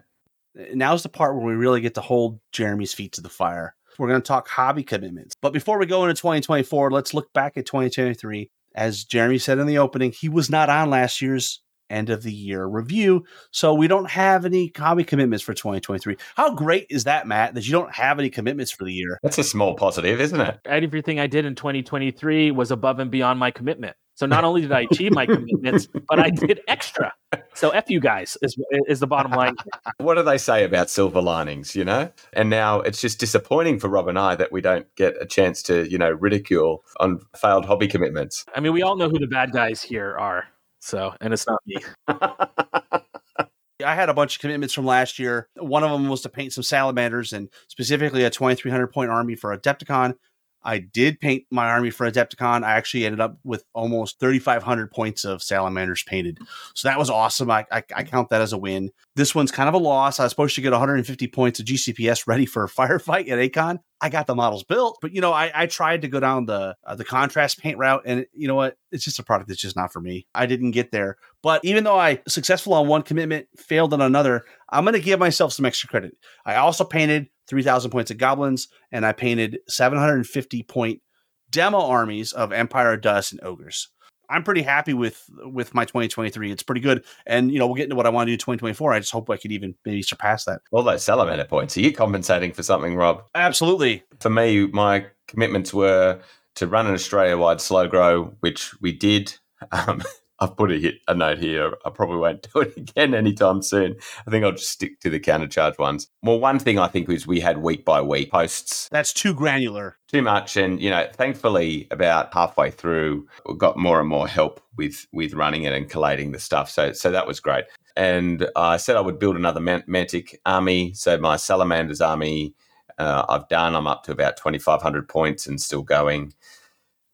now's 0.73 1.03
the 1.03 1.09
part 1.09 1.35
where 1.35 1.45
we 1.45 1.53
really 1.53 1.81
get 1.81 1.95
to 1.95 2.01
hold 2.01 2.39
Jeremy's 2.51 2.93
feet 2.93 3.13
to 3.13 3.21
the 3.21 3.29
fire. 3.29 3.75
We're 3.97 4.09
going 4.09 4.21
to 4.21 4.27
talk 4.27 4.47
hobby 4.47 4.83
commitments, 4.83 5.35
but 5.41 5.53
before 5.53 5.79
we 5.79 5.87
go 5.87 6.03
into 6.03 6.13
2024, 6.13 6.91
let's 6.91 7.15
look 7.15 7.33
back 7.33 7.57
at 7.57 7.65
2023. 7.65 8.51
As 8.75 9.03
Jeremy 9.03 9.39
said 9.39 9.57
in 9.57 9.65
the 9.65 9.79
opening, 9.79 10.11
he 10.11 10.29
was 10.29 10.51
not 10.51 10.69
on 10.69 10.91
last 10.91 11.19
year's 11.19 11.63
end 11.89 12.09
of 12.09 12.23
the 12.23 12.31
year 12.31 12.65
review. 12.65 13.25
So 13.51 13.73
we 13.73 13.87
don't 13.87 14.09
have 14.09 14.45
any 14.45 14.71
hobby 14.75 15.03
commitments 15.03 15.43
for 15.43 15.53
2023. 15.53 16.17
How 16.35 16.53
great 16.53 16.87
is 16.89 17.05
that, 17.05 17.27
Matt, 17.27 17.53
that 17.55 17.65
you 17.65 17.71
don't 17.71 17.93
have 17.93 18.19
any 18.19 18.29
commitments 18.29 18.71
for 18.71 18.83
the 18.83 18.93
year? 18.93 19.19
That's 19.23 19.37
a 19.37 19.43
small 19.43 19.75
positive, 19.75 20.19
isn't 20.19 20.39
it? 20.39 20.59
Everything 20.65 21.19
I 21.19 21.27
did 21.27 21.45
in 21.45 21.55
2023 21.55 22.51
was 22.51 22.71
above 22.71 22.99
and 22.99 23.11
beyond 23.11 23.39
my 23.39 23.51
commitment. 23.51 23.95
So 24.17 24.25
not 24.25 24.43
only 24.43 24.61
did 24.61 24.71
I 24.71 24.87
achieve 24.89 25.13
my 25.13 25.27
commitments, 25.27 25.87
but 26.09 26.19
I 26.19 26.31
did 26.31 26.61
extra. 26.67 27.13
So 27.53 27.69
F 27.69 27.87
you 27.87 27.99
guys 27.99 28.35
is, 28.41 28.57
is 28.87 28.99
the 28.99 29.05
bottom 29.05 29.31
line. 29.31 29.55
what 29.99 30.15
do 30.15 30.23
they 30.23 30.39
say 30.39 30.63
about 30.63 30.89
silver 30.89 31.21
linings, 31.21 31.75
you 31.75 31.85
know? 31.85 32.11
And 32.33 32.49
now 32.49 32.79
it's 32.81 32.99
just 32.99 33.19
disappointing 33.19 33.79
for 33.79 33.89
Rob 33.89 34.07
and 34.07 34.17
I 34.17 34.33
that 34.33 34.51
we 34.51 34.59
don't 34.59 34.87
get 34.95 35.15
a 35.21 35.25
chance 35.27 35.61
to, 35.63 35.87
you 35.87 35.99
know, 35.99 36.09
ridicule 36.09 36.83
on 36.99 37.19
failed 37.35 37.65
hobby 37.65 37.87
commitments. 37.87 38.43
I 38.55 38.59
mean, 38.59 38.73
we 38.73 38.81
all 38.81 38.97
know 38.97 39.07
who 39.07 39.19
the 39.19 39.27
bad 39.27 39.51
guys 39.51 39.83
here 39.83 40.17
are. 40.17 40.45
So, 40.87 41.13
and 41.19 41.33
it's 41.33 41.45
not 41.45 41.59
me. 41.65 41.75
I 42.07 43.93
had 43.93 44.07
a 44.07 44.13
bunch 44.13 44.37
of 44.37 44.41
commitments 44.41 44.73
from 44.73 44.85
last 44.85 45.19
year. 45.19 45.49
One 45.57 45.83
of 45.83 45.91
them 45.91 46.07
was 46.07 46.21
to 46.21 46.29
paint 46.29 46.53
some 46.53 46.63
salamanders 46.63 47.33
and 47.33 47.49
specifically 47.67 48.23
a 48.23 48.29
2300 48.29 48.87
point 48.87 49.11
army 49.11 49.35
for 49.35 49.55
Adepticon. 49.55 50.15
I 50.63 50.79
did 50.79 51.19
paint 51.19 51.45
my 51.51 51.69
army 51.69 51.89
for 51.89 52.09
Adepticon. 52.09 52.63
I 52.63 52.73
actually 52.73 53.05
ended 53.05 53.21
up 53.21 53.37
with 53.43 53.63
almost 53.73 54.19
3,500 54.19 54.91
points 54.91 55.23
of 55.23 55.41
salamanders 55.41 56.03
painted. 56.03 56.39
So 56.73 56.87
that 56.87 56.99
was 56.99 57.09
awesome. 57.09 57.49
I, 57.49 57.65
I, 57.71 57.83
I, 57.95 58.03
count 58.03 58.29
that 58.29 58.41
as 58.41 58.53
a 58.53 58.57
win. 58.57 58.91
This 59.15 59.33
one's 59.33 59.51
kind 59.51 59.69
of 59.69 59.75
a 59.75 59.77
loss. 59.77 60.19
I 60.19 60.23
was 60.23 60.31
supposed 60.31 60.55
to 60.55 60.61
get 60.61 60.71
150 60.71 61.27
points 61.27 61.59
of 61.59 61.65
GCPS 61.65 62.27
ready 62.27 62.45
for 62.45 62.63
a 62.63 62.69
firefight 62.69 63.29
at 63.29 63.39
Acon. 63.39 63.79
I 63.99 64.09
got 64.09 64.27
the 64.27 64.35
models 64.35 64.63
built, 64.63 64.99
but 65.01 65.11
you 65.11 65.21
know, 65.21 65.33
I, 65.33 65.51
I 65.55 65.65
tried 65.65 66.03
to 66.03 66.07
go 66.07 66.19
down 66.19 66.45
the 66.45 66.75
uh, 66.85 66.93
the 66.93 67.05
contrast 67.05 67.59
paint 67.59 67.79
route, 67.79 68.03
and 68.05 68.27
you 68.31 68.47
know 68.47 68.53
what? 68.53 68.77
It's 68.91 69.03
just 69.03 69.17
a 69.17 69.23
product 69.23 69.47
that's 69.49 69.61
just 69.61 69.75
not 69.75 69.91
for 69.91 69.99
me. 69.99 70.27
I 70.35 70.45
didn't 70.45 70.71
get 70.71 70.91
there. 70.91 71.17
But 71.41 71.65
even 71.65 71.83
though 71.83 71.97
I 71.97 72.21
successful 72.27 72.75
on 72.75 72.87
one 72.87 73.01
commitment, 73.01 73.47
failed 73.57 73.93
on 73.93 74.01
another, 74.01 74.45
I'm 74.69 74.83
going 74.83 74.93
to 74.93 74.99
give 74.99 75.19
myself 75.19 75.53
some 75.53 75.65
extra 75.65 75.89
credit. 75.89 76.15
I 76.45 76.57
also 76.57 76.83
painted 76.83 77.29
3,000 77.47 77.91
points 77.91 78.11
of 78.11 78.17
goblins, 78.17 78.67
and 78.91 79.05
I 79.05 79.13
painted 79.13 79.59
750 79.67 80.63
point 80.63 81.01
demo 81.49 81.79
armies 81.79 82.33
of 82.33 82.51
Empire 82.51 82.93
of 82.93 83.01
Dust 83.01 83.31
and 83.31 83.43
Ogres. 83.43 83.89
I'm 84.29 84.43
pretty 84.43 84.61
happy 84.61 84.93
with 84.93 85.23
with 85.45 85.73
my 85.73 85.85
2023. 85.85 86.51
It's 86.51 86.63
pretty 86.63 86.81
good, 86.81 87.05
and 87.25 87.51
you 87.51 87.59
know 87.59 87.65
we'll 87.65 87.75
get 87.75 87.85
into 87.85 87.95
what 87.95 88.05
I 88.05 88.09
want 88.09 88.27
to 88.27 88.33
do 88.33 88.37
2024. 88.37 88.93
I 88.93 88.99
just 88.99 89.11
hope 89.11 89.29
I 89.29 89.37
could 89.37 89.51
even 89.51 89.75
maybe 89.85 90.01
surpass 90.01 90.43
that. 90.45 90.61
All 90.71 90.83
those 90.83 91.03
salamander 91.03 91.45
points. 91.45 91.77
Are 91.77 91.81
you 91.81 91.93
compensating 91.93 92.51
for 92.51 92.63
something, 92.63 92.95
Rob? 92.95 93.23
Absolutely. 93.35 94.03
For 94.19 94.29
me, 94.29 94.67
my 94.67 95.05
commitments 95.27 95.73
were 95.73 96.19
to 96.55 96.67
run 96.67 96.87
an 96.87 96.93
Australia 96.93 97.37
wide 97.37 97.61
slow 97.61 97.87
grow, 97.87 98.35
which 98.41 98.79
we 98.81 98.91
did. 98.91 99.33
Um, 99.71 100.01
I've 100.39 100.55
put 100.55 100.71
a, 100.71 100.77
hit, 100.77 100.95
a 101.07 101.13
note 101.13 101.39
here. 101.39 101.73
I 101.85 101.89
probably 101.89 102.17
won't 102.17 102.47
do 102.53 102.61
it 102.61 102.77
again 102.77 103.13
anytime 103.13 103.61
soon. 103.61 103.95
I 104.25 104.31
think 104.31 104.43
I'll 104.45 104.51
just 104.51 104.69
stick 104.69 104.99
to 105.01 105.09
the 105.09 105.19
countercharge 105.19 105.77
ones. 105.79 106.07
Well, 106.21 106.39
one 106.39 106.59
thing 106.59 106.77
I 106.79 106.87
think 106.87 107.09
is 107.09 107.25
we 107.25 107.39
had 107.39 107.57
week 107.59 107.85
by 107.85 108.01
week 108.01 108.31
posts 108.31 108.87
That's 108.91 109.13
too 109.13 109.33
granular. 109.33 109.97
too 110.07 110.21
much 110.21 110.55
and 110.57 110.79
you 110.81 110.89
know 110.89 111.05
thankfully 111.13 111.87
about 111.91 112.33
halfway 112.33 112.71
through 112.71 113.27
we 113.45 113.55
got 113.55 113.77
more 113.77 113.99
and 113.99 114.07
more 114.07 114.27
help 114.27 114.61
with 114.77 115.05
with 115.11 115.33
running 115.33 115.63
it 115.63 115.73
and 115.73 115.89
collating 115.89 116.31
the 116.31 116.39
stuff 116.39 116.69
so 116.69 116.93
so 116.93 117.11
that 117.11 117.27
was 117.27 117.39
great 117.41 117.65
and 117.97 118.47
i 118.55 118.77
said 118.77 118.95
i 118.95 119.01
would 119.01 119.19
build 119.19 119.35
another 119.35 119.59
mantic 119.59 120.35
army 120.45 120.93
so 120.93 121.17
my 121.17 121.35
salamanders 121.35 121.99
army 121.99 122.53
uh, 122.99 123.25
i've 123.27 123.47
done 123.49 123.75
i'm 123.75 123.87
up 123.87 124.03
to 124.03 124.11
about 124.13 124.37
2500 124.37 125.09
points 125.09 125.45
and 125.47 125.59
still 125.61 125.81
going 125.81 126.33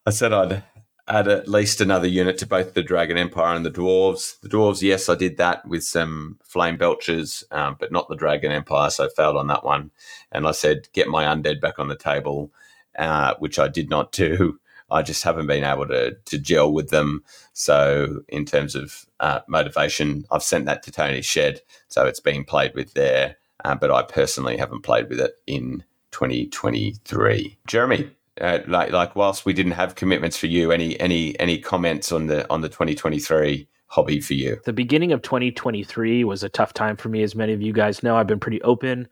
i 0.05 0.11
said 0.11 0.31
i'd 0.31 0.63
add 1.07 1.27
at 1.27 1.47
least 1.47 1.81
another 1.81 2.07
unit 2.07 2.37
to 2.37 2.45
both 2.45 2.73
the 2.73 2.83
dragon 2.83 3.17
empire 3.17 3.55
and 3.55 3.65
the 3.65 3.71
dwarves 3.71 4.39
the 4.39 4.47
dwarves 4.47 4.81
yes 4.81 5.09
i 5.09 5.15
did 5.15 5.35
that 5.37 5.65
with 5.67 5.83
some 5.83 6.39
flame 6.43 6.77
belchers 6.77 7.43
um, 7.51 7.75
but 7.77 7.91
not 7.91 8.07
the 8.07 8.15
dragon 8.15 8.51
empire 8.51 8.89
so 8.89 9.05
I 9.05 9.09
failed 9.09 9.35
on 9.35 9.47
that 9.47 9.65
one 9.65 9.91
and 10.31 10.47
i 10.47 10.51
said 10.51 10.87
get 10.93 11.09
my 11.09 11.25
undead 11.25 11.59
back 11.59 11.77
on 11.77 11.89
the 11.89 11.97
table 11.97 12.51
uh, 12.97 13.35
which 13.39 13.59
I 13.59 13.67
did 13.67 13.89
not 13.89 14.11
do. 14.11 14.59
I 14.91 15.01
just 15.01 15.23
haven't 15.23 15.47
been 15.47 15.63
able 15.63 15.87
to 15.87 16.15
to 16.25 16.37
gel 16.37 16.71
with 16.71 16.89
them. 16.89 17.23
So 17.53 18.21
in 18.27 18.45
terms 18.45 18.75
of 18.75 19.05
uh, 19.19 19.39
motivation, 19.47 20.25
I've 20.29 20.43
sent 20.43 20.65
that 20.65 20.83
to 20.83 20.91
Tony's 20.91 21.25
shed, 21.25 21.61
so 21.87 22.05
it's 22.05 22.19
being 22.19 22.43
played 22.43 22.75
with 22.75 22.93
there. 22.93 23.37
Uh, 23.65 23.75
but 23.75 23.89
I 23.89 24.03
personally 24.03 24.57
haven't 24.57 24.81
played 24.81 25.09
with 25.09 25.19
it 25.19 25.35
in 25.47 25.83
2023. 26.11 27.57
Jeremy, 27.65 28.11
uh, 28.41 28.59
like 28.67 28.91
like 28.91 29.15
whilst 29.15 29.45
we 29.45 29.53
didn't 29.53 29.73
have 29.73 29.95
commitments 29.95 30.37
for 30.37 30.47
you, 30.47 30.71
any 30.71 30.99
any 30.99 31.39
any 31.39 31.59
comments 31.59 32.11
on 32.11 32.27
the 32.27 32.49
on 32.51 32.61
the 32.61 32.69
2023 32.69 33.67
hobby 33.87 34.19
for 34.19 34.33
you? 34.33 34.59
The 34.65 34.73
beginning 34.73 35.11
of 35.11 35.21
2023 35.21 36.23
was 36.23 36.43
a 36.43 36.49
tough 36.49 36.73
time 36.73 36.97
for 36.97 37.09
me, 37.09 37.23
as 37.23 37.35
many 37.35 37.53
of 37.53 37.61
you 37.61 37.73
guys 37.73 38.03
know. 38.03 38.15
I've 38.15 38.27
been 38.27 38.39
pretty 38.39 38.61
open 38.63 39.07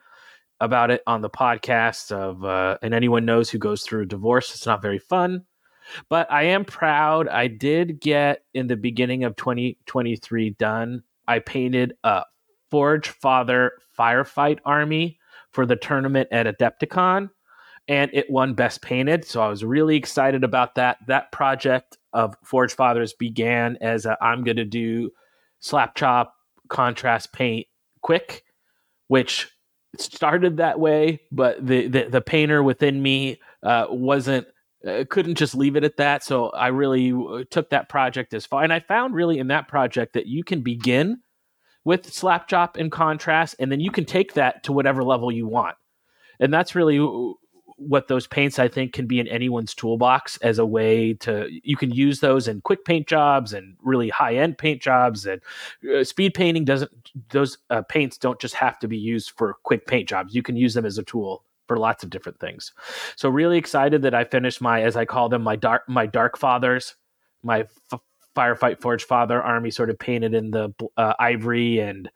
about 0.62 0.92
it 0.92 1.02
on 1.08 1.22
the 1.22 1.30
podcast 1.30 2.12
of 2.12 2.46
uh, 2.46 2.78
and 2.82 2.94
anyone 2.94 3.26
knows 3.26 3.50
who 3.50 3.58
goes 3.58 3.82
through 3.82 4.04
a 4.04 4.06
divorce 4.06 4.54
it's 4.54 4.68
not 4.68 4.82
very 4.82 5.00
fun 5.00 5.44
but 6.08 6.32
i 6.32 6.44
am 6.44 6.64
proud 6.64 7.28
i 7.28 7.48
did 7.48 8.00
get 8.00 8.44
in 8.54 8.68
the 8.68 8.78
beginning 8.78 9.24
of 9.24 9.36
2023 9.36 10.52
done 10.52 11.02
i 11.28 11.40
painted 11.40 11.94
a 12.04 12.24
forge 12.70 13.10
father 13.10 13.72
firefight 13.98 14.60
army 14.64 15.18
for 15.50 15.66
the 15.66 15.76
tournament 15.76 16.30
at 16.32 16.46
adepticon 16.46 17.30
and 17.92 18.10
it 18.14 18.30
won 18.30 18.54
best 18.54 18.82
painted. 18.82 19.26
So 19.26 19.42
i 19.42 19.50
was 19.50 19.64
really 19.64 19.96
excited 19.96 20.44
about 20.44 20.76
that. 20.76 20.98
That 21.08 21.32
project 21.32 21.98
of 22.14 22.36
forge 22.44 22.74
fathers 22.74 23.14
began 23.14 23.78
as 23.80 24.06
i'm 24.20 24.44
going 24.44 24.58
to 24.58 24.66
do 24.66 25.12
slap 25.60 25.96
chop 25.96 26.36
contrast 26.68 27.32
paint 27.32 27.68
quick 28.02 28.44
which 29.12 29.50
started 29.98 30.56
that 30.56 30.80
way, 30.80 31.20
but 31.34 31.66
the 31.66 31.88
the, 31.88 32.04
the 32.04 32.22
painter 32.22 32.64
within 32.64 33.02
me 33.02 33.42
uh, 33.62 33.88
wasn't 33.90 34.48
uh, 34.88 35.04
couldn't 35.10 35.36
just 35.36 35.54
leave 35.54 35.76
it 35.76 35.84
at 35.84 35.98
that. 35.98 36.24
So 36.24 36.50
I 36.52 36.68
really 36.68 37.12
uh, 37.12 37.44
took 37.50 37.72
that 37.72 37.90
project 37.90 38.34
as 38.34 38.46
far, 38.46 38.64
and 38.64 38.72
I 38.72 38.80
found 38.80 39.14
really 39.14 39.38
in 39.38 39.48
that 39.48 39.68
project 39.68 40.14
that 40.14 40.28
you 40.28 40.46
can 40.46 40.62
begin 40.62 41.18
with 41.84 42.12
slap 42.14 42.48
chop 42.48 42.78
and 42.78 42.90
contrast, 42.90 43.56
and 43.60 43.70
then 43.70 43.82
you 43.82 43.92
can 43.92 44.06
take 44.06 44.36
that 44.36 44.64
to 44.64 44.72
whatever 44.72 45.04
level 45.04 45.30
you 45.30 45.46
want, 45.46 45.76
and 46.40 46.54
that's 46.54 46.74
really 46.74 46.98
what 47.88 48.08
those 48.08 48.28
paints 48.28 48.60
I 48.60 48.68
think 48.68 48.94
can 48.94 49.08
be 49.08 49.20
in 49.20 49.28
anyone's 49.28 49.74
toolbox 49.74 50.38
as 50.38 50.60
a 50.60 50.66
way 50.66 51.14
to 51.16 51.48
you 51.64 51.76
can 51.76 51.92
use 51.92 52.20
those 52.20 52.48
in 52.48 52.62
quick 52.62 52.86
paint 52.86 53.08
jobs 53.08 53.54
and 53.54 53.76
really 53.82 54.10
high 54.10 54.36
end 54.36 54.58
paint 54.58 54.82
jobs 54.82 55.26
and 55.26 55.42
uh, 55.94 56.04
speed 56.04 56.34
painting 56.34 56.64
doesn't 56.64 56.92
those 57.30 57.58
uh, 57.70 57.82
paints 57.82 58.18
don't 58.18 58.40
just 58.40 58.56
have 58.56 58.78
to 58.80 58.88
be 58.88 58.98
used 58.98 59.32
for 59.32 59.56
quick 59.64 59.88
paint 59.88 60.08
jobs. 60.08 60.36
You 60.36 60.44
can 60.44 60.56
use 60.56 60.74
them 60.74 60.86
as 60.86 60.98
a 60.98 61.04
tool 61.04 61.44
for 61.68 61.78
lots 61.78 62.04
of 62.04 62.10
different 62.10 62.40
things. 62.40 62.72
So 63.16 63.30
really 63.30 63.58
excited 63.58 64.02
that 64.04 64.14
I 64.14 64.26
finished 64.26 64.62
my 64.62 64.84
as 64.84 64.96
I 64.96 65.06
call 65.06 65.30
them 65.30 65.42
my 65.42 65.56
dark 65.56 65.84
my 65.88 66.06
dark 66.06 66.38
fathers 66.38 66.96
my 67.44 67.66
f- 67.92 68.00
firefight 68.36 68.80
forge 68.80 69.04
father 69.04 69.42
army 69.42 69.72
sort 69.72 69.90
of 69.90 69.98
painted 69.98 70.34
in 70.34 70.52
the 70.52 70.70
uh, 70.98 71.14
ivory 71.20 71.80
and 71.80 72.10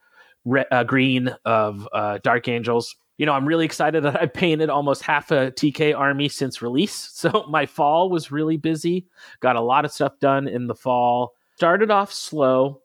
re- 0.44 0.64
uh, 0.70 0.84
green 0.84 1.34
of 1.44 1.88
uh, 1.92 2.18
dark 2.22 2.48
angels 2.48 2.96
you 3.18 3.26
know, 3.26 3.32
I'm 3.32 3.46
really 3.46 3.64
excited 3.64 4.02
that 4.04 4.20
I 4.20 4.26
painted 4.26 4.68
almost 4.68 5.02
half 5.02 5.30
a 5.30 5.50
TK 5.50 5.96
army 5.96 6.28
since 6.28 6.62
release. 6.62 7.12
So 7.26 7.46
my 7.48 7.66
fall 7.66 8.10
was 8.10 8.30
really 8.30 8.56
busy. 8.56 9.06
Got 9.40 9.56
a 9.56 9.60
lot 9.60 9.84
of 9.84 9.90
stuff 9.90 10.18
done 10.20 10.46
in 10.46 10.66
the 10.66 10.74
fall. 10.74 11.32
Started 11.56 11.90
off 11.90 12.12
slow 12.12 12.82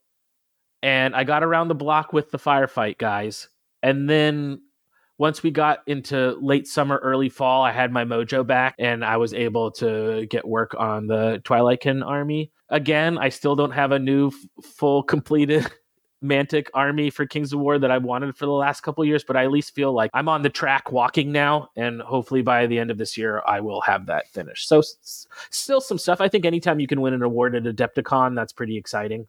and 0.82 1.16
I 1.16 1.24
got 1.26 1.44
around 1.44 1.68
the 1.68 1.76
block 1.76 2.14
with 2.14 2.32
the 2.32 2.40
firefight 2.40 2.98
guys. 2.98 3.50
And 3.84 4.10
then 4.10 4.62
once 5.18 5.44
we 5.44 5.52
got 5.52 5.80
into 5.86 6.38
late 6.42 6.68
summer, 6.68 6.98
early 7.04 7.30
fall, 7.30 7.62
I 7.64 7.72
had 7.72 7.92
my 7.92 8.04
mojo 8.04 8.46
back 8.46 8.76
and 8.80 9.06
I 9.06 9.18
was 9.18 9.34
able 9.34 9.70
to 9.74 10.26
get 10.28 10.48
work 10.48 10.74
on 10.80 11.08
the 11.08 11.42
Twilightkin 11.44 12.04
army. 12.06 12.52
Again, 12.70 13.18
I 13.18 13.30
still 13.30 13.56
don't 13.56 13.72
have 13.72 13.92
a 13.92 14.00
new 14.00 14.30
f- 14.30 14.66
full 14.66 15.04
completed 15.04 15.70
Mantic 16.24 16.68
army 16.74 17.10
for 17.10 17.26
Kings 17.26 17.52
of 17.52 17.60
War 17.60 17.80
that 17.80 17.90
I 17.92 17.98
wanted 17.98 18.36
for 18.36 18.46
the 18.46 18.52
last 18.52 18.82
couple 18.82 19.04
years, 19.04 19.24
but 19.24 19.36
I 19.36 19.44
at 19.44 19.52
least 19.52 19.74
feel 19.74 19.92
like 19.94 20.12
I'm 20.14 20.30
on 20.30 20.42
the 20.44 20.50
track 20.50 20.92
walking 20.92 21.32
now, 21.32 21.70
and 21.76 22.02
hopefully 22.02 22.42
by 22.42 22.68
the 22.68 22.78
end 22.80 22.92
of 22.92 22.98
this 22.98 23.18
year 23.18 23.42
I 23.48 23.60
will 23.62 23.82
have 23.82 24.06
that 24.06 24.28
finished. 24.30 24.68
So 24.68 24.80
s- 24.80 25.28
still 25.50 25.82
some 25.82 25.98
stuff. 25.98 26.22
I 26.22 26.28
think 26.28 26.46
anytime 26.46 26.80
you 26.80 26.88
can 26.88 27.02
win 27.02 27.14
an 27.14 27.24
award 27.24 27.56
at 27.56 27.64
Adepticon, 27.64 28.36
that's 28.36 28.54
pretty 28.54 28.78
exciting 28.78 29.28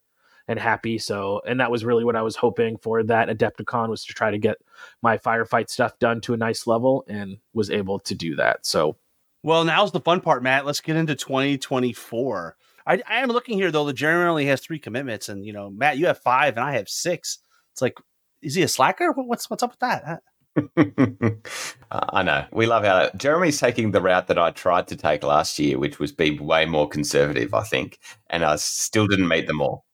and 0.49 0.59
happy. 0.59 0.99
So 0.99 1.41
and 1.47 1.61
that 1.61 1.71
was 1.71 1.85
really 1.85 2.05
what 2.05 2.17
I 2.17 2.23
was 2.23 2.37
hoping 2.37 2.77
for 2.77 3.03
that 3.05 3.29
Adepticon 3.29 3.89
was 3.89 4.05
to 4.05 4.13
try 4.13 4.31
to 4.31 4.39
get 4.39 4.59
my 5.01 5.17
firefight 5.17 5.71
stuff 5.71 5.99
done 5.99 6.21
to 6.23 6.35
a 6.35 6.37
nice 6.37 6.67
level 6.67 7.05
and 7.09 7.39
was 7.55 7.71
able 7.71 8.01
to 8.01 8.15
do 8.15 8.37
that. 8.37 8.67
So 8.67 8.97
Well, 9.43 9.65
now's 9.65 9.93
the 9.93 10.01
fun 10.01 10.21
part, 10.21 10.43
Matt. 10.43 10.67
Let's 10.67 10.81
get 10.81 10.97
into 10.97 11.15
2024. 11.15 12.57
I, 12.87 13.01
I 13.09 13.21
am 13.21 13.29
looking 13.29 13.59
here 13.59 13.71
though. 13.71 13.85
The 13.85 13.93
Jeremy 13.93 14.29
only 14.29 14.47
has 14.47 14.61
three 14.61 14.79
commitments, 14.79 15.29
and 15.29 15.45
you 15.45 15.53
know, 15.53 15.71
Matt, 15.71 15.99
you 15.99 16.07
have 16.07 16.19
five, 16.19 16.57
and 16.57 16.65
I 16.65 16.75
have 16.75 16.89
six. 16.89 17.39
It's 17.73 17.83
like, 17.83 17.99
is 18.43 18.55
he 18.55 18.63
a 18.63 18.69
slacker? 18.69 19.13
What's 19.13 19.49
what's 19.49 19.63
up 19.63 19.71
with 19.71 19.81
that? 19.81 20.23
I 21.91 22.23
know. 22.23 22.45
We 22.53 22.67
love 22.67 22.85
how 22.85 23.11
Jeremy's 23.17 23.59
taking 23.59 23.91
the 23.93 24.03
route 24.03 24.27
that 24.29 24.39
I 24.39 24.51
tried 24.51 24.89
to 24.89 24.97
take 24.97 25.23
last 25.25 25.59
year, 25.59 25.79
which 25.79 25.99
was 25.99 26.13
be 26.13 26.39
way 26.39 26.67
more 26.67 26.89
conservative, 26.89 27.55
I 27.55 27.63
think. 27.63 27.99
And 28.29 28.45
I 28.45 28.57
still 28.57 29.07
didn't 29.07 29.29
meet 29.29 29.47
them 29.47 29.63
all. 29.63 29.87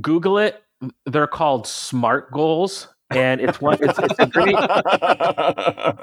Google 0.00 0.38
it. 0.38 0.62
They're 1.04 1.26
called 1.26 1.66
SMART 1.66 2.32
goals, 2.32 2.88
and 3.10 3.40
it's 3.40 3.60
one. 3.60 3.78
It's, 3.82 3.98
it's 3.98 4.18
a 4.18 4.26
great. 4.26 4.56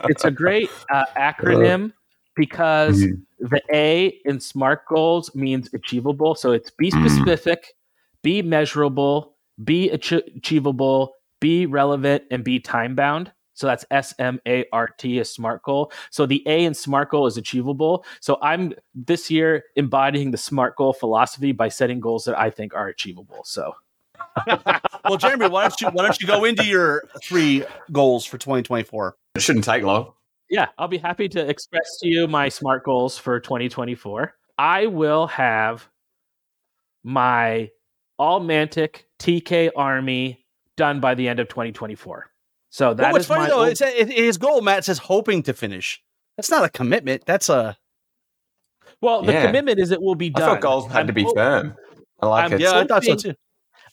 It's 0.10 0.24
a 0.26 0.32
great 0.32 0.70
uh, 0.94 1.06
acronym 1.18 1.94
because 2.36 3.04
Mm. 3.04 3.24
The 3.40 3.62
A 3.72 4.08
in 4.26 4.40
SMART 4.40 4.86
goals 4.88 5.34
means 5.36 5.70
achievable. 5.74 6.36
So 6.36 6.52
it's 6.52 6.72
be 6.72 6.92
Mm. 6.92 7.10
specific, 7.10 7.76
be 8.24 8.42
measurable, 8.42 9.36
be 9.64 9.90
ach- 9.92 10.12
achievable, 10.36 11.14
be 11.40 11.66
relevant, 11.66 12.24
and 12.32 12.44
be 12.44 12.60
time 12.60 12.96
bound. 12.96 13.32
So 13.54 13.66
that's 13.68 13.86
S 13.90 14.14
M 14.20 14.40
A 14.48 14.66
R 14.72 14.88
T, 14.98 15.18
a 15.20 15.26
SMART 15.26 15.64
goal. 15.64 15.92
So 16.12 16.26
the 16.28 16.44
A 16.48 16.66
in 16.66 16.74
SMART 16.76 17.10
goal 17.10 17.26
is 17.26 17.38
achievable. 17.38 18.06
So 18.22 18.38
I'm 18.42 18.74
this 18.94 19.32
year 19.32 19.64
embodying 19.76 20.30
the 20.32 20.38
SMART 20.38 20.76
goal 20.76 20.94
philosophy 20.94 21.52
by 21.54 21.70
setting 21.70 22.00
goals 22.00 22.26
that 22.26 22.38
I 22.40 22.52
think 22.52 22.76
are 22.76 22.88
achievable. 22.88 23.42
So 23.46 23.76
well, 25.08 25.18
Jeremy, 25.18 25.48
why 25.50 25.64
don't 25.64 25.82
you 25.82 25.88
why 25.90 26.04
don't 26.04 26.20
you 26.22 26.28
go 26.28 26.44
into 26.46 26.66
your 26.66 27.04
three 27.24 27.64
goals 27.92 28.26
for 28.26 28.38
2024? 28.38 29.16
It 29.36 29.42
shouldn't 29.42 29.66
take 29.66 29.84
long. 29.84 30.14
Yeah, 30.50 30.68
I'll 30.78 30.88
be 30.88 30.98
happy 30.98 31.28
to 31.30 31.48
express 31.50 31.98
to 32.02 32.08
you 32.08 32.28
my 32.28 32.48
SMART 32.50 32.84
goals 32.86 33.18
for 33.18 33.40
2024. 33.40 34.34
I 34.58 34.86
will 34.88 35.28
have 35.28 35.88
my 37.04 37.70
all 38.18 38.42
Mantic 38.42 39.04
TK 39.20 39.72
army 39.76 40.46
done 40.76 41.00
by 41.00 41.16
the 41.16 41.28
end 41.28 41.40
of 41.40 41.48
2024. 41.50 42.32
So 42.70 42.94
that 42.94 43.02
well, 43.02 43.10
is 43.10 43.14
what's 43.14 43.28
funny 43.28 43.42
my 43.44 43.48
though, 43.50 43.60
ul- 43.60 43.66
it's 43.66 43.82
it, 43.82 44.10
his 44.12 44.38
goal. 44.38 44.62
Matt 44.62 44.86
says 44.86 44.98
hoping 45.00 45.44
to 45.44 45.54
finish. 45.54 46.02
That's 46.36 46.50
not 46.50 46.64
a 46.64 46.70
commitment. 46.70 47.26
That's 47.26 47.50
a 47.50 47.78
well, 49.02 49.22
the 49.22 49.34
Yeah. 49.34 49.46
commitment 49.46 49.80
is 49.80 49.92
it 49.92 50.02
will 50.02 50.16
be 50.16 50.28
I 50.36 50.40
done. 50.40 50.50
thought 50.50 50.62
goals 50.62 50.88
had 50.88 51.02
I'm 51.02 51.08
to 51.08 51.14
be 51.14 51.24
hop- 51.24 51.36
firm. 51.36 51.76
I 52.22 52.26
like 52.28 52.44
I'm- 52.44 52.54
it. 52.54 52.62
yeah. 52.62 52.72
I 52.78 52.84
thought 52.86 53.04
so 53.04 53.16
too. 53.16 53.34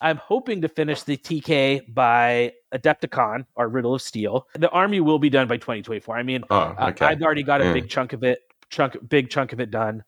I'm 0.05 0.19
hoping 0.19 0.61
to 0.61 0.69
finish 0.69 1.03
the 1.03 1.17
TK 1.17 1.95
by 1.95 2.53
Adepticon 2.75 3.47
or 3.57 3.69
Riddle 3.69 3.95
of 3.95 4.03
Steel. 4.03 4.47
The 4.55 4.69
army 4.69 5.01
will 5.01 5.19
be 5.19 5.31
done 5.31 5.49
by 5.49 5.57
2024. 5.57 6.15
I 6.15 6.23
mean, 6.23 6.45
Oh, 6.51 6.57
Uh. 6.57 6.93
I've 7.01 7.23
already 7.23 7.43
got 7.43 7.63
a 7.63 7.73
big 7.73 7.89
chunk 7.89 8.13
of 8.13 8.23
it, 8.23 8.41
chunk 8.69 8.99
big 9.09 9.31
chunk 9.31 9.55
of 9.55 9.61
it 9.61 9.71
done. 9.71 10.05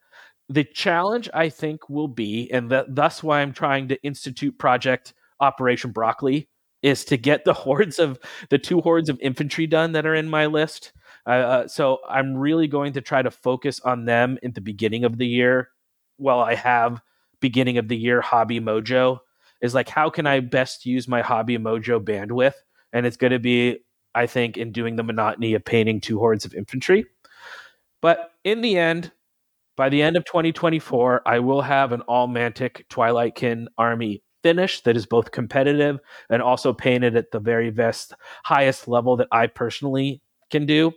The 0.51 0.65
challenge 0.65 1.31
I 1.33 1.49
think 1.49 1.89
will 1.89 2.09
be, 2.09 2.51
and 2.53 2.71
that 2.71 2.95
thus 2.95 3.23
why 3.23 3.41
I'm 3.41 3.55
trying 3.55 3.89
to 3.89 4.01
institute 4.03 4.59
Project 4.59 5.15
Operation 5.41 5.93
Broccoli, 5.93 6.51
is 6.83 7.03
to 7.07 7.17
get 7.17 7.47
the 7.47 7.55
hordes 7.65 7.99
of 7.99 8.19
the 8.51 8.59
two 8.59 8.83
hordes 8.83 9.09
of 9.09 9.19
infantry 9.23 9.67
done 9.67 9.93
that 9.93 10.05
are 10.05 10.15
in 10.15 10.29
my 10.29 10.45
list. 10.45 10.93
Uh, 11.27 11.31
uh, 11.31 11.69
so 11.69 12.01
I'm 12.07 12.37
really 12.37 12.69
going 12.69 12.93
to 12.93 13.01
try 13.01 13.23
to 13.23 13.31
focus 13.31 13.81
on 13.81 14.05
them 14.05 14.39
at 14.45 14.55
the 14.55 14.61
beginning 14.61 15.05
of 15.05 15.17
the 15.17 15.27
year, 15.27 15.71
while 16.19 16.41
I 16.41 16.55
have 16.55 17.01
beginning 17.41 17.79
of 17.79 17.89
the 17.89 17.97
year 17.97 18.21
hobby 18.21 18.61
mojo 18.61 19.21
is 19.63 19.75
like 19.75 19.89
how 19.89 20.11
can 20.11 20.27
I 20.27 20.41
best 20.41 20.87
use 20.87 21.09
my 21.09 21.23
hobby 21.23 21.59
mojo 21.59 22.01
bandwidth? 22.01 22.55
And 22.93 23.07
it's 23.07 23.17
going 23.17 23.33
to 23.33 23.39
be, 23.39 23.81
I 24.15 24.27
think, 24.27 24.57
in 24.57 24.73
doing 24.73 24.97
the 24.97 25.03
monotony 25.03 25.55
of 25.55 25.65
painting 25.65 26.01
two 26.01 26.19
hordes 26.19 26.45
of 26.45 26.55
infantry. 26.55 27.07
But 28.01 28.31
in 28.45 28.61
the 28.61 28.79
end, 28.79 29.13
by 29.77 29.89
the 29.89 30.03
end 30.03 30.17
of 30.17 30.25
2024, 30.25 31.23
I 31.27 31.41
will 31.41 31.63
have 31.63 31.93
an 31.93 32.01
all 32.03 32.29
Mantic 32.29 32.87
Twilightkin 32.89 33.67
army 33.77 34.23
finish 34.43 34.81
that 34.83 34.97
is 34.97 35.07
both 35.07 35.33
competitive 35.33 35.99
and 36.31 36.41
also 36.41 36.73
painted 36.73 37.17
at 37.17 37.31
the 37.33 37.41
very 37.41 37.71
best, 37.71 38.15
highest 38.45 38.87
level 38.87 39.17
that 39.17 39.29
I 39.33 39.49
personally 39.49 40.23
can 40.51 40.67
do. 40.67 40.93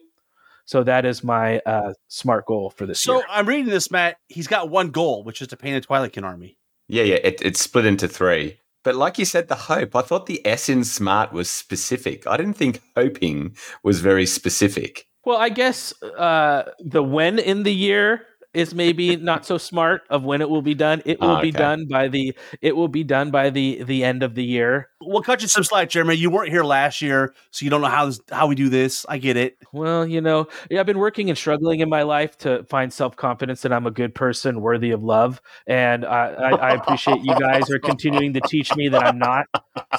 So 0.65 0.83
that 0.83 1.03
is 1.03 1.23
my 1.23 1.59
uh, 1.65 1.93
smart 2.09 2.45
goal 2.45 2.69
for 2.69 2.85
this 2.85 3.01
So 3.01 3.15
year. 3.15 3.23
I'm 3.27 3.47
reading 3.47 3.65
this, 3.65 3.89
Matt. 3.89 4.17
He's 4.27 4.47
got 4.47 4.69
one 4.69 4.91
goal, 4.91 5.23
which 5.23 5.41
is 5.41 5.47
to 5.47 5.57
paint 5.57 5.83
a 5.83 5.87
Twilightkin 5.87 6.23
army. 6.23 6.58
Yeah, 6.89 7.03
yeah, 7.03 7.19
it, 7.23 7.41
it's 7.41 7.61
split 7.61 7.85
into 7.85 8.07
three. 8.07 8.57
But 8.83 8.95
like 8.95 9.19
you 9.19 9.25
said, 9.25 9.47
the 9.47 9.55
hope, 9.55 9.95
I 9.95 10.01
thought 10.01 10.25
the 10.25 10.45
S 10.45 10.69
in 10.69 10.83
smart 10.83 11.31
was 11.31 11.49
specific. 11.49 12.25
I 12.25 12.35
didn't 12.35 12.55
think 12.55 12.81
hoping 12.97 13.55
was 13.83 13.99
very 14.01 14.25
specific. 14.25 15.05
Well, 15.23 15.37
I 15.37 15.49
guess 15.49 15.93
uh, 16.01 16.63
the 16.79 17.03
when 17.03 17.37
in 17.37 17.63
the 17.63 17.73
year 17.73 18.25
is 18.53 18.73
maybe 18.73 19.15
not 19.15 19.45
so 19.45 19.57
smart 19.57 20.01
of 20.09 20.23
when 20.23 20.41
it 20.41 20.49
will 20.49 20.61
be 20.61 20.73
done. 20.73 21.01
It 21.05 21.19
will 21.19 21.29
Ah, 21.37 21.41
be 21.41 21.51
done 21.51 21.85
by 21.89 22.07
the 22.07 22.35
it 22.61 22.75
will 22.75 22.87
be 22.87 23.03
done 23.03 23.29
by 23.31 23.49
the 23.49 23.83
the 23.83 24.03
end 24.03 24.23
of 24.23 24.35
the 24.35 24.43
year. 24.43 24.89
We'll 25.01 25.21
cut 25.21 25.41
you 25.41 25.47
some 25.47 25.63
slack, 25.63 25.89
Jeremy. 25.89 26.15
You 26.15 26.29
weren't 26.29 26.49
here 26.49 26.63
last 26.63 27.01
year, 27.01 27.33
so 27.51 27.63
you 27.63 27.69
don't 27.69 27.81
know 27.81 27.87
how 27.87 28.07
this, 28.07 28.19
how 28.31 28.47
we 28.47 28.55
do 28.55 28.67
this. 28.69 29.05
I 29.07 29.17
get 29.17 29.37
it. 29.37 29.57
Well, 29.71 30.05
you 30.05 30.19
know, 30.19 30.47
yeah, 30.69 30.79
I've 30.81 30.85
been 30.85 30.99
working 30.99 31.29
and 31.29 31.37
struggling 31.37 31.79
in 31.79 31.89
my 31.89 32.01
life 32.03 32.37
to 32.39 32.63
find 32.65 32.91
self 32.91 33.15
confidence 33.15 33.61
that 33.61 33.71
I'm 33.71 33.85
a 33.87 33.91
good 33.91 34.13
person, 34.15 34.61
worthy 34.61 34.91
of 34.91 35.03
love, 35.03 35.41
and 35.67 36.03
I, 36.05 36.27
I, 36.33 36.49
I 36.49 36.71
appreciate 36.73 37.21
you 37.23 37.37
guys 37.39 37.69
are 37.71 37.79
continuing 37.79 38.33
to 38.33 38.41
teach 38.41 38.75
me 38.75 38.89
that 38.89 39.03
I'm 39.03 39.19
not. 39.19 39.45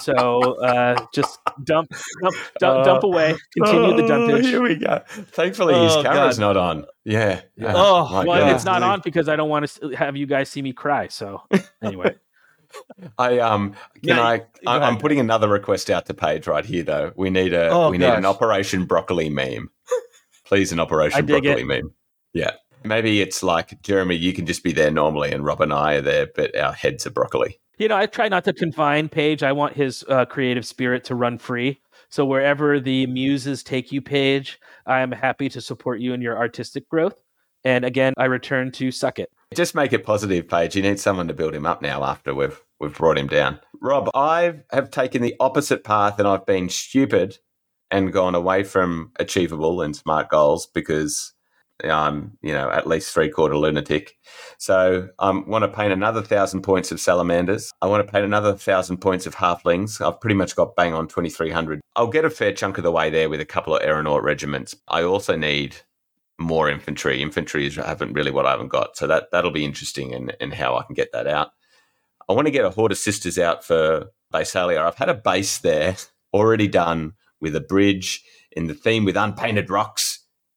So 0.00 0.40
uh, 0.62 1.06
just 1.14 1.38
dump, 1.64 1.90
dump, 2.22 2.34
dump, 2.58 2.84
dump 2.84 3.04
away. 3.04 3.36
Continue 3.56 3.96
the 3.96 4.02
Oh, 4.04 4.08
dumpage. 4.08 4.44
Here 4.44 4.62
we 4.62 4.74
go. 4.76 5.02
Thankfully, 5.08 5.74
his 5.74 5.92
Oh, 5.94 6.02
camera's 6.02 6.38
God. 6.38 6.54
not 6.54 6.56
on. 6.56 6.84
Yeah. 7.04 7.40
Yeah. 7.56 7.72
Oh, 7.74 8.08
my 8.10 8.24
Well, 8.24 8.54
it's 8.54 8.64
not 8.64 8.82
on 8.82 9.00
because 9.02 9.28
I 9.28 9.36
don't 9.36 9.48
want 9.48 9.68
to 9.68 9.90
have 9.90 10.16
you 10.16 10.26
guys 10.26 10.48
see 10.48 10.62
me 10.62 10.72
cry. 10.72 11.08
So 11.08 11.42
anyway, 11.82 12.16
I 13.18 13.38
um 13.38 13.72
can 14.02 14.16
Yeah, 14.16 14.22
I 14.22 14.42
I'm 14.66 14.98
putting 14.98 15.18
another 15.18 15.48
request 15.48 15.90
out 15.90 16.06
to 16.06 16.14
Paige 16.14 16.46
right 16.46 16.64
here 16.64 16.82
though. 16.82 17.12
We 17.16 17.30
need 17.30 17.52
a 17.54 17.70
Oh, 17.70 17.90
we 17.90 17.98
need 17.98 18.06
an. 18.06 18.24
Operation 18.24 18.84
Broccoli 18.84 19.30
meme. 19.30 19.70
Please 20.44 20.72
an 20.72 20.80
Operation 20.80 21.26
Broccoli 21.26 21.62
it. 21.62 21.66
meme. 21.66 21.94
Yeah. 22.32 22.52
Maybe 22.84 23.20
it's 23.20 23.42
like 23.42 23.80
Jeremy, 23.82 24.16
you 24.16 24.32
can 24.32 24.46
just 24.46 24.64
be 24.64 24.72
there 24.72 24.90
normally 24.90 25.32
and 25.32 25.44
Rob 25.44 25.60
and 25.60 25.72
I 25.72 25.96
are 25.96 26.00
there, 26.00 26.28
but 26.34 26.56
our 26.56 26.72
heads 26.72 27.06
are 27.06 27.10
broccoli. 27.10 27.60
you 27.78 27.88
know, 27.88 27.96
I 27.96 28.06
try 28.06 28.28
not 28.28 28.44
to 28.44 28.52
confine 28.54 29.08
Paige. 29.08 29.42
I 29.42 29.52
want 29.52 29.74
his 29.74 30.04
uh, 30.08 30.24
creative 30.24 30.66
spirit 30.66 31.04
to 31.04 31.14
run 31.14 31.38
free. 31.38 31.80
So 32.08 32.24
wherever 32.24 32.80
the 32.80 33.06
muses 33.06 33.62
take 33.62 33.92
you, 33.92 34.00
Paige, 34.02 34.58
I 34.86 35.00
am 35.00 35.12
happy 35.12 35.48
to 35.50 35.60
support 35.60 36.00
you 36.00 36.12
in 36.12 36.20
your 36.20 36.36
artistic 36.36 36.88
growth. 36.88 37.20
And 37.64 37.84
again, 37.84 38.14
I 38.16 38.24
return 38.24 38.72
to 38.72 38.90
suck 38.90 39.18
it. 39.18 39.30
Just 39.54 39.74
make 39.74 39.92
it 39.92 40.04
positive, 40.04 40.48
Paige. 40.48 40.76
You 40.76 40.82
need 40.82 40.98
someone 40.98 41.28
to 41.28 41.34
build 41.34 41.54
him 41.54 41.66
up 41.66 41.82
now 41.82 42.04
after 42.04 42.34
we've 42.34 42.60
we've 42.78 42.96
brought 42.96 43.18
him 43.18 43.26
down. 43.26 43.60
Rob, 43.82 44.10
I 44.14 44.60
have 44.72 44.90
taken 44.90 45.22
the 45.22 45.34
opposite 45.40 45.84
path 45.84 46.18
and 46.18 46.26
I've 46.26 46.46
been 46.46 46.68
stupid 46.68 47.38
and 47.90 48.12
gone 48.12 48.34
away 48.34 48.62
from 48.62 49.12
achievable 49.16 49.82
and 49.82 49.94
smart 49.94 50.30
goals 50.30 50.66
because 50.66 51.34
I'm, 51.84 52.36
you 52.42 52.52
know, 52.52 52.70
at 52.70 52.86
least 52.86 53.12
three 53.12 53.28
quarter 53.28 53.56
lunatic. 53.56 54.16
So 54.58 55.08
I 55.18 55.28
um, 55.28 55.48
want 55.48 55.62
to 55.62 55.68
paint 55.68 55.92
another 55.92 56.22
thousand 56.22 56.62
points 56.62 56.92
of 56.92 57.00
salamanders. 57.00 57.72
I 57.80 57.86
want 57.86 58.06
to 58.06 58.12
paint 58.12 58.24
another 58.24 58.54
thousand 58.54 58.98
points 58.98 59.26
of 59.26 59.36
halflings. 59.36 60.00
I've 60.00 60.20
pretty 60.20 60.36
much 60.36 60.56
got 60.56 60.76
bang 60.76 60.94
on 60.94 61.08
2,300. 61.08 61.80
I'll 61.96 62.06
get 62.08 62.24
a 62.24 62.30
fair 62.30 62.52
chunk 62.52 62.78
of 62.78 62.84
the 62.84 62.92
way 62.92 63.10
there 63.10 63.28
with 63.28 63.40
a 63.40 63.46
couple 63.46 63.74
of 63.74 63.82
aeronaut 63.82 64.22
regiments. 64.22 64.74
I 64.88 65.02
also 65.02 65.36
need 65.36 65.76
more 66.38 66.68
infantry. 66.68 67.22
Infantry 67.22 67.66
is 67.66 67.76
haven't 67.76 68.14
really 68.14 68.30
what 68.30 68.46
I 68.46 68.50
haven't 68.50 68.68
got. 68.68 68.96
So 68.96 69.06
that 69.06 69.30
that'll 69.30 69.50
be 69.50 69.64
interesting 69.64 70.14
and 70.14 70.34
and 70.40 70.54
how 70.54 70.76
I 70.76 70.82
can 70.84 70.94
get 70.94 71.12
that 71.12 71.26
out. 71.26 71.50
I 72.28 72.32
want 72.32 72.46
to 72.46 72.52
get 72.52 72.64
a 72.64 72.70
horde 72.70 72.92
of 72.92 72.98
sisters 72.98 73.38
out 73.38 73.64
for 73.64 74.10
Basilea. 74.32 74.80
I've 74.80 74.96
had 74.96 75.08
a 75.08 75.14
base 75.14 75.58
there 75.58 75.96
already 76.32 76.68
done 76.68 77.14
with 77.40 77.56
a 77.56 77.60
bridge 77.60 78.22
in 78.52 78.66
the 78.66 78.74
theme 78.74 79.04
with 79.04 79.16
unpainted 79.16 79.70
rocks, 79.70 80.09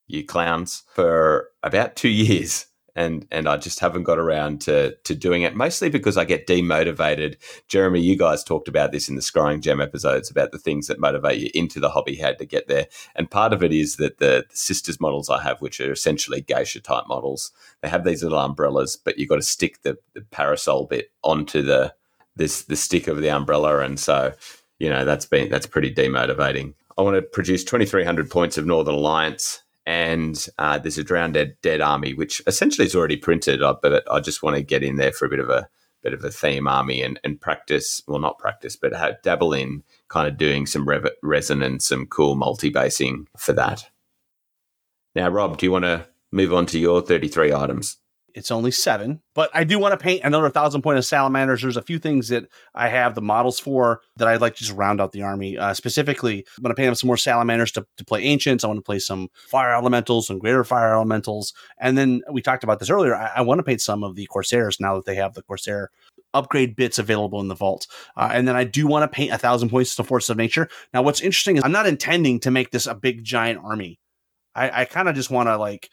you 0.08 0.26
clowns, 0.26 0.84
for 0.94 1.50
about 1.64 1.96
two 1.96 2.10
years. 2.26 2.68
And 2.96 3.26
and 3.32 3.50
I 3.50 3.58
just 3.58 3.80
haven't 3.80 4.04
got 4.04 4.20
around 4.20 4.62
to 4.62 4.96
to 5.06 5.16
doing 5.16 5.42
it, 5.42 5.56
mostly 5.56 5.90
because 5.90 6.16
I 6.16 6.26
get 6.26 6.46
demotivated. 6.46 7.38
Jeremy, 7.68 8.00
you 8.00 8.16
guys 8.16 8.44
talked 8.44 8.68
about 8.68 8.92
this 8.92 9.10
in 9.10 9.16
the 9.16 9.22
Scrying 9.22 9.62
Gem 9.62 9.82
episodes 9.82 10.30
about 10.30 10.52
the 10.52 10.60
things 10.60 10.86
that 10.86 11.00
motivate 11.00 11.40
you 11.40 11.50
into 11.56 11.80
the 11.80 11.90
hobby, 11.90 12.16
how 12.18 12.34
to 12.34 12.46
get 12.46 12.68
there. 12.68 12.86
And 13.16 13.32
part 13.32 13.52
of 13.52 13.64
it 13.64 13.74
is 13.74 13.96
that 13.96 14.20
the, 14.20 14.46
the 14.48 14.56
sisters 14.56 15.02
models 15.02 15.28
I 15.28 15.42
have, 15.42 15.60
which 15.60 15.82
are 15.82 15.92
essentially 15.92 16.42
geisha 16.42 16.82
type 16.82 17.06
models, 17.08 17.52
they 17.82 17.90
have 17.90 18.04
these 18.04 18.22
little 18.22 18.38
umbrellas, 18.38 18.96
but 18.96 19.18
you've 19.18 19.30
got 19.30 19.38
to 19.38 19.42
stick 19.42 19.82
the, 19.82 19.98
the 20.14 20.22
parasol 20.22 20.86
bit 20.86 21.12
onto 21.24 21.64
the 21.64 21.96
this 22.36 22.64
the 22.64 22.76
stick 22.76 23.08
of 23.08 23.22
the 23.22 23.30
umbrella, 23.30 23.80
and 23.80 24.00
so 24.00 24.34
you 24.80 24.90
know 24.90 25.06
that's 25.06 25.26
been 25.26 25.50
that's 25.50 25.68
pretty 25.68 25.94
demotivating. 25.94 26.74
I 26.98 27.02
want 27.02 27.16
to 27.16 27.22
produce 27.22 27.64
twenty 27.64 27.86
three 27.86 28.04
hundred 28.04 28.30
points 28.30 28.58
of 28.58 28.66
Northern 28.66 28.96
Alliance, 28.96 29.63
and 29.86 30.48
uh, 30.58 30.78
there's 30.78 30.98
a 30.98 31.04
drowned 31.04 31.34
dead, 31.34 31.56
dead 31.62 31.82
army, 31.82 32.14
which 32.14 32.42
essentially 32.48 32.86
is 32.86 32.96
already 32.96 33.18
printed, 33.18 33.62
uh, 33.62 33.76
but 33.82 34.10
I 34.12 34.20
just 34.20 34.44
want 34.44 34.56
to 34.56 34.64
get 34.64 34.84
in 34.84 34.96
there 34.98 35.12
for 35.12 35.26
a 35.26 35.30
bit 35.30 35.40
of 35.40 35.50
a 35.50 35.68
bit 36.04 36.14
of 36.14 36.24
a 36.24 36.30
theme 36.30 36.68
army 36.68 37.02
and, 37.02 37.20
and 37.24 37.40
practice 37.40 38.04
well 38.08 38.20
not 38.20 38.38
practice 38.38 38.76
but 38.76 38.94
have, 38.94 39.22
dabble 39.24 39.54
in 39.54 39.84
kind 40.10 40.28
of 40.28 40.38
doing 40.38 40.66
some 40.66 40.88
rev- 40.88 41.10
resin 41.24 41.64
and 41.64 41.82
some 41.82 42.06
cool 42.06 42.36
multi-basing 42.36 43.26
for 43.38 43.54
that. 43.54 43.90
Now 45.16 45.30
rob 45.30 45.58
do 45.58 45.66
you 45.66 45.72
want 45.72 45.86
to 45.86 46.06
move 46.32 46.54
on 46.54 46.66
to 46.68 46.80
your 46.80 47.02
33 47.02 47.54
items 47.54 47.98
It's 48.36 48.50
only 48.50 48.72
seven, 48.72 49.22
but 49.36 49.52
I 49.54 49.64
do 49.64 49.78
want 49.78 49.92
to 49.92 50.04
paint 50.04 50.24
another 50.24 50.50
thousand 50.50 50.82
point 50.82 50.98
of 50.98 51.06
salamanders. 51.06 51.62
There's 51.62 51.78
a 51.78 51.84
few 51.84 52.00
things 52.00 52.30
that 52.30 52.46
I 52.74 52.88
have 52.88 53.14
the 53.14 53.22
models 53.22 53.60
for 53.60 54.02
that 54.18 54.28
I'd 54.28 54.42
like 54.42 54.56
to 54.56 54.64
just 54.64 54.76
round 54.76 55.00
out 55.00 55.12
the 55.12 55.22
army. 55.22 55.56
Uh, 55.56 55.76
specifically, 55.76 56.46
I'm 56.58 56.64
going 56.64 56.72
to 56.72 56.80
paint 56.80 56.90
up 56.90 56.98
some 56.98 57.08
more 57.08 57.18
salamanders 57.18 57.72
to, 57.74 57.86
to 57.98 58.06
play 58.06 58.24
ancients. 58.24 58.64
I 58.64 58.68
want 58.68 58.80
to 58.80 58.84
play 58.84 58.98
some 58.98 59.30
fire 59.48 59.76
elementals, 59.76 60.28
some 60.28 60.40
greater 60.40 60.64
fire 60.64 60.96
elementals. 60.96 61.54
And 61.80 61.96
then 61.96 62.24
we 62.32 62.42
talked 62.42 62.64
about 62.64 62.80
this 62.80 62.90
earlier. 62.90 63.16
I, 63.16 63.34
I 63.36 63.42
want 63.42 63.60
to 63.60 63.64
paint 63.64 63.82
some 63.82 64.04
of 64.04 64.16
the 64.16 64.26
corsairs 64.26 64.80
now 64.80 64.96
that 64.96 65.06
they 65.06 65.16
have 65.16 65.36
the 65.36 65.44
corsair 65.44 65.92
upgrade 66.34 66.76
bits 66.76 66.98
available 66.98 67.40
in 67.40 67.50
the 67.50 67.56
vault. 67.56 67.86
Uh, 68.18 68.30
and 68.34 68.48
then 68.48 68.56
I 68.56 68.64
do 68.64 68.88
want 68.88 69.04
to 69.04 69.16
paint 69.16 69.32
a 69.32 69.38
thousand 69.38 69.70
points 69.70 69.96
to 69.96 70.04
force 70.04 70.30
of 70.30 70.38
nature. 70.38 70.70
Now, 70.92 71.04
what's 71.04 71.22
interesting 71.22 71.58
is 71.58 71.64
I'm 71.64 71.72
not 71.72 71.86
intending 71.86 72.40
to 72.40 72.52
make 72.52 72.72
this 72.72 72.88
a 72.88 72.96
big 72.96 73.24
giant 73.24 73.60
army. 73.64 74.00
I, 74.56 74.82
I 74.82 74.86
kind 74.86 75.10
of 75.10 75.16
just 75.16 75.32
want 75.32 75.48
to 75.48 75.58
like 75.58 75.90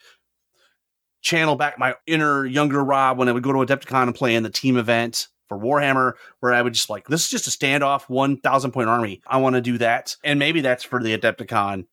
channel 1.21 1.55
back 1.55 1.77
my 1.77 1.95
inner 2.07 2.45
younger 2.45 2.83
Rob 2.83 3.17
when 3.17 3.29
I 3.29 3.31
would 3.31 3.43
go 3.43 3.51
to 3.51 3.59
Adepticon 3.59 4.03
and 4.03 4.15
play 4.15 4.35
in 4.35 4.43
the 4.43 4.49
team 4.49 4.77
event 4.77 5.27
for 5.47 5.57
Warhammer, 5.57 6.13
where 6.39 6.53
I 6.53 6.61
would 6.61 6.73
just 6.73 6.89
like, 6.89 7.07
this 7.07 7.23
is 7.23 7.29
just 7.29 7.47
a 7.47 7.51
standoff 7.51 8.03
1,000 8.09 8.71
point 8.71 8.89
army. 8.89 9.21
I 9.27 9.37
want 9.37 9.55
to 9.55 9.61
do 9.61 9.77
that. 9.79 10.15
And 10.23 10.39
maybe 10.39 10.61
that's 10.61 10.83
for 10.83 11.01
the 11.01 11.17
Adepticon 11.17 11.85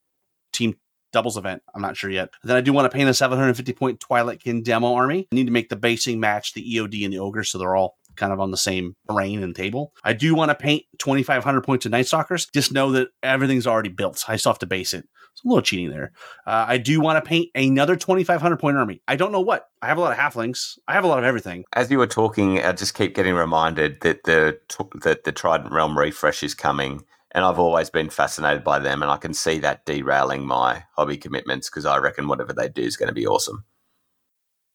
team 0.53 0.77
doubles 1.13 1.37
event. 1.37 1.63
I'm 1.75 1.83
not 1.83 1.97
sure 1.97 2.11
yet. 2.11 2.31
Then 2.45 2.57
I 2.57 2.61
do 2.61 2.73
want 2.73 2.91
to 2.91 2.97
paint 2.97 3.09
a 3.09 3.15
750 3.15 3.73
point 3.73 4.01
Twilightkin 4.01 4.63
demo 4.63 4.95
army. 4.95 5.27
I 5.33 5.35
need 5.35 5.47
to 5.47 5.53
make 5.53 5.69
the 5.69 5.77
basing 5.77 6.21
match 6.21 6.55
the 6.55 6.77
EOD 6.77 7.05
and 7.05 7.13
the 7.13 7.19
Ogre 7.19 7.45
so 7.45 7.59
they're 7.59 7.77
all 7.77 7.98
kind 8.19 8.33
of 8.33 8.41
on 8.41 8.51
the 8.51 8.57
same 8.59 8.95
brain 9.07 9.43
and 9.43 9.57
table. 9.57 9.93
I 10.05 10.13
do 10.13 10.35
want 10.35 10.51
to 10.51 10.55
paint 10.55 10.85
2,500 10.99 11.63
points 11.63 11.87
of 11.87 11.93
Night 11.93 12.07
Stalkers. 12.07 12.47
Just 12.53 12.73
know 12.73 12.93
that 12.93 13.09
everything's 13.23 13.67
already 13.67 13.89
built. 13.89 14.23
I 14.29 14.37
still 14.37 14.53
have 14.53 14.59
to 14.59 14.67
base 14.67 14.93
it. 14.93 15.07
It's 15.33 15.45
a 15.45 15.49
little 15.49 15.63
cheating 15.63 15.91
there. 15.91 16.11
Uh, 16.47 16.65
I 16.69 16.79
do 16.79 17.01
want 17.01 17.23
to 17.23 17.29
paint 17.29 17.51
another 17.55 17.95
2,500 17.95 18.57
point 18.59 18.77
army. 18.77 19.01
I 19.07 19.15
don't 19.17 19.31
know 19.33 19.41
what. 19.41 19.69
I 19.81 19.87
have 19.87 19.97
a 19.97 20.01
lot 20.01 20.13
of 20.13 20.19
halflings. 20.19 20.79
I 20.89 20.95
have 20.95 21.05
a 21.05 21.07
lot 21.07 21.19
of 21.21 21.25
everything. 21.25 21.65
as 21.75 21.91
you 21.91 21.99
were 21.99 22.07
talking 22.09 22.59
i 22.65 22.73
just 22.73 22.95
keep 22.95 23.15
getting 23.15 23.35
reminded 23.35 24.01
that 24.01 24.25
the 24.25 24.59
that 25.03 25.23
the 25.25 25.33
trident 25.33 25.73
realm 25.73 25.97
refresh 25.97 26.43
is 26.43 26.55
coming 26.55 27.05
and 27.33 27.45
i've 27.45 27.59
always 27.59 27.91
been 27.91 28.09
fascinated 28.11 28.65
by 28.65 28.79
them 28.79 29.03
and 29.03 29.11
i 29.11 29.17
can 29.17 29.33
see 29.35 29.59
that 29.61 29.85
derailing 29.87 30.45
my 30.47 30.83
hobby 30.97 31.17
commitments 31.17 31.69
because 31.71 31.85
i 31.85 31.97
reckon 31.97 32.27
whatever 32.27 32.53
they 32.53 32.69
do 32.69 32.83
is 32.83 32.97
going 32.97 33.09
to 33.09 33.15
be 33.15 33.27
awesome 33.27 33.65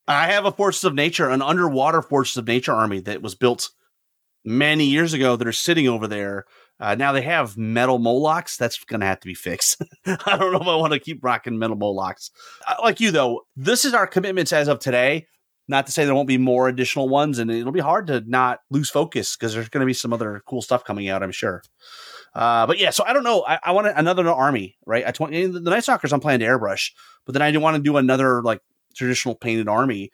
I 0.08 0.28
have 0.28 0.46
a 0.46 0.52
Forces 0.52 0.84
of 0.84 0.94
Nature, 0.94 1.30
an 1.30 1.42
underwater 1.42 2.02
Forces 2.02 2.38
of 2.38 2.48
Nature 2.48 2.74
army 2.74 3.00
that 3.02 3.22
was 3.22 3.36
built 3.36 3.70
many 4.44 4.86
years 4.86 5.14
ago 5.14 5.36
that 5.36 5.48
are 5.48 5.54
sitting 5.54 5.88
over 5.88 6.08
there. 6.08 6.46
Uh, 6.80 6.96
now 6.96 7.12
they 7.12 7.22
have 7.22 7.58
metal 7.58 8.00
Molochs. 8.00 8.58
That's 8.58 8.84
going 8.84 9.00
to 9.00 9.06
have 9.06 9.22
to 9.22 9.28
be 9.28 9.34
fixed. 9.34 9.82
I 10.06 10.38
don't 10.38 10.52
know 10.52 10.60
if 10.60 10.68
I 10.68 10.76
want 10.76 10.94
to 10.94 11.00
keep 11.00 11.24
rocking 11.24 11.58
metal 11.58 11.78
Molochs. 11.78 12.32
Uh, 12.68 12.76
like 12.84 13.00
you, 13.00 13.12
though, 13.12 13.42
this 13.56 13.86
is 13.86 13.94
our 13.94 14.08
commitments 14.08 14.52
as 14.52 14.68
of 14.68 14.80
today. 14.80 15.28
Not 15.70 15.86
to 15.86 15.94
say 15.94 16.04
there 16.04 16.14
won't 16.14 16.28
be 16.28 16.38
more 16.38 16.68
additional 16.68 17.08
ones, 17.08 17.40
and 17.40 17.50
it'll 17.50 17.72
be 17.72 17.80
hard 17.80 18.08
to 18.08 18.22
not 18.28 18.60
lose 18.70 18.90
focus 18.90 19.38
because 19.38 19.54
there's 19.54 19.70
going 19.70 19.80
to 19.80 19.86
be 19.86 19.94
some 19.94 20.12
other 20.12 20.44
cool 20.46 20.62
stuff 20.62 20.84
coming 20.84 21.08
out, 21.08 21.24
I'm 21.24 21.32
sure. 21.32 21.64
Uh, 22.36 22.68
but 22.68 22.80
yeah, 22.80 22.90
so 22.90 23.06
I 23.06 23.14
don't 23.14 23.24
know. 23.24 23.46
I, 23.48 23.60
I 23.64 23.72
want 23.72 23.88
another 23.88 24.28
army, 24.28 24.76
right? 24.86 25.08
I 25.08 25.12
twenty 25.12 25.46
the 25.46 25.62
Night 25.62 25.84
Stalkers 25.84 26.12
I'm 26.12 26.20
planning 26.20 26.46
to 26.46 26.52
airbrush, 26.52 26.92
but 27.26 27.32
then 27.32 27.42
I 27.42 27.56
want 27.58 27.78
to 27.78 27.82
do 27.82 27.96
another 27.96 28.42
like 28.42 28.60
traditional 28.94 29.36
painted 29.36 29.68
army. 29.68 30.12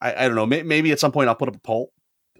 I, 0.00 0.24
I 0.24 0.28
don't 0.28 0.36
know. 0.36 0.46
May, 0.46 0.62
maybe 0.62 0.92
at 0.92 1.00
some 1.00 1.12
point 1.12 1.28
I'll 1.28 1.34
put 1.34 1.48
up 1.48 1.56
a 1.56 1.60
poll 1.60 1.92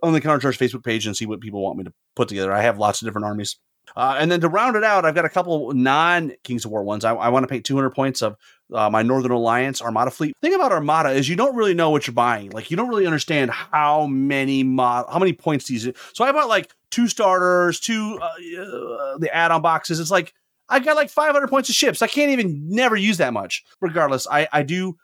on 0.02 0.12
the 0.12 0.20
Countercharge 0.20 0.58
Facebook 0.58 0.84
page 0.84 1.06
and 1.06 1.16
see 1.16 1.26
what 1.26 1.40
people 1.40 1.62
want 1.62 1.78
me 1.78 1.84
to 1.84 1.92
put 2.16 2.28
together. 2.28 2.52
I 2.52 2.62
have 2.62 2.78
lots 2.78 3.00
of 3.00 3.06
different 3.06 3.26
armies. 3.26 3.56
Uh, 3.96 4.16
and 4.18 4.30
then 4.30 4.40
to 4.40 4.48
round 4.48 4.76
it 4.76 4.84
out, 4.84 5.04
I've 5.04 5.14
got 5.14 5.24
a 5.24 5.28
couple 5.28 5.72
non 5.72 6.32
Kings 6.44 6.64
of 6.64 6.70
War 6.70 6.82
ones. 6.82 7.04
I, 7.04 7.14
I 7.14 7.28
want 7.28 7.44
to 7.44 7.48
paint 7.48 7.64
200 7.64 7.90
points 7.90 8.22
of 8.22 8.36
uh, 8.72 8.88
my 8.88 9.02
Northern 9.02 9.32
Alliance 9.32 9.82
Armada 9.82 10.10
fleet. 10.10 10.34
The 10.40 10.48
thing 10.48 10.54
about 10.54 10.72
Armada 10.72 11.10
is 11.10 11.28
you 11.28 11.36
don't 11.36 11.56
really 11.56 11.74
know 11.74 11.90
what 11.90 12.06
you're 12.06 12.14
buying. 12.14 12.50
Like 12.50 12.70
you 12.70 12.76
don't 12.76 12.88
really 12.88 13.06
understand 13.06 13.50
how 13.50 14.06
many 14.06 14.62
mod, 14.62 15.06
how 15.10 15.18
many 15.18 15.32
points 15.32 15.66
these. 15.66 15.88
So 16.14 16.24
I 16.24 16.32
bought 16.32 16.48
like 16.48 16.72
two 16.90 17.08
starters, 17.08 17.80
two 17.80 18.18
uh, 18.22 18.26
uh, 18.26 19.18
the 19.18 19.30
add-on 19.32 19.62
boxes. 19.62 20.00
It's 20.00 20.10
like 20.10 20.32
I 20.68 20.78
got 20.78 20.96
like 20.96 21.10
500 21.10 21.48
points 21.48 21.68
of 21.68 21.74
ships. 21.74 22.00
I 22.02 22.06
can't 22.06 22.30
even 22.30 22.68
never 22.68 22.96
use 22.96 23.18
that 23.18 23.32
much. 23.32 23.64
Regardless, 23.80 24.26
I 24.30 24.48
I 24.52 24.62
do 24.62 24.96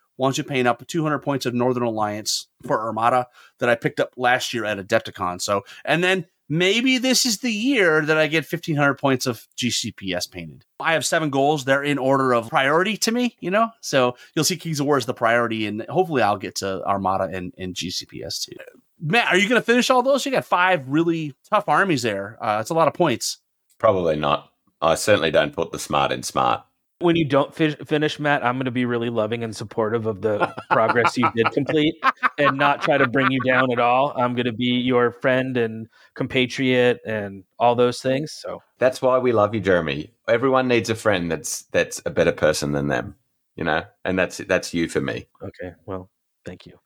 paint 0.46 0.68
up 0.68 0.86
200 0.86 1.18
points 1.20 1.46
of 1.46 1.54
Northern 1.54 1.82
Alliance 1.82 2.48
for 2.66 2.80
Armada 2.80 3.26
that 3.58 3.68
I 3.68 3.74
picked 3.74 4.00
up 4.00 4.12
last 4.16 4.52
year 4.52 4.64
at 4.64 4.78
Adepticon. 4.78 5.40
So 5.40 5.62
and 5.84 6.02
then 6.02 6.26
maybe 6.48 6.98
this 6.98 7.26
is 7.26 7.38
the 7.38 7.52
year 7.52 8.04
that 8.04 8.18
I 8.18 8.26
get 8.26 8.50
1500 8.50 8.94
points 8.94 9.26
of 9.26 9.46
GCPS 9.56 10.30
painted. 10.30 10.64
I 10.80 10.94
have 10.94 11.04
seven 11.04 11.30
goals. 11.30 11.64
They're 11.64 11.82
in 11.82 11.98
order 11.98 12.32
of 12.32 12.48
priority 12.48 12.96
to 12.98 13.12
me, 13.12 13.36
you 13.40 13.50
know? 13.50 13.70
So 13.80 14.16
you'll 14.34 14.44
see 14.44 14.56
Kings 14.56 14.80
of 14.80 14.86
War 14.86 14.98
is 14.98 15.06
the 15.06 15.14
priority, 15.14 15.66
and 15.66 15.84
hopefully 15.88 16.22
I'll 16.22 16.38
get 16.38 16.56
to 16.56 16.84
Armada 16.84 17.24
and, 17.24 17.52
and 17.58 17.74
GCPS 17.74 18.46
too. 18.46 18.56
Matt, 19.00 19.32
are 19.32 19.38
you 19.38 19.48
going 19.48 19.60
to 19.60 19.64
finish 19.64 19.90
all 19.90 20.02
those? 20.02 20.26
You 20.26 20.32
got 20.32 20.44
five 20.44 20.88
really 20.88 21.34
tough 21.50 21.68
armies 21.68 22.02
there. 22.02 22.36
Uh, 22.40 22.58
that's 22.58 22.70
a 22.70 22.74
lot 22.74 22.88
of 22.88 22.94
points. 22.94 23.38
Probably 23.78 24.16
not. 24.16 24.50
I 24.80 24.94
certainly 24.96 25.30
don't 25.30 25.54
put 25.54 25.72
the 25.72 25.78
smart 25.78 26.12
in 26.12 26.22
smart. 26.22 26.64
When 27.00 27.14
you 27.14 27.24
don't 27.24 27.54
fi- 27.54 27.76
finish, 27.86 28.18
Matt, 28.18 28.44
I'm 28.44 28.56
going 28.56 28.64
to 28.64 28.72
be 28.72 28.84
really 28.84 29.08
loving 29.10 29.44
and 29.44 29.54
supportive 29.54 30.06
of 30.06 30.20
the 30.20 30.52
progress 30.70 31.16
you 31.16 31.30
did 31.36 31.50
complete 31.52 31.94
and 32.38 32.58
not 32.58 32.82
try 32.82 32.98
to 32.98 33.06
bring 33.06 33.30
you 33.30 33.40
down 33.44 33.70
at 33.70 33.78
all. 33.78 34.12
I'm 34.16 34.34
going 34.34 34.46
to 34.46 34.52
be 34.52 34.80
your 34.80 35.12
friend 35.12 35.56
and 35.56 35.86
compatriot 36.14 36.98
and 37.06 37.44
all 37.58 37.76
those 37.76 38.00
things. 38.00 38.32
So 38.32 38.62
That's 38.78 39.00
why 39.00 39.18
we 39.18 39.30
love 39.30 39.54
you, 39.54 39.60
Jeremy. 39.60 40.12
Everyone 40.26 40.66
needs 40.66 40.90
a 40.90 40.96
friend 40.96 41.30
that's 41.30 41.62
that's 41.70 42.02
a 42.04 42.10
better 42.10 42.32
person 42.32 42.72
than 42.72 42.88
them, 42.88 43.14
you 43.54 43.62
know, 43.62 43.84
and 44.04 44.18
that's 44.18 44.38
that's 44.38 44.74
you 44.74 44.88
for 44.88 45.00
me. 45.00 45.28
okay, 45.42 45.74
well, 45.86 46.10
thank 46.48 46.66
you. 46.66 46.78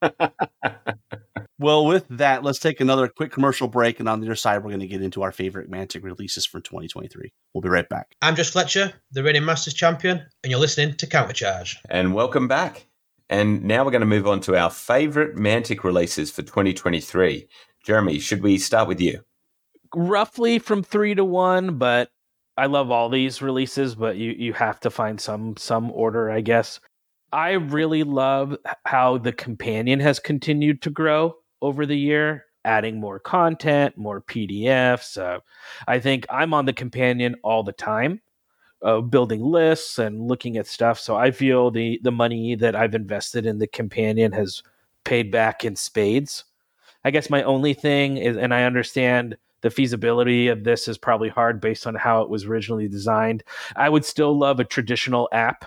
Well, 1.62 1.86
with 1.86 2.08
that, 2.08 2.42
let's 2.42 2.58
take 2.58 2.80
another 2.80 3.06
quick 3.06 3.30
commercial 3.30 3.68
break, 3.68 4.00
and 4.00 4.08
on 4.08 4.18
the 4.18 4.26
other 4.26 4.34
side, 4.34 4.64
we're 4.64 4.70
going 4.70 4.80
to 4.80 4.86
get 4.88 5.00
into 5.00 5.22
our 5.22 5.30
favorite 5.30 5.70
Mantic 5.70 6.02
releases 6.02 6.44
for 6.44 6.58
2023. 6.58 7.32
We'll 7.54 7.62
be 7.62 7.68
right 7.68 7.88
back. 7.88 8.16
I'm 8.20 8.34
Just 8.34 8.52
Fletcher, 8.52 8.92
the 9.12 9.22
reigning 9.22 9.44
Masters 9.44 9.74
champion, 9.74 10.26
and 10.42 10.50
you're 10.50 10.58
listening 10.58 10.96
to 10.96 11.06
Countercharge. 11.06 11.76
And 11.88 12.14
welcome 12.14 12.48
back. 12.48 12.86
And 13.30 13.62
now 13.62 13.84
we're 13.84 13.92
going 13.92 14.00
to 14.00 14.06
move 14.06 14.26
on 14.26 14.40
to 14.40 14.56
our 14.56 14.70
favorite 14.70 15.36
Mantic 15.36 15.84
releases 15.84 16.32
for 16.32 16.42
2023. 16.42 17.46
Jeremy, 17.84 18.18
should 18.18 18.42
we 18.42 18.58
start 18.58 18.88
with 18.88 19.00
you? 19.00 19.20
Roughly 19.94 20.58
from 20.58 20.82
three 20.82 21.14
to 21.14 21.24
one, 21.24 21.78
but 21.78 22.10
I 22.56 22.66
love 22.66 22.90
all 22.90 23.08
these 23.08 23.40
releases, 23.40 23.94
but 23.94 24.16
you 24.16 24.32
you 24.32 24.52
have 24.54 24.80
to 24.80 24.90
find 24.90 25.20
some 25.20 25.56
some 25.56 25.92
order, 25.92 26.28
I 26.28 26.40
guess. 26.40 26.80
I 27.32 27.52
really 27.52 28.02
love 28.02 28.56
how 28.84 29.18
the 29.18 29.32
companion 29.32 30.00
has 30.00 30.18
continued 30.18 30.82
to 30.82 30.90
grow 30.90 31.36
over 31.62 31.86
the 31.86 31.96
year, 31.96 32.44
adding 32.64 33.00
more 33.00 33.18
content, 33.18 33.96
more 33.96 34.20
PDFs. 34.20 35.16
Uh, 35.16 35.40
I 35.88 35.98
think 35.98 36.26
I'm 36.28 36.52
on 36.52 36.66
the 36.66 36.74
companion 36.74 37.36
all 37.42 37.62
the 37.62 37.72
time, 37.72 38.20
uh, 38.82 39.00
building 39.00 39.42
lists 39.42 39.98
and 39.98 40.28
looking 40.28 40.58
at 40.58 40.66
stuff. 40.66 41.00
So 41.00 41.16
I 41.16 41.30
feel 41.30 41.70
the 41.70 41.98
the 42.02 42.12
money 42.12 42.54
that 42.56 42.76
I've 42.76 42.94
invested 42.94 43.46
in 43.46 43.58
the 43.58 43.66
companion 43.66 44.32
has 44.32 44.62
paid 45.04 45.30
back 45.30 45.64
in 45.64 45.74
spades. 45.74 46.44
I 47.04 47.10
guess 47.10 47.30
my 47.30 47.42
only 47.42 47.74
thing 47.74 48.18
is, 48.18 48.36
and 48.36 48.52
I 48.52 48.64
understand 48.64 49.36
the 49.62 49.70
feasibility 49.70 50.48
of 50.48 50.64
this 50.64 50.86
is 50.86 50.98
probably 50.98 51.28
hard 51.28 51.60
based 51.60 51.86
on 51.86 51.94
how 51.94 52.22
it 52.22 52.28
was 52.28 52.44
originally 52.44 52.88
designed. 52.88 53.42
I 53.74 53.88
would 53.88 54.04
still 54.04 54.36
love 54.36 54.60
a 54.60 54.64
traditional 54.64 55.28
app 55.32 55.64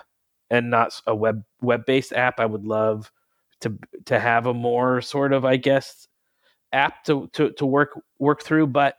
and 0.50 0.70
not 0.70 1.00
a 1.06 1.14
web 1.14 1.44
web 1.60 1.84
based 1.86 2.12
app. 2.12 2.40
I 2.40 2.46
would 2.46 2.64
love 2.64 3.10
to 3.60 3.78
to 4.06 4.18
have 4.18 4.46
a 4.46 4.54
more 4.54 5.00
sort 5.00 5.32
of 5.32 5.44
I 5.44 5.56
guess 5.56 6.08
app 6.72 7.04
to 7.04 7.28
to 7.32 7.52
to 7.52 7.66
work 7.66 7.98
work 8.18 8.42
through, 8.42 8.68
but 8.68 8.96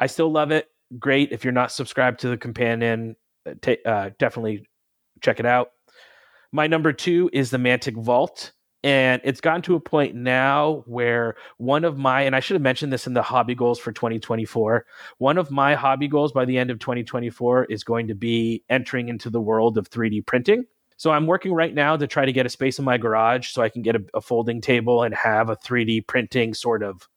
I 0.00 0.06
still 0.06 0.30
love 0.30 0.50
it. 0.50 0.68
Great 0.98 1.32
if 1.32 1.44
you're 1.44 1.52
not 1.52 1.72
subscribed 1.72 2.20
to 2.20 2.28
the 2.28 2.36
companion, 2.36 3.16
uh, 3.46 3.54
ta 3.60 3.72
uh, 3.84 4.10
definitely 4.18 4.66
check 5.20 5.40
it 5.40 5.46
out. 5.46 5.70
My 6.52 6.66
number 6.66 6.92
two 6.92 7.30
is 7.32 7.50
the 7.50 7.58
Mantic 7.58 7.96
Vault. 7.96 8.52
And 8.84 9.22
it's 9.24 9.40
gotten 9.40 9.62
to 9.62 9.76
a 9.76 9.80
point 9.80 10.14
now 10.14 10.84
where 10.84 11.36
one 11.56 11.84
of 11.84 11.96
my, 11.96 12.20
and 12.20 12.36
I 12.36 12.40
should 12.40 12.54
have 12.54 12.62
mentioned 12.62 12.92
this 12.92 13.06
in 13.06 13.14
the 13.14 13.22
hobby 13.22 13.54
goals 13.54 13.78
for 13.78 13.92
2024, 13.92 14.84
one 15.16 15.38
of 15.38 15.50
my 15.50 15.74
hobby 15.74 16.06
goals 16.06 16.32
by 16.32 16.44
the 16.44 16.58
end 16.58 16.70
of 16.70 16.78
2024 16.80 17.64
is 17.64 17.82
going 17.82 18.08
to 18.08 18.14
be 18.14 18.62
entering 18.68 19.08
into 19.08 19.30
the 19.30 19.40
world 19.40 19.78
of 19.78 19.88
3D 19.88 20.26
printing. 20.26 20.66
So 20.98 21.10
I'm 21.10 21.26
working 21.26 21.54
right 21.54 21.72
now 21.72 21.96
to 21.96 22.06
try 22.06 22.26
to 22.26 22.32
get 22.32 22.44
a 22.44 22.50
space 22.50 22.78
in 22.78 22.84
my 22.84 22.98
garage 22.98 23.48
so 23.48 23.62
I 23.62 23.70
can 23.70 23.80
get 23.80 23.96
a, 23.96 24.04
a 24.12 24.20
folding 24.20 24.60
table 24.60 25.02
and 25.02 25.14
have 25.14 25.48
a 25.48 25.56
3D 25.56 26.06
printing 26.06 26.52
sort 26.52 26.82
of 26.82 27.08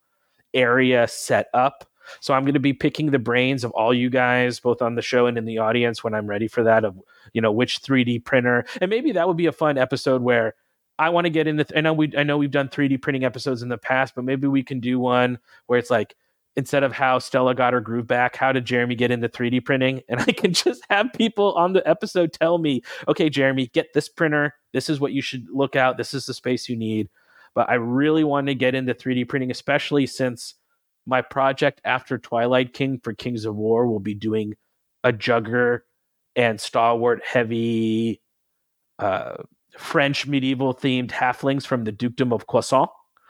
area 0.54 1.06
set 1.06 1.48
up. 1.54 1.84
So 2.22 2.34
I'm 2.34 2.44
going 2.44 2.54
to 2.54 2.62
be 2.62 2.72
picking 2.72 3.12
the 3.12 3.20
brains 3.20 3.66
of 3.66 3.72
all 3.72 3.94
you 3.94 4.10
guys, 4.10 4.62
both 4.62 4.82
on 4.82 4.96
the 4.96 5.02
show 5.02 5.26
and 5.26 5.38
in 5.38 5.44
the 5.44 5.58
audience, 5.58 6.02
when 6.02 6.14
I'm 6.14 6.28
ready 6.28 6.48
for 6.48 6.64
that. 6.64 6.86
Of 6.86 6.98
you 7.34 7.42
know 7.42 7.52
which 7.52 7.82
3D 7.82 8.24
printer, 8.24 8.66
and 8.80 8.90
maybe 8.90 9.12
that 9.12 9.28
would 9.28 9.36
be 9.36 9.48
a 9.48 9.52
fun 9.52 9.78
episode 9.78 10.22
where 10.22 10.56
I 11.00 11.10
want 11.10 11.26
to 11.26 11.30
get 11.30 11.48
into. 11.48 11.66
I 11.76 11.82
know 11.82 11.94
we 11.94 12.12
I 12.18 12.24
know 12.24 12.38
we've 12.38 12.52
done 12.52 12.70
3D 12.70 13.02
printing 13.02 13.24
episodes 13.24 13.62
in 13.62 13.70
the 13.70 13.78
past, 13.78 14.16
but 14.16 14.26
maybe 14.26 14.48
we 14.48 14.64
can 14.64 14.80
do 14.80 15.00
one 15.00 15.40
where 15.68 15.80
it's 15.80 15.92
like 15.92 16.16
instead 16.56 16.84
of 16.84 16.92
how 16.92 17.20
Stella 17.20 17.54
got 17.54 17.74
her 17.74 17.80
groove 17.80 18.08
back, 18.08 18.36
how 18.36 18.52
did 18.52 18.66
Jeremy 18.66 18.96
get 18.96 19.12
into 19.12 19.30
3D 19.30 19.64
printing? 19.64 20.02
And 20.10 20.20
I 20.20 20.32
can 20.32 20.54
just 20.54 20.84
have 20.90 21.14
people 21.14 21.54
on 21.54 21.74
the 21.74 21.88
episode 21.88 22.34
tell 22.34 22.58
me, 22.58 22.82
okay, 23.08 23.30
Jeremy, 23.30 23.68
get 23.68 23.94
this 23.94 24.10
printer. 24.10 24.56
This 24.74 24.90
is 24.90 25.00
what 25.00 25.14
you 25.14 25.22
should 25.22 25.46
look 25.54 25.76
out. 25.76 25.98
This 25.98 26.16
is 26.16 26.26
the 26.26 26.34
space 26.34 26.68
you 26.68 26.76
need. 26.76 27.10
But 27.54 27.70
I 27.70 27.76
really 27.76 28.24
want 28.24 28.48
to 28.48 28.56
get 28.56 28.74
into 28.74 28.96
3D 28.96 29.30
printing, 29.30 29.52
especially 29.52 30.08
since 30.08 30.56
my 31.06 31.22
project 31.22 31.80
after 31.86 32.18
Twilight 32.18 32.74
Kin 32.74 33.00
for 33.04 33.14
Kings 33.14 33.46
of 33.46 33.56
War 33.56 33.88
will 33.88 34.00
be 34.00 34.16
doing 34.16 34.56
a 35.04 35.14
jugger 35.14 35.82
and 36.36 36.60
stalwart 36.60 37.22
heavy 37.24 38.22
uh, 39.00 39.38
French 39.78 40.28
medieval 40.28 40.74
themed 40.74 41.12
halflings 41.12 41.66
from 41.66 41.84
the 41.84 41.92
Dukedom 41.92 42.34
of 42.34 42.48
Croissant. 42.48 42.90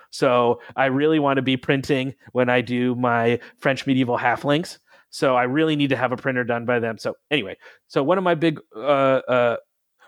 So 0.09 0.61
I 0.75 0.85
really 0.85 1.19
want 1.19 1.37
to 1.37 1.41
be 1.41 1.57
printing 1.57 2.15
when 2.31 2.49
I 2.49 2.61
do 2.61 2.95
my 2.95 3.39
French 3.59 3.85
medieval 3.85 4.17
halflings. 4.17 4.79
So 5.09 5.35
I 5.35 5.43
really 5.43 5.75
need 5.75 5.89
to 5.89 5.97
have 5.97 6.11
a 6.11 6.17
printer 6.17 6.43
done 6.43 6.65
by 6.65 6.79
them. 6.79 6.97
So 6.97 7.15
anyway, 7.31 7.57
so 7.87 8.03
one 8.03 8.17
of 8.17 8.23
my 8.23 8.35
big 8.35 8.59
uh, 8.75 8.79
uh, 9.27 9.57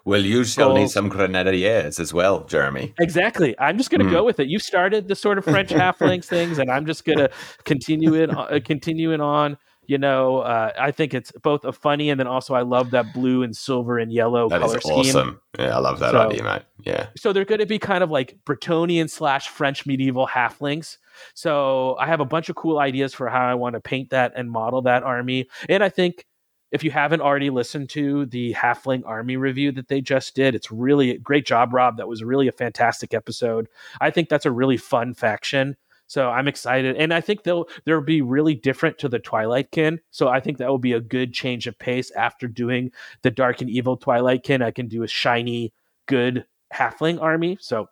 Well, 0.05 0.21
you 0.21 0.43
shall 0.43 0.73
need 0.73 0.89
some 0.89 1.09
grenadiers 1.09 1.99
as 1.99 2.13
well, 2.13 2.45
Jeremy. 2.45 2.93
Exactly. 2.99 3.55
I'm 3.59 3.77
just 3.77 3.89
going 3.91 3.99
to 4.01 4.07
Mm. 4.07 4.11
go 4.11 4.23
with 4.25 4.39
it. 4.39 4.47
You 4.47 4.59
started 4.59 5.07
the 5.07 5.15
sort 5.15 5.37
of 5.37 5.43
French 5.43 5.69
halflings 5.83 6.25
things, 6.25 6.59
and 6.59 6.69
I'm 6.71 6.85
just 6.85 7.05
going 7.05 7.17
to 7.19 7.29
continue 7.65 8.13
it, 8.15 8.29
uh, 8.29 8.59
continue 8.63 9.13
it 9.13 9.21
on. 9.21 9.57
You 9.89 9.97
know, 9.97 10.37
uh, 10.41 10.71
I 10.79 10.91
think 10.91 11.15
it's 11.15 11.31
both 11.41 11.65
a 11.65 11.71
funny 11.73 12.11
and 12.11 12.19
then 12.19 12.27
also 12.27 12.53
I 12.53 12.61
love 12.61 12.91
that 12.91 13.11
blue 13.11 13.41
and 13.41 13.57
silver 13.57 13.97
and 13.97 14.13
yellow 14.13 14.47
That 14.47 14.61
color 14.61 14.77
is 14.77 14.83
scheme. 14.83 14.93
awesome. 14.99 15.41
Yeah, 15.57 15.75
I 15.75 15.79
love 15.79 15.97
that 15.97 16.11
So- 16.11 16.29
idea, 16.29 16.43
mate. 16.43 16.61
Yeah. 16.85 17.07
So 17.17 17.33
they're 17.33 17.43
going 17.43 17.59
to 17.59 17.65
be 17.65 17.79
kind 17.79 18.03
of 18.03 18.11
like 18.11 18.37
Bretonnian 18.45 19.09
slash 19.09 19.49
French 19.49 19.87
medieval 19.87 20.27
halflings. 20.27 20.97
So 21.33 21.95
I 21.99 22.05
have 22.05 22.19
a 22.19 22.25
bunch 22.25 22.49
of 22.49 22.55
cool 22.55 22.77
ideas 22.77 23.15
for 23.15 23.29
how 23.29 23.43
I 23.47 23.55
want 23.55 23.73
to 23.73 23.79
paint 23.81 24.11
that 24.11 24.31
and 24.35 24.51
model 24.51 24.83
that 24.83 25.01
army. 25.01 25.47
And 25.67 25.83
I 25.83 25.89
think 25.89 26.25
if 26.71 26.83
you 26.83 26.91
haven't 26.91 27.21
already 27.21 27.49
listened 27.49 27.89
to 27.89 28.27
the 28.27 28.53
halfling 28.53 29.01
army 29.07 29.37
review 29.37 29.71
that 29.71 29.87
they 29.87 30.01
just 30.01 30.35
did, 30.35 30.53
it's 30.53 30.71
really 30.71 31.17
great 31.17 31.47
job, 31.47 31.73
Rob. 31.73 31.97
That 31.97 32.07
was 32.07 32.23
really 32.23 32.47
a 32.47 32.51
fantastic 32.51 33.15
episode. 33.15 33.67
I 33.99 34.11
think 34.11 34.29
that's 34.29 34.45
a 34.45 34.51
really 34.51 34.77
fun 34.77 35.15
faction. 35.15 35.77
So 36.09 36.27
I'm 36.27 36.47
excited, 36.47 36.97
and 36.97 37.13
I 37.13 37.21
think 37.21 37.43
they'll 37.43 37.67
they'll 37.85 38.01
be 38.01 38.23
really 38.23 38.55
different 38.55 38.97
to 38.97 39.07
the 39.07 39.19
Twilight 39.19 39.69
Kin. 39.69 39.99
So 40.09 40.27
I 40.27 40.39
think 40.39 40.57
that 40.57 40.67
will 40.67 40.79
be 40.79 40.93
a 40.93 40.99
good 40.99 41.33
change 41.33 41.67
of 41.67 41.77
pace 41.77 42.09
after 42.11 42.47
doing 42.47 42.91
the 43.21 43.29
Dark 43.29 43.61
and 43.61 43.69
Evil 43.69 43.95
Twilight 43.95 44.41
Kin. 44.41 44.63
I 44.63 44.71
can 44.71 44.87
do 44.87 45.03
a 45.03 45.07
shiny, 45.07 45.71
good 46.07 46.45
halfling 46.73 47.21
army. 47.21 47.59
So 47.61 47.89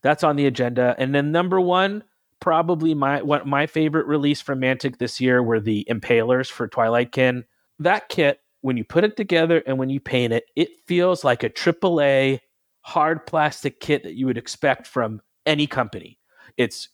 that's 0.00 0.24
on 0.24 0.36
the 0.36 0.46
agenda. 0.46 0.94
And 0.98 1.14
then 1.14 1.30
number 1.30 1.60
one, 1.60 2.04
probably 2.40 2.94
my 2.94 3.20
what 3.20 3.46
my 3.46 3.66
favorite 3.66 4.06
release 4.06 4.40
from 4.40 4.62
Mantic 4.62 4.96
this 4.96 5.20
year 5.20 5.42
were 5.42 5.60
the 5.60 5.86
Impalers 5.90 6.50
for 6.50 6.68
Twilight 6.68 7.12
Kin. 7.12 7.44
That 7.78 8.08
kit, 8.08 8.40
when 8.62 8.78
you 8.78 8.84
put 8.84 9.04
it 9.04 9.18
together 9.18 9.62
and 9.66 9.78
when 9.78 9.90
you 9.90 10.00
paint 10.00 10.32
it, 10.32 10.44
it 10.56 10.70
feels 10.86 11.22
like 11.22 11.42
a 11.42 11.50
AAA 11.50 12.40
hard 12.80 13.26
plastic 13.26 13.78
kit 13.78 14.04
that 14.04 14.14
you 14.14 14.24
would 14.24 14.38
expect 14.38 14.86
from 14.86 15.20
any 15.44 15.66
company. 15.66 16.16
It's 16.56 16.88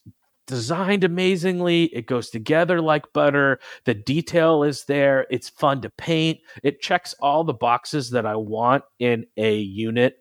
designed 0.47 1.05
amazingly. 1.05 1.85
It 1.87 2.07
goes 2.07 2.31
together 2.31 2.81
like 2.81 3.13
butter. 3.13 3.59
The 3.85 3.95
detail 3.95 4.63
is 4.63 4.85
there. 4.85 5.27
It's 5.31 5.49
fun 5.49 5.81
to 5.83 5.91
paint. 5.91 6.39
It 6.63 6.81
checks 6.81 7.15
all 7.21 7.45
the 7.45 7.53
boxes 7.53 8.11
that 8.11 8.27
I 8.27 8.37
want 8.37 8.85
in 8.99 9.27
a 9.37 9.57
unit 9.57 10.19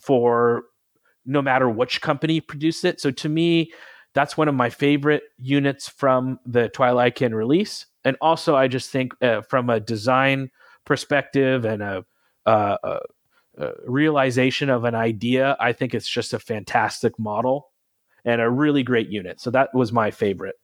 for 0.00 0.64
no 1.24 1.40
matter 1.40 1.68
which 1.68 2.00
company 2.00 2.40
produced 2.40 2.84
it. 2.84 3.00
So 3.00 3.10
to 3.10 3.28
me, 3.28 3.72
That's 4.14 4.36
one 4.36 4.48
of 4.48 4.54
my 4.54 4.70
favorite 4.70 5.22
units 5.38 5.88
from 5.88 6.40
the 6.44 6.68
Twilightkin 6.68 7.32
release. 7.32 7.86
And 8.04 8.16
also, 8.20 8.56
I 8.56 8.66
just 8.66 8.90
think 8.90 9.12
uh, 9.22 9.42
from 9.42 9.70
a 9.70 9.78
design 9.78 10.50
perspective 10.84 11.64
and 11.64 11.82
a, 11.82 12.04
uh, 12.46 12.76
a, 12.82 12.98
a 13.58 13.72
realization 13.86 14.68
of 14.68 14.84
an 14.84 14.94
idea, 14.94 15.56
I 15.60 15.72
think 15.72 15.94
it's 15.94 16.08
just 16.08 16.32
a 16.32 16.38
fantastic 16.38 17.18
model 17.18 17.69
and 18.24 18.40
a 18.40 18.50
really 18.50 18.82
great 18.82 19.08
unit. 19.08 19.40
So 19.40 19.50
that 19.50 19.74
was 19.74 19.92
my 19.92 20.10
favorite 20.10 20.56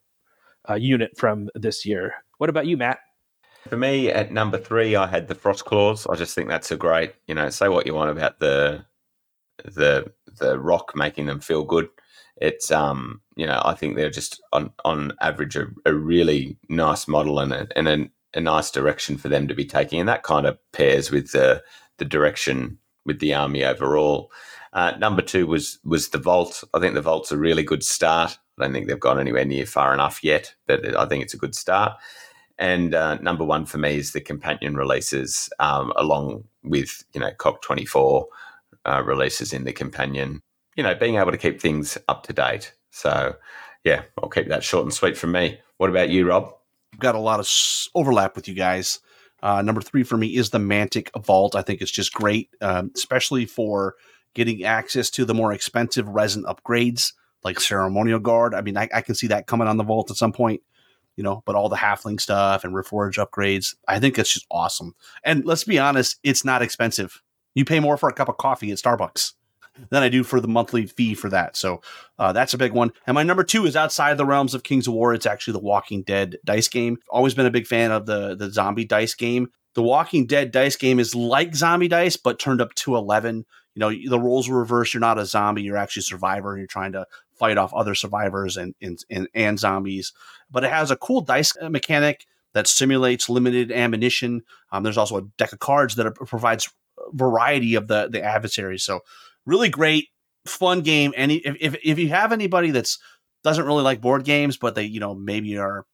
uh, 0.69 0.75
unit 0.75 1.17
from 1.17 1.49
this 1.55 1.85
year. 1.87 2.15
What 2.39 2.51
about 2.51 2.67
you, 2.67 2.77
Matt? 2.77 2.99
For 3.69 3.77
me, 3.77 4.11
at 4.11 4.33
number 4.33 4.59
three, 4.59 4.95
I 4.95 5.07
had 5.07 5.27
the 5.27 5.35
Frost 5.35 5.65
Claws. 5.65 6.07
I 6.07 6.15
just 6.15 6.35
think 6.35 6.49
that's 6.49 6.71
a 6.71 6.77
great, 6.77 7.15
you 7.27 7.35
know, 7.35 7.49
say 7.51 7.69
what 7.69 7.87
you 7.87 7.95
want 7.95 8.11
about 8.11 8.39
the 8.39 8.85
the 9.65 10.13
the 10.39 10.59
rock 10.59 10.93
making 10.95 11.27
them 11.27 11.41
feel 11.41 11.65
good. 11.65 11.89
It's 12.37 12.71
um, 12.71 13.23
you 13.35 13.47
know, 13.47 13.61
I 13.65 13.75
think 13.75 13.97
they're 13.97 14.11
just 14.11 14.41
on 14.53 14.71
on 14.85 15.13
average 15.21 15.57
a, 15.57 15.67
a 15.85 15.95
really 15.95 16.59
nice 16.69 17.09
model 17.09 17.41
and 17.41 17.53
a, 17.53 17.67
and 17.77 17.89
a, 17.89 18.11
a 18.35 18.41
nice 18.41 18.71
direction 18.71 19.17
for 19.17 19.29
them 19.29 19.49
to 19.49 19.55
be 19.55 19.65
taking, 19.65 19.99
and 19.99 20.09
that 20.09 20.23
kind 20.23 20.47
of 20.47 20.59
pairs 20.73 21.11
with 21.11 21.33
the 21.33 21.63
the 21.99 22.05
direction 22.05 22.79
with 23.05 23.19
the 23.21 23.35
army 23.35 23.65
overall. 23.65 24.31
Uh, 24.77 24.93
number 24.99 25.23
two 25.23 25.47
was 25.47 25.79
was 25.85 26.11
the 26.11 26.19
Vault. 26.19 26.63
I 26.75 26.79
think 26.79 26.93
the 26.95 27.01
Vault's 27.01 27.33
a 27.33 27.39
really 27.39 27.63
good 27.63 27.83
start. 27.83 28.39
I 28.59 28.63
don't 28.63 28.75
think 28.75 28.87
they've 28.87 29.01
gone 29.01 29.19
anywhere 29.19 29.47
near 29.47 29.65
far 29.65 29.95
enough 29.95 30.23
yet, 30.23 30.55
but 30.67 30.95
I 30.95 31.07
think 31.07 31.25
it's 31.25 31.33
a 31.33 31.39
good 31.39 31.55
start. 31.55 31.95
And 32.59 32.95
uh, 32.95 33.15
number 33.17 33.43
one 33.43 33.65
for 33.65 33.79
me 33.79 33.97
is 33.97 34.13
the 34.13 34.21
companion 34.21 34.77
releases, 34.77 35.49
um, 35.61 35.95
along 35.97 36.45
with 36.63 37.03
you 37.15 37.21
know 37.23 37.31
COG 37.39 37.63
twenty 37.63 37.87
four 37.87 38.29
uh, 38.85 39.03
releases 39.03 39.55
in 39.55 39.65
the 39.65 39.73
companion. 39.73 40.43
You 40.77 40.83
know, 40.83 40.95
being 40.95 41.17
able 41.17 41.33
to 41.33 41.39
keep 41.39 41.59
things 41.59 41.97
up 42.07 42.25
to 42.25 42.35
date. 42.35 42.75
So, 42.91 43.35
yeah, 43.83 44.03
I'll 44.23 44.29
keep 44.29 44.49
that 44.49 44.63
short 44.63 44.85
and 44.85 44.93
sweet 44.93 45.17
from 45.17 45.33
me. 45.33 45.59
What 45.79 45.89
about 45.89 46.11
you, 46.11 46.29
Rob? 46.29 46.53
I've 46.93 47.01
got 47.01 47.15
a 47.15 47.19
lot 47.19 47.41
of 47.41 47.49
overlap 47.95 48.37
with 48.37 48.47
you 48.47 48.55
guys. 48.55 49.01
Uh, 49.43 49.63
number 49.63 49.81
three 49.81 50.03
for 50.03 50.19
me 50.19 50.37
is 50.37 50.51
the 50.51 50.59
Mantic 50.59 51.09
Vault. 51.25 51.55
I 51.55 51.63
think 51.63 51.81
it's 51.81 51.91
just 51.91 52.13
great, 52.13 52.51
um, 52.61 52.91
especially 52.95 53.47
for 53.47 53.95
getting 54.37 54.65
access 54.65 55.09
to 55.09 55.25
the 55.25 55.35
more 55.35 55.53
expensive 55.53 56.07
resin 56.07 56.45
upgrades 56.45 57.15
like 57.43 57.59
Ceremonial 57.59 58.19
Guard. 58.19 58.55
I 58.55 58.61
mean, 58.61 58.77
I, 58.77 58.87
I, 58.95 59.01
can 59.01 59.15
see 59.15 59.29
that 59.29 59.47
coming 59.47 59.67
on 59.67 59.79
the 59.79 59.83
Vault 59.83 60.11
at 60.11 60.19
some 60.19 60.33
point, 60.33 60.61
you 61.17 61.25
know, 61.25 61.43
but 61.47 61.57
all 61.57 61.71
the 61.71 61.77
Halfling 61.77 62.21
stuff 62.21 62.63
and 62.63 62.75
Reforge 62.75 63.15
upgrades, 63.15 63.75
I 63.89 63.99
think 63.99 64.19
it's 64.19 64.33
just 64.33 64.47
awesome. 64.51 64.95
And 65.25 65.47
let's 65.47 65.65
be 65.65 65.79
honest, 65.79 66.19
it's 66.23 66.45
not 66.45 66.61
expensive. 66.61 67.23
You 67.55 67.65
pay 67.65 67.81
more 67.81 67.97
for 67.97 68.11
a 68.11 68.13
cup 68.13 68.29
of 68.29 68.37
coffee 68.37 68.71
at 68.71 68.77
Starbucks 68.77 69.33
than 69.89 70.03
I 70.03 70.11
do 70.11 70.23
for 70.23 70.39
the 70.39 70.49
monthly 70.49 70.85
fee 70.85 71.15
for 71.15 71.31
that. 71.31 71.57
So 71.57 71.81
uh, 72.19 72.35
that's 72.35 72.53
a 72.53 72.59
big 72.59 72.73
one. 72.73 72.93
And 73.07 73.15
my 73.15 73.23
number 73.23 73.43
two 73.43 73.65
is 73.65 73.75
outside 73.75 74.19
the 74.19 74.27
realms 74.27 74.55
of 74.55 74.65
Kings 74.65 74.87
of 74.87 74.93
War. 74.93 75.15
It's 75.15 75.25
actually 75.25 75.53
the 75.53 75.61
Walking 75.61 76.03
Dead 76.03 76.37
dice 76.45 76.69
game. 76.69 76.99
Always 77.09 77.33
been 77.33 77.47
a 77.47 77.51
big 77.51 77.67
fan 77.67 77.91
of 77.91 78.05
the 78.05 78.37
the 78.37 78.51
zombie 78.51 78.85
dice 78.85 79.15
game. 79.15 79.49
The 79.77 79.83
Walking 79.83 80.27
Dead 80.27 80.53
dice 80.53 80.75
game 80.75 80.99
is 80.99 81.15
like 81.15 81.55
zombie 81.55 81.87
dice, 81.87 82.17
but 82.17 82.39
turned 82.39 82.63
up 82.63 82.75
to 82.77 82.97
eleven. 82.97 83.45
You 83.75 83.81
know, 83.81 83.91
the 83.91 84.19
roles 84.19 84.49
are 84.49 84.57
reversed. 84.57 84.95
You're 84.95 85.03
not 85.03 85.19
a 85.19 85.27
zombie. 85.27 85.63
You're 85.63 85.77
actually 85.77 86.01
a 86.01 86.05
survivor. 86.05 86.57
You're 86.57 86.67
trying 86.67 86.93
to 86.93 87.07
fight 87.35 87.59
off 87.59 87.75
other 87.75 87.95
survivors 87.95 88.57
and 88.57 88.75
and, 88.81 88.99
and, 89.11 89.29
and 89.35 89.59
zombies. 89.61 90.15
But 90.51 90.65
it 90.65 90.71
has 90.71 90.91
a 90.91 90.97
cool 90.97 91.21
dice 91.21 91.53
mechanic 91.61 92.27
that 92.55 92.67
simulates 92.67 93.29
limited 93.29 93.71
ammunition. 93.71 94.45
Um, 94.73 94.83
there's 94.83 94.97
also 94.97 95.19
a 95.19 95.29
deck 95.37 95.53
of 95.53 95.59
cards 95.59 95.97
that 95.97 96.07
are, 96.07 96.13
provides 96.13 96.73
variety 97.13 97.75
of 97.75 97.87
the 97.87 98.09
the 98.11 98.23
adversaries. 98.23 98.83
So 98.83 99.01
really 99.45 99.69
great, 99.69 100.09
fun 100.47 100.81
game. 100.81 101.13
And 101.19 101.31
if, 101.31 101.55
if, 101.61 101.77
if 101.85 101.99
you 101.99 102.09
have 102.09 102.33
anybody 102.33 102.71
that's 102.71 102.99
doesn't 103.45 103.67
really 103.67 103.83
like 103.83 104.01
board 104.01 104.25
games, 104.25 104.57
but 104.57 104.75
they 104.75 104.85
you 104.85 105.01
know 105.01 105.15
maybe 105.15 105.59
are 105.59 105.85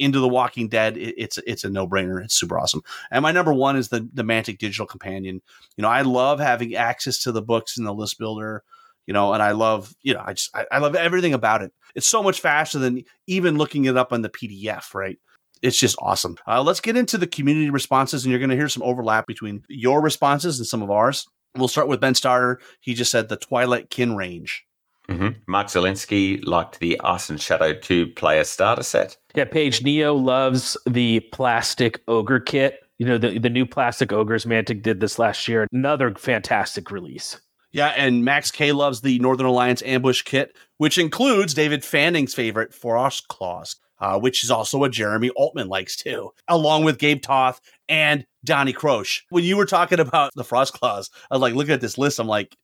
into 0.00 0.18
the 0.18 0.28
Walking 0.28 0.68
Dead, 0.68 0.96
it, 0.96 1.14
it's 1.16 1.38
it's 1.46 1.64
a 1.64 1.70
no 1.70 1.86
brainer. 1.86 2.22
It's 2.22 2.34
super 2.34 2.58
awesome. 2.58 2.82
And 3.10 3.22
my 3.22 3.32
number 3.32 3.52
one 3.52 3.76
is 3.76 3.88
the 3.88 4.08
the 4.12 4.22
Mantic 4.22 4.58
Digital 4.58 4.86
Companion. 4.86 5.40
You 5.76 5.82
know, 5.82 5.88
I 5.88 6.02
love 6.02 6.40
having 6.40 6.74
access 6.74 7.22
to 7.22 7.32
the 7.32 7.42
books 7.42 7.76
in 7.76 7.84
the 7.84 7.94
list 7.94 8.18
builder. 8.18 8.62
You 9.06 9.14
know, 9.14 9.32
and 9.32 9.42
I 9.42 9.52
love 9.52 9.94
you 10.02 10.14
know 10.14 10.22
I 10.24 10.34
just 10.34 10.54
I, 10.54 10.66
I 10.72 10.78
love 10.78 10.94
everything 10.94 11.34
about 11.34 11.62
it. 11.62 11.72
It's 11.94 12.06
so 12.06 12.22
much 12.22 12.40
faster 12.40 12.78
than 12.78 13.04
even 13.26 13.58
looking 13.58 13.86
it 13.86 13.96
up 13.96 14.12
on 14.12 14.22
the 14.22 14.28
PDF, 14.28 14.94
right? 14.94 15.18
it's 15.62 15.78
just 15.78 15.96
awesome. 16.00 16.36
Uh, 16.46 16.62
let's 16.62 16.80
get 16.80 16.96
into 16.96 17.18
the 17.18 17.26
community 17.26 17.70
responses, 17.70 18.24
and 18.24 18.30
you're 18.30 18.38
going 18.38 18.50
to 18.50 18.56
hear 18.56 18.68
some 18.68 18.82
overlap 18.82 19.26
between 19.26 19.62
your 19.68 20.00
responses 20.00 20.58
and 20.58 20.66
some 20.66 20.82
of 20.82 20.90
ours. 20.90 21.26
We'll 21.56 21.68
start 21.68 21.88
with 21.88 22.00
Ben 22.00 22.14
Starter. 22.14 22.60
He 22.80 22.94
just 22.94 23.10
said 23.10 23.28
the 23.28 23.36
Twilight 23.36 23.90
Kin 23.90 24.16
range. 24.16 24.64
Mm-hmm. 25.10 25.40
Mark 25.48 25.66
Zelinsky 25.66 26.40
liked 26.46 26.78
the 26.78 27.00
Ice 27.02 27.28
and 27.30 27.40
Shadow 27.40 27.74
2 27.74 28.08
player 28.08 28.44
starter 28.44 28.84
set. 28.84 29.16
Yeah, 29.34 29.44
Paige 29.44 29.82
Neo 29.82 30.14
loves 30.14 30.76
the 30.88 31.20
plastic 31.32 32.00
ogre 32.06 32.40
kit. 32.40 32.80
You 32.98 33.06
know, 33.06 33.18
the, 33.18 33.38
the 33.38 33.50
new 33.50 33.66
plastic 33.66 34.12
ogres 34.12 34.44
Mantic 34.44 34.82
did 34.82 35.00
this 35.00 35.18
last 35.18 35.48
year. 35.48 35.66
Another 35.72 36.14
fantastic 36.14 36.90
release. 36.90 37.40
Yeah, 37.72 37.88
and 37.96 38.24
Max 38.24 38.50
K 38.50 38.72
loves 38.72 39.00
the 39.00 39.18
Northern 39.20 39.46
Alliance 39.46 39.82
ambush 39.82 40.22
kit, 40.22 40.56
which 40.78 40.98
includes 40.98 41.54
David 41.54 41.84
Fanning's 41.84 42.34
favorite 42.34 42.74
Frost 42.74 43.28
Claws, 43.28 43.76
uh, 44.00 44.18
which 44.18 44.42
is 44.44 44.50
also 44.50 44.78
what 44.78 44.92
Jeremy 44.92 45.30
Altman 45.30 45.68
likes 45.68 45.96
too, 45.96 46.30
along 46.48 46.84
with 46.84 46.98
Gabe 46.98 47.22
Toth 47.22 47.60
and 47.88 48.24
Donnie 48.44 48.72
Croche. 48.72 49.22
When 49.30 49.44
you 49.44 49.56
were 49.56 49.66
talking 49.66 50.00
about 50.00 50.32
the 50.34 50.44
Frost 50.44 50.74
Claws, 50.74 51.10
I 51.30 51.34
was 51.34 51.42
like, 51.42 51.54
looking 51.54 51.74
at 51.74 51.80
this 51.80 51.98
list, 51.98 52.18
I'm 52.18 52.26
like, 52.26 52.56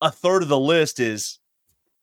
a 0.00 0.10
third 0.10 0.42
of 0.42 0.48
the 0.48 0.58
list 0.58 1.00
is 1.00 1.38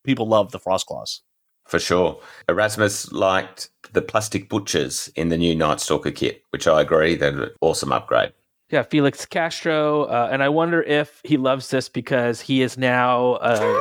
people 0.06 0.27
love 0.27 0.52
the 0.52 0.60
Frost 0.60 0.86
Claws. 0.86 1.22
For 1.65 1.80
sure. 1.80 2.19
Erasmus 2.48 3.11
liked 3.11 3.69
the 3.91 4.02
plastic 4.02 4.49
butchers 4.49 5.10
in 5.15 5.30
the 5.30 5.38
new 5.38 5.56
Night 5.56 5.80
Stalker 5.80 6.11
kit, 6.11 6.44
which 6.52 6.68
I 6.68 6.82
agree, 6.82 7.15
they're 7.15 7.44
an 7.44 7.49
awesome 7.61 7.91
upgrade. 7.91 8.34
Yeah, 8.72 8.82
Felix 8.82 9.26
Castro, 9.26 10.03
uh, 10.06 10.30
and 10.32 10.41
I 10.41 10.49
wonder 10.49 10.82
if 10.82 11.22
he 11.23 11.38
loves 11.38 11.69
this 11.69 11.88
because 11.88 12.41
he 12.41 12.64
is 12.64 12.80
now 12.80 13.34
uh, 13.34 13.80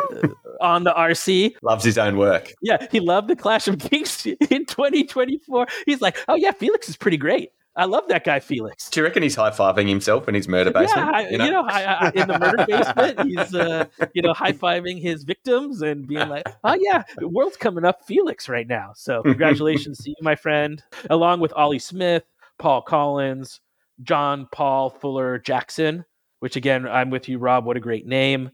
on 0.60 0.84
the 0.84 0.92
RC. 0.92 1.55
Loves 1.62 1.84
his 1.84 1.96
own 1.96 2.18
work. 2.18 2.52
Yeah, 2.60 2.86
he 2.92 3.01
loved 3.01 3.28
the 3.28 3.36
Clash 3.36 3.66
of 3.66 3.78
Kings 3.78 4.26
in 4.51 4.66
2024. 4.66 5.66
He's 5.86 6.02
like, 6.02 6.18
oh 6.28 6.34
yeah, 6.34 6.52
Felix 6.52 6.88
is 6.88 6.96
pretty 6.96 7.16
great. 7.16 7.51
I 7.76 7.86
love 7.86 8.06
that 8.09 8.22
guy, 8.22 8.38
Felix. 8.38 8.88
Do 8.88 9.01
you 9.01 9.05
reckon 9.05 9.24
he's 9.24 9.34
high 9.34 9.51
fiving 9.51 9.88
himself 9.88 10.28
in 10.28 10.34
his 10.34 10.46
murder 10.46 10.70
basement? 10.70 11.09
Yeah, 11.09 11.12
I, 11.12 11.28
you 11.28 11.38
know, 11.38 11.44
you 11.44 11.51
know 11.51 11.64
I, 11.66 11.82
I, 11.82 12.12
in 12.14 12.28
the 12.28 12.38
murder 12.38 12.66
basement, 12.66 13.20
he's 13.22 13.55
uh, 13.55 13.86
you 14.12 14.22
know 14.22 14.32
high 14.36 14.52
fiving 14.52 15.01
his 15.01 15.24
victims 15.24 15.82
and 15.82 16.06
being 16.06 16.28
like, 16.28 16.46
"Oh 16.62 16.74
yeah, 16.80 17.02
the 17.16 17.26
world's 17.26 17.56
coming 17.56 17.84
up, 17.84 18.05
Felix, 18.06 18.48
right 18.48 18.66
now." 18.66 18.92
So 18.94 19.22
congratulations 19.22 19.98
to 19.98 20.10
you, 20.10 20.16
my 20.20 20.36
friend, 20.36 20.82
along 21.10 21.40
with 21.40 21.52
Ollie 21.55 21.80
Smith, 21.80 22.24
Paul 22.59 22.82
Collins, 22.82 23.60
John 24.02 24.46
Paul 24.52 24.90
Fuller 24.90 25.38
Jackson. 25.38 26.05
Which 26.38 26.56
again, 26.56 26.86
I'm 26.86 27.10
with 27.10 27.28
you, 27.28 27.38
Rob. 27.38 27.64
What 27.64 27.76
a 27.76 27.80
great 27.80 28.06
name! 28.06 28.52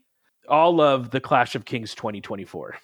All 0.49 0.81
of 0.81 1.11
the 1.11 1.21
Clash 1.21 1.55
of 1.55 1.67
Kings 1.67 1.95
2024. 1.95 2.77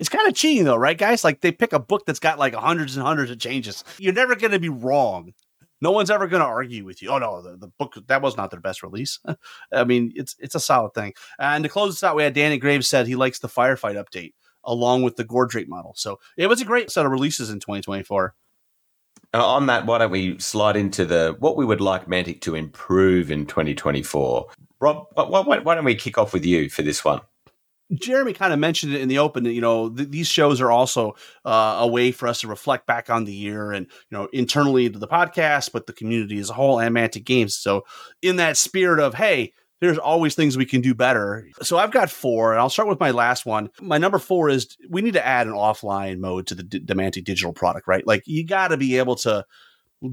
It's 0.00 0.08
kind 0.08 0.28
of 0.28 0.34
cheating 0.34 0.64
though, 0.64 0.76
right, 0.76 0.98
guys? 0.98 1.22
Like 1.22 1.40
they 1.40 1.52
pick 1.52 1.72
a 1.72 1.78
book 1.78 2.06
that's 2.06 2.20
got 2.20 2.38
like 2.38 2.54
hundreds 2.54 2.96
and 2.96 3.04
hundreds 3.04 3.30
of 3.30 3.38
changes. 3.38 3.84
You're 3.98 4.12
never 4.12 4.34
going 4.34 4.52
to 4.52 4.60
be 4.60 4.68
wrong 4.68 5.34
no 5.80 5.92
one's 5.92 6.10
ever 6.10 6.26
going 6.26 6.42
to 6.42 6.46
argue 6.46 6.84
with 6.84 7.02
you. 7.02 7.10
Oh 7.10 7.18
no, 7.18 7.42
the, 7.42 7.56
the 7.56 7.68
book 7.78 7.94
that 8.06 8.22
was 8.22 8.36
not 8.36 8.50
their 8.50 8.60
best 8.60 8.82
release. 8.82 9.18
I 9.72 9.84
mean, 9.84 10.12
it's 10.14 10.36
it's 10.38 10.54
a 10.54 10.60
solid 10.60 10.94
thing. 10.94 11.14
And 11.38 11.64
to 11.64 11.70
close 11.70 11.94
this 11.94 12.04
out, 12.04 12.16
we 12.16 12.22
had 12.22 12.34
Danny 12.34 12.58
Graves 12.58 12.88
said 12.88 13.06
he 13.06 13.16
likes 13.16 13.38
the 13.38 13.48
firefight 13.48 14.02
update 14.02 14.32
along 14.64 15.02
with 15.02 15.16
the 15.16 15.24
Gordrake 15.24 15.68
model. 15.68 15.94
So 15.96 16.18
it 16.36 16.46
was 16.46 16.60
a 16.60 16.64
great 16.64 16.90
set 16.90 17.06
of 17.06 17.12
releases 17.12 17.50
in 17.50 17.60
2024. 17.60 18.34
Uh, 19.34 19.46
on 19.46 19.66
that, 19.66 19.86
why 19.86 19.98
don't 19.98 20.10
we 20.10 20.38
slide 20.38 20.76
into 20.76 21.04
the 21.04 21.36
what 21.38 21.56
we 21.56 21.64
would 21.64 21.80
like 21.80 22.06
Mantic 22.06 22.40
to 22.42 22.54
improve 22.54 23.30
in 23.30 23.46
2024? 23.46 24.46
Rob, 24.80 25.06
why, 25.14 25.40
why, 25.40 25.58
why 25.58 25.74
don't 25.74 25.84
we 25.84 25.94
kick 25.94 26.18
off 26.18 26.32
with 26.32 26.46
you 26.46 26.70
for 26.70 26.82
this 26.82 27.04
one? 27.04 27.20
Jeremy 27.94 28.32
kind 28.32 28.52
of 28.52 28.58
mentioned 28.58 28.94
it 28.94 29.00
in 29.00 29.08
the 29.08 29.18
open. 29.18 29.44
You 29.44 29.60
know, 29.60 29.88
th- 29.88 30.10
these 30.10 30.26
shows 30.26 30.60
are 30.60 30.70
also 30.70 31.14
uh, 31.44 31.78
a 31.80 31.86
way 31.86 32.12
for 32.12 32.28
us 32.28 32.40
to 32.40 32.48
reflect 32.48 32.86
back 32.86 33.08
on 33.08 33.24
the 33.24 33.32
year 33.32 33.72
and 33.72 33.86
you 34.10 34.18
know 34.18 34.28
internally 34.32 34.90
to 34.90 34.98
the 34.98 35.08
podcast, 35.08 35.72
but 35.72 35.86
the 35.86 35.92
community 35.92 36.38
as 36.38 36.50
a 36.50 36.54
whole 36.54 36.78
and 36.78 36.94
Mantic 36.94 37.24
Games. 37.24 37.56
So, 37.56 37.84
in 38.22 38.36
that 38.36 38.56
spirit 38.56 39.00
of 39.00 39.14
hey, 39.14 39.52
there's 39.80 39.98
always 39.98 40.34
things 40.34 40.56
we 40.56 40.66
can 40.66 40.80
do 40.80 40.94
better. 40.94 41.48
So 41.62 41.78
I've 41.78 41.92
got 41.92 42.10
four, 42.10 42.52
and 42.52 42.60
I'll 42.60 42.70
start 42.70 42.88
with 42.88 43.00
my 43.00 43.10
last 43.10 43.46
one. 43.46 43.70
My 43.80 43.98
number 43.98 44.18
four 44.18 44.48
is 44.48 44.76
we 44.90 45.02
need 45.02 45.14
to 45.14 45.26
add 45.26 45.46
an 45.46 45.52
offline 45.52 46.18
mode 46.18 46.46
to 46.48 46.54
the, 46.54 46.62
D- 46.62 46.82
the 46.84 46.94
Mantic 46.94 47.24
digital 47.24 47.52
product, 47.52 47.86
right? 47.86 48.06
Like 48.06 48.22
you 48.26 48.46
got 48.46 48.68
to 48.68 48.76
be 48.76 48.98
able 48.98 49.16
to 49.16 49.44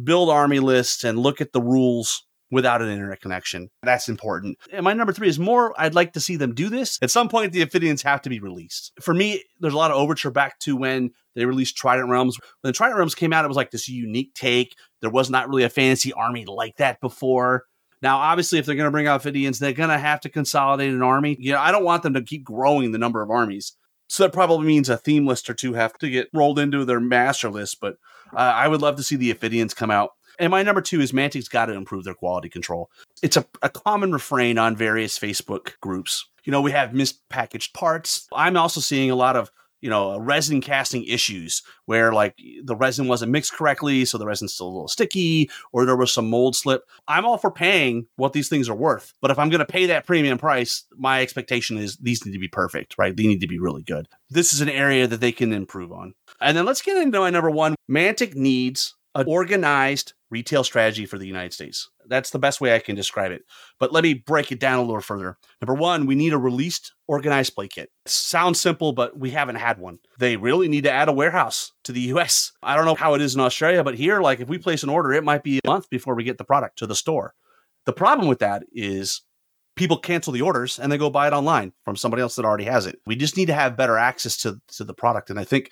build 0.04 0.30
army 0.30 0.60
lists 0.60 1.04
and 1.04 1.18
look 1.18 1.42
at 1.42 1.52
the 1.52 1.62
rules 1.62 2.26
without 2.52 2.82
an 2.82 2.90
internet 2.90 3.22
connection. 3.22 3.70
That's 3.84 4.08
important. 4.08 4.58
And 4.72 4.84
my 4.84 4.94
number 4.94 5.14
three 5.14 5.28
is 5.28 5.40
more, 5.40 5.74
I'd 5.78 5.96
like 5.96 6.14
to 6.14 6.20
see 6.20 6.36
them 6.36 6.54
do 6.54 6.70
this. 6.70 7.00
At 7.02 7.12
some 7.12 7.30
point, 7.30 7.52
the 7.52 7.62
Ophidians 7.62 8.04
have 8.04 8.22
to 8.24 8.30
be 8.30 8.40
released. 8.40 8.92
For 9.02 9.14
me, 9.14 9.44
there's 9.60 9.74
a 9.74 9.78
lot 9.78 9.92
of 9.92 9.98
overture 9.98 10.32
back 10.32 10.60
to 10.60 10.76
when 10.76 11.12
they 11.36 11.46
released 11.46 11.76
Trident 11.76 12.10
Realms. 12.10 12.38
When 12.62 12.70
the 12.70 12.74
Trident 12.74 12.98
Realms 12.98 13.16
came 13.16 13.34
out, 13.34 13.46
it 13.46 13.50
was 13.50 13.58
like 13.58 13.72
this 13.72 13.90
unique 13.90 14.34
take. 14.36 14.76
There 15.02 15.10
was 15.10 15.30
not 15.30 15.50
really 15.50 15.64
a 15.64 15.70
fantasy 15.70 16.14
army 16.14 16.46
like 16.46 16.78
that 16.78 17.02
before. 17.02 17.66
Now, 18.02 18.18
obviously, 18.18 18.60
if 18.60 18.66
they're 18.66 18.76
going 18.76 18.86
to 18.86 18.92
bring 18.92 19.08
out 19.08 19.22
Ophidians, 19.22 19.58
they're 19.58 19.74
going 19.74 19.90
to 19.90 19.98
have 19.98 20.22
to 20.22 20.30
consolidate 20.30 20.94
an 20.94 21.02
army. 21.02 21.38
You 21.40 21.54
know, 21.54 21.60
I 21.60 21.72
don't 21.72 21.84
want 21.84 22.04
them 22.04 22.14
to 22.14 22.22
keep 22.22 22.44
growing 22.44 22.92
the 22.92 22.98
number 22.98 23.22
of 23.22 23.32
armies. 23.32 23.76
So 24.08 24.24
that 24.24 24.34
probably 24.34 24.68
means 24.68 24.88
a 24.88 24.98
theme 24.98 25.26
list 25.26 25.50
or 25.50 25.56
two 25.56 25.74
have 25.74 25.94
to 25.98 26.10
get 26.10 26.28
rolled 26.32 26.60
into 26.60 26.86
their 26.86 27.00
master 27.00 27.50
list. 27.50 27.80
But 27.82 27.96
uh, 28.34 28.38
I 28.38 28.68
would 28.68 28.82
love 28.82 28.98
to 28.98 29.04
see 29.04 29.16
the 29.16 29.32
Ophidians 29.32 29.74
come 29.74 29.90
out. 29.90 30.12
And 30.40 30.52
my 30.52 30.64
number 30.64 30.82
two 30.82 31.02
is 31.02 31.12
Mantic's 31.12 31.48
got 31.48 31.68
to 31.68 31.74
improve 31.74 32.04
their 32.04 32.14
quality 32.14 32.50
control. 32.50 32.90
It's 33.22 33.38
a, 33.38 33.46
a 33.62 33.70
common 33.70 34.12
refrain 34.12 34.58
on 34.58 34.76
various 34.76 35.18
Facebook 35.18 35.80
groups. 35.82 36.28
You 36.44 36.52
know, 36.52 36.62
we 36.62 36.72
have 36.72 36.92
mispackaged 36.92 37.74
parts. 37.74 38.28
I'm 38.34 38.58
also 38.58 38.80
seeing 38.80 39.10
a 39.10 39.16
lot 39.16 39.36
of 39.36 39.52
you 39.86 39.92
know, 39.92 40.18
resin 40.18 40.62
casting 40.62 41.04
issues 41.06 41.62
where 41.86 42.12
like 42.12 42.36
the 42.64 42.76
resin 42.76 43.08
wasn't 43.08 43.32
mixed 43.32 43.54
correctly, 43.54 44.04
so 44.04 44.18
the 44.18 44.26
resin's 44.26 44.52
still 44.52 44.66
a 44.66 44.70
little 44.70 44.88
sticky, 44.88 45.48
or 45.72 45.86
there 45.86 45.96
was 45.96 46.12
some 46.12 46.28
mold 46.28 46.56
slip. 46.56 46.90
I'm 47.08 47.24
all 47.24 47.38
for 47.38 47.52
paying 47.52 48.08
what 48.16 48.34
these 48.34 48.50
things 48.50 48.68
are 48.68 48.76
worth, 48.76 49.14
but 49.22 49.30
if 49.30 49.38
I'm 49.38 49.52
going 49.52 49.60
to 49.60 49.66
pay 49.66 49.86
that 49.86 50.08
premium 50.08 50.40
price, 50.40 50.86
my 50.98 51.22
expectation 51.22 51.78
is 51.78 51.98
these 51.98 52.26
need 52.26 52.32
to 52.32 52.40
be 52.40 52.48
perfect, 52.48 52.96
right? 52.98 53.16
They 53.16 53.28
need 53.28 53.42
to 53.42 53.48
be 53.48 53.60
really 53.60 53.84
good. 53.84 54.08
This 54.28 54.54
is 54.54 54.62
an 54.62 54.70
area 54.70 55.06
that 55.06 55.22
they 55.22 55.32
can 55.32 55.54
improve 55.54 55.92
on. 55.92 56.16
And 56.42 56.58
then 56.58 56.66
let's 56.66 56.82
get 56.82 56.98
into 56.98 57.20
my 57.20 57.30
number 57.30 57.52
one. 57.52 57.76
Mantic 57.88 58.34
needs 58.34 58.96
an 59.16 59.26
organized 59.28 60.14
retail 60.30 60.64
strategy 60.64 61.06
for 61.06 61.18
the 61.18 61.26
United 61.26 61.54
States. 61.54 61.90
That's 62.08 62.30
the 62.30 62.40
best 62.40 62.60
way 62.60 62.76
I 62.76 62.80
can 62.80 62.96
describe 62.96 63.32
it. 63.32 63.44
But 63.80 63.94
let 63.94 64.04
me 64.04 64.14
break 64.14 64.52
it 64.52 64.60
down 64.60 64.80
a 64.80 64.84
little 64.84 65.02
further. 65.02 65.38
Number 65.62 65.74
one, 65.74 66.06
we 66.06 66.16
need 66.16 66.34
a 66.34 66.38
released 66.38 66.94
organized 67.08 67.56
play 67.56 67.68
kit. 67.68 67.90
It 68.06 68.12
sounds 68.12 68.60
simple, 68.60 68.92
but 68.92 69.18
we 69.18 69.32
haven't 69.32 69.56
had 69.56 69.80
one. 69.80 70.00
They 70.20 70.36
really 70.36 70.68
need 70.68 70.84
to 70.84 70.92
add 70.92 71.08
a 71.08 71.14
warehouse 71.14 71.72
to 71.86 71.94
the 71.94 72.02
US. 72.02 72.52
I 72.62 72.76
don't 72.76 72.86
know 72.86 72.96
how 72.96 73.14
it 73.14 73.22
is 73.22 73.36
in 73.36 73.42
Australia, 73.42 73.84
but 73.84 73.96
here, 73.96 74.22
like 74.22 74.42
if 74.42 74.50
we 74.50 74.58
place 74.58 74.84
an 74.84 74.90
order, 74.90 75.14
it 75.14 75.24
might 75.24 75.44
be 75.44 75.60
a 75.64 75.68
month 75.68 75.90
before 75.90 76.16
we 76.16 76.24
get 76.24 76.38
the 76.38 76.44
product 76.44 76.78
to 76.80 76.88
the 76.88 76.96
store. 76.96 77.34
The 77.86 77.94
problem 77.94 78.28
with 78.28 78.40
that 78.40 78.64
is 78.74 79.22
people 79.76 79.98
cancel 79.98 80.34
the 80.34 80.42
orders 80.42 80.80
and 80.80 80.92
they 80.92 80.98
go 80.98 81.10
buy 81.10 81.28
it 81.28 81.34
online 81.34 81.74
from 81.84 81.96
somebody 81.96 82.22
else 82.22 82.36
that 82.36 82.46
already 82.46 82.64
has 82.64 82.86
it. 82.86 83.00
We 83.06 83.16
just 83.16 83.38
need 83.38 83.48
to 83.48 83.54
have 83.54 83.78
better 83.78 83.98
access 83.98 84.38
to, 84.38 84.60
to 84.76 84.84
the 84.84 84.94
product. 84.94 85.30
And 85.30 85.40
I 85.40 85.44
think 85.44 85.70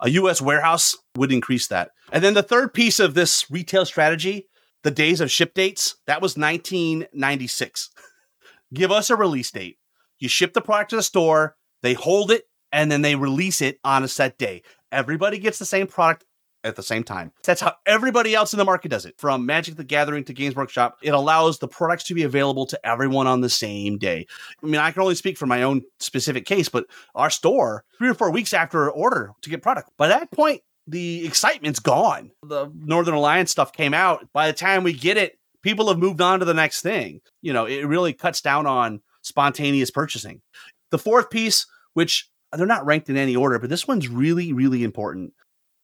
a 0.00 0.10
US 0.10 0.40
warehouse 0.40 0.96
would 1.16 1.32
increase 1.32 1.66
that. 1.68 1.90
And 2.12 2.22
then 2.22 2.34
the 2.34 2.42
third 2.42 2.74
piece 2.74 3.00
of 3.00 3.14
this 3.14 3.50
retail 3.50 3.84
strategy, 3.84 4.48
the 4.82 4.90
days 4.90 5.20
of 5.20 5.30
ship 5.30 5.54
dates, 5.54 5.96
that 6.06 6.22
was 6.22 6.36
1996. 6.36 7.90
Give 8.74 8.92
us 8.92 9.10
a 9.10 9.16
release 9.16 9.50
date. 9.50 9.78
You 10.18 10.28
ship 10.28 10.52
the 10.52 10.60
product 10.60 10.90
to 10.90 10.96
the 10.96 11.02
store, 11.02 11.56
they 11.82 11.94
hold 11.94 12.30
it, 12.30 12.44
and 12.72 12.90
then 12.90 13.02
they 13.02 13.14
release 13.14 13.62
it 13.62 13.78
on 13.84 14.02
a 14.02 14.08
set 14.08 14.38
day. 14.38 14.62
Everybody 14.92 15.38
gets 15.38 15.58
the 15.58 15.64
same 15.64 15.86
product 15.86 16.24
at 16.64 16.76
the 16.76 16.82
same 16.82 17.04
time. 17.04 17.32
That's 17.44 17.60
how 17.60 17.74
everybody 17.86 18.34
else 18.34 18.52
in 18.52 18.58
the 18.58 18.64
market 18.64 18.90
does 18.90 19.06
it. 19.06 19.14
From 19.18 19.46
Magic 19.46 19.76
the 19.76 19.84
Gathering 19.84 20.24
to 20.24 20.32
Games 20.32 20.56
Workshop, 20.56 20.98
it 21.02 21.10
allows 21.10 21.58
the 21.58 21.68
products 21.68 22.04
to 22.04 22.14
be 22.14 22.24
available 22.24 22.66
to 22.66 22.86
everyone 22.86 23.26
on 23.26 23.40
the 23.40 23.48
same 23.48 23.98
day. 23.98 24.26
I 24.62 24.66
mean, 24.66 24.80
I 24.80 24.90
can 24.90 25.02
only 25.02 25.14
speak 25.14 25.38
for 25.38 25.46
my 25.46 25.62
own 25.62 25.82
specific 26.00 26.44
case, 26.44 26.68
but 26.68 26.86
our 27.14 27.30
store, 27.30 27.84
three 27.98 28.08
or 28.08 28.14
four 28.14 28.30
weeks 28.30 28.52
after 28.52 28.90
order 28.90 29.32
to 29.42 29.50
get 29.50 29.62
product. 29.62 29.90
By 29.96 30.08
that 30.08 30.30
point, 30.30 30.62
the 30.86 31.26
excitement's 31.26 31.80
gone. 31.80 32.30
The 32.42 32.70
Northern 32.74 33.14
Alliance 33.14 33.50
stuff 33.50 33.72
came 33.72 33.94
out. 33.94 34.26
By 34.32 34.46
the 34.46 34.52
time 34.54 34.84
we 34.84 34.94
get 34.94 35.16
it, 35.16 35.38
people 35.62 35.88
have 35.88 35.98
moved 35.98 36.20
on 36.20 36.40
to 36.40 36.44
the 36.44 36.54
next 36.54 36.80
thing. 36.80 37.20
You 37.42 37.52
know, 37.52 37.66
it 37.66 37.86
really 37.86 38.12
cuts 38.12 38.40
down 38.40 38.66
on 38.66 39.00
spontaneous 39.22 39.90
purchasing. 39.90 40.40
The 40.90 40.98
fourth 40.98 41.28
piece, 41.30 41.66
which 41.92 42.30
they're 42.52 42.66
not 42.66 42.86
ranked 42.86 43.10
in 43.10 43.16
any 43.16 43.36
order, 43.36 43.58
but 43.58 43.68
this 43.68 43.86
one's 43.86 44.08
really, 44.08 44.52
really 44.52 44.82
important. 44.82 45.34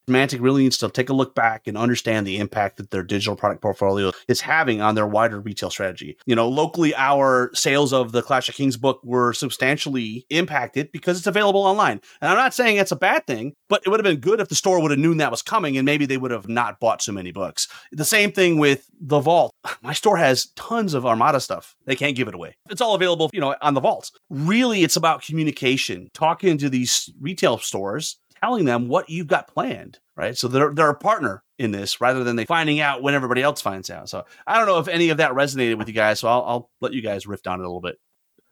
Mantic 0.09 0.41
really 0.41 0.63
needs 0.63 0.79
to 0.79 0.89
take 0.89 1.09
a 1.09 1.15
look 1.15 1.35
back 1.35 1.67
and 1.67 1.77
understand 1.77 2.27
the 2.27 2.39
impact 2.39 2.77
that 2.77 2.91
their 2.91 3.03
digital 3.03 3.37
product 3.37 3.63
portfolio 3.63 4.13
is 4.29 4.41
having 4.41 4.81
on 4.81 4.95
their 4.95 5.07
wider 5.07 5.41
retail 5.41 5.71
strategy. 5.71 6.17
You 6.27 6.35
know, 6.35 6.49
locally, 6.49 6.95
our 6.95 7.51
sales 7.55 7.93
of 7.93 8.13
the 8.13 8.23
Clash 8.23 8.49
of 8.49 8.55
Kings 8.55 8.77
book 8.77 9.01
were 9.03 9.33
substantially 9.33 10.27
impacted 10.31 10.91
because 10.93 11.19
it's 11.19 11.27
available 11.27 11.63
online. 11.63 12.01
And 12.21 12.31
I'm 12.31 12.37
not 12.37 12.55
saying 12.55 12.77
it's 12.77 12.93
a 12.93 12.97
bad 12.97 13.27
thing, 13.27 13.55
but 13.69 13.83
it 13.85 13.89
would 13.89 14.01
have 14.01 14.05
been 14.05 14.21
good 14.21 14.41
if 14.41 14.49
the 14.49 14.55
store 14.55 14.81
would 14.81 14.91
have 14.91 15.01
known 15.01 15.19
that 15.19 15.31
was 15.31 15.43
coming 15.43 15.77
and 15.77 15.87
maybe 15.87 16.07
they 16.07 16.17
would 16.17 16.31
have 16.31 16.49
not 16.49 16.81
bought 16.81 17.03
so 17.03 17.13
many 17.13 17.33
books. 17.33 17.69
The 17.93 18.05
same 18.05 18.33
thing 18.33 18.59
with 18.59 18.89
the 19.01 19.21
vault. 19.21 19.55
My 19.83 19.93
store 19.93 20.17
has 20.17 20.47
tons 20.57 20.95
of 20.95 21.07
Armada 21.07 21.41
stuff. 21.41 21.75
They 21.87 21.97
can't 21.97 22.17
give 22.17 22.29
it 22.29 22.35
away. 22.35 22.57
It's 22.71 22.81
all 22.81 22.95
available, 22.95 23.31
you 23.33 23.41
know, 23.41 23.55
on 23.61 23.75
the 23.75 23.81
vaults. 23.81 24.13
Really, 24.31 24.83
it's 24.83 24.97
about 24.97 25.23
communication, 25.23 26.09
talking 26.15 26.59
to 26.59 26.69
these 26.69 27.11
retail 27.21 27.59
stores 27.59 28.19
telling 28.45 28.67
them 28.67 28.89
what 28.89 29.09
you've 29.09 29.27
got 29.27 29.49
planned, 29.49 29.99
right? 30.17 30.37
So 30.37 30.49
they're 30.49 30.75
they're 30.75 30.91
a 30.91 30.95
partner 30.95 31.43
in 31.59 31.71
this 31.71 31.99
rather 31.99 32.25
than 32.25 32.37
they 32.37 32.45
finding 32.45 32.79
out 32.79 33.03
when 33.03 33.15
everybody 33.15 33.41
else 33.41 33.63
finds 33.63 33.89
out. 33.89 34.11
So 34.11 34.25
I 34.47 34.59
don't 34.59 34.67
know 34.67 34.79
if 34.79 34.89
any 34.89 35.09
of 35.09 35.17
that 35.17 35.33
resonated 35.33 35.79
with 35.79 35.89
you 35.89 35.95
guys. 35.95 36.21
So 36.21 36.29
I'll, 36.29 36.45
I'll 36.45 36.71
let 36.83 36.93
you 36.93 37.01
guys 37.01 37.27
riff 37.27 37.47
on 37.47 37.61
it 37.61 37.63
a 37.63 37.67
little 37.67 37.81
bit. 37.81 37.97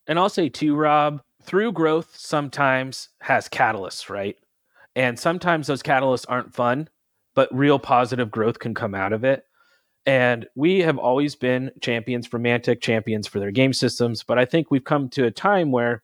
And 0.06 0.18
I'll 0.18 0.30
say 0.30 0.48
too, 0.48 0.74
Rob, 0.74 1.20
through 1.42 1.72
growth 1.72 2.16
sometimes 2.16 3.10
has 3.20 3.50
catalysts, 3.50 4.08
right? 4.08 4.36
And 4.96 5.18
sometimes 5.18 5.66
those 5.66 5.82
catalysts 5.82 6.24
aren't 6.26 6.54
fun, 6.54 6.88
but 7.34 7.54
real 7.54 7.78
positive 7.78 8.30
growth 8.30 8.60
can 8.60 8.72
come 8.72 8.94
out 8.94 9.12
of 9.12 9.24
it. 9.24 9.44
And 10.06 10.46
we 10.54 10.80
have 10.80 10.96
always 10.96 11.36
been 11.36 11.70
champions 11.82 12.26
for 12.26 12.38
Mantic, 12.38 12.80
champions 12.80 13.26
for 13.26 13.40
their 13.40 13.50
game 13.50 13.74
systems. 13.74 14.22
But 14.22 14.38
I 14.38 14.46
think 14.46 14.70
we've 14.70 14.84
come 14.84 15.10
to 15.10 15.26
a 15.26 15.30
time 15.30 15.70
where 15.70 16.02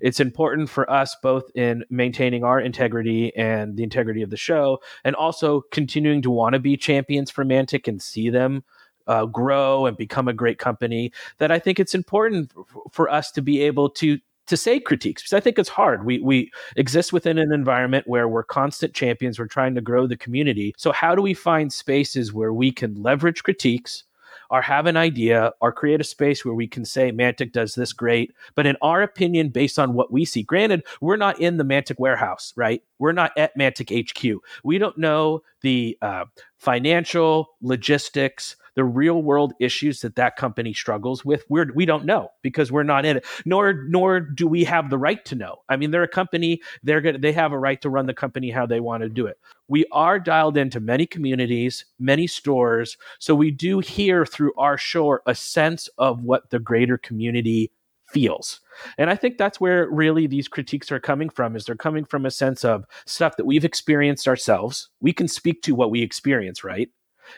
it's 0.00 0.20
important 0.20 0.68
for 0.68 0.90
us 0.90 1.16
both 1.22 1.50
in 1.54 1.84
maintaining 1.90 2.44
our 2.44 2.60
integrity 2.60 3.34
and 3.36 3.76
the 3.76 3.82
integrity 3.82 4.22
of 4.22 4.30
the 4.30 4.36
show, 4.36 4.78
and 5.04 5.16
also 5.16 5.62
continuing 5.72 6.22
to 6.22 6.30
want 6.30 6.54
to 6.54 6.58
be 6.58 6.76
champions 6.76 7.30
for 7.30 7.44
Mantic 7.44 7.88
and 7.88 8.00
see 8.02 8.30
them 8.30 8.64
uh, 9.06 9.24
grow 9.26 9.86
and 9.86 9.96
become 9.96 10.28
a 10.28 10.32
great 10.32 10.58
company. 10.58 11.12
That 11.38 11.50
I 11.50 11.58
think 11.58 11.80
it's 11.80 11.94
important 11.94 12.52
for 12.92 13.10
us 13.10 13.30
to 13.32 13.42
be 13.42 13.62
able 13.62 13.90
to 13.90 14.18
to 14.48 14.56
say 14.56 14.80
critiques 14.80 15.22
because 15.22 15.34
I 15.34 15.40
think 15.40 15.58
it's 15.58 15.68
hard. 15.68 16.04
We 16.04 16.18
we 16.20 16.50
exist 16.76 17.12
within 17.12 17.38
an 17.38 17.52
environment 17.52 18.08
where 18.08 18.28
we're 18.28 18.44
constant 18.44 18.94
champions. 18.94 19.38
We're 19.38 19.46
trying 19.46 19.74
to 19.74 19.80
grow 19.80 20.06
the 20.06 20.16
community. 20.16 20.74
So 20.76 20.92
how 20.92 21.14
do 21.14 21.22
we 21.22 21.34
find 21.34 21.72
spaces 21.72 22.32
where 22.32 22.52
we 22.52 22.72
can 22.72 23.02
leverage 23.02 23.42
critiques? 23.42 24.04
Or 24.50 24.62
have 24.62 24.86
an 24.86 24.96
idea 24.96 25.52
or 25.60 25.72
create 25.72 26.00
a 26.00 26.04
space 26.04 26.44
where 26.44 26.54
we 26.54 26.66
can 26.66 26.84
say 26.84 27.12
Mantic 27.12 27.52
does 27.52 27.74
this 27.74 27.92
great, 27.92 28.34
but 28.54 28.66
in 28.66 28.76
our 28.82 29.02
opinion, 29.02 29.50
based 29.50 29.78
on 29.78 29.94
what 29.94 30.12
we 30.12 30.24
see, 30.24 30.42
granted, 30.42 30.84
we're 31.00 31.16
not 31.16 31.40
in 31.40 31.56
the 31.56 31.64
Mantic 31.64 31.98
warehouse, 31.98 32.52
right? 32.56 32.82
We're 32.98 33.12
not 33.12 33.32
at 33.36 33.56
Mantic 33.56 33.90
HQ. 33.90 34.42
We 34.64 34.78
don't 34.78 34.98
know 34.98 35.42
the 35.60 35.98
uh, 36.02 36.24
financial 36.56 37.50
logistics, 37.60 38.56
the 38.78 38.84
real 38.84 39.24
world 39.24 39.54
issues 39.58 40.02
that 40.02 40.14
that 40.14 40.36
company 40.36 40.72
struggles 40.72 41.24
with 41.24 41.44
we're 41.48 41.66
we 41.74 41.84
don't 41.84 42.04
know 42.04 42.28
because 42.42 42.70
we're 42.70 42.84
not 42.84 43.04
in 43.04 43.16
it 43.16 43.26
nor 43.44 43.84
nor 43.88 44.20
do 44.20 44.46
we 44.46 44.62
have 44.62 44.88
the 44.88 44.96
right 44.96 45.24
to 45.24 45.34
know. 45.34 45.56
I 45.68 45.76
mean 45.76 45.90
they're 45.90 46.04
a 46.04 46.08
company 46.08 46.60
they're 46.84 47.00
going 47.00 47.20
they 47.20 47.32
have 47.32 47.50
a 47.50 47.58
right 47.58 47.80
to 47.80 47.90
run 47.90 48.06
the 48.06 48.14
company 48.14 48.52
how 48.52 48.66
they 48.66 48.78
want 48.78 49.02
to 49.02 49.08
do 49.08 49.26
it. 49.26 49.36
We 49.66 49.84
are 49.90 50.20
dialed 50.20 50.56
into 50.56 50.78
many 50.78 51.06
communities 51.06 51.86
many 51.98 52.28
stores 52.28 52.96
so 53.18 53.34
we 53.34 53.50
do 53.50 53.80
hear 53.80 54.24
through 54.24 54.52
our 54.56 54.78
show 54.78 55.18
a 55.26 55.34
sense 55.34 55.88
of 55.98 56.22
what 56.22 56.50
the 56.50 56.60
greater 56.60 56.98
community 56.98 57.72
feels. 58.06 58.60
And 58.96 59.10
i 59.10 59.16
think 59.16 59.38
that's 59.38 59.60
where 59.60 59.90
really 59.90 60.28
these 60.28 60.46
critiques 60.46 60.92
are 60.92 61.00
coming 61.00 61.30
from 61.30 61.56
is 61.56 61.64
they're 61.64 61.74
coming 61.74 62.04
from 62.04 62.24
a 62.24 62.30
sense 62.30 62.64
of 62.64 62.84
stuff 63.06 63.36
that 63.38 63.44
we've 63.44 63.64
experienced 63.64 64.28
ourselves. 64.28 64.88
We 65.00 65.12
can 65.12 65.26
speak 65.26 65.62
to 65.62 65.74
what 65.74 65.90
we 65.90 66.02
experience 66.02 66.62
right 66.62 66.90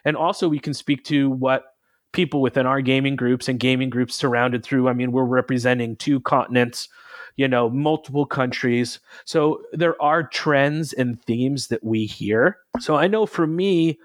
and 0.05 0.17
also 0.17 0.49
we 0.49 0.59
can 0.59 0.75
speak 0.75 1.05
to 1.05 1.31
what 1.31 1.65
people 2.13 2.41
within 2.43 2.67
our 2.67 2.81
gaming 2.81 3.17
groups 3.17 3.49
and 3.49 3.61
gaming 3.61 3.91
groups 3.91 4.15
surrounded 4.15 4.65
through. 4.65 4.89
I 4.89 4.93
mean 4.93 5.13
we're 5.13 5.25
representing 5.25 5.97
two 5.97 6.21
continents 6.21 6.89
you 7.37 7.49
know 7.49 7.71
multiple 7.71 8.27
countries. 8.27 9.01
So 9.25 9.63
there 9.73 10.01
are 10.03 10.23
trends 10.23 10.93
and 10.93 11.23
themes 11.23 11.69
that 11.69 11.85
we 11.85 12.07
hear. 12.07 12.59
So 12.81 12.97
i 12.97 13.07
know 13.07 13.27
for 13.27 13.47
me 13.47 13.99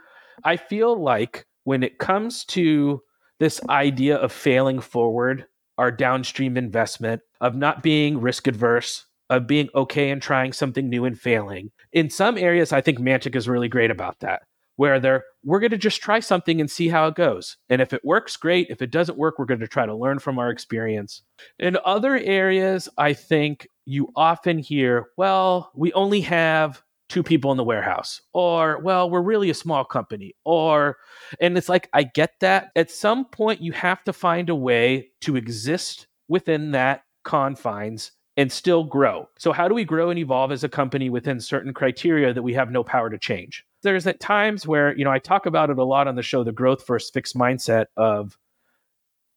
i 0.43 0.57
feel 0.57 1.01
like 1.01 1.45
when 1.63 1.83
it 1.83 1.97
comes 1.97 2.45
to 2.45 3.01
this 3.39 3.59
idea 3.69 4.15
of 4.15 4.31
failing 4.31 4.79
forward 4.79 5.45
our 5.77 5.91
downstream 5.91 6.55
investment 6.55 7.21
of 7.41 7.55
not 7.55 7.83
being 7.83 8.21
risk 8.21 8.47
adverse 8.47 9.05
of 9.29 9.47
being 9.47 9.67
okay 9.75 10.11
and 10.11 10.21
trying 10.21 10.53
something 10.53 10.87
new 10.89 11.03
and 11.05 11.19
failing 11.19 11.71
in 11.91 12.09
some 12.09 12.37
areas 12.37 12.71
i 12.71 12.81
think 12.81 12.99
mantic 12.99 13.35
is 13.35 13.49
really 13.49 13.67
great 13.67 13.91
about 13.91 14.19
that 14.19 14.43
where 14.75 14.99
they're 14.99 15.23
we're 15.43 15.59
going 15.59 15.71
to 15.71 15.77
just 15.77 16.01
try 16.01 16.19
something 16.19 16.59
and 16.59 16.69
see 16.69 16.87
how 16.87 17.07
it 17.07 17.15
goes. 17.15 17.57
And 17.69 17.81
if 17.81 17.93
it 17.93 18.03
works, 18.03 18.35
great. 18.35 18.67
If 18.69 18.81
it 18.81 18.91
doesn't 18.91 19.17
work, 19.17 19.37
we're 19.37 19.45
going 19.45 19.59
to 19.59 19.67
try 19.67 19.85
to 19.85 19.95
learn 19.95 20.19
from 20.19 20.39
our 20.39 20.49
experience. 20.49 21.21
In 21.59 21.77
other 21.85 22.15
areas, 22.17 22.89
I 22.97 23.13
think 23.13 23.67
you 23.85 24.11
often 24.15 24.57
hear, 24.57 25.07
well, 25.17 25.71
we 25.75 25.93
only 25.93 26.21
have 26.21 26.81
two 27.07 27.21
people 27.21 27.51
in 27.51 27.57
the 27.57 27.63
warehouse, 27.63 28.21
or, 28.33 28.79
well, 28.79 29.09
we're 29.09 29.21
really 29.21 29.51
a 29.51 29.53
small 29.53 29.85
company, 29.85 30.33
or, 30.43 30.97
and 31.39 31.55
it's 31.55 31.69
like, 31.69 31.87
I 31.93 32.01
get 32.01 32.31
that. 32.39 32.71
At 32.75 32.89
some 32.89 33.25
point, 33.25 33.61
you 33.61 33.71
have 33.73 34.03
to 34.05 34.13
find 34.13 34.49
a 34.49 34.55
way 34.55 35.11
to 35.21 35.35
exist 35.35 36.07
within 36.27 36.71
that 36.71 37.03
confines 37.23 38.11
and 38.37 38.51
still 38.51 38.83
grow. 38.83 39.29
So, 39.37 39.51
how 39.51 39.67
do 39.67 39.75
we 39.75 39.85
grow 39.85 40.09
and 40.09 40.19
evolve 40.19 40.51
as 40.51 40.63
a 40.63 40.69
company 40.69 41.09
within 41.09 41.39
certain 41.39 41.73
criteria 41.73 42.33
that 42.33 42.41
we 42.41 42.53
have 42.53 42.71
no 42.71 42.83
power 42.83 43.09
to 43.09 43.17
change? 43.17 43.63
There's 43.85 44.07
at 44.07 44.19
times 44.19 44.65
where, 44.65 44.97
you 44.97 45.05
know, 45.05 45.11
I 45.11 45.19
talk 45.19 45.45
about 45.45 45.69
it 45.69 45.77
a 45.77 45.83
lot 45.83 46.07
on 46.07 46.15
the 46.15 46.23
show 46.23 46.43
the 46.43 46.51
growth 46.51 46.85
versus 46.87 47.11
fixed 47.11 47.35
mindset 47.35 47.85
of 47.95 48.37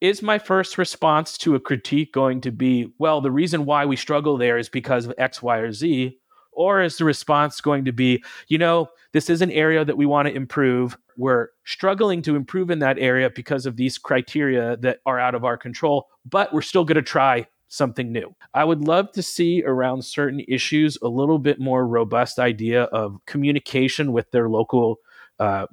is 0.01 0.21
my 0.21 0.39
first 0.39 0.77
response 0.77 1.37
to 1.37 1.53
a 1.55 1.59
critique 1.59 2.11
going 2.13 2.41
to 2.41 2.51
be, 2.51 2.91
well, 2.97 3.21
the 3.21 3.31
reason 3.31 3.65
why 3.65 3.85
we 3.85 3.95
struggle 3.95 4.37
there 4.37 4.57
is 4.57 4.67
because 4.67 5.05
of 5.05 5.13
X, 5.17 5.43
Y, 5.43 5.57
or 5.57 5.71
Z? 5.71 6.17
Or 6.51 6.81
is 6.81 6.97
the 6.97 7.05
response 7.05 7.61
going 7.61 7.85
to 7.85 7.91
be, 7.91 8.23
you 8.47 8.57
know, 8.57 8.89
this 9.13 9.29
is 9.29 9.41
an 9.41 9.51
area 9.51 9.85
that 9.85 9.97
we 9.97 10.05
want 10.05 10.27
to 10.27 10.33
improve. 10.33 10.97
We're 11.15 11.49
struggling 11.63 12.21
to 12.23 12.35
improve 12.35 12.71
in 12.71 12.79
that 12.79 12.97
area 12.97 13.29
because 13.29 13.65
of 13.65 13.75
these 13.75 13.97
criteria 13.97 14.77
that 14.77 14.99
are 15.05 15.19
out 15.19 15.35
of 15.35 15.45
our 15.45 15.57
control, 15.57 16.07
but 16.25 16.51
we're 16.53 16.61
still 16.61 16.85
going 16.85 16.95
to 16.95 17.01
try 17.01 17.45
something 17.69 18.11
new. 18.11 18.35
I 18.53 18.65
would 18.65 18.81
love 18.81 19.11
to 19.13 19.23
see 19.23 19.63
around 19.63 20.03
certain 20.03 20.41
issues 20.47 20.97
a 21.01 21.07
little 21.07 21.39
bit 21.39 21.59
more 21.59 21.87
robust 21.87 22.39
idea 22.39 22.83
of 22.85 23.19
communication 23.25 24.11
with 24.11 24.29
their 24.31 24.49
local 24.49 24.99
uh, 25.39 25.65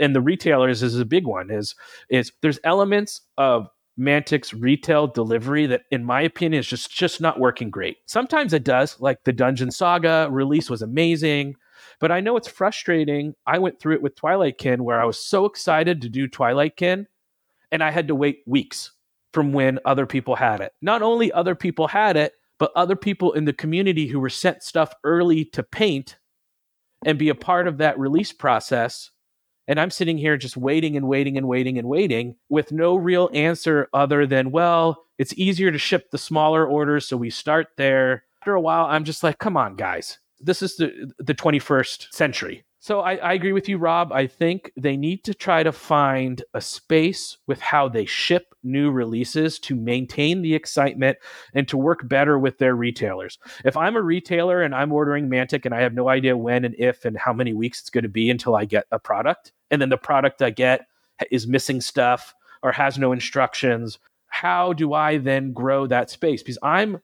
and 0.00 0.16
the 0.16 0.20
retailers 0.20 0.82
is 0.82 0.98
a 0.98 1.04
big 1.04 1.26
one 1.26 1.48
is 1.48 1.76
is 2.08 2.32
there's 2.40 2.58
elements 2.64 3.20
of 3.38 3.68
Mantic's 3.96 4.52
retail 4.52 5.06
delivery 5.06 5.66
that, 5.66 5.82
in 5.90 6.02
my 6.02 6.22
opinion, 6.22 6.58
is 6.58 6.66
just 6.66 6.90
just 6.90 7.20
not 7.20 7.38
working 7.38 7.70
great. 7.70 7.98
Sometimes 8.06 8.52
it 8.52 8.64
does, 8.64 8.98
like 9.00 9.22
the 9.22 9.32
Dungeon 9.32 9.70
Saga 9.70 10.28
release 10.30 10.68
was 10.68 10.82
amazing, 10.82 11.54
but 12.00 12.10
I 12.10 12.20
know 12.20 12.36
it's 12.36 12.48
frustrating. 12.48 13.34
I 13.46 13.58
went 13.58 13.78
through 13.78 13.94
it 13.94 14.02
with 14.02 14.16
Twilight 14.16 14.58
Kin, 14.58 14.82
where 14.82 15.00
I 15.00 15.04
was 15.04 15.24
so 15.24 15.44
excited 15.44 16.00
to 16.00 16.08
do 16.08 16.26
Twilight 16.26 16.76
Kin, 16.76 17.06
and 17.70 17.82
I 17.82 17.92
had 17.92 18.08
to 18.08 18.14
wait 18.16 18.42
weeks 18.46 18.92
from 19.32 19.52
when 19.52 19.78
other 19.84 20.06
people 20.06 20.36
had 20.36 20.60
it. 20.60 20.72
Not 20.82 21.02
only 21.02 21.32
other 21.32 21.54
people 21.54 21.88
had 21.88 22.16
it, 22.16 22.34
but 22.58 22.72
other 22.76 22.96
people 22.96 23.32
in 23.32 23.44
the 23.44 23.52
community 23.52 24.06
who 24.06 24.20
were 24.20 24.30
sent 24.30 24.62
stuff 24.62 24.92
early 25.04 25.44
to 25.46 25.62
paint 25.62 26.16
and 27.04 27.18
be 27.18 27.28
a 27.28 27.34
part 27.34 27.66
of 27.66 27.78
that 27.78 27.98
release 27.98 28.32
process 28.32 29.10
and 29.68 29.78
I'm 29.78 29.90
sitting 29.90 30.18
here 30.18 30.36
just 30.36 30.56
waiting 30.56 30.96
and 30.96 31.06
waiting 31.08 31.36
and 31.36 31.46
waiting 31.46 31.78
and 31.78 31.88
waiting 31.88 32.36
with 32.48 32.72
no 32.72 32.96
real 32.96 33.30
answer 33.32 33.88
other 33.92 34.26
than, 34.26 34.50
well, 34.50 35.04
it's 35.18 35.34
easier 35.34 35.70
to 35.70 35.78
ship 35.78 36.10
the 36.10 36.18
smaller 36.18 36.66
orders. 36.66 37.06
So 37.06 37.16
we 37.16 37.30
start 37.30 37.68
there. 37.76 38.24
After 38.40 38.54
a 38.54 38.60
while, 38.60 38.86
I'm 38.86 39.04
just 39.04 39.22
like, 39.22 39.38
come 39.38 39.56
on, 39.56 39.76
guys. 39.76 40.18
This 40.40 40.62
is 40.62 40.76
the, 40.76 41.12
the 41.18 41.34
21st 41.34 42.12
century. 42.12 42.64
So 42.82 42.98
I, 42.98 43.14
I, 43.14 43.32
agree 43.34 43.52
with 43.52 43.68
you, 43.68 43.78
Rob. 43.78 44.10
I 44.10 44.26
think 44.26 44.72
they 44.76 44.96
need 44.96 45.22
to 45.22 45.34
try 45.34 45.62
to 45.62 45.70
find 45.70 46.42
a 46.52 46.60
space 46.60 47.38
with 47.46 47.60
how 47.60 47.88
they 47.88 48.04
ship 48.04 48.56
new 48.64 48.90
releases 48.90 49.60
to 49.60 49.76
maintain 49.76 50.42
the 50.42 50.56
excitement 50.56 51.18
and 51.54 51.68
to 51.68 51.76
work 51.76 52.08
better 52.08 52.40
with 52.40 52.58
their 52.58 52.74
retailers. 52.74 53.38
If 53.64 53.76
I'm 53.76 53.94
a 53.94 54.02
retailer 54.02 54.62
and 54.62 54.74
I'm 54.74 54.90
ordering 54.90 55.28
Mantic 55.28 55.64
and 55.64 55.72
I 55.72 55.80
have 55.80 55.94
no 55.94 56.08
idea 56.08 56.36
when 56.36 56.64
and 56.64 56.74
if 56.76 57.04
and 57.04 57.16
how 57.16 57.32
many 57.32 57.54
weeks 57.54 57.78
it's 57.78 57.88
going 57.88 58.02
to 58.02 58.08
be 58.08 58.28
until 58.28 58.56
I 58.56 58.64
get 58.64 58.86
a 58.90 58.98
product, 58.98 59.52
and 59.70 59.80
then 59.80 59.90
the 59.90 59.96
product 59.96 60.42
I 60.42 60.50
get 60.50 60.88
is 61.30 61.46
missing 61.46 61.80
stuff 61.80 62.34
or 62.64 62.72
has 62.72 62.98
no 62.98 63.12
instructions, 63.12 64.00
how 64.26 64.72
do 64.72 64.92
I 64.92 65.18
then 65.18 65.52
grow 65.52 65.86
that 65.86 66.10
space? 66.10 66.42
Because 66.42 66.58
I'm 66.64 67.00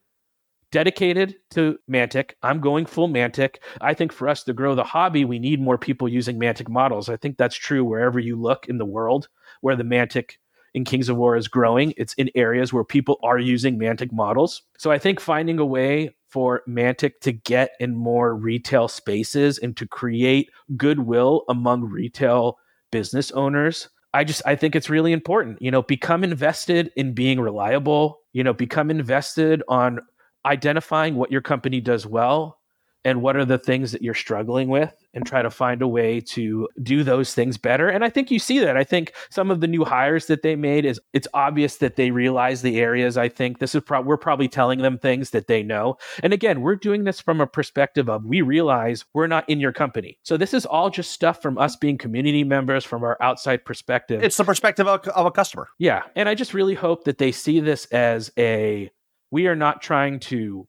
dedicated 0.70 1.36
to 1.50 1.78
Mantic. 1.90 2.32
I'm 2.42 2.60
going 2.60 2.86
full 2.86 3.08
Mantic. 3.08 3.56
I 3.80 3.94
think 3.94 4.12
for 4.12 4.28
us 4.28 4.44
to 4.44 4.52
grow 4.52 4.74
the 4.74 4.84
hobby, 4.84 5.24
we 5.24 5.38
need 5.38 5.60
more 5.60 5.78
people 5.78 6.08
using 6.08 6.38
Mantic 6.38 6.68
models. 6.68 7.08
I 7.08 7.16
think 7.16 7.36
that's 7.36 7.56
true 7.56 7.84
wherever 7.84 8.18
you 8.18 8.36
look 8.36 8.68
in 8.68 8.78
the 8.78 8.84
world 8.84 9.28
where 9.60 9.76
the 9.76 9.84
Mantic 9.84 10.32
in 10.74 10.84
Kings 10.84 11.08
of 11.08 11.16
War 11.16 11.36
is 11.36 11.48
growing. 11.48 11.94
It's 11.96 12.14
in 12.14 12.30
areas 12.34 12.72
where 12.72 12.84
people 12.84 13.18
are 13.22 13.38
using 13.38 13.78
Mantic 13.78 14.12
models. 14.12 14.62
So 14.76 14.90
I 14.90 14.98
think 14.98 15.20
finding 15.20 15.58
a 15.58 15.66
way 15.66 16.14
for 16.28 16.62
Mantic 16.68 17.20
to 17.22 17.32
get 17.32 17.70
in 17.80 17.96
more 17.96 18.34
retail 18.34 18.88
spaces 18.88 19.58
and 19.58 19.76
to 19.78 19.86
create 19.86 20.50
goodwill 20.76 21.44
among 21.48 21.84
retail 21.84 22.58
business 22.90 23.30
owners 23.32 23.88
I 24.14 24.24
just 24.24 24.42
I 24.46 24.56
think 24.56 24.74
it's 24.74 24.88
really 24.88 25.12
important. 25.12 25.60
You 25.60 25.70
know, 25.70 25.82
become 25.82 26.24
invested 26.24 26.90
in 26.96 27.12
being 27.12 27.40
reliable, 27.40 28.20
you 28.32 28.42
know, 28.42 28.52
become 28.52 28.90
invested 28.90 29.62
on 29.68 30.00
identifying 30.48 31.14
what 31.14 31.30
your 31.30 31.42
company 31.42 31.80
does 31.80 32.06
well 32.06 32.58
and 33.04 33.22
what 33.22 33.36
are 33.36 33.44
the 33.44 33.58
things 33.58 33.92
that 33.92 34.02
you're 34.02 34.14
struggling 34.14 34.68
with 34.68 34.92
and 35.14 35.24
try 35.24 35.40
to 35.40 35.50
find 35.50 35.82
a 35.82 35.88
way 35.88 36.20
to 36.20 36.68
do 36.82 37.04
those 37.04 37.32
things 37.32 37.56
better. 37.56 37.88
And 37.88 38.04
i 38.04 38.10
think 38.10 38.30
you 38.30 38.38
see 38.38 38.58
that. 38.58 38.76
I 38.76 38.84
think 38.84 39.12
some 39.30 39.50
of 39.50 39.60
the 39.60 39.66
new 39.66 39.84
hires 39.84 40.26
that 40.26 40.42
they 40.42 40.56
made 40.56 40.84
is 40.84 41.00
it's 41.12 41.28
obvious 41.32 41.76
that 41.76 41.96
they 41.96 42.10
realize 42.10 42.62
the 42.62 42.78
areas. 42.78 43.16
I 43.16 43.28
think 43.28 43.58
this 43.58 43.74
is 43.74 43.82
pro- 43.82 44.00
we're 44.00 44.16
probably 44.16 44.48
telling 44.48 44.80
them 44.80 44.98
things 44.98 45.30
that 45.30 45.46
they 45.46 45.62
know. 45.62 45.96
And 46.22 46.32
again 46.32 46.60
we're 46.60 46.76
doing 46.76 47.04
this 47.04 47.20
from 47.20 47.40
a 47.40 47.46
perspective 47.46 48.08
of 48.08 48.24
we 48.24 48.42
realize 48.42 49.04
we're 49.14 49.26
not 49.26 49.48
in 49.48 49.60
your 49.60 49.72
company. 49.72 50.18
So 50.22 50.36
this 50.36 50.52
is 50.52 50.66
all 50.66 50.90
just 50.90 51.12
stuff 51.12 51.40
from 51.40 51.56
us 51.56 51.76
being 51.76 51.98
community 51.98 52.44
members 52.44 52.84
from 52.84 53.04
our 53.04 53.16
outside 53.20 53.64
perspective. 53.64 54.22
It's 54.22 54.36
the 54.36 54.44
perspective 54.44 54.88
of, 54.88 55.06
of 55.08 55.26
a 55.26 55.30
customer. 55.30 55.68
Yeah. 55.78 56.02
And 56.16 56.28
i 56.28 56.34
just 56.34 56.52
really 56.52 56.74
hope 56.74 57.04
that 57.04 57.18
they 57.18 57.32
see 57.32 57.60
this 57.60 57.86
as 57.86 58.32
a 58.36 58.90
we 59.30 59.46
are 59.46 59.56
not 59.56 59.82
trying 59.82 60.20
to 60.20 60.66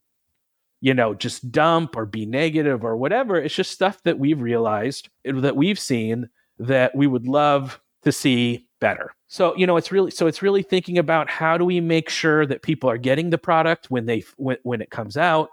you 0.80 0.94
know 0.94 1.14
just 1.14 1.50
dump 1.52 1.96
or 1.96 2.06
be 2.06 2.26
negative 2.26 2.84
or 2.84 2.96
whatever. 2.96 3.36
It's 3.36 3.54
just 3.54 3.70
stuff 3.70 4.02
that 4.04 4.18
we've 4.18 4.40
realized 4.40 5.08
that 5.24 5.56
we've 5.56 5.78
seen 5.78 6.28
that 6.58 6.94
we 6.94 7.06
would 7.06 7.26
love 7.26 7.80
to 8.02 8.12
see 8.12 8.66
better. 8.80 9.14
So 9.28 9.56
you 9.56 9.66
know 9.66 9.76
it's 9.76 9.92
really 9.92 10.10
so 10.10 10.26
it's 10.26 10.42
really 10.42 10.62
thinking 10.62 10.98
about 10.98 11.30
how 11.30 11.58
do 11.58 11.64
we 11.64 11.80
make 11.80 12.08
sure 12.08 12.46
that 12.46 12.62
people 12.62 12.90
are 12.90 12.98
getting 12.98 13.30
the 13.30 13.38
product 13.38 13.90
when 13.90 14.06
they 14.06 14.24
when, 14.36 14.56
when 14.62 14.80
it 14.80 14.90
comes 14.90 15.16
out? 15.16 15.50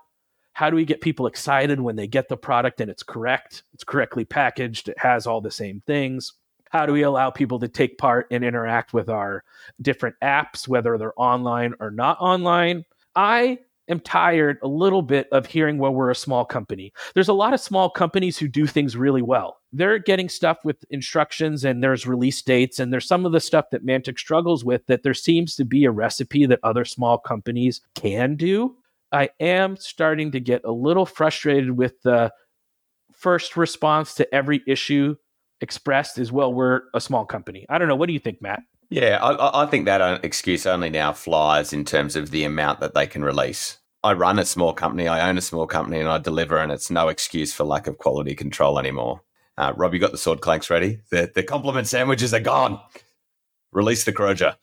How 0.54 0.72
do 0.72 0.76
we 0.76 0.86
get 0.86 1.02
people 1.02 1.28
excited 1.28 1.80
when 1.80 1.96
they 1.96 2.08
get 2.08 2.30
the 2.30 2.38
product 2.38 2.82
and 2.82 2.90
it's 2.90 3.04
correct 3.04 3.64
it's 3.74 3.84
correctly 3.84 4.26
packaged 4.26 4.90
it 4.90 4.98
has 4.98 5.28
all 5.28 5.42
the 5.42 5.52
same 5.52 5.82
things? 5.86 6.34
How 6.70 6.86
do 6.86 6.92
we 6.92 7.04
allow 7.04 7.30
people 7.30 7.60
to 7.60 7.70
take 7.70 7.98
part 7.98 8.28
and 8.30 8.44
interact 8.44 8.94
with 8.94 9.10
our 9.10 9.44
different 9.82 10.16
apps 10.22 10.68
whether 10.68 10.98
they're 10.98 11.14
online 11.20 11.74
or 11.80 11.92
not 11.92 12.18
online 12.20 12.84
I 13.18 13.58
am 13.90 14.00
tired 14.00 14.60
a 14.62 14.68
little 14.68 15.02
bit 15.02 15.28
of 15.32 15.48
hearing, 15.48 15.80
well, 15.80 15.94
we're 15.94 16.12
a 16.12 16.16
small 16.16 16.46
company. 16.46 16.94
There's 17.16 17.30
a 17.30 17.34
lot 17.34 17.54
of 17.54 17.60
small 17.60 17.90
companies 17.90 18.38
who 18.38 18.48
do 18.48 18.68
things 18.68 18.96
really 18.96 19.24
well. 19.24 19.58
They're 19.74 19.98
getting 19.98 20.30
stuff 20.30 20.60
with 20.64 20.86
instructions 20.92 21.66
and 21.66 21.84
there's 21.84 22.06
release 22.06 22.42
dates, 22.42 22.80
and 22.80 22.94
there's 22.94 23.08
some 23.08 23.26
of 23.26 23.32
the 23.32 23.40
stuff 23.40 23.66
that 23.72 23.86
Mantic 23.86 24.20
struggles 24.20 24.64
with 24.64 24.86
that 24.86 25.04
there 25.04 25.14
seems 25.16 25.56
to 25.56 25.66
be 25.66 25.86
a 25.86 25.92
recipe 25.92 26.46
that 26.46 26.60
other 26.64 26.86
small 26.86 27.18
companies 27.18 27.82
can 27.96 28.36
do. 28.36 28.76
I 29.12 29.30
am 29.40 29.78
starting 29.78 30.32
to 30.32 30.40
get 30.40 30.64
a 30.64 30.72
little 30.72 31.06
frustrated 31.06 31.72
with 31.72 32.02
the 32.04 32.32
first 33.14 33.58
response 33.58 34.14
to 34.16 34.36
every 34.36 34.62
issue 34.68 35.16
expressed 35.62 36.20
as 36.20 36.32
well, 36.32 36.54
we're 36.54 36.84
a 36.94 37.02
small 37.02 37.26
company. 37.26 37.66
I 37.68 37.78
don't 37.80 37.88
know. 37.88 37.96
What 37.96 38.08
do 38.08 38.14
you 38.14 38.20
think, 38.20 38.42
Matt? 38.44 38.62
Yeah, 38.90 39.20
I, 39.22 39.64
I 39.64 39.66
think 39.66 39.86
that 39.86 40.02
uh, 40.02 40.20
excuse 40.24 40.66
only 40.66 40.90
now 40.90 41.12
flies 41.14 41.74
in 41.74 41.84
terms 41.84 42.16
of 42.16 42.32
the 42.32 42.44
amount 42.44 42.80
that 42.80 42.94
they 42.94 43.06
can 43.08 43.24
release. 43.24 43.78
I 44.04 44.14
run 44.14 44.40
a 44.40 44.46
small 44.46 44.74
company, 44.74 45.08
I 45.08 45.28
own 45.28 45.38
a 45.38 45.42
small 45.42 45.68
company, 45.68 46.00
and 46.00 46.08
I 46.08 46.18
deliver, 46.20 46.58
and 46.58 46.72
it's 46.72 46.90
no 46.90 47.10
excuse 47.10 47.54
for 47.54 47.66
lack 47.66 47.88
of 47.88 47.98
quality 47.98 48.36
control 48.36 48.80
anymore. 48.80 49.22
Uh, 49.58 49.74
Rob, 49.76 49.94
you 49.94 50.00
got 50.00 50.12
the 50.12 50.18
sword 50.18 50.42
clanks 50.42 50.70
ready? 50.70 51.00
The 51.10 51.32
the 51.34 51.44
compliment 51.44 51.88
sandwiches 51.88 52.34
are 52.34 52.40
gone. 52.40 52.80
Release 53.72 54.06
the 54.06 54.14
Kroger, 54.14 54.56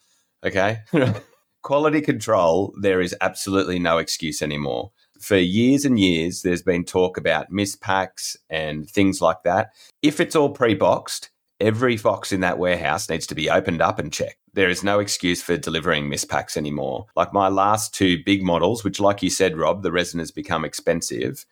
okay? 0.45 0.79
quality 1.63 2.01
control, 2.01 2.73
there 2.81 3.01
is 3.01 3.15
absolutely 3.21 3.79
no 3.79 3.99
excuse 3.99 4.41
anymore. 4.41 4.93
For 5.19 5.37
years 5.37 5.85
and 5.85 5.99
years, 5.99 6.43
there's 6.43 6.63
been 6.63 6.85
talk 6.85 7.17
about 7.17 7.51
mispacks 7.51 8.37
and 8.49 8.89
things 8.89 9.21
like 9.21 9.43
that. 9.45 9.71
If 10.03 10.21
it's 10.21 10.37
all 10.37 10.51
pre 10.51 10.75
boxed, 10.75 11.31
Every 11.65 11.97
box 11.97 12.31
in 12.31 12.41
that 12.41 12.59
warehouse 12.59 13.09
needs 13.09 13.27
to 13.29 13.35
be 13.35 13.49
opened 13.49 13.81
up 13.81 13.99
and 13.99 14.13
checked. 14.13 14.37
There 14.53 14.69
is 14.69 14.85
no 14.85 14.99
excuse 14.99 15.41
for 15.41 15.57
delivering 15.57 16.11
mispacks 16.11 16.59
anymore. 16.59 17.07
Like 17.17 17.33
my 17.33 17.49
last 17.49 17.95
two 17.95 18.23
big 18.23 18.43
models, 18.43 18.85
which, 18.85 19.01
like 19.01 19.23
you 19.23 19.31
said, 19.31 19.57
Rob, 19.57 19.83
the 19.83 19.91
resin 19.91 20.19
has 20.19 20.31
become 20.31 20.63
expensive, 20.63 21.47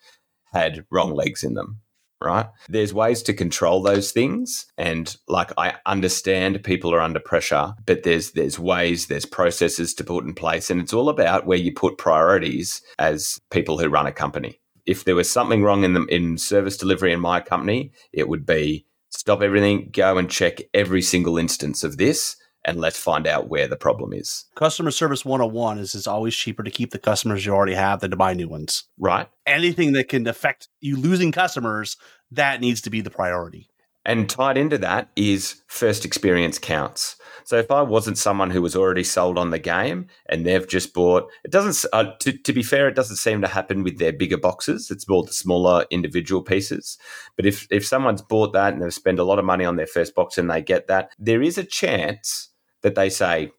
had 0.53 0.85
wrong 0.91 1.15
legs 1.15 1.43
in 1.43 1.55
them 1.55 1.81
right? 2.21 2.45
There's 2.69 2.93
ways 2.93 3.21
to 3.23 3.33
control 3.33 3.81
those 3.81 4.11
things 4.11 4.65
and 4.77 5.15
like 5.27 5.51
I 5.57 5.73
understand 5.85 6.63
people 6.63 6.93
are 6.93 7.01
under 7.01 7.19
pressure, 7.19 7.73
but 7.85 8.03
there's 8.03 8.31
there's 8.31 8.57
ways, 8.57 9.07
there's 9.07 9.25
processes 9.25 9.93
to 9.95 10.03
put 10.03 10.23
in 10.23 10.33
place 10.33 10.69
and 10.69 10.79
it's 10.79 10.93
all 10.93 11.09
about 11.09 11.45
where 11.45 11.57
you 11.57 11.73
put 11.73 11.97
priorities 11.97 12.81
as 12.97 13.39
people 13.51 13.77
who 13.77 13.89
run 13.89 14.07
a 14.07 14.13
company. 14.13 14.61
If 14.85 15.03
there 15.03 15.15
was 15.15 15.29
something 15.29 15.63
wrong 15.63 15.83
in 15.83 15.93
the 15.93 16.05
in 16.05 16.37
service 16.37 16.77
delivery 16.77 17.11
in 17.11 17.19
my 17.19 17.41
company, 17.41 17.91
it 18.13 18.29
would 18.29 18.45
be 18.45 18.85
stop 19.15 19.41
everything, 19.41 19.89
go 19.91 20.17
and 20.17 20.29
check 20.29 20.59
every 20.73 21.01
single 21.01 21.37
instance 21.37 21.83
of 21.83 21.97
this, 21.97 22.35
and 22.65 22.79
let's 22.79 22.97
find 22.97 23.27
out 23.27 23.49
where 23.49 23.67
the 23.67 23.75
problem 23.75 24.13
is. 24.13 24.45
Customer 24.55 24.91
service 24.91 25.25
101 25.25 25.79
is 25.79 25.95
it's 25.95 26.07
always 26.07 26.35
cheaper 26.35 26.63
to 26.63 26.71
keep 26.71 26.91
the 26.91 26.99
customers 26.99 27.45
you 27.45 27.53
already 27.53 27.73
have 27.73 27.99
than 27.99 28.11
to 28.11 28.17
buy 28.17 28.33
new 28.33 28.47
ones. 28.47 28.85
Right. 28.97 29.27
Anything 29.45 29.93
that 29.93 30.09
can 30.09 30.27
affect 30.27 30.69
you 30.81 30.95
losing 30.95 31.31
customers, 31.31 31.97
that 32.31 32.61
needs 32.61 32.81
to 32.81 32.89
be 32.89 33.01
the 33.01 33.09
priority. 33.09 33.69
And 34.05 34.29
tied 34.29 34.57
into 34.57 34.77
that 34.79 35.09
is 35.15 35.61
first 35.67 36.03
experience 36.03 36.59
counts. 36.59 37.15
So 37.45 37.57
if 37.57 37.71
I 37.71 37.81
wasn't 37.81 38.17
someone 38.17 38.51
who 38.51 38.61
was 38.61 38.75
already 38.75 39.03
sold 39.03 39.37
on 39.37 39.51
the 39.51 39.59
game 39.59 40.07
and 40.27 40.45
they've 40.45 40.67
just 40.67 40.93
bought, 40.93 41.29
it 41.43 41.51
doesn't. 41.51 41.89
Uh, 41.93 42.11
to, 42.19 42.37
to 42.37 42.53
be 42.53 42.63
fair, 42.63 42.87
it 42.87 42.95
doesn't 42.95 43.17
seem 43.17 43.41
to 43.41 43.47
happen 43.47 43.83
with 43.83 43.99
their 43.99 44.13
bigger 44.13 44.37
boxes. 44.37 44.91
It's 44.91 45.07
more 45.07 45.23
the 45.23 45.33
smaller 45.33 45.85
individual 45.89 46.41
pieces. 46.41 46.97
But 47.35 47.45
if 47.45 47.67
if 47.69 47.85
someone's 47.85 48.21
bought 48.21 48.53
that 48.53 48.73
and 48.73 48.81
they've 48.81 48.93
spent 48.93 49.19
a 49.19 49.23
lot 49.23 49.39
of 49.39 49.45
money 49.45 49.65
on 49.65 49.77
their 49.77 49.87
first 49.87 50.15
box 50.15 50.37
and 50.37 50.49
they 50.49 50.61
get 50.61 50.87
that, 50.87 51.11
there 51.17 51.41
is 51.41 51.57
a 51.57 51.63
chance 51.63 52.49
that 52.81 52.95
they 52.95 53.09
say, 53.09 53.51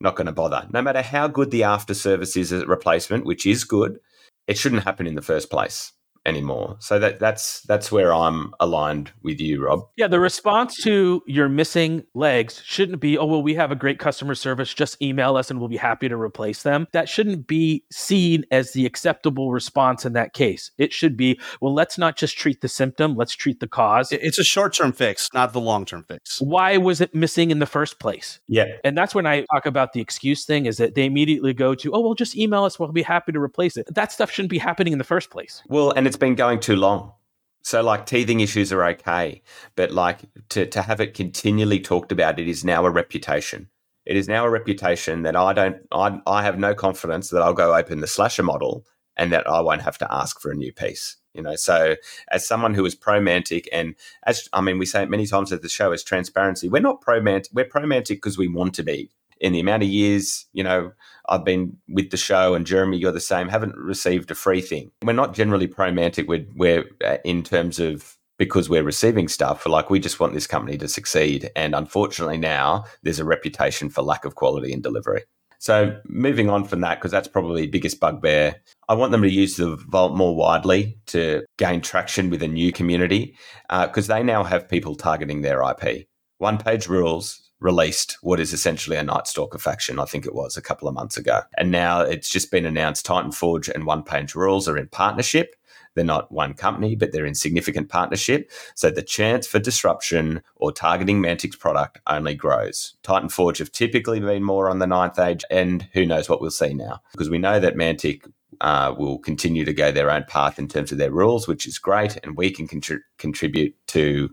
not 0.00 0.16
going 0.16 0.26
to 0.26 0.32
bother. 0.32 0.66
No 0.72 0.80
matter 0.80 1.02
how 1.02 1.28
good 1.28 1.50
the 1.50 1.64
after 1.64 1.92
service 1.92 2.36
is 2.36 2.52
as 2.52 2.62
a 2.62 2.66
replacement, 2.66 3.26
which 3.26 3.46
is 3.46 3.64
good, 3.64 3.98
it 4.46 4.56
shouldn't 4.56 4.84
happen 4.84 5.06
in 5.06 5.14
the 5.14 5.22
first 5.22 5.50
place 5.50 5.92
anymore. 6.26 6.76
So 6.78 6.98
that 6.98 7.18
that's 7.18 7.62
that's 7.62 7.90
where 7.90 8.12
I'm 8.14 8.54
aligned 8.60 9.12
with 9.22 9.40
you, 9.40 9.64
Rob. 9.64 9.80
Yeah, 9.96 10.08
the 10.08 10.20
response 10.20 10.76
to 10.82 11.22
your 11.26 11.48
missing 11.48 12.04
legs 12.14 12.62
shouldn't 12.64 13.00
be, 13.00 13.18
oh, 13.18 13.26
well, 13.26 13.42
we 13.42 13.54
have 13.54 13.72
a 13.72 13.76
great 13.76 13.98
customer 13.98 14.34
service. 14.34 14.72
Just 14.72 15.00
email 15.02 15.36
us 15.36 15.50
and 15.50 15.58
we'll 15.58 15.68
be 15.68 15.76
happy 15.76 16.08
to 16.08 16.16
replace 16.16 16.62
them. 16.62 16.86
That 16.92 17.08
shouldn't 17.08 17.46
be 17.46 17.84
seen 17.90 18.44
as 18.50 18.72
the 18.72 18.86
acceptable 18.86 19.50
response 19.52 20.04
in 20.04 20.12
that 20.12 20.34
case. 20.34 20.70
It 20.78 20.92
should 20.92 21.16
be, 21.16 21.40
well, 21.60 21.74
let's 21.74 21.98
not 21.98 22.16
just 22.16 22.36
treat 22.36 22.60
the 22.60 22.68
symptom, 22.68 23.16
let's 23.16 23.34
treat 23.34 23.60
the 23.60 23.68
cause. 23.68 24.12
It's 24.12 24.38
a 24.38 24.44
short 24.44 24.74
term 24.74 24.92
fix, 24.92 25.28
not 25.34 25.52
the 25.52 25.60
long 25.60 25.84
term 25.84 26.04
fix. 26.08 26.40
Why 26.40 26.76
was 26.76 27.00
it 27.00 27.14
missing 27.14 27.50
in 27.50 27.58
the 27.58 27.66
first 27.66 27.98
place? 27.98 28.40
Yeah. 28.48 28.66
And 28.84 28.96
that's 28.96 29.14
when 29.14 29.26
I 29.26 29.44
talk 29.52 29.66
about 29.66 29.92
the 29.92 30.00
excuse 30.00 30.44
thing 30.44 30.66
is 30.66 30.76
that 30.78 30.94
they 30.94 31.04
immediately 31.04 31.52
go 31.52 31.74
to, 31.74 31.92
oh, 31.92 32.00
well, 32.00 32.14
just 32.14 32.36
email 32.36 32.64
us. 32.64 32.78
We'll 32.78 32.92
be 32.92 33.02
happy 33.02 33.32
to 33.32 33.40
replace 33.40 33.76
it. 33.76 33.92
That 33.94 34.12
stuff 34.12 34.30
shouldn't 34.30 34.50
be 34.50 34.58
happening 34.58 34.92
in 34.92 34.98
the 34.98 35.04
first 35.04 35.30
place. 35.30 35.62
Well, 35.68 35.92
and 35.92 36.06
it's 36.12 36.18
been 36.18 36.34
going 36.34 36.60
too 36.60 36.76
long. 36.76 37.14
So 37.62 37.82
like 37.82 38.04
teething 38.04 38.40
issues 38.40 38.70
are 38.70 38.84
okay, 38.84 39.40
but 39.76 39.92
like 39.92 40.18
to, 40.50 40.66
to 40.66 40.82
have 40.82 41.00
it 41.00 41.14
continually 41.14 41.80
talked 41.80 42.12
about, 42.12 42.38
it 42.38 42.48
is 42.48 42.66
now 42.66 42.84
a 42.84 42.90
reputation. 42.90 43.70
It 44.04 44.18
is 44.18 44.28
now 44.28 44.44
a 44.44 44.50
reputation 44.50 45.22
that 45.22 45.36
I 45.36 45.54
don't 45.54 45.78
I 45.90 46.20
I 46.26 46.42
have 46.42 46.58
no 46.58 46.74
confidence 46.74 47.30
that 47.30 47.40
I'll 47.40 47.54
go 47.54 47.74
open 47.74 48.00
the 48.00 48.06
slasher 48.06 48.42
model 48.42 48.84
and 49.16 49.32
that 49.32 49.48
I 49.48 49.62
won't 49.62 49.80
have 49.80 49.96
to 49.98 50.12
ask 50.12 50.38
for 50.38 50.50
a 50.50 50.54
new 50.54 50.70
piece. 50.70 51.16
You 51.32 51.40
know, 51.40 51.56
so 51.56 51.96
as 52.30 52.46
someone 52.46 52.74
who 52.74 52.84
is 52.84 52.94
pro 52.94 53.18
Mantic, 53.18 53.64
and 53.72 53.94
as 54.26 54.50
I 54.52 54.60
mean, 54.60 54.76
we 54.76 54.84
say 54.84 55.02
it 55.04 55.08
many 55.08 55.26
times 55.26 55.50
at 55.50 55.62
the 55.62 55.68
show, 55.70 55.92
as 55.92 56.02
transparency, 56.02 56.68
we're 56.68 56.82
not 56.82 57.00
pro 57.00 57.22
Mantic. 57.22 57.54
We're 57.54 57.64
pro 57.64 57.84
Mantic 57.84 58.16
because 58.16 58.36
we 58.36 58.48
want 58.48 58.74
to 58.74 58.82
be. 58.82 59.08
In 59.42 59.52
the 59.52 59.60
amount 59.60 59.82
of 59.82 59.90
years, 59.90 60.46
you 60.54 60.64
know, 60.64 60.92
I've 61.28 61.44
been 61.44 61.76
with 61.88 62.10
the 62.10 62.16
show, 62.16 62.54
and 62.54 62.66
Jeremy, 62.66 62.96
you're 62.96 63.12
the 63.12 63.20
same. 63.20 63.48
Haven't 63.48 63.76
received 63.76 64.30
a 64.30 64.34
free 64.34 64.62
thing. 64.62 64.90
We're 65.04 65.12
not 65.12 65.34
generally 65.34 65.66
pro 65.66 65.90
Mantic. 65.90 66.26
We're, 66.26 66.46
we're 66.56 66.84
uh, 67.04 67.18
in 67.24 67.42
terms 67.42 67.78
of 67.78 68.16
because 68.38 68.70
we're 68.70 68.82
receiving 68.82 69.28
stuff. 69.28 69.66
Like 69.66 69.90
we 69.90 70.00
just 70.00 70.18
want 70.18 70.32
this 70.32 70.46
company 70.46 70.78
to 70.78 70.88
succeed, 70.88 71.50
and 71.54 71.74
unfortunately 71.74 72.38
now 72.38 72.84
there's 73.02 73.18
a 73.18 73.24
reputation 73.24 73.90
for 73.90 74.02
lack 74.02 74.24
of 74.24 74.36
quality 74.36 74.72
and 74.72 74.82
delivery. 74.82 75.24
So 75.58 75.96
moving 76.08 76.50
on 76.50 76.64
from 76.64 76.80
that, 76.80 76.98
because 76.98 77.12
that's 77.12 77.28
probably 77.28 77.62
the 77.62 77.70
biggest 77.70 78.00
bugbear, 78.00 78.56
I 78.88 78.94
want 78.94 79.12
them 79.12 79.22
to 79.22 79.30
use 79.30 79.56
the 79.56 79.76
Vault 79.76 80.16
more 80.16 80.34
widely 80.34 80.98
to 81.06 81.44
gain 81.56 81.80
traction 81.80 82.30
with 82.30 82.42
a 82.42 82.48
new 82.48 82.72
community, 82.72 83.36
because 83.70 84.08
they 84.08 84.24
now 84.24 84.42
have 84.42 84.68
people 84.68 84.96
targeting 84.96 85.42
their 85.42 85.62
IP. 85.62 86.08
One 86.38 86.58
Page 86.58 86.88
Rules 86.88 87.51
released 87.62 88.18
what 88.22 88.40
is 88.40 88.52
essentially 88.52 88.96
a 88.96 89.02
Night 89.02 89.26
Stalker 89.26 89.58
faction, 89.58 89.98
I 89.98 90.04
think 90.04 90.26
it 90.26 90.34
was 90.34 90.56
a 90.56 90.62
couple 90.62 90.88
of 90.88 90.94
months 90.94 91.16
ago. 91.16 91.40
And 91.56 91.70
now 91.70 92.00
it's 92.00 92.28
just 92.28 92.50
been 92.50 92.66
announced 92.66 93.06
Titan 93.06 93.32
Forge 93.32 93.68
and 93.68 93.86
One 93.86 94.02
Page 94.02 94.34
Rules 94.34 94.68
are 94.68 94.76
in 94.76 94.88
partnership. 94.88 95.54
They're 95.94 96.04
not 96.04 96.32
one 96.32 96.54
company, 96.54 96.96
but 96.96 97.12
they're 97.12 97.26
in 97.26 97.34
significant 97.34 97.88
partnership. 97.88 98.50
So 98.74 98.90
the 98.90 99.02
chance 99.02 99.46
for 99.46 99.58
disruption 99.58 100.42
or 100.56 100.72
targeting 100.72 101.20
Mantic's 101.20 101.56
product 101.56 102.00
only 102.06 102.34
grows. 102.34 102.94
Titan 103.02 103.28
Forge 103.28 103.58
have 103.58 103.72
typically 103.72 104.20
been 104.20 104.42
more 104.42 104.70
on 104.70 104.78
the 104.78 104.86
ninth 104.86 105.18
age, 105.18 105.44
and 105.50 105.86
who 105.92 106.06
knows 106.06 106.28
what 106.28 106.40
we'll 106.40 106.50
see 106.50 106.72
now. 106.72 107.02
Because 107.12 107.28
we 107.28 107.38
know 107.38 107.60
that 107.60 107.76
Mantic 107.76 108.26
uh, 108.62 108.94
will 108.96 109.18
continue 109.18 109.64
to 109.64 109.72
go 109.72 109.90
their 109.90 110.10
own 110.10 110.24
path 110.28 110.56
in 110.56 110.68
terms 110.68 110.92
of 110.92 110.98
their 110.98 111.10
rules, 111.10 111.48
which 111.48 111.66
is 111.66 111.78
great, 111.78 112.16
and 112.22 112.36
we 112.36 112.48
can 112.48 112.68
contri- 112.68 113.00
contribute 113.18 113.74
to 113.88 114.30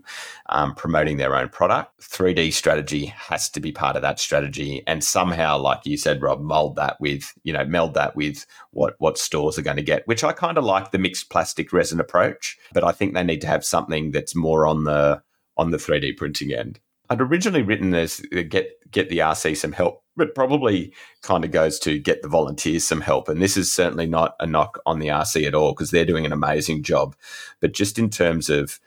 um, 0.48 0.72
promoting 0.74 1.16
their 1.16 1.34
own 1.34 1.48
product. 1.48 2.00
3D 2.00 2.52
strategy 2.52 3.06
has 3.06 3.50
to 3.50 3.60
be 3.60 3.72
part 3.72 3.96
of 3.96 4.02
that 4.02 4.20
strategy, 4.20 4.84
and 4.86 5.02
somehow, 5.02 5.58
like 5.58 5.84
you 5.84 5.96
said, 5.96 6.22
Rob, 6.22 6.40
mold 6.40 6.76
that 6.76 7.00
with 7.00 7.32
you 7.42 7.52
know 7.52 7.64
meld 7.64 7.94
that 7.94 8.14
with 8.14 8.46
what 8.70 8.94
what 8.98 9.18
stores 9.18 9.58
are 9.58 9.62
going 9.62 9.76
to 9.76 9.82
get. 9.82 10.06
Which 10.06 10.22
I 10.22 10.32
kind 10.32 10.56
of 10.56 10.64
like 10.64 10.92
the 10.92 10.98
mixed 10.98 11.28
plastic 11.28 11.72
resin 11.72 11.98
approach, 11.98 12.56
but 12.72 12.84
I 12.84 12.92
think 12.92 13.14
they 13.14 13.24
need 13.24 13.40
to 13.40 13.48
have 13.48 13.64
something 13.64 14.12
that's 14.12 14.36
more 14.36 14.64
on 14.64 14.84
the 14.84 15.20
on 15.56 15.72
the 15.72 15.76
3D 15.76 16.16
printing 16.16 16.52
end. 16.52 16.78
I'd 17.10 17.20
originally 17.20 17.62
written 17.62 17.90
this 17.90 18.22
uh, 18.34 18.42
get 18.48 18.70
get 18.90 19.08
the 19.08 19.18
RC 19.18 19.56
some 19.56 19.72
help, 19.72 20.04
but 20.16 20.34
probably 20.34 20.92
kind 21.22 21.44
of 21.44 21.50
goes 21.50 21.78
to 21.80 21.98
get 21.98 22.22
the 22.22 22.28
volunteers 22.28 22.84
some 22.84 23.00
help. 23.00 23.28
And 23.28 23.42
this 23.42 23.56
is 23.56 23.72
certainly 23.72 24.06
not 24.06 24.36
a 24.40 24.46
knock 24.46 24.80
on 24.86 25.00
the 25.00 25.08
RC 25.08 25.46
at 25.46 25.54
all 25.54 25.72
because 25.72 25.90
they're 25.90 26.04
doing 26.04 26.24
an 26.24 26.32
amazing 26.32 26.84
job. 26.84 27.16
But 27.60 27.72
just 27.72 27.98
in 27.98 28.10
terms 28.10 28.48
of 28.48 28.78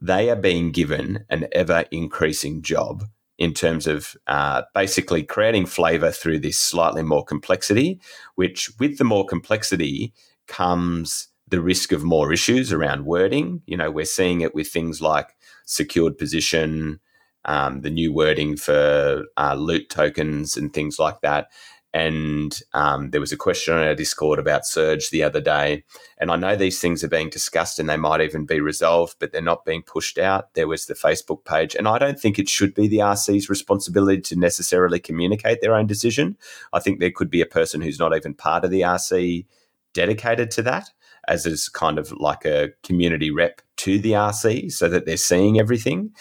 they 0.00 0.28
are 0.28 0.36
being 0.36 0.70
given 0.70 1.24
an 1.30 1.46
ever 1.52 1.86
increasing 1.90 2.60
job 2.60 3.04
in 3.38 3.54
terms 3.54 3.86
of 3.86 4.14
uh, 4.26 4.62
basically 4.74 5.22
creating 5.22 5.66
flavor 5.66 6.10
through 6.10 6.38
this 6.38 6.58
slightly 6.58 7.02
more 7.02 7.24
complexity, 7.24 8.00
which 8.34 8.70
with 8.78 8.98
the 8.98 9.04
more 9.04 9.24
complexity 9.26 10.12
comes 10.46 11.28
the 11.48 11.60
risk 11.60 11.92
of 11.92 12.04
more 12.04 12.32
issues 12.32 12.72
around 12.72 13.06
wording. 13.06 13.62
You 13.66 13.76
know, 13.76 13.90
we're 13.90 14.04
seeing 14.04 14.42
it 14.42 14.54
with 14.54 14.68
things 14.68 15.00
like 15.00 15.34
secured 15.64 16.18
position, 16.18 17.00
um, 17.44 17.82
the 17.82 17.90
new 17.90 18.12
wording 18.12 18.56
for 18.56 19.24
uh, 19.36 19.54
loot 19.54 19.90
tokens 19.90 20.56
and 20.56 20.72
things 20.72 20.98
like 20.98 21.20
that. 21.20 21.48
And 21.92 22.60
um, 22.72 23.10
there 23.10 23.20
was 23.20 23.30
a 23.30 23.36
question 23.36 23.72
on 23.72 23.86
our 23.86 23.94
Discord 23.94 24.40
about 24.40 24.66
Surge 24.66 25.10
the 25.10 25.22
other 25.22 25.40
day. 25.40 25.84
And 26.18 26.32
I 26.32 26.34
know 26.34 26.56
these 26.56 26.80
things 26.80 27.04
are 27.04 27.08
being 27.08 27.30
discussed 27.30 27.78
and 27.78 27.88
they 27.88 27.96
might 27.96 28.20
even 28.20 28.46
be 28.46 28.60
resolved, 28.60 29.14
but 29.20 29.30
they're 29.30 29.40
not 29.40 29.64
being 29.64 29.82
pushed 29.82 30.18
out. 30.18 30.54
There 30.54 30.66
was 30.66 30.86
the 30.86 30.94
Facebook 30.94 31.44
page. 31.44 31.76
And 31.76 31.86
I 31.86 31.98
don't 31.98 32.18
think 32.18 32.36
it 32.36 32.48
should 32.48 32.74
be 32.74 32.88
the 32.88 32.98
RC's 32.98 33.48
responsibility 33.48 34.20
to 34.22 34.36
necessarily 34.36 34.98
communicate 34.98 35.60
their 35.60 35.76
own 35.76 35.86
decision. 35.86 36.36
I 36.72 36.80
think 36.80 36.98
there 36.98 37.12
could 37.12 37.30
be 37.30 37.40
a 37.40 37.46
person 37.46 37.80
who's 37.80 38.00
not 38.00 38.16
even 38.16 38.34
part 38.34 38.64
of 38.64 38.72
the 38.72 38.80
RC 38.80 39.46
dedicated 39.92 40.50
to 40.50 40.62
that 40.62 40.90
as 41.28 41.46
is 41.46 41.68
kind 41.68 41.98
of 41.98 42.12
like 42.12 42.44
a 42.44 42.70
community 42.82 43.30
rep 43.30 43.62
to 43.76 43.98
the 43.98 44.12
RC 44.12 44.72
so 44.72 44.88
that 44.88 45.06
they're 45.06 45.16
seeing 45.16 45.58
everything. 45.58 46.12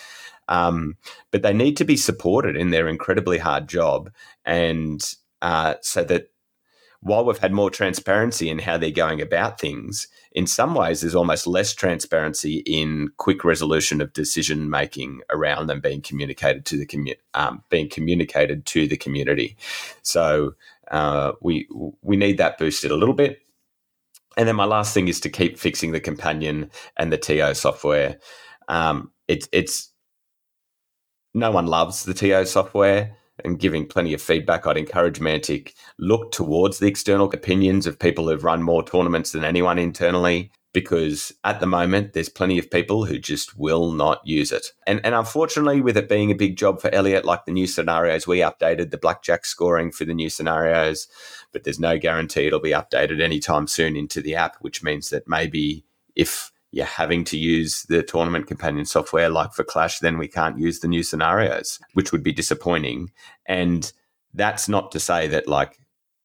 Um, 0.48 0.98
but 1.32 1.41
they 1.41 1.53
need 1.53 1.78
to 1.78 1.86
be 1.86 1.98
supported 1.98 2.56
in 2.56 2.72
their 2.72 2.88
incredibly 2.88 3.38
hard 3.38 3.68
job. 3.68 4.11
And 4.45 5.02
uh, 5.41 5.76
so 5.82 6.03
that 6.03 6.28
while 7.03 7.26
we've 7.26 7.38
had 7.38 7.52
more 7.52 7.70
transparency 7.70 8.49
in 8.49 8.60
how 8.60 8.78
they're 8.78 8.90
going 8.90 9.22
about 9.22 9.60
things, 9.60 10.07
in 10.32 10.48
some 10.48 10.74
ways 10.74 11.02
there's 11.02 11.15
almost 11.15 11.45
less 11.45 11.74
transparency 11.74 12.64
in 12.65 13.10
quick 13.18 13.44
resolution 13.44 13.99
of 13.99 14.14
decision 14.14 14.70
making 14.70 15.22
around 15.30 15.68
them 15.68 15.82
being 15.82 16.02
communicated 16.02 16.65
to 16.65 16.78
the 16.78 16.86
commu- 16.86 17.18
um, 17.34 17.61
being 17.70 17.90
communicated 17.90 18.65
to 18.65 18.88
the 18.88 18.95
community. 18.98 19.57
So 20.02 20.56
uh, 20.91 21.34
we 21.41 21.68
we 22.02 22.15
need 22.15 22.38
that 22.38 22.57
boosted 22.57 22.91
a 22.91 22.95
little 22.95 23.15
bit. 23.15 23.40
And 24.38 24.48
then 24.48 24.56
my 24.56 24.65
last 24.65 24.94
thing 24.94 25.07
is 25.07 25.20
to 25.22 25.30
keep 25.30 25.60
fixing 25.60 25.91
the 25.91 25.99
companion 25.99 26.72
and 26.98 27.11
the 27.11 27.18
TO 27.18 27.53
software. 27.53 28.18
Um, 28.68 29.11
it's 29.28 29.48
it's 29.52 29.93
no 31.34 31.52
one 31.52 31.68
loves 31.68 32.04
the 32.04 32.14
TO 32.14 32.46
software 32.46 33.16
and 33.44 33.60
giving 33.60 33.88
plenty 33.88 34.14
of 34.14 34.22
feedback. 34.22 34.68
I'd 34.68 34.78
encourage 34.78 35.20
Mantic 35.20 35.74
look 35.98 36.32
towards 36.32 36.80
the 36.80 36.88
external 36.88 37.32
opinions 37.32 37.88
of 37.88 38.00
people 38.00 38.28
who've 38.28 38.44
run 38.44 38.62
more 38.62 38.84
tournaments 38.84 39.32
than 39.32 39.44
anyone 39.44 39.80
internally. 39.80 40.52
Because 40.74 41.32
at 41.44 41.60
the 41.60 41.68
moment, 41.68 42.14
there's 42.14 42.30
plenty 42.30 42.58
of 42.58 42.72
people 42.72 43.06
who 43.06 43.20
just 43.20 43.56
will 43.56 43.92
not 43.92 44.26
use 44.26 44.52
it. 44.52 44.72
And, 44.88 45.00
and 45.04 45.14
unfortunately, 45.14 45.82
with 45.82 45.96
it 45.98 46.10
being 46.10 46.32
a 46.32 46.36
big 46.36 46.58
job 46.58 46.82
for 46.82 46.92
Elliot, 46.92 47.26
like 47.26 47.46
the 47.46 47.52
new 47.52 47.68
scenarios, 47.68 48.26
we 48.26 48.40
updated 48.40 48.90
the 48.90 48.98
blackjack 48.98 49.46
scoring 49.46 49.92
for 49.92 50.04
the 50.04 50.16
new 50.16 50.32
scenarios, 50.32 51.08
but 51.52 51.64
there's 51.64 51.80
no 51.80 52.00
guarantee 52.00 52.48
it'll 52.48 52.60
be 52.60 52.72
updated 52.72 53.22
anytime 53.22 53.68
soon 53.68 53.96
into 53.96 54.20
the 54.20 54.34
app, 54.34 54.56
which 54.62 54.82
means 54.82 55.12
that 55.12 55.28
maybe 55.28 55.86
if 56.16 56.52
you're 56.74 56.88
having 56.88 57.24
to 57.24 57.38
use 57.38 57.84
the 57.84 58.02
tournament 58.02 58.48
companion 58.48 58.84
software 58.84 59.30
like 59.30 59.54
for 59.54 59.64
Clash, 59.64 60.00
then 60.00 60.18
we 60.18 60.28
can't 60.28 60.58
use 60.58 60.80
the 60.80 60.88
new 60.88 61.04
scenarios, 61.04 61.80
which 61.94 62.12
would 62.12 62.24
be 62.24 62.34
disappointing. 62.34 63.12
And 63.45 63.94
that's 64.34 64.68
not 64.68 64.91
to 64.91 65.00
say 65.00 65.28
that 65.28 65.48
like 65.48 65.78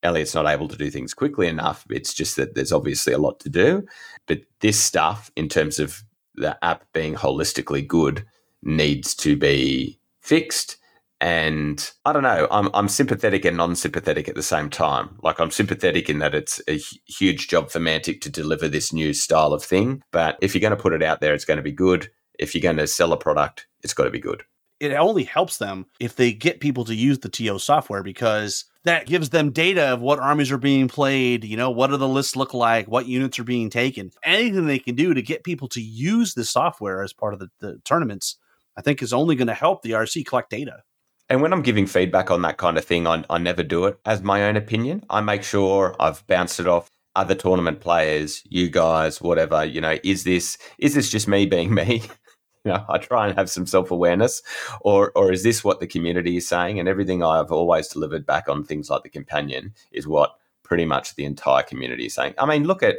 Elliot's 0.02 0.34
not 0.34 0.46
able 0.46 0.66
to 0.68 0.76
do 0.76 0.90
things 0.90 1.12
quickly 1.12 1.48
enough. 1.48 1.84
It's 1.90 2.14
just 2.14 2.36
that 2.36 2.54
there's 2.54 2.72
obviously 2.72 3.12
a 3.12 3.18
lot 3.18 3.40
to 3.40 3.50
do. 3.50 3.84
But 4.26 4.40
this 4.60 4.80
stuff, 4.80 5.30
in 5.36 5.50
terms 5.50 5.78
of 5.78 6.02
the 6.34 6.56
app 6.64 6.90
being 6.94 7.14
holistically 7.14 7.86
good, 7.86 8.24
needs 8.62 9.14
to 9.16 9.36
be 9.36 10.00
fixed. 10.22 10.78
And 11.20 11.90
I 12.04 12.12
don't 12.12 12.22
know, 12.22 12.46
I'm, 12.50 12.70
I'm 12.74 12.88
sympathetic 12.88 13.44
and 13.44 13.56
non 13.56 13.74
sympathetic 13.74 14.28
at 14.28 14.36
the 14.36 14.42
same 14.42 14.70
time. 14.70 15.18
Like, 15.22 15.40
I'm 15.40 15.50
sympathetic 15.50 16.08
in 16.08 16.20
that 16.20 16.34
it's 16.34 16.60
a 16.68 16.80
huge 17.06 17.48
job 17.48 17.70
for 17.70 17.80
Mantic 17.80 18.20
to 18.22 18.30
deliver 18.30 18.68
this 18.68 18.92
new 18.92 19.12
style 19.12 19.52
of 19.52 19.64
thing. 19.64 20.02
But 20.12 20.38
if 20.40 20.54
you're 20.54 20.60
going 20.60 20.76
to 20.76 20.82
put 20.82 20.92
it 20.92 21.02
out 21.02 21.20
there, 21.20 21.34
it's 21.34 21.44
going 21.44 21.56
to 21.56 21.62
be 21.62 21.72
good. 21.72 22.08
If 22.38 22.54
you're 22.54 22.62
going 22.62 22.76
to 22.76 22.86
sell 22.86 23.12
a 23.12 23.16
product, 23.16 23.66
it's 23.82 23.94
got 23.94 24.04
to 24.04 24.10
be 24.10 24.20
good. 24.20 24.44
It 24.78 24.92
only 24.92 25.24
helps 25.24 25.58
them 25.58 25.86
if 25.98 26.14
they 26.14 26.32
get 26.32 26.60
people 26.60 26.84
to 26.84 26.94
use 26.94 27.18
the 27.18 27.28
TO 27.28 27.58
software 27.58 28.04
because 28.04 28.64
that 28.84 29.06
gives 29.06 29.30
them 29.30 29.50
data 29.50 29.88
of 29.88 30.00
what 30.00 30.20
armies 30.20 30.52
are 30.52 30.58
being 30.58 30.86
played, 30.86 31.42
you 31.44 31.56
know, 31.56 31.70
what 31.70 31.88
do 31.90 31.96
the 31.96 32.06
lists 32.06 32.36
look 32.36 32.54
like, 32.54 32.86
what 32.86 33.06
units 33.06 33.40
are 33.40 33.44
being 33.44 33.70
taken. 33.70 34.12
Anything 34.22 34.66
they 34.66 34.78
can 34.78 34.94
do 34.94 35.14
to 35.14 35.22
get 35.22 35.42
people 35.42 35.66
to 35.70 35.80
use 35.80 36.34
the 36.34 36.44
software 36.44 37.02
as 37.02 37.12
part 37.12 37.34
of 37.34 37.40
the, 37.40 37.48
the 37.58 37.80
tournaments, 37.84 38.38
I 38.76 38.82
think 38.82 39.02
is 39.02 39.12
only 39.12 39.34
going 39.34 39.48
to 39.48 39.54
help 39.54 39.82
the 39.82 39.90
RC 39.90 40.24
collect 40.24 40.50
data. 40.50 40.84
And 41.30 41.42
when 41.42 41.52
I'm 41.52 41.62
giving 41.62 41.86
feedback 41.86 42.30
on 42.30 42.42
that 42.42 42.56
kind 42.56 42.78
of 42.78 42.84
thing, 42.84 43.06
I, 43.06 43.22
I 43.28 43.38
never 43.38 43.62
do 43.62 43.84
it 43.84 43.98
as 44.06 44.22
my 44.22 44.44
own 44.44 44.56
opinion. 44.56 45.04
I 45.10 45.20
make 45.20 45.42
sure 45.42 45.94
I've 46.00 46.26
bounced 46.26 46.58
it 46.58 46.66
off 46.66 46.90
other 47.14 47.34
tournament 47.34 47.80
players, 47.80 48.42
you 48.48 48.70
guys, 48.70 49.20
whatever. 49.20 49.64
You 49.64 49.80
know, 49.80 49.98
is 50.02 50.24
this 50.24 50.56
is 50.78 50.94
this 50.94 51.10
just 51.10 51.28
me 51.28 51.44
being 51.44 51.74
me? 51.74 52.02
you 52.64 52.72
know, 52.72 52.84
I 52.88 52.98
try 52.98 53.26
and 53.26 53.36
have 53.36 53.50
some 53.50 53.66
self 53.66 53.90
awareness, 53.90 54.42
or 54.80 55.12
or 55.14 55.30
is 55.30 55.42
this 55.42 55.62
what 55.62 55.80
the 55.80 55.86
community 55.86 56.38
is 56.38 56.48
saying? 56.48 56.78
And 56.78 56.88
everything 56.88 57.22
I've 57.22 57.52
always 57.52 57.88
delivered 57.88 58.24
back 58.24 58.48
on 58.48 58.64
things 58.64 58.88
like 58.88 59.02
the 59.02 59.10
companion 59.10 59.74
is 59.92 60.08
what 60.08 60.36
pretty 60.62 60.86
much 60.86 61.14
the 61.14 61.24
entire 61.24 61.62
community 61.62 62.06
is 62.06 62.14
saying. 62.14 62.34
I 62.38 62.46
mean, 62.46 62.64
look 62.64 62.82
at 62.82 62.96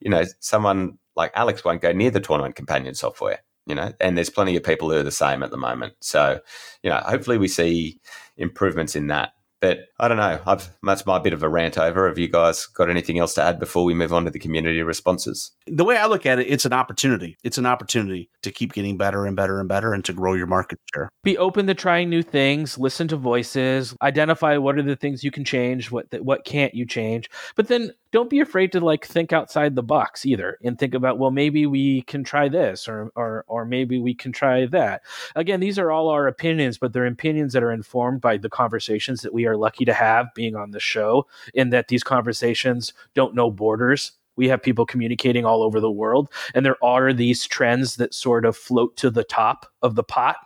you 0.00 0.10
know 0.10 0.24
someone 0.38 0.98
like 1.16 1.32
Alex 1.34 1.64
won't 1.64 1.82
go 1.82 1.92
near 1.92 2.12
the 2.12 2.20
tournament 2.20 2.54
companion 2.54 2.94
software 2.94 3.40
you 3.66 3.74
know, 3.74 3.92
and 4.00 4.16
there's 4.16 4.30
plenty 4.30 4.56
of 4.56 4.62
people 4.62 4.90
who 4.90 4.96
are 4.96 5.02
the 5.02 5.10
same 5.10 5.42
at 5.42 5.50
the 5.50 5.56
moment. 5.56 5.94
So, 6.00 6.40
you 6.82 6.90
know, 6.90 7.00
hopefully 7.04 7.38
we 7.38 7.48
see 7.48 8.00
improvements 8.36 8.96
in 8.96 9.08
that. 9.08 9.32
But 9.62 9.86
I 10.00 10.08
don't 10.08 10.16
know. 10.16 10.40
I've, 10.44 10.68
that's 10.82 11.06
my 11.06 11.20
bit 11.20 11.32
of 11.32 11.44
a 11.44 11.48
rant 11.48 11.78
over. 11.78 12.08
Have 12.08 12.18
you 12.18 12.26
guys 12.26 12.66
got 12.66 12.90
anything 12.90 13.20
else 13.20 13.32
to 13.34 13.42
add 13.42 13.60
before 13.60 13.84
we 13.84 13.94
move 13.94 14.12
on 14.12 14.24
to 14.24 14.30
the 14.30 14.40
community 14.40 14.82
responses? 14.82 15.52
The 15.68 15.84
way 15.84 15.96
I 15.96 16.06
look 16.06 16.26
at 16.26 16.40
it, 16.40 16.48
it's 16.48 16.64
an 16.64 16.72
opportunity. 16.72 17.38
It's 17.44 17.58
an 17.58 17.66
opportunity 17.66 18.28
to 18.42 18.50
keep 18.50 18.72
getting 18.72 18.98
better 18.98 19.24
and 19.24 19.36
better 19.36 19.60
and 19.60 19.68
better 19.68 19.94
and 19.94 20.04
to 20.04 20.12
grow 20.12 20.34
your 20.34 20.48
market 20.48 20.80
share. 20.92 21.08
Be 21.22 21.38
open 21.38 21.68
to 21.68 21.74
trying 21.74 22.10
new 22.10 22.24
things, 22.24 22.76
listen 22.76 23.06
to 23.06 23.16
voices, 23.16 23.94
identify 24.02 24.56
what 24.56 24.78
are 24.78 24.82
the 24.82 24.96
things 24.96 25.22
you 25.22 25.30
can 25.30 25.44
change, 25.44 25.92
what 25.92 26.06
what 26.20 26.44
can't 26.44 26.74
you 26.74 26.84
change. 26.84 27.30
But 27.54 27.68
then 27.68 27.92
don't 28.12 28.30
be 28.30 28.40
afraid 28.40 28.70
to 28.72 28.80
like 28.80 29.04
think 29.04 29.32
outside 29.32 29.74
the 29.74 29.82
box 29.82 30.24
either 30.24 30.58
and 30.62 30.78
think 30.78 30.94
about 30.94 31.18
well 31.18 31.30
maybe 31.30 31.66
we 31.66 32.02
can 32.02 32.22
try 32.22 32.48
this 32.48 32.86
or 32.86 33.10
or 33.16 33.44
or 33.48 33.64
maybe 33.64 33.98
we 33.98 34.14
can 34.14 34.30
try 34.30 34.66
that 34.66 35.02
again 35.34 35.60
these 35.60 35.78
are 35.78 35.90
all 35.90 36.08
our 36.08 36.26
opinions 36.28 36.78
but 36.78 36.92
they're 36.92 37.06
opinions 37.06 37.54
that 37.54 37.62
are 37.62 37.72
informed 37.72 38.20
by 38.20 38.36
the 38.36 38.50
conversations 38.50 39.22
that 39.22 39.32
we 39.32 39.46
are 39.46 39.51
lucky 39.56 39.84
to 39.84 39.92
have 39.92 40.26
being 40.34 40.56
on 40.56 40.70
the 40.70 40.80
show 40.80 41.26
in 41.54 41.70
that 41.70 41.88
these 41.88 42.02
conversations 42.02 42.92
don't 43.14 43.34
know 43.34 43.50
borders 43.50 44.12
we 44.36 44.48
have 44.48 44.62
people 44.62 44.86
communicating 44.86 45.44
all 45.44 45.62
over 45.62 45.80
the 45.80 45.90
world 45.90 46.32
and 46.54 46.64
there 46.64 46.82
are 46.82 47.12
these 47.12 47.46
trends 47.46 47.96
that 47.96 48.14
sort 48.14 48.44
of 48.44 48.56
float 48.56 48.96
to 48.96 49.10
the 49.10 49.24
top 49.24 49.66
of 49.82 49.94
the 49.94 50.04
pot 50.04 50.36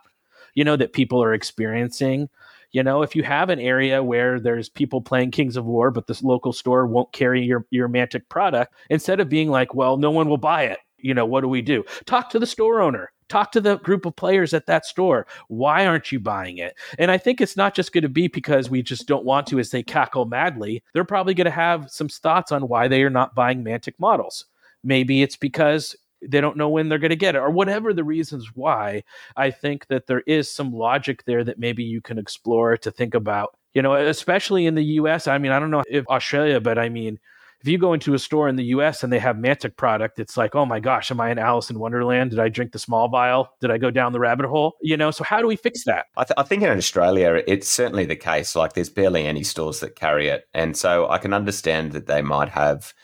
you 0.54 0.64
know 0.64 0.76
that 0.76 0.92
people 0.92 1.22
are 1.22 1.34
experiencing 1.34 2.28
you 2.72 2.82
know, 2.82 3.00
if 3.02 3.16
you 3.16 3.22
have 3.22 3.48
an 3.48 3.58
area 3.58 4.02
where 4.02 4.38
there's 4.38 4.68
people 4.68 5.00
playing 5.00 5.30
Kings 5.30 5.56
of 5.56 5.64
War, 5.64 5.90
but 5.90 6.06
this 6.06 6.22
local 6.22 6.52
store 6.52 6.86
won't 6.86 7.10
carry 7.12 7.42
your, 7.42 7.64
your 7.70 7.88
Mantic 7.88 8.28
product, 8.28 8.74
instead 8.90 9.18
of 9.18 9.30
being 9.30 9.48
like, 9.48 9.74
well, 9.74 9.96
no 9.96 10.10
one 10.10 10.28
will 10.28 10.36
buy 10.36 10.64
it, 10.64 10.78
you 10.98 11.14
know, 11.14 11.24
what 11.24 11.40
do 11.40 11.48
we 11.48 11.62
do? 11.62 11.84
Talk 12.04 12.28
to 12.30 12.38
the 12.38 12.46
store 12.46 12.82
owner. 12.82 13.10
Talk 13.28 13.52
to 13.52 13.60
the 13.60 13.78
group 13.78 14.06
of 14.06 14.16
players 14.16 14.54
at 14.54 14.66
that 14.66 14.86
store. 14.86 15.26
Why 15.48 15.86
aren't 15.86 16.12
you 16.12 16.20
buying 16.20 16.58
it? 16.58 16.76
And 16.98 17.10
I 17.10 17.18
think 17.18 17.40
it's 17.40 17.56
not 17.56 17.74
just 17.74 17.92
going 17.92 18.02
to 18.02 18.08
be 18.08 18.28
because 18.28 18.70
we 18.70 18.82
just 18.82 19.06
don't 19.08 19.24
want 19.24 19.46
to 19.48 19.58
as 19.58 19.70
they 19.70 19.82
cackle 19.82 20.26
madly. 20.26 20.82
They're 20.92 21.04
probably 21.04 21.34
going 21.34 21.46
to 21.46 21.50
have 21.50 21.90
some 21.90 22.08
thoughts 22.08 22.52
on 22.52 22.68
why 22.68 22.88
they 22.88 23.02
are 23.02 23.10
not 23.10 23.34
buying 23.34 23.64
Mantic 23.64 23.94
models. 23.98 24.46
Maybe 24.84 25.22
it's 25.22 25.36
because 25.36 25.96
they 26.22 26.40
don't 26.40 26.56
know 26.56 26.68
when 26.68 26.88
they're 26.88 26.98
going 26.98 27.10
to 27.10 27.16
get 27.16 27.34
it 27.34 27.38
or 27.38 27.50
whatever 27.50 27.92
the 27.92 28.04
reasons 28.04 28.50
why 28.54 29.02
i 29.36 29.50
think 29.50 29.86
that 29.88 30.06
there 30.06 30.22
is 30.26 30.50
some 30.50 30.72
logic 30.72 31.24
there 31.24 31.44
that 31.44 31.58
maybe 31.58 31.84
you 31.84 32.00
can 32.00 32.18
explore 32.18 32.76
to 32.76 32.90
think 32.90 33.14
about 33.14 33.56
you 33.74 33.82
know 33.82 33.94
especially 33.94 34.66
in 34.66 34.74
the 34.74 34.82
us 34.82 35.26
i 35.26 35.36
mean 35.38 35.52
i 35.52 35.58
don't 35.58 35.70
know 35.70 35.82
if 35.88 36.08
australia 36.08 36.60
but 36.60 36.78
i 36.78 36.88
mean 36.88 37.18
if 37.60 37.68
you 37.68 37.78
go 37.78 37.92
into 37.92 38.14
a 38.14 38.18
store 38.18 38.48
in 38.48 38.56
the 38.56 38.64
US 38.64 39.02
and 39.02 39.12
they 39.12 39.18
have 39.18 39.36
Mantic 39.36 39.76
product, 39.76 40.18
it's 40.18 40.36
like, 40.36 40.54
oh 40.54 40.66
my 40.66 40.80
gosh, 40.80 41.10
am 41.10 41.20
I 41.20 41.30
in 41.30 41.38
Alice 41.38 41.70
in 41.70 41.78
Wonderland? 41.78 42.30
Did 42.30 42.38
I 42.38 42.48
drink 42.48 42.72
the 42.72 42.78
small 42.78 43.08
vial? 43.08 43.50
Did 43.60 43.70
I 43.70 43.78
go 43.78 43.90
down 43.90 44.12
the 44.12 44.20
rabbit 44.20 44.46
hole? 44.46 44.74
You 44.82 44.96
know, 44.96 45.10
so 45.10 45.24
how 45.24 45.40
do 45.40 45.46
we 45.46 45.56
fix 45.56 45.84
that? 45.84 46.06
I, 46.16 46.24
th- 46.24 46.34
I, 46.36 46.42
think 46.42 46.62
in 46.62 46.70
Australia, 46.70 47.42
it's 47.46 47.68
certainly 47.68 48.04
the 48.04 48.16
case. 48.16 48.54
Like, 48.54 48.74
there's 48.74 48.90
barely 48.90 49.26
any 49.26 49.42
stores 49.42 49.80
that 49.80 49.96
carry 49.96 50.28
it. 50.28 50.46
And 50.54 50.76
so 50.76 51.08
I 51.08 51.18
can 51.18 51.32
understand 51.32 51.92
that 51.92 52.06
they 52.06 52.22
might 52.22 52.50
have 52.50 52.94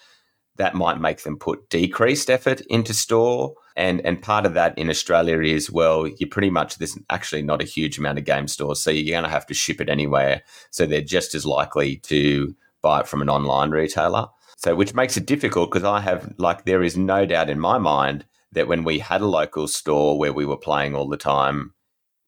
that 0.56 0.74
might 0.74 1.00
make 1.00 1.22
them 1.22 1.38
put 1.38 1.68
decreased 1.70 2.28
effort 2.28 2.60
into 2.62 2.92
store. 2.92 3.54
And 3.74 4.04
and 4.04 4.20
part 4.20 4.44
of 4.44 4.54
that 4.54 4.76
in 4.76 4.90
Australia 4.90 5.40
is 5.40 5.70
well, 5.70 6.06
you're 6.06 6.28
pretty 6.28 6.50
much 6.50 6.76
there's 6.76 6.98
actually 7.10 7.42
not 7.42 7.62
a 7.62 7.66
huge 7.66 7.98
amount 7.98 8.18
of 8.18 8.24
game 8.24 8.46
stores, 8.46 8.80
so 8.80 8.90
you're 8.90 9.14
going 9.14 9.24
to 9.24 9.30
have 9.30 9.46
to 9.46 9.54
ship 9.54 9.80
it 9.80 9.88
anywhere. 9.88 10.42
So 10.70 10.84
they're 10.84 11.00
just 11.00 11.34
as 11.34 11.46
likely 11.46 11.96
to 11.96 12.54
buy 12.82 13.00
it 13.00 13.08
from 13.08 13.22
an 13.22 13.30
online 13.30 13.70
retailer. 13.70 14.26
So 14.62 14.76
which 14.76 14.94
makes 14.94 15.16
it 15.16 15.26
difficult 15.26 15.72
because 15.72 15.84
I 15.84 16.00
have 16.00 16.32
like 16.38 16.64
there 16.64 16.84
is 16.84 16.96
no 16.96 17.26
doubt 17.26 17.50
in 17.50 17.58
my 17.58 17.78
mind 17.78 18.24
that 18.52 18.68
when 18.68 18.84
we 18.84 19.00
had 19.00 19.20
a 19.20 19.26
local 19.26 19.66
store 19.66 20.16
where 20.16 20.32
we 20.32 20.46
were 20.46 20.56
playing 20.56 20.94
all 20.94 21.08
the 21.08 21.16
time 21.16 21.74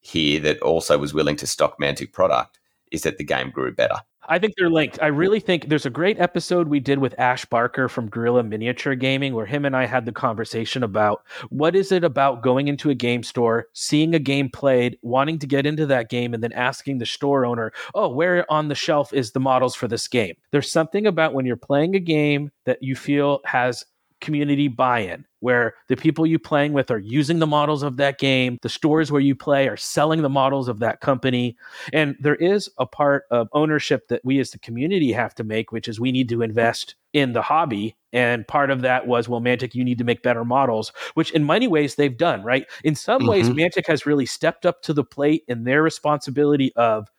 here 0.01 0.41
that 0.41 0.61
also 0.61 0.99
was 0.99 1.15
willing 1.15 1.37
to 1.37 1.47
stock 1.47 1.79
Mantic 1.79 2.13
product, 2.13 2.59
is 2.91 3.03
that 3.03 3.19
the 3.19 3.25
game 3.25 3.51
grew 3.51 3.73
better. 3.73 4.01
I 4.29 4.39
think 4.39 4.55
they're 4.57 4.71
linked. 4.71 4.99
I 5.03 5.09
really 5.09 5.41
think 5.41 5.69
there's 5.69 5.87
a 5.87 5.91
great 5.91 6.19
episode 6.19 6.69
we 6.69 6.81
did 6.81 6.99
with 6.99 7.19
Ash 7.19 7.45
Barker 7.45 7.89
from 7.89 8.09
Guerrilla 8.09 8.43
Miniature 8.43 8.95
Gaming 8.95 9.35
where 9.35 9.47
him 9.47 9.65
and 9.65 9.77
I 9.77 9.87
had 9.87 10.07
the 10.07 10.13
conversation 10.13 10.83
about 10.83 11.23
what 11.51 11.77
is 11.77 11.93
it 11.93 12.05
about 12.05 12.43
going 12.43 12.69
into 12.69 12.91
a 12.91 12.95
game 12.95 13.23
store, 13.23 13.67
seeing 13.73 14.15
a 14.15 14.19
game 14.19 14.49
played, 14.49 14.99
wanting 15.03 15.39
to 15.41 15.47
get 15.47 15.67
into 15.67 15.87
that 15.87 16.09
game, 16.09 16.33
and 16.33 16.43
then 16.43 16.53
asking 16.53 16.99
the 16.99 17.07
store 17.07 17.45
owner, 17.45 17.73
oh, 17.95 18.09
where 18.09 18.51
on 18.51 18.69
the 18.69 18.75
shelf 18.75 19.13
is 19.13 19.33
the 19.33 19.41
models 19.41 19.75
for 19.75 19.89
this 19.89 20.09
game? 20.09 20.35
There's 20.51 20.71
something 20.71 21.07
about 21.07 21.35
when 21.35 21.47
you're 21.47 21.57
playing 21.57 21.95
a 21.95 22.01
game 22.01 22.51
that 22.65 22.83
you 22.83 22.97
feel 22.97 23.41
has 23.45 23.85
community 24.21 24.69
buy-in 24.69 25.27
where 25.45 25.75
the 25.89 25.97
people 25.97 26.27
you 26.27 26.39
playing 26.39 26.73
with 26.73 26.91
are 26.91 26.99
using 26.99 27.39
the 27.39 27.47
models 27.47 27.83
of 27.83 27.99
that 27.99 28.19
game. 28.19 28.57
The 28.63 28.71
stores 28.71 29.13
where 29.13 29.21
you 29.21 29.35
play 29.35 29.69
are 29.69 29.77
selling 29.77 30.23
the 30.23 30.31
models 30.31 30.69
of 30.69 30.79
that 30.79 31.03
company. 31.03 31.55
And 31.93 32.17
there 32.19 32.35
is 32.35 32.71
a 32.79 32.87
part 32.87 33.25
of 33.31 33.49
ownership 33.53 34.09
that 34.09 34.23
we 34.25 34.41
as 34.41 34.53
the 34.53 34.59
community 34.59 35.13
have 35.13 35.35
to 35.35 35.45
make 35.45 35.71
which 35.71 35.87
is 35.87 36.01
we 36.01 36.13
need 36.13 36.31
to 36.31 36.41
invest 36.41 36.95
in 37.13 37.35
the 37.35 37.43
hobby. 37.43 37.95
And 38.11 38.49
part 38.49 38.71
of 38.71 38.81
that 38.81 39.07
was 39.07 39.29
well 39.29 39.43
mantic 39.43 39.75
you 39.75 39.85
need 39.85 39.99
to 39.99 40.05
make 40.05 40.23
better 40.23 40.47
models 40.47 40.93
which 41.13 41.31
in 41.33 41.45
many 41.45 41.69
ways 41.69 41.97
they've 41.97 42.17
done 42.17 42.43
right? 42.43 42.65
In 42.83 42.95
some 42.95 43.21
mm-hmm. 43.21 43.29
ways 43.29 43.51
mantic 43.51 43.87
has 43.87 44.07
really 44.07 44.27
stepped 44.27 44.65
up 44.65 44.81
to 44.83 44.95
the 44.95 45.05
plate 45.05 45.43
in 45.47 45.65
their 45.65 45.83
responsibility 45.83 46.73
of 46.75 47.11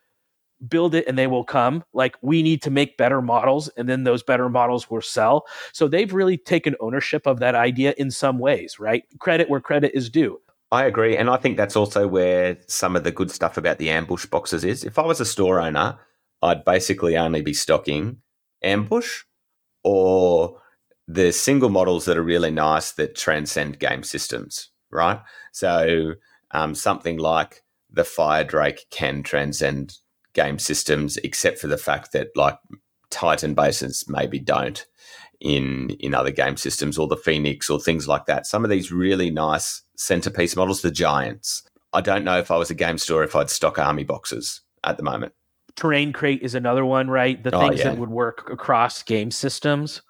build 0.68 0.96
it 0.96 1.06
and 1.08 1.18
they 1.18 1.28
will 1.28 1.44
come. 1.44 1.84
Like 1.94 2.16
we 2.22 2.42
need 2.42 2.62
to 2.64 2.72
make 2.72 2.98
better 2.98 3.22
models 3.22 3.70
and 3.78 3.88
then 3.90 4.04
those 4.04 4.24
better 4.24 4.50
models 4.50 4.90
will 4.90 5.02
sell. 5.02 5.46
So 5.74 5.88
they've 5.88 6.14
really 6.14 6.38
taken 6.38 6.76
ownership 6.80 7.26
of 7.26 7.40
that 7.40 7.56
idea 7.56 7.94
in 7.98 8.12
some 8.12 8.40
ways, 8.40 8.80
right? 8.80 9.04
Credit 9.20 9.50
where 9.50 9.62
credit 9.62 9.92
is 9.94 10.10
due. 10.10 10.40
I 10.72 10.86
agree. 10.86 11.16
And 11.16 11.30
I 11.30 11.38
think 11.38 11.58
that's 11.58 11.76
also 11.76 12.08
where 12.08 12.58
some 12.68 12.96
of 12.96 13.04
the 13.04 13.12
good 13.12 13.32
stuff 13.32 13.58
about 13.58 13.78
the 13.78 13.90
ambush 13.90 14.26
boxes 14.26 14.64
is. 14.64 14.84
If 14.84 14.98
I 14.98 15.06
was 15.06 15.20
a 15.20 15.26
store 15.26 15.62
owner, 15.62 15.98
I'd 16.42 16.66
basically 16.66 17.16
only 17.18 17.42
be 17.42 17.54
stocking 17.54 18.18
ambush 18.62 19.24
or 19.84 20.60
the 21.08 21.32
single 21.32 21.70
models 21.70 22.06
that 22.06 22.18
are 22.18 22.24
really 22.24 22.52
nice 22.52 22.92
that 22.94 23.16
transcend 23.16 23.80
game 23.80 24.04
systems, 24.04 24.70
right? 24.92 25.20
So 25.52 26.16
um, 26.52 26.74
something 26.74 27.18
like 27.18 27.62
the 27.92 28.04
Fire 28.04 28.44
Drake 28.44 28.86
can 28.90 29.24
transcend 29.24 30.00
game 30.36 30.60
systems, 30.60 31.18
except 31.18 31.58
for 31.58 31.68
the 31.68 31.78
fact 31.78 32.12
that 32.12 32.28
like 32.36 32.58
Titan 33.10 33.56
bases 33.56 34.06
maybe 34.08 34.40
don't 34.40 34.86
in 35.40 35.90
in 36.00 36.14
other 36.14 36.32
game 36.32 36.58
systems 36.58 36.98
or 36.98 37.08
the 37.08 37.18
Phoenix 37.18 37.70
or 37.70 37.80
things 37.80 38.08
like 38.08 38.26
that. 38.28 38.46
Some 38.46 38.64
of 38.64 38.70
these 38.70 38.92
really 38.92 39.32
nice 39.32 39.82
centerpiece 39.96 40.56
models, 40.56 40.82
the 40.82 40.92
giants. 40.92 41.64
I 41.94 42.02
don't 42.02 42.24
know 42.24 42.38
if 42.38 42.52
I 42.52 42.58
was 42.58 42.70
a 42.70 42.76
game 42.76 42.98
store 42.98 43.24
if 43.24 43.36
I'd 43.36 43.50
stock 43.50 43.80
army 43.80 44.04
boxes 44.04 44.62
at 44.84 44.98
the 44.98 45.04
moment. 45.04 45.34
Terrain 45.76 46.14
crate 46.14 46.42
is 46.42 46.56
another 46.56 46.86
one, 46.86 47.10
right? 47.10 47.42
The 47.42 47.56
oh, 47.56 47.60
things 47.60 47.80
yeah. 47.80 47.90
that 47.90 47.98
would 47.98 48.10
work 48.10 48.50
across 48.50 49.04
game 49.04 49.32
systems. 49.32 50.02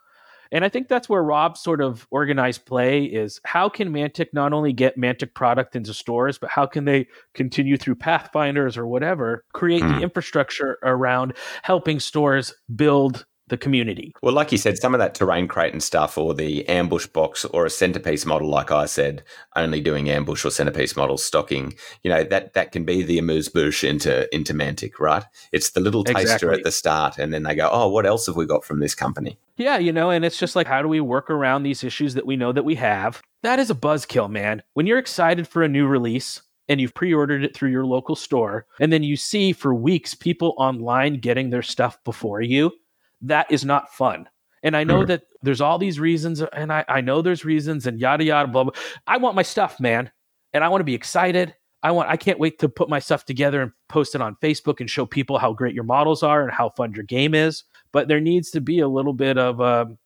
And 0.56 0.64
I 0.64 0.70
think 0.70 0.88
that's 0.88 1.10
where 1.10 1.22
Rob's 1.22 1.60
sort 1.60 1.82
of 1.82 2.08
organized 2.12 2.66
play 2.66 3.04
is 3.04 3.42
how 3.44 3.68
can 3.68 3.90
Mantic 3.92 4.28
not 4.32 4.54
only 4.54 4.72
get 4.72 4.98
Mantic 4.98 5.34
product 5.34 5.76
into 5.76 5.94
stores, 5.94 6.38
but 6.38 6.50
how 6.50 6.66
can 6.66 6.86
they 6.86 7.08
continue 7.34 7.76
through 7.76 7.96
Pathfinders 7.96 8.78
or 8.78 8.88
whatever, 8.88 9.44
create 9.52 9.82
the 9.82 9.96
hmm. 9.96 10.04
infrastructure 10.04 10.78
around 10.82 11.34
helping 11.64 12.00
stores 12.00 12.54
build 12.74 13.26
the 13.48 13.58
community. 13.58 14.14
Well, 14.22 14.34
like 14.34 14.52
you 14.52 14.58
said, 14.58 14.78
some 14.78 14.94
of 14.94 15.00
that 15.00 15.16
terrain 15.16 15.48
crate 15.48 15.74
and 15.74 15.84
stuff, 15.84 16.18
or 16.18 16.34
the 16.34 16.68
ambush 16.68 17.08
box, 17.08 17.46
or 17.46 17.66
a 17.66 17.70
centerpiece 17.70 18.26
model, 18.26 18.50
like 18.50 18.72
I 18.72 18.86
said, 18.86 19.24
only 19.56 19.82
doing 19.82 20.10
ambush 20.10 20.46
or 20.46 20.50
centerpiece 20.50 20.96
models 20.96 21.24
stocking. 21.24 21.76
You 22.04 22.12
know 22.12 22.24
that 22.24 22.54
that 22.54 22.72
can 22.72 22.86
be 22.86 23.04
the 23.04 23.20
amuse 23.20 23.50
bouche 23.50 23.84
into 23.84 24.34
into 24.34 24.54
Mantic, 24.54 25.00
right? 25.00 25.24
It's 25.52 25.72
the 25.72 25.82
little 25.82 26.04
taster 26.04 26.22
exactly. 26.22 26.58
at 26.58 26.64
the 26.64 26.72
start, 26.72 27.18
and 27.18 27.34
then 27.34 27.44
they 27.44 27.56
go, 27.56 27.70
"Oh, 27.72 27.90
what 27.90 28.06
else 28.06 28.26
have 28.26 28.36
we 28.36 28.46
got 28.46 28.64
from 28.64 28.80
this 28.80 28.96
company?" 28.96 29.38
Yeah, 29.58 29.78
you 29.78 29.94
know, 29.94 30.10
and 30.10 30.26
it's 30.26 30.38
just 30.38 30.56
like, 30.56 30.68
how 30.68 30.82
do 30.82 30.88
we 30.90 31.00
work 31.00 31.30
around 31.30 31.64
these 31.64 31.84
issues 31.84 32.14
that 32.16 32.26
we 32.26 32.36
know 32.36 32.52
that 32.52 32.66
we 32.66 32.76
have? 32.76 33.22
That 33.42 33.58
is 33.58 33.70
a 33.70 33.76
buzzkill, 33.76 34.30
man. 34.30 34.64
When 34.74 34.86
you're 34.86 34.98
excited 34.98 35.48
for 35.48 35.64
a 35.64 35.70
new 35.70 35.88
release, 35.88 36.42
and 36.68 36.82
you've 36.82 36.94
pre-ordered 36.94 37.44
it 37.44 37.56
through 37.56 37.70
your 37.70 37.86
local 37.86 38.16
store 38.16 38.66
and 38.80 38.92
then 38.92 39.04
you 39.04 39.16
see 39.16 39.54
for 39.54 39.74
weeks 39.74 40.16
people 40.16 40.56
online 40.58 41.20
getting 41.20 41.50
their 41.50 41.62
stuff 41.62 42.04
before 42.04 42.42
you 42.42 42.72
that 43.22 43.52
is 43.52 43.66
not 43.66 43.94
fun. 43.94 44.28
And 44.64 44.76
I 44.76 44.84
know 44.84 45.06
that 45.06 45.24
there's 45.44 45.62
all 45.62 45.78
these 45.78 46.00
reasons, 46.00 46.42
and 46.42 46.74
I, 46.74 46.84
I 46.88 47.02
know 47.02 47.22
there's 47.22 47.46
reasons 47.46 47.86
and 47.86 48.00
yada 48.00 48.24
yada 48.24 48.48
blah 48.48 48.64
blah. 48.64 48.74
I 49.06 49.18
want 49.18 49.36
my 49.36 49.44
stuff, 49.44 49.80
man, 49.80 50.10
and 50.54 50.64
I 50.64 50.70
want 50.70 50.80
to 50.80 50.86
be 50.86 50.96
excited. 50.96 51.56
I 51.84 51.92
want 51.92 52.10
I 52.10 52.18
can't 52.18 52.40
wait 52.40 52.58
to 52.60 52.70
put 52.70 52.90
my 52.90 52.98
stuff 52.98 53.26
together 53.26 53.62
and 53.62 53.72
post 53.90 54.16
it 54.16 54.22
on 54.22 54.38
Facebook 54.42 54.80
and 54.80 54.90
show 54.90 55.06
people 55.06 55.38
how 55.38 55.54
great 55.54 55.76
your 55.76 55.84
models 55.84 56.24
are 56.24 56.42
and 56.42 56.52
how 56.52 56.70
fun 56.70 56.94
your 56.94 57.04
game 57.04 57.36
is. 57.36 57.64
But 57.92 58.08
there 58.08 58.20
needs 58.20 58.50
to 58.52 58.62
be 58.62 58.80
a 58.80 58.88
little 58.88 59.14
bit 59.14 59.38
of 59.38 59.62
um, 59.62 60.00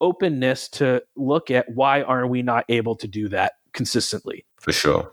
openness 0.00 0.68
to 0.70 1.02
look 1.16 1.50
at 1.50 1.66
why 1.72 2.02
aren't 2.02 2.30
we 2.30 2.42
not 2.42 2.64
able 2.68 2.96
to 2.96 3.06
do 3.06 3.28
that 3.28 3.52
consistently. 3.72 4.44
For 4.60 4.72
sure. 4.72 5.12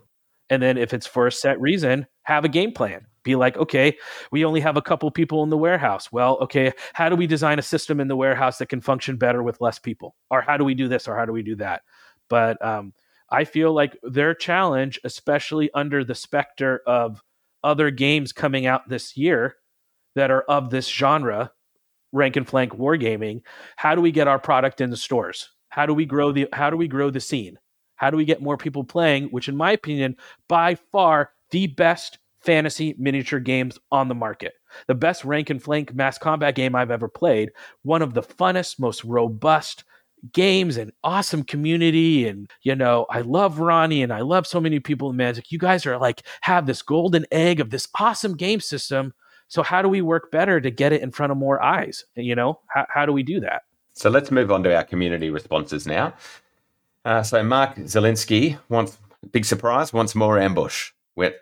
And 0.49 0.61
then 0.61 0.77
if 0.77 0.93
it's 0.93 1.05
for 1.05 1.27
a 1.27 1.31
set 1.31 1.59
reason, 1.59 2.07
have 2.23 2.45
a 2.45 2.49
game 2.49 2.71
plan. 2.71 3.05
Be 3.27 3.35
like, 3.35 3.57
okay, 3.57 3.97
we 4.31 4.45
only 4.45 4.61
have 4.61 4.77
a 4.77 4.81
couple 4.81 5.11
people 5.11 5.43
in 5.43 5.49
the 5.49 5.57
warehouse. 5.57 6.13
Well, 6.13 6.37
okay, 6.37 6.71
how 6.93 7.09
do 7.09 7.17
we 7.17 7.27
design 7.27 7.59
a 7.59 7.61
system 7.61 7.99
in 7.99 8.07
the 8.07 8.15
warehouse 8.15 8.57
that 8.59 8.69
can 8.69 8.79
function 8.79 9.17
better 9.17 9.43
with 9.43 9.59
less 9.59 9.79
people? 9.79 10.15
Or 10.31 10.39
how 10.39 10.55
do 10.55 10.63
we 10.63 10.73
do 10.73 10.87
this 10.87 11.09
or 11.09 11.17
how 11.17 11.25
do 11.25 11.33
we 11.33 11.43
do 11.43 11.57
that? 11.57 11.81
But 12.29 12.63
um, 12.65 12.93
I 13.29 13.43
feel 13.43 13.73
like 13.73 13.97
their 14.01 14.33
challenge, 14.33 14.97
especially 15.03 15.69
under 15.73 16.05
the 16.05 16.15
specter 16.15 16.81
of 16.87 17.21
other 17.65 17.91
games 17.91 18.31
coming 18.31 18.65
out 18.65 18.87
this 18.87 19.17
year 19.17 19.57
that 20.15 20.31
are 20.31 20.43
of 20.43 20.69
this 20.69 20.87
genre, 20.87 21.51
rank 22.13 22.37
and 22.37 22.47
flank 22.47 22.71
wargaming, 22.71 23.41
how 23.75 23.93
do 23.93 23.99
we 23.99 24.13
get 24.13 24.29
our 24.29 24.39
product 24.39 24.79
in 24.79 24.89
the 24.89 24.95
stores? 24.95 25.49
How 25.67 25.85
do 25.85 25.93
we 25.93 26.05
grow 26.05 26.31
the 26.31 26.47
how 26.53 26.69
do 26.69 26.77
we 26.77 26.87
grow 26.87 27.09
the 27.09 27.19
scene? 27.19 27.59
How 27.97 28.09
do 28.09 28.15
we 28.15 28.23
get 28.23 28.41
more 28.41 28.55
people 28.55 28.85
playing, 28.85 29.25
which 29.31 29.49
in 29.49 29.57
my 29.57 29.73
opinion, 29.73 30.15
by 30.47 30.75
far 30.75 31.31
the 31.51 31.67
best 31.67 32.19
fantasy 32.47 32.95
miniature 32.97 33.41
games 33.41 33.77
on 33.91 34.07
the 34.07 34.15
market. 34.15 34.53
The 34.87 34.95
best 34.95 35.25
rank 35.25 35.49
and 35.49 35.61
flank 35.61 35.93
mass 35.93 36.17
combat 36.17 36.55
game 36.55 36.75
I've 36.75 36.91
ever 36.91 37.09
played, 37.09 37.51
one 37.83 38.01
of 38.01 38.13
the 38.13 38.23
funnest, 38.23 38.79
most 38.79 39.03
robust 39.03 39.83
games 40.31 40.77
and 40.77 40.93
awesome 41.03 41.43
community. 41.43 42.25
And 42.27 42.49
you 42.63 42.73
know 42.73 43.05
i 43.09 43.21
love 43.21 43.59
ronnie 43.59 44.01
and 44.01 44.11
i 44.11 44.21
love 44.21 44.47
so 44.47 44.61
many 44.61 44.79
people 44.79 45.09
in 45.09 45.17
Mantic. 45.17 45.51
You 45.51 45.59
guys 45.59 45.85
are 45.85 45.97
like 45.97 46.23
have 46.41 46.65
this 46.65 46.81
golden 46.81 47.25
egg 47.31 47.59
of 47.59 47.69
this 47.69 47.87
awesome 47.99 48.35
game 48.37 48.61
system. 48.61 49.13
So 49.49 49.61
how 49.61 49.81
do 49.81 49.89
we 49.89 50.01
work 50.01 50.31
better 50.31 50.61
to 50.61 50.71
get 50.71 50.93
it 50.93 51.01
in 51.01 51.11
front 51.11 51.33
of 51.33 51.37
more 51.37 51.61
eyes? 51.61 52.05
You 52.15 52.35
know 52.35 52.61
how, 52.67 52.85
how 52.89 53.05
do 53.05 53.11
we 53.11 53.23
do 53.23 53.41
that? 53.41 53.63
So 53.91 54.09
let's 54.09 54.31
move 54.31 54.53
on 54.53 54.63
to 54.63 54.73
our 54.73 54.85
community 54.85 55.29
responses 55.29 55.85
now. 55.85 56.13
Uh, 57.03 57.23
so 57.23 57.43
mark 57.43 57.75
zelinsky 57.75 58.57
wants 58.69 58.97
big 59.33 59.43
surprise 59.43 59.91
wants 59.91 60.15
more 60.15 60.39
ambush 60.39 60.91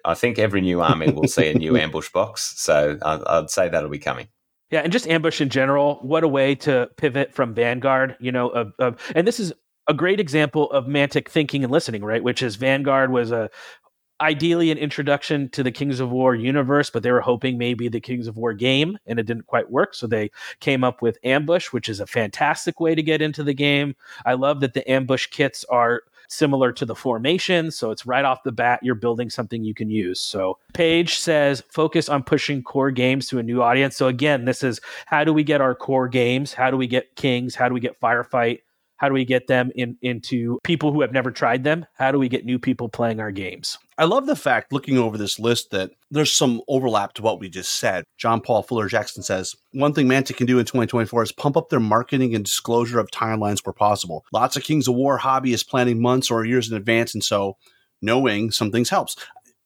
I 0.06 0.14
think 0.14 0.40
every 0.40 0.62
new 0.62 0.82
army 0.82 1.12
will 1.12 1.28
see 1.28 1.50
a 1.50 1.54
new 1.54 1.78
ambush 1.86 2.10
box. 2.10 2.54
So 2.58 2.98
I'd 3.04 3.50
say 3.50 3.70
that'll 3.70 3.90
be 3.90 4.00
coming. 4.00 4.28
Yeah, 4.72 4.82
and 4.82 4.92
just 4.92 5.08
ambush 5.08 5.42
in 5.42 5.50
general. 5.50 6.00
What 6.02 6.24
a 6.24 6.28
way 6.28 6.56
to 6.56 6.90
pivot 6.98 7.34
from 7.34 7.54
Vanguard. 7.54 8.16
You 8.20 8.32
know, 8.32 8.50
of, 8.50 8.74
of 8.80 9.12
and 9.16 9.28
this 9.28 9.40
is 9.40 9.54
a 9.88 9.94
great 9.94 10.20
example 10.20 10.72
of 10.72 10.86
Mantic 10.86 11.30
thinking 11.30 11.64
and 11.64 11.72
listening, 11.72 12.04
right? 12.04 12.24
Which 12.24 12.42
is 12.42 12.56
Vanguard 12.56 13.12
was 13.12 13.32
a 13.32 13.50
ideally 14.22 14.72
an 14.72 14.78
introduction 14.78 15.50
to 15.50 15.62
the 15.62 15.72
Kings 15.72 16.00
of 16.00 16.10
War 16.10 16.34
universe, 16.34 16.90
but 16.90 17.04
they 17.04 17.12
were 17.12 17.22
hoping 17.22 17.58
maybe 17.58 17.90
the 17.90 18.00
Kings 18.00 18.28
of 18.28 18.38
War 18.38 18.54
game, 18.54 18.98
and 19.06 19.20
it 19.20 19.26
didn't 19.26 19.48
quite 19.48 19.70
work. 19.70 19.94
So 19.94 20.08
they 20.08 20.32
came 20.60 20.84
up 20.84 21.02
with 21.02 21.18
Ambush, 21.24 21.74
which 21.74 21.90
is 21.90 22.00
a 22.00 22.08
fantastic 22.08 22.80
way 22.80 22.96
to 22.96 23.04
get 23.04 23.22
into 23.22 23.44
the 23.44 23.54
game. 23.54 23.96
I 24.26 24.34
love 24.34 24.62
that 24.62 24.74
the 24.74 24.90
ambush 24.90 25.28
kits 25.28 25.66
are 25.66 26.04
similar 26.28 26.72
to 26.74 26.86
the 26.86 26.96
formation. 26.96 27.72
So 27.72 27.92
it's 27.92 28.06
right 28.06 28.26
off 28.26 28.44
the 28.44 28.52
bat, 28.52 28.80
you're 28.84 28.96
building 28.96 29.30
something 29.30 29.64
you 29.64 29.74
can 29.74 29.90
use. 29.90 30.20
So 30.20 30.58
Paige 30.74 31.18
says 31.18 31.64
focus 31.70 32.10
on 32.10 32.24
pushing 32.24 32.64
core 32.64 32.92
games 32.92 33.28
to 33.30 33.40
a 33.40 33.44
new 33.44 33.62
audience. 33.62 33.96
So 33.96 34.08
again, 34.08 34.46
this 34.46 34.64
is 34.64 34.80
how 35.06 35.24
do 35.24 35.34
we 35.34 35.44
get 35.44 35.62
our 35.62 35.76
core 35.76 36.08
games? 36.08 36.54
How 36.54 36.72
do 36.72 36.78
we 36.78 36.88
get 36.88 37.16
Kings? 37.16 37.56
How 37.56 37.68
do 37.68 37.74
we 37.74 37.80
get 37.80 38.00
Firefight? 38.00 38.60
How 38.98 39.10
do 39.10 39.14
we 39.14 39.26
get 39.26 39.48
them 39.48 39.72
in, 39.76 39.98
into 40.02 40.60
people 40.64 40.94
who 40.94 41.02
have 41.02 41.12
never 41.12 41.32
tried 41.32 41.64
them? 41.64 41.86
How 41.96 42.12
do 42.12 42.20
we 42.20 42.30
get 42.30 42.46
new 42.46 42.60
people 42.60 42.88
playing 42.88 43.20
our 43.20 43.32
games? 43.32 43.78
I 43.98 44.04
love 44.04 44.26
the 44.26 44.36
fact, 44.36 44.74
looking 44.74 44.98
over 44.98 45.18
this 45.18 45.40
list, 45.40 45.72
that 45.72 45.92
there's 46.12 46.34
some 46.34 46.62
overlap 46.68 47.14
to 47.14 47.22
what 47.22 47.40
we 47.40 47.48
just 47.48 47.76
said. 47.76 48.04
John 48.18 48.42
Paul 48.42 48.62
Fuller 48.62 48.90
Jackson 48.90 49.24
says 49.24 49.56
one 49.72 49.94
thing 49.94 50.08
Mantic 50.08 50.36
can 50.36 50.48
do 50.48 50.60
in 50.60 50.66
2024 50.66 51.24
is 51.24 51.32
pump 51.32 51.56
up 51.56 51.70
their 51.70 51.80
marketing 51.80 52.36
and 52.36 52.44
disclosure 52.44 53.00
of 53.00 53.10
timelines 53.12 53.66
where 53.66 53.74
possible. 53.74 54.26
Lots 54.34 54.58
of 54.58 54.64
Kings 54.64 54.90
of 54.90 54.96
War 54.96 55.20
hobbyists 55.20 55.68
planning 55.68 56.02
months 56.02 56.30
or 56.30 56.44
years 56.44 56.70
in 56.70 56.76
advance, 56.76 57.14
and 57.14 57.24
so 57.24 57.56
knowing 58.02 58.52
some 58.52 58.70
things 58.70 58.90
helps. 58.90 59.16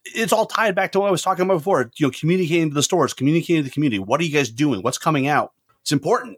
It's 0.06 0.32
all 0.32 0.46
tied 0.46 0.76
back 0.76 0.92
to 0.92 1.00
what 1.00 1.08
I 1.08 1.12
was 1.12 1.24
talking 1.24 1.46
about 1.46 1.58
before. 1.58 1.90
You 1.98 2.08
know, 2.08 2.12
communicating 2.12 2.70
to 2.70 2.76
the 2.76 2.84
stores, 2.84 3.14
communicating 3.14 3.64
to 3.64 3.70
the 3.70 3.74
community. 3.74 4.00
What 4.00 4.22
are 4.22 4.26
you 4.26 4.32
guys 4.32 4.52
doing? 4.52 4.82
What's 4.84 5.00
coming 5.00 5.28
out? 5.28 5.54
It's 5.82 5.92
important. 5.92 6.38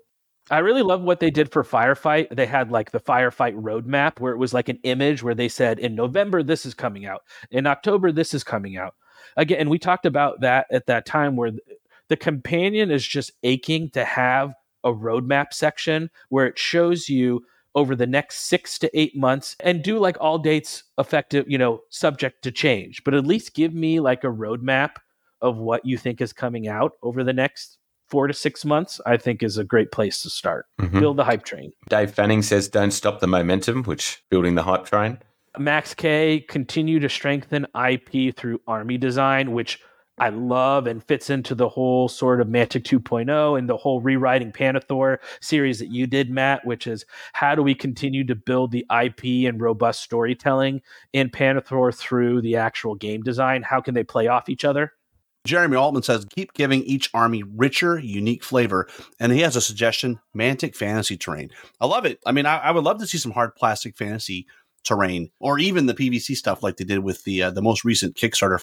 I 0.49 0.59
really 0.59 0.81
love 0.81 1.01
what 1.01 1.19
they 1.19 1.29
did 1.29 1.51
for 1.51 1.63
Firefight. 1.63 2.35
They 2.35 2.45
had 2.45 2.71
like 2.71 2.91
the 2.91 2.99
Firefight 2.99 3.55
roadmap 3.55 4.19
where 4.19 4.33
it 4.33 4.37
was 4.37 4.53
like 4.53 4.69
an 4.69 4.79
image 4.83 5.23
where 5.23 5.35
they 5.35 5.47
said 5.47 5.79
in 5.79 5.95
November 5.95 6.43
this 6.43 6.65
is 6.65 6.73
coming 6.73 7.05
out, 7.05 7.21
in 7.51 7.67
October 7.67 8.11
this 8.11 8.33
is 8.33 8.43
coming 8.43 8.77
out. 8.77 8.95
Again, 9.37 9.59
and 9.59 9.69
we 9.69 9.79
talked 9.79 10.05
about 10.05 10.41
that 10.41 10.65
at 10.71 10.87
that 10.87 11.05
time 11.05 11.35
where 11.35 11.51
the 12.09 12.17
companion 12.17 12.91
is 12.91 13.07
just 13.07 13.31
aching 13.43 13.89
to 13.91 14.03
have 14.03 14.53
a 14.83 14.91
roadmap 14.91 15.53
section 15.53 16.09
where 16.29 16.47
it 16.47 16.57
shows 16.57 17.07
you 17.07 17.45
over 17.75 17.95
the 17.95 18.07
next 18.07 18.41
six 18.47 18.77
to 18.79 18.99
eight 18.99 19.15
months 19.15 19.55
and 19.61 19.83
do 19.83 19.97
like 19.97 20.17
all 20.19 20.37
dates 20.37 20.83
effective, 20.97 21.45
you 21.47 21.57
know, 21.57 21.81
subject 21.89 22.41
to 22.43 22.51
change, 22.51 23.03
but 23.05 23.13
at 23.13 23.25
least 23.25 23.53
give 23.53 23.73
me 23.73 23.99
like 23.99 24.23
a 24.23 24.27
roadmap 24.27 24.95
of 25.39 25.57
what 25.57 25.85
you 25.85 25.97
think 25.97 26.19
is 26.19 26.33
coming 26.33 26.67
out 26.67 26.93
over 27.01 27.23
the 27.23 27.31
next 27.31 27.77
four 28.11 28.27
to 28.27 28.33
six 28.33 28.63
months, 28.65 29.01
I 29.05 29.17
think 29.17 29.41
is 29.41 29.57
a 29.57 29.63
great 29.63 29.91
place 29.91 30.21
to 30.21 30.29
start. 30.29 30.67
Mm-hmm. 30.79 30.99
Build 30.99 31.17
the 31.17 31.23
hype 31.23 31.43
train. 31.43 31.71
Dave 31.89 32.11
Fanning 32.11 32.43
says, 32.43 32.67
don't 32.67 32.91
stop 32.91 33.21
the 33.21 33.27
momentum, 33.27 33.83
which 33.83 34.23
building 34.29 34.55
the 34.55 34.63
hype 34.63 34.85
train. 34.85 35.17
Max 35.57 35.93
K 35.93 36.45
continue 36.47 36.99
to 36.99 37.09
strengthen 37.09 37.65
IP 37.75 38.35
through 38.35 38.61
army 38.67 38.97
design, 38.97 39.53
which 39.53 39.79
I 40.17 40.29
love 40.29 40.87
and 40.87 41.03
fits 41.03 41.29
into 41.29 41.55
the 41.55 41.67
whole 41.67 42.07
sort 42.07 42.41
of 42.41 42.47
Mantic 42.47 42.83
2.0 42.83 43.57
and 43.57 43.67
the 43.67 43.77
whole 43.77 44.01
rewriting 44.01 44.51
Pannithor 44.51 45.17
series 45.41 45.79
that 45.79 45.89
you 45.89 46.05
did, 46.05 46.29
Matt, 46.29 46.65
which 46.65 46.85
is 46.85 47.05
how 47.33 47.55
do 47.55 47.63
we 47.63 47.73
continue 47.73 48.23
to 48.25 48.35
build 48.35 48.71
the 48.71 48.85
IP 48.91 49.49
and 49.49 49.59
robust 49.59 50.01
storytelling 50.01 50.81
in 51.11 51.29
Pannithor 51.29 51.95
through 51.95 52.41
the 52.41 52.57
actual 52.57 52.93
game 52.93 53.23
design? 53.23 53.63
How 53.63 53.81
can 53.81 53.93
they 53.93 54.03
play 54.03 54.27
off 54.27 54.47
each 54.47 54.63
other? 54.63 54.93
Jeremy 55.45 55.75
Altman 55.75 56.03
says, 56.03 56.25
keep 56.25 56.53
giving 56.53 56.83
each 56.83 57.09
army 57.13 57.43
richer, 57.43 57.97
unique 57.99 58.43
flavor. 58.43 58.87
And 59.19 59.31
he 59.31 59.41
has 59.41 59.55
a 59.55 59.61
suggestion 59.61 60.19
Mantic 60.35 60.75
fantasy 60.75 61.17
terrain. 61.17 61.49
I 61.79 61.87
love 61.87 62.05
it. 62.05 62.19
I 62.25 62.31
mean, 62.31 62.45
I, 62.45 62.57
I, 62.57 62.71
would 62.71 62.83
love 62.83 62.99
to 62.99 63.07
see 63.07 63.17
some 63.17 63.31
hard 63.31 63.55
plastic 63.55 63.97
fantasy 63.97 64.45
terrain 64.83 65.31
or 65.39 65.59
even 65.59 65.87
the 65.87 65.93
PVC 65.93 66.35
stuff 66.35 66.61
like 66.61 66.77
they 66.77 66.85
did 66.85 66.99
with 66.99 67.23
the 67.23 67.43
uh, 67.43 67.51
the 67.51 67.61
most 67.61 67.83
recent 67.83 68.15
Kickstarter. 68.15 68.59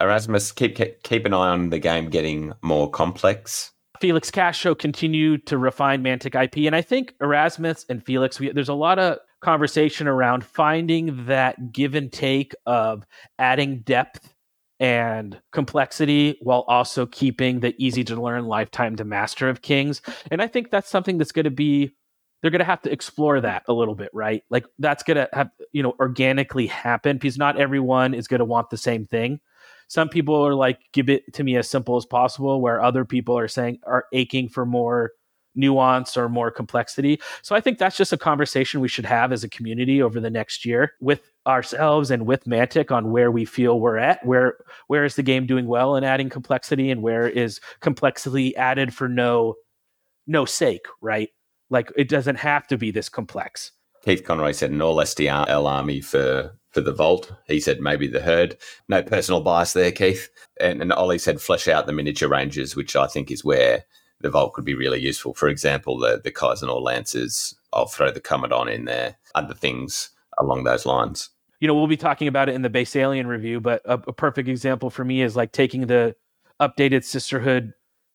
Erasmus, 0.00 0.52
keep 0.52 0.78
keep 1.02 1.26
an 1.26 1.34
eye 1.34 1.48
on 1.48 1.70
the 1.70 1.78
game 1.78 2.08
getting 2.10 2.52
more 2.62 2.90
complex. 2.90 3.72
Felix 4.00 4.32
Castro 4.32 4.74
continue 4.74 5.38
to 5.38 5.56
refine 5.56 6.02
Mantic 6.02 6.40
IP. 6.40 6.66
And 6.66 6.74
I 6.74 6.82
think 6.82 7.14
Erasmus 7.20 7.86
and 7.88 8.04
Felix, 8.04 8.40
we, 8.40 8.50
there's 8.50 8.68
a 8.68 8.74
lot 8.74 8.98
of 8.98 9.18
conversation 9.42 10.08
around 10.08 10.44
finding 10.44 11.26
that 11.26 11.72
give 11.72 11.94
and 11.94 12.12
take 12.12 12.52
of 12.66 13.04
adding 13.38 13.80
depth 13.82 14.34
and 14.82 15.40
complexity 15.52 16.36
while 16.42 16.64
also 16.66 17.06
keeping 17.06 17.60
the 17.60 17.72
easy 17.78 18.02
to 18.02 18.20
learn 18.20 18.46
lifetime 18.46 18.96
to 18.96 19.04
master 19.04 19.48
of 19.48 19.62
kings. 19.62 20.02
And 20.28 20.42
I 20.42 20.48
think 20.48 20.70
that's 20.70 20.90
something 20.90 21.18
that's 21.18 21.30
going 21.30 21.44
to 21.44 21.50
be 21.50 21.94
they're 22.42 22.50
going 22.50 22.58
to 22.58 22.64
have 22.64 22.82
to 22.82 22.90
explore 22.90 23.40
that 23.40 23.62
a 23.68 23.72
little 23.72 23.94
bit, 23.94 24.10
right? 24.12 24.42
Like 24.50 24.66
that's 24.80 25.04
going 25.04 25.18
to 25.18 25.28
have, 25.32 25.50
you 25.70 25.80
know, 25.80 25.94
organically 26.00 26.66
happen 26.66 27.16
because 27.16 27.38
not 27.38 27.60
everyone 27.60 28.12
is 28.14 28.26
going 28.26 28.40
to 28.40 28.44
want 28.44 28.70
the 28.70 28.76
same 28.76 29.06
thing. 29.06 29.38
Some 29.86 30.08
people 30.08 30.34
are 30.44 30.56
like, 30.56 30.80
give 30.92 31.08
it 31.08 31.32
to 31.34 31.44
me 31.44 31.56
as 31.56 31.70
simple 31.70 31.96
as 31.96 32.04
possible, 32.04 32.60
where 32.60 32.82
other 32.82 33.04
people 33.04 33.38
are 33.38 33.46
saying, 33.46 33.78
are 33.84 34.06
aching 34.12 34.48
for 34.48 34.66
more 34.66 35.12
nuance 35.54 36.16
or 36.16 36.28
more 36.28 36.50
complexity. 36.50 37.20
So 37.42 37.54
I 37.54 37.60
think 37.60 37.78
that's 37.78 37.96
just 37.96 38.12
a 38.12 38.18
conversation 38.18 38.80
we 38.80 38.88
should 38.88 39.04
have 39.04 39.30
as 39.30 39.44
a 39.44 39.48
community 39.48 40.02
over 40.02 40.18
the 40.18 40.30
next 40.30 40.64
year 40.64 40.94
with 41.00 41.30
ourselves 41.46 42.10
and 42.10 42.26
with 42.26 42.44
Mantic 42.44 42.90
on 42.90 43.10
where 43.10 43.30
we 43.30 43.44
feel 43.44 43.80
we're 43.80 43.98
at, 43.98 44.24
where 44.24 44.56
where 44.86 45.04
is 45.04 45.16
the 45.16 45.22
game 45.22 45.46
doing 45.46 45.66
well 45.66 45.96
and 45.96 46.06
adding 46.06 46.28
complexity 46.28 46.90
and 46.90 47.02
where 47.02 47.28
is 47.28 47.60
complexity 47.80 48.56
added 48.56 48.94
for 48.94 49.08
no 49.08 49.54
no 50.26 50.44
sake, 50.44 50.86
right? 51.00 51.30
Like 51.70 51.90
it 51.96 52.08
doesn't 52.08 52.36
have 52.36 52.66
to 52.68 52.78
be 52.78 52.90
this 52.90 53.08
complex. 53.08 53.72
Keith 54.04 54.24
Conroy 54.24 54.52
said 54.52 54.70
an 54.70 54.82
all 54.82 54.96
STL 54.96 55.66
army 55.66 56.00
for 56.00 56.52
for 56.70 56.80
the 56.80 56.92
vault. 56.92 57.32
He 57.46 57.60
said 57.60 57.80
maybe 57.80 58.06
the 58.06 58.20
herd. 58.20 58.56
No 58.88 59.02
personal 59.02 59.42
bias 59.42 59.72
there, 59.72 59.92
Keith. 59.92 60.28
And, 60.60 60.80
and 60.80 60.92
Ollie 60.92 61.18
said 61.18 61.40
flesh 61.40 61.68
out 61.68 61.86
the 61.86 61.92
miniature 61.92 62.28
ranges, 62.28 62.74
which 62.74 62.96
I 62.96 63.06
think 63.06 63.30
is 63.30 63.44
where 63.44 63.84
the 64.20 64.30
vault 64.30 64.54
could 64.54 64.64
be 64.64 64.74
really 64.74 65.00
useful. 65.00 65.34
For 65.34 65.48
example, 65.48 65.98
the 65.98 66.20
the 66.22 66.32
Kaizenor 66.32 66.80
Lancers. 66.82 67.54
I'll 67.72 67.86
throw 67.86 68.10
the 68.10 68.20
Commandant 68.20 68.68
in 68.70 68.84
there. 68.84 69.16
Other 69.34 69.54
things 69.54 70.10
along 70.38 70.64
those 70.64 70.84
lines. 70.84 71.30
You 71.62 71.68
know, 71.68 71.76
we'll 71.76 71.86
be 71.86 71.96
talking 71.96 72.26
about 72.26 72.48
it 72.48 72.56
in 72.56 72.62
the 72.62 72.68
Basilean 72.68 73.28
review, 73.28 73.60
but 73.60 73.82
a, 73.84 73.94
a 74.08 74.12
perfect 74.12 74.48
example 74.48 74.90
for 74.90 75.04
me 75.04 75.22
is 75.22 75.36
like 75.36 75.52
taking 75.52 75.86
the 75.86 76.16
updated 76.60 77.04
Sisterhood 77.04 77.72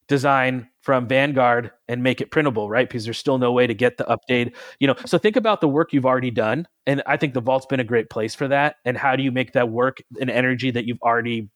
design 0.10 0.68
from 0.82 1.07
Vanguard 1.07 1.72
and 1.88 2.03
make 2.03 2.19
it 2.19 2.30
printable, 2.30 2.69
right? 2.69 2.86
Because 2.86 3.06
there's 3.06 3.18
still 3.18 3.38
no 3.38 3.53
way 3.53 3.65
to 3.65 3.74
get 3.74 3.95
the 3.95 4.03
update. 4.03 4.53
You 4.82 4.88
know, 4.88 4.95
so 5.06 5.18
think 5.18 5.38
about 5.38 5.61
the 5.61 5.69
work 5.69 5.94
you've 5.94 6.06
already 6.06 6.30
done, 6.30 6.68
and 6.86 7.02
I 7.06 7.15
think 7.15 7.34
the 7.34 7.40
vault's 7.40 7.65
been 7.65 7.80
a 7.80 7.86
great 7.86 8.10
place 8.10 8.36
for 8.36 8.49
that. 8.49 8.76
And 8.84 8.98
how 8.98 9.15
do 9.15 9.24
you 9.24 9.32
make 9.32 9.53
that 9.53 9.69
work 9.69 10.02
and 10.19 10.30
energy 10.30 10.69
that 10.72 10.84
you've 10.84 11.02
already 11.02 11.49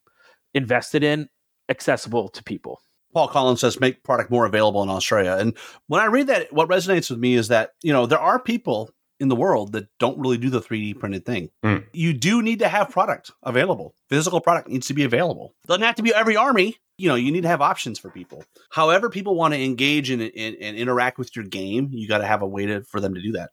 invested 0.54 1.04
in 1.04 1.28
accessible 1.68 2.30
to 2.30 2.42
people? 2.42 2.80
Paul 3.14 3.28
Collins 3.28 3.60
says 3.60 3.82
make 3.82 4.02
product 4.06 4.32
more 4.32 4.46
available 4.46 4.82
in 4.82 4.88
Australia. 4.88 5.36
And 5.38 5.58
when 5.88 6.00
I 6.00 6.06
read 6.06 6.28
that, 6.28 6.54
what 6.54 6.70
resonates 6.70 7.10
with 7.10 7.20
me 7.20 7.36
is 7.36 7.50
that, 7.50 7.72
you 7.84 7.92
know, 7.92 8.06
there 8.06 8.18
are 8.18 8.40
people 8.40 8.92
in 9.22 9.28
the 9.28 9.36
world 9.36 9.72
that 9.74 9.88
don't 10.00 10.18
really 10.18 10.38
do 10.38 10.50
the 10.50 10.60
3D 10.60 11.00
printed 11.00 11.26
thing. 11.26 11.50
Mm. 11.64 11.86
You 11.94 12.12
do 12.12 12.42
need 12.42 12.60
to 12.60 12.68
have 12.68 12.90
product 12.90 13.32
available. 13.44 13.96
Physical 14.10 14.42
product 14.42 14.68
needs 14.68 14.88
to 14.88 14.96
be 14.96 15.04
available. 15.04 15.54
Doesn't 15.68 15.84
have 15.84 15.96
to 15.96 16.04
be 16.04 16.14
every 16.14 16.36
army. 16.36 16.78
You 16.98 17.08
know, 17.08 17.16
you 17.16 17.32
need 17.32 17.42
to 17.42 17.48
have 17.48 17.62
options 17.62 18.00
for 18.00 18.10
people. 18.10 18.44
However, 18.72 19.10
people 19.10 19.36
want 19.36 19.54
to 19.54 19.64
engage 19.64 20.10
and 20.10 20.22
interact 20.22 21.20
with 21.20 21.36
your 21.36 21.46
game, 21.46 21.90
you 21.92 22.08
got 22.08 22.18
to 22.18 22.28
have 22.28 22.42
a 22.42 22.48
way 22.48 22.66
to 22.66 22.82
for 22.84 23.00
them 23.00 23.14
to 23.14 23.22
do 23.22 23.34
that. 23.34 23.52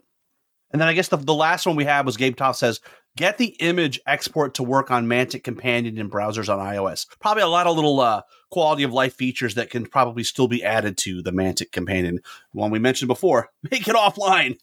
And 0.71 0.81
then 0.81 0.89
I 0.89 0.93
guess 0.93 1.09
the, 1.09 1.17
the 1.17 1.35
last 1.35 1.67
one 1.67 1.77
we 1.77 1.85
had 1.85 2.05
was 2.05 2.17
Gabe 2.17 2.37
Toth 2.37 2.57
says, 2.57 2.81
get 3.17 3.39
the 3.39 3.57
image 3.61 4.01
export 4.07 4.55
to 4.55 4.63
work 4.63 4.91
on 4.91 5.07
Mantic 5.07 5.43
Companion 5.43 5.99
and 5.99 6.11
browsers 6.11 6.53
on 6.53 6.59
iOS. 6.59 7.07
Probably 7.21 7.43
a 7.43 7.49
lot 7.49 7.67
of 7.67 7.75
little 7.75 8.01
uh, 8.01 8.23
quality 8.51 8.83
of 8.83 8.93
life 8.93 9.15
features 9.15 9.55
that 9.55 9.71
can 9.71 9.87
probably 9.87 10.25
still 10.25 10.49
be 10.49 10.63
added 10.63 10.99
to 10.99 11.23
the 11.23 11.33
Mantic 11.33 11.73
Companion. 11.73 12.21
One 12.53 12.71
we 12.71 12.79
mentioned 12.79 13.09
before, 13.09 13.49
make 13.71 13.89
it 13.89 13.97
offline, 13.97 14.59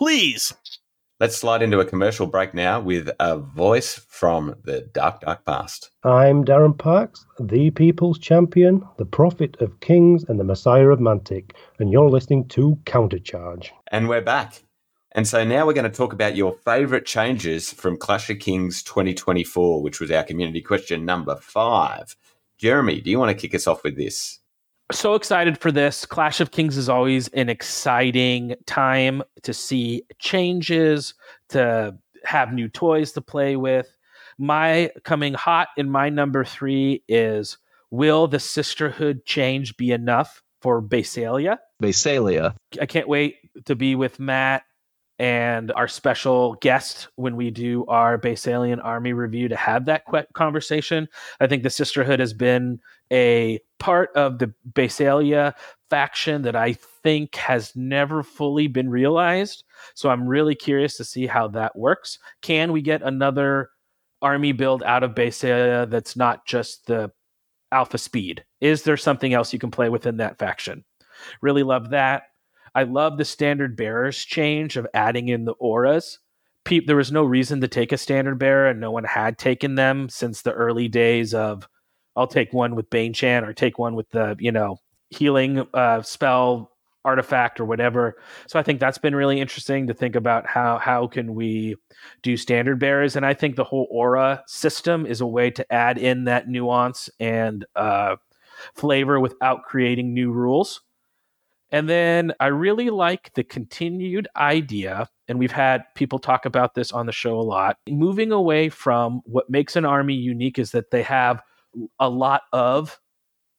please. 0.00 0.54
Let's 1.20 1.36
slide 1.36 1.60
into 1.60 1.80
a 1.80 1.84
commercial 1.84 2.26
break 2.26 2.54
now 2.54 2.80
with 2.80 3.10
a 3.20 3.36
voice 3.36 4.00
from 4.08 4.54
the 4.64 4.80
dark, 4.94 5.20
dark 5.20 5.44
past. 5.44 5.90
I'm 6.04 6.42
Darren 6.42 6.78
Parks, 6.78 7.26
the 7.38 7.70
People's 7.72 8.18
Champion, 8.18 8.82
the 8.96 9.04
Prophet 9.04 9.58
of 9.60 9.78
Kings, 9.80 10.24
and 10.26 10.40
the 10.40 10.44
Messiah 10.44 10.88
of 10.88 11.00
Mantic, 11.00 11.50
and 11.78 11.92
you're 11.92 12.08
listening 12.08 12.48
to 12.48 12.78
Countercharge. 12.86 13.68
And 13.88 14.08
we're 14.08 14.22
back. 14.22 14.64
And 15.12 15.28
so 15.28 15.44
now 15.44 15.66
we're 15.66 15.74
going 15.74 15.90
to 15.90 15.94
talk 15.94 16.14
about 16.14 16.34
your 16.34 16.54
favorite 16.64 17.04
changes 17.04 17.70
from 17.70 17.98
Clash 17.98 18.30
of 18.30 18.38
Kings 18.38 18.82
2024, 18.82 19.82
which 19.82 20.00
was 20.00 20.10
our 20.10 20.24
community 20.24 20.62
question 20.62 21.04
number 21.04 21.36
five. 21.36 22.16
Jeremy, 22.56 23.02
do 23.02 23.10
you 23.10 23.18
want 23.18 23.36
to 23.36 23.40
kick 23.40 23.54
us 23.54 23.66
off 23.66 23.84
with 23.84 23.98
this? 23.98 24.39
So 24.92 25.14
excited 25.14 25.58
for 25.58 25.70
this. 25.70 26.04
Clash 26.04 26.40
of 26.40 26.50
Kings 26.50 26.76
is 26.76 26.88
always 26.88 27.28
an 27.28 27.48
exciting 27.48 28.56
time 28.66 29.22
to 29.42 29.54
see 29.54 30.02
changes, 30.18 31.14
to 31.50 31.96
have 32.24 32.52
new 32.52 32.68
toys 32.68 33.12
to 33.12 33.20
play 33.20 33.56
with. 33.56 33.96
My 34.36 34.90
coming 35.04 35.34
hot 35.34 35.68
in 35.76 35.90
my 35.90 36.08
number 36.08 36.44
three 36.44 37.04
is 37.08 37.58
Will 37.90 38.26
the 38.26 38.38
sisterhood 38.38 39.24
change 39.26 39.76
be 39.76 39.92
enough 39.92 40.42
for 40.60 40.80
Basilea? 40.80 41.58
Basilea. 41.82 42.54
I 42.80 42.86
can't 42.86 43.08
wait 43.08 43.36
to 43.66 43.74
be 43.74 43.94
with 43.94 44.18
Matt 44.18 44.62
and 45.18 45.70
our 45.72 45.86
special 45.86 46.54
guest 46.54 47.08
when 47.16 47.36
we 47.36 47.50
do 47.50 47.84
our 47.86 48.16
Basilean 48.16 48.80
army 48.82 49.12
review 49.12 49.48
to 49.48 49.56
have 49.56 49.84
that 49.84 50.04
conversation. 50.32 51.08
I 51.40 51.46
think 51.46 51.62
the 51.62 51.70
sisterhood 51.70 52.20
has 52.20 52.32
been 52.32 52.80
a 53.12 53.60
part 53.78 54.10
of 54.14 54.38
the 54.38 54.52
Basilea 54.72 55.54
faction 55.88 56.42
that 56.42 56.54
I 56.54 56.74
think 57.02 57.34
has 57.36 57.74
never 57.74 58.22
fully 58.22 58.68
been 58.68 58.88
realized. 58.88 59.64
So 59.94 60.10
I'm 60.10 60.26
really 60.26 60.54
curious 60.54 60.96
to 60.98 61.04
see 61.04 61.26
how 61.26 61.48
that 61.48 61.76
works. 61.76 62.18
Can 62.42 62.72
we 62.72 62.82
get 62.82 63.02
another 63.02 63.70
army 64.22 64.52
build 64.52 64.82
out 64.82 65.02
of 65.02 65.14
Basilea 65.14 65.86
that's 65.86 66.14
not 66.14 66.46
just 66.46 66.86
the 66.86 67.10
alpha 67.72 67.98
speed? 67.98 68.44
Is 68.60 68.82
there 68.82 68.96
something 68.96 69.32
else 69.32 69.52
you 69.52 69.58
can 69.58 69.70
play 69.70 69.88
within 69.88 70.18
that 70.18 70.38
faction? 70.38 70.84
Really 71.40 71.62
love 71.62 71.90
that. 71.90 72.24
I 72.74 72.84
love 72.84 73.18
the 73.18 73.24
standard 73.24 73.76
bearers 73.76 74.24
change 74.24 74.76
of 74.76 74.86
adding 74.94 75.28
in 75.28 75.44
the 75.44 75.54
auras. 75.54 76.20
There 76.86 76.96
was 76.96 77.10
no 77.10 77.24
reason 77.24 77.60
to 77.62 77.68
take 77.68 77.90
a 77.90 77.98
standard 77.98 78.38
bearer, 78.38 78.68
and 78.68 78.78
no 78.78 78.92
one 78.92 79.02
had 79.02 79.38
taken 79.38 79.74
them 79.74 80.08
since 80.08 80.42
the 80.42 80.52
early 80.52 80.86
days 80.86 81.34
of 81.34 81.66
I'll 82.16 82.26
take 82.26 82.52
one 82.52 82.74
with 82.74 82.90
Bane 82.90 83.12
Chant 83.12 83.46
or 83.46 83.52
take 83.52 83.78
one 83.78 83.94
with 83.94 84.10
the, 84.10 84.36
you 84.38 84.52
know, 84.52 84.78
healing 85.10 85.66
uh, 85.74 86.02
spell 86.02 86.72
artifact 87.04 87.60
or 87.60 87.64
whatever. 87.64 88.16
So 88.46 88.58
I 88.58 88.62
think 88.62 88.78
that's 88.78 88.98
been 88.98 89.14
really 89.14 89.40
interesting 89.40 89.86
to 89.86 89.94
think 89.94 90.16
about 90.16 90.46
how 90.46 90.78
how 90.78 91.06
can 91.06 91.34
we 91.34 91.76
do 92.22 92.36
standard 92.36 92.78
bearers, 92.78 93.16
and 93.16 93.24
I 93.24 93.34
think 93.34 93.56
the 93.56 93.64
whole 93.64 93.88
aura 93.90 94.42
system 94.46 95.06
is 95.06 95.20
a 95.20 95.26
way 95.26 95.50
to 95.50 95.72
add 95.72 95.98
in 95.98 96.24
that 96.24 96.48
nuance 96.48 97.08
and 97.18 97.64
uh, 97.74 98.16
flavor 98.74 99.18
without 99.18 99.64
creating 99.64 100.12
new 100.12 100.30
rules. 100.30 100.82
And 101.72 101.88
then 101.88 102.32
I 102.40 102.48
really 102.48 102.90
like 102.90 103.32
the 103.34 103.44
continued 103.44 104.26
idea, 104.36 105.08
and 105.28 105.38
we've 105.38 105.52
had 105.52 105.84
people 105.94 106.18
talk 106.18 106.44
about 106.44 106.74
this 106.74 106.90
on 106.90 107.06
the 107.06 107.12
show 107.12 107.38
a 107.38 107.42
lot, 107.42 107.78
moving 107.88 108.32
away 108.32 108.68
from 108.68 109.22
what 109.24 109.48
makes 109.48 109.76
an 109.76 109.84
army 109.84 110.14
unique 110.14 110.58
is 110.58 110.72
that 110.72 110.90
they 110.90 111.02
have 111.02 111.40
a 111.98 112.08
lot 112.08 112.42
of 112.52 112.98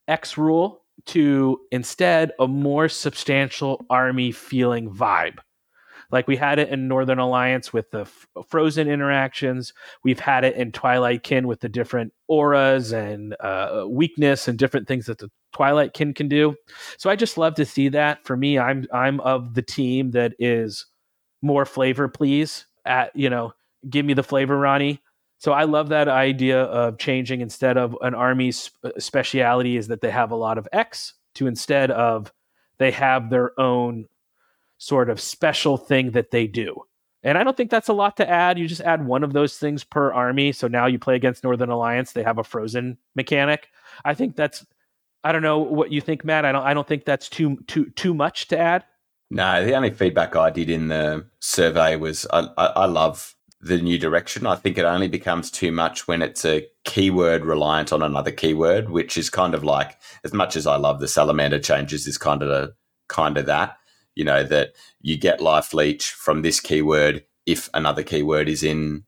X 0.07 0.37
rule 0.37 0.83
to 1.07 1.59
instead 1.71 2.31
a 2.39 2.47
more 2.47 2.89
substantial 2.89 3.85
army 3.89 4.31
feeling 4.31 4.89
vibe. 4.89 5.39
Like 6.11 6.27
we 6.27 6.35
had 6.35 6.59
it 6.59 6.69
in 6.69 6.87
Northern 6.87 7.19
Alliance 7.19 7.71
with 7.71 7.89
the 7.91 8.01
f- 8.01 8.27
frozen 8.47 8.89
interactions. 8.89 9.73
We've 10.03 10.19
had 10.19 10.43
it 10.43 10.55
in 10.55 10.73
Twilight 10.73 11.23
Kin 11.23 11.47
with 11.47 11.61
the 11.61 11.69
different 11.69 12.13
auras 12.27 12.91
and 12.91 13.35
uh, 13.39 13.85
weakness 13.87 14.47
and 14.47 14.59
different 14.59 14.87
things 14.87 15.05
that 15.05 15.19
the 15.19 15.29
Twilight 15.53 15.93
Kin 15.93 16.13
can 16.13 16.27
do. 16.27 16.55
So 16.97 17.09
I 17.09 17.15
just 17.15 17.37
love 17.37 17.55
to 17.55 17.65
see 17.65 17.87
that. 17.89 18.25
For 18.25 18.35
me, 18.35 18.59
I'm 18.59 18.85
I'm 18.93 19.21
of 19.21 19.53
the 19.53 19.61
team 19.61 20.11
that 20.11 20.33
is 20.37 20.85
more 21.41 21.65
flavor, 21.65 22.09
please. 22.09 22.65
At 22.85 23.15
you 23.15 23.29
know, 23.29 23.53
give 23.89 24.05
me 24.05 24.13
the 24.13 24.23
flavor, 24.23 24.57
Ronnie. 24.57 25.01
So 25.41 25.53
I 25.53 25.63
love 25.63 25.89
that 25.89 26.07
idea 26.07 26.65
of 26.65 26.99
changing 26.99 27.41
instead 27.41 27.75
of 27.75 27.97
an 28.01 28.13
army's 28.13 28.69
uh, 28.83 28.91
speciality 28.99 29.75
is 29.75 29.87
that 29.87 29.99
they 29.99 30.11
have 30.11 30.29
a 30.29 30.35
lot 30.35 30.59
of 30.59 30.67
X 30.71 31.15
to 31.33 31.47
instead 31.47 31.89
of 31.89 32.31
they 32.77 32.91
have 32.91 33.31
their 33.31 33.59
own 33.59 34.05
sort 34.77 35.09
of 35.09 35.19
special 35.19 35.77
thing 35.77 36.11
that 36.11 36.29
they 36.29 36.45
do. 36.45 36.83
And 37.23 37.39
I 37.39 37.43
don't 37.43 37.57
think 37.57 37.71
that's 37.71 37.87
a 37.87 37.93
lot 37.93 38.17
to 38.17 38.29
add. 38.29 38.59
You 38.59 38.67
just 38.67 38.81
add 38.81 39.03
one 39.03 39.23
of 39.23 39.33
those 39.33 39.57
things 39.57 39.83
per 39.83 40.13
army. 40.13 40.51
So 40.51 40.67
now 40.67 40.85
you 40.85 40.99
play 40.99 41.15
against 41.15 41.43
Northern 41.43 41.71
Alliance, 41.71 42.11
they 42.11 42.21
have 42.21 42.37
a 42.37 42.43
frozen 42.43 42.99
mechanic. 43.15 43.69
I 44.05 44.13
think 44.13 44.35
that's 44.35 44.63
I 45.23 45.31
don't 45.31 45.41
know 45.41 45.57
what 45.57 45.91
you 45.91 46.01
think, 46.01 46.23
Matt. 46.23 46.45
I 46.45 46.51
don't 46.51 46.63
I 46.63 46.75
don't 46.75 46.87
think 46.87 47.03
that's 47.05 47.27
too 47.27 47.57
too 47.65 47.89
too 47.95 48.13
much 48.13 48.47
to 48.49 48.59
add. 48.59 48.85
No, 49.31 49.65
the 49.65 49.73
only 49.73 49.89
feedback 49.89 50.35
I 50.35 50.51
did 50.51 50.69
in 50.69 50.89
the 50.89 51.25
survey 51.39 51.95
was 51.95 52.27
I, 52.31 52.47
I, 52.57 52.65
I 52.65 52.85
love 52.85 53.35
the 53.61 53.81
new 53.81 53.97
direction. 53.97 54.47
I 54.47 54.55
think 54.55 54.77
it 54.77 54.85
only 54.85 55.07
becomes 55.07 55.51
too 55.51 55.71
much 55.71 56.07
when 56.07 56.21
it's 56.21 56.43
a 56.45 56.67
keyword 56.83 57.45
reliant 57.45 57.93
on 57.93 58.01
another 58.01 58.31
keyword, 58.31 58.89
which 58.89 59.17
is 59.17 59.29
kind 59.29 59.53
of 59.53 59.63
like 59.63 59.97
as 60.23 60.33
much 60.33 60.55
as 60.55 60.65
I 60.65 60.77
love 60.77 60.99
the 60.99 61.07
salamander 61.07 61.59
changes, 61.59 62.07
is 62.07 62.17
kind 62.17 62.41
of 62.41 62.49
a, 62.49 62.73
kind 63.07 63.37
of 63.37 63.45
that. 63.45 63.77
You 64.15 64.25
know 64.25 64.43
that 64.43 64.73
you 64.99 65.17
get 65.17 65.41
life 65.41 65.73
leech 65.73 66.11
from 66.11 66.41
this 66.41 66.59
keyword 66.59 67.23
if 67.45 67.69
another 67.73 68.03
keyword 68.03 68.49
is 68.49 68.63
in 68.63 69.03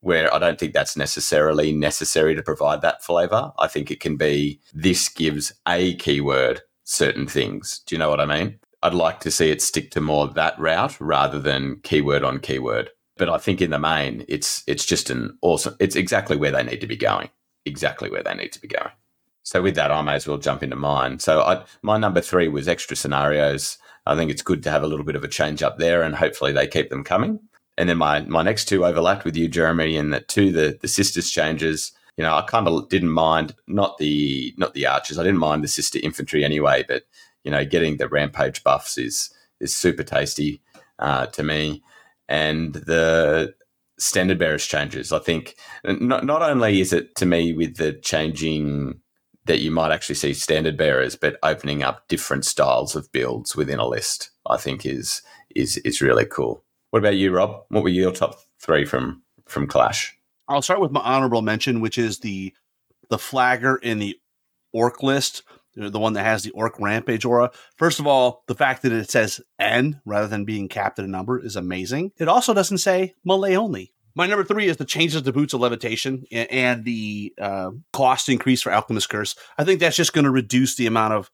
where 0.00 0.32
I 0.32 0.38
don't 0.38 0.58
think 0.58 0.72
that's 0.72 0.96
necessarily 0.96 1.72
necessary 1.72 2.34
to 2.34 2.42
provide 2.42 2.82
that 2.82 3.02
flavor. 3.02 3.52
I 3.58 3.66
think 3.66 3.90
it 3.90 4.00
can 4.00 4.16
be 4.16 4.60
this 4.72 5.08
gives 5.08 5.52
a 5.66 5.96
keyword 5.96 6.62
certain 6.84 7.26
things. 7.26 7.80
Do 7.86 7.94
you 7.94 7.98
know 7.98 8.08
what 8.08 8.20
I 8.20 8.24
mean? 8.24 8.60
I'd 8.82 8.94
like 8.94 9.20
to 9.20 9.30
see 9.30 9.50
it 9.50 9.60
stick 9.60 9.90
to 9.90 10.00
more 10.00 10.28
that 10.28 10.58
route 10.58 11.00
rather 11.00 11.40
than 11.40 11.80
keyword 11.82 12.22
on 12.22 12.38
keyword. 12.38 12.90
But 13.18 13.28
I 13.28 13.38
think 13.38 13.60
in 13.60 13.70
the 13.70 13.78
main, 13.78 14.24
it's 14.28 14.62
it's 14.66 14.84
just 14.84 15.10
an 15.10 15.36
awesome. 15.42 15.76
It's 15.80 15.96
exactly 15.96 16.36
where 16.36 16.52
they 16.52 16.62
need 16.62 16.80
to 16.80 16.86
be 16.86 16.96
going. 16.96 17.30
Exactly 17.64 18.10
where 18.10 18.22
they 18.22 18.34
need 18.34 18.52
to 18.52 18.60
be 18.60 18.68
going. 18.68 18.92
So 19.42 19.62
with 19.62 19.74
that, 19.76 19.90
I 19.90 20.02
may 20.02 20.14
as 20.14 20.26
well 20.26 20.38
jump 20.38 20.62
into 20.62 20.76
mine. 20.76 21.18
So 21.18 21.40
I, 21.40 21.64
my 21.82 21.96
number 21.98 22.20
three 22.20 22.48
was 22.48 22.68
extra 22.68 22.96
scenarios. 22.96 23.78
I 24.06 24.14
think 24.14 24.30
it's 24.30 24.42
good 24.42 24.62
to 24.62 24.70
have 24.70 24.82
a 24.82 24.86
little 24.86 25.04
bit 25.04 25.16
of 25.16 25.24
a 25.24 25.28
change 25.28 25.62
up 25.62 25.78
there, 25.78 26.02
and 26.02 26.14
hopefully 26.14 26.52
they 26.52 26.66
keep 26.66 26.90
them 26.90 27.04
coming. 27.04 27.40
And 27.76 27.88
then 27.88 27.98
my 27.98 28.20
my 28.20 28.42
next 28.42 28.66
two 28.66 28.84
overlapped 28.84 29.24
with 29.24 29.36
you, 29.36 29.48
Jeremy, 29.48 29.96
and 29.96 30.12
that 30.12 30.28
two 30.28 30.52
the 30.52 30.78
the 30.80 30.88
sisters 30.88 31.30
changes. 31.30 31.92
You 32.16 32.24
know, 32.24 32.34
I 32.34 32.42
kind 32.42 32.66
of 32.66 32.88
didn't 32.88 33.10
mind 33.10 33.54
not 33.66 33.98
the 33.98 34.54
not 34.56 34.74
the 34.74 34.86
archers. 34.86 35.18
I 35.18 35.22
didn't 35.22 35.38
mind 35.38 35.62
the 35.62 35.68
sister 35.68 35.98
infantry 36.02 36.44
anyway, 36.44 36.84
but 36.86 37.04
you 37.44 37.50
know, 37.50 37.64
getting 37.64 37.96
the 37.96 38.08
rampage 38.08 38.62
buffs 38.64 38.98
is 38.98 39.30
is 39.60 39.74
super 39.74 40.02
tasty 40.02 40.60
uh, 40.98 41.26
to 41.26 41.42
me. 41.42 41.82
And 42.28 42.74
the 42.74 43.54
standard 43.98 44.38
bearers 44.38 44.66
changes. 44.66 45.12
I 45.12 45.18
think 45.18 45.56
not 45.84 46.24
not 46.24 46.42
only 46.42 46.80
is 46.80 46.92
it 46.92 47.14
to 47.16 47.26
me 47.26 47.52
with 47.52 47.76
the 47.76 47.92
changing 47.92 49.00
that 49.46 49.60
you 49.60 49.70
might 49.70 49.92
actually 49.92 50.14
see 50.14 50.34
standard 50.34 50.76
bearers, 50.76 51.16
but 51.16 51.38
opening 51.42 51.82
up 51.82 52.06
different 52.08 52.44
styles 52.44 52.94
of 52.94 53.10
builds 53.12 53.56
within 53.56 53.78
a 53.78 53.86
list, 53.86 54.30
I 54.46 54.56
think 54.58 54.84
is 54.86 55.22
is 55.54 55.78
is 55.78 56.00
really 56.00 56.26
cool. 56.26 56.62
What 56.90 57.00
about 57.00 57.16
you, 57.16 57.34
Rob? 57.34 57.64
What 57.68 57.82
were 57.82 57.88
your 57.88 58.12
top 58.12 58.38
three 58.60 58.84
from 58.84 59.22
from 59.46 59.66
Clash? 59.66 60.16
I'll 60.48 60.62
start 60.62 60.80
with 60.80 60.90
my 60.90 61.00
honorable 61.00 61.42
mention, 61.42 61.80
which 61.80 61.98
is 61.98 62.20
the 62.20 62.54
the 63.10 63.18
flagger 63.18 63.76
in 63.76 63.98
the 63.98 64.18
orc 64.72 65.02
list. 65.02 65.42
The 65.78 65.98
one 65.98 66.14
that 66.14 66.24
has 66.24 66.42
the 66.42 66.50
Orc 66.50 66.78
Rampage 66.80 67.24
aura. 67.24 67.50
First 67.76 68.00
of 68.00 68.06
all, 68.06 68.42
the 68.48 68.54
fact 68.54 68.82
that 68.82 68.92
it 68.92 69.10
says 69.10 69.40
N 69.58 70.00
rather 70.04 70.26
than 70.26 70.44
being 70.44 70.68
capped 70.68 70.98
at 70.98 71.04
a 71.04 71.08
number 71.08 71.38
is 71.38 71.56
amazing. 71.56 72.12
It 72.18 72.28
also 72.28 72.52
doesn't 72.52 72.78
say 72.78 73.14
melee 73.24 73.56
only. 73.56 73.92
My 74.14 74.26
number 74.26 74.42
three 74.42 74.66
is 74.66 74.78
the 74.78 74.84
changes 74.84 75.22
to 75.22 75.32
Boots 75.32 75.54
of 75.54 75.60
Levitation 75.60 76.24
and 76.32 76.84
the 76.84 77.32
uh, 77.40 77.70
cost 77.92 78.28
increase 78.28 78.62
for 78.62 78.72
Alchemist 78.72 79.08
Curse. 79.08 79.36
I 79.56 79.62
think 79.62 79.78
that's 79.78 79.96
just 79.96 80.12
going 80.12 80.24
to 80.24 80.30
reduce 80.30 80.74
the 80.74 80.88
amount 80.88 81.14
of 81.14 81.30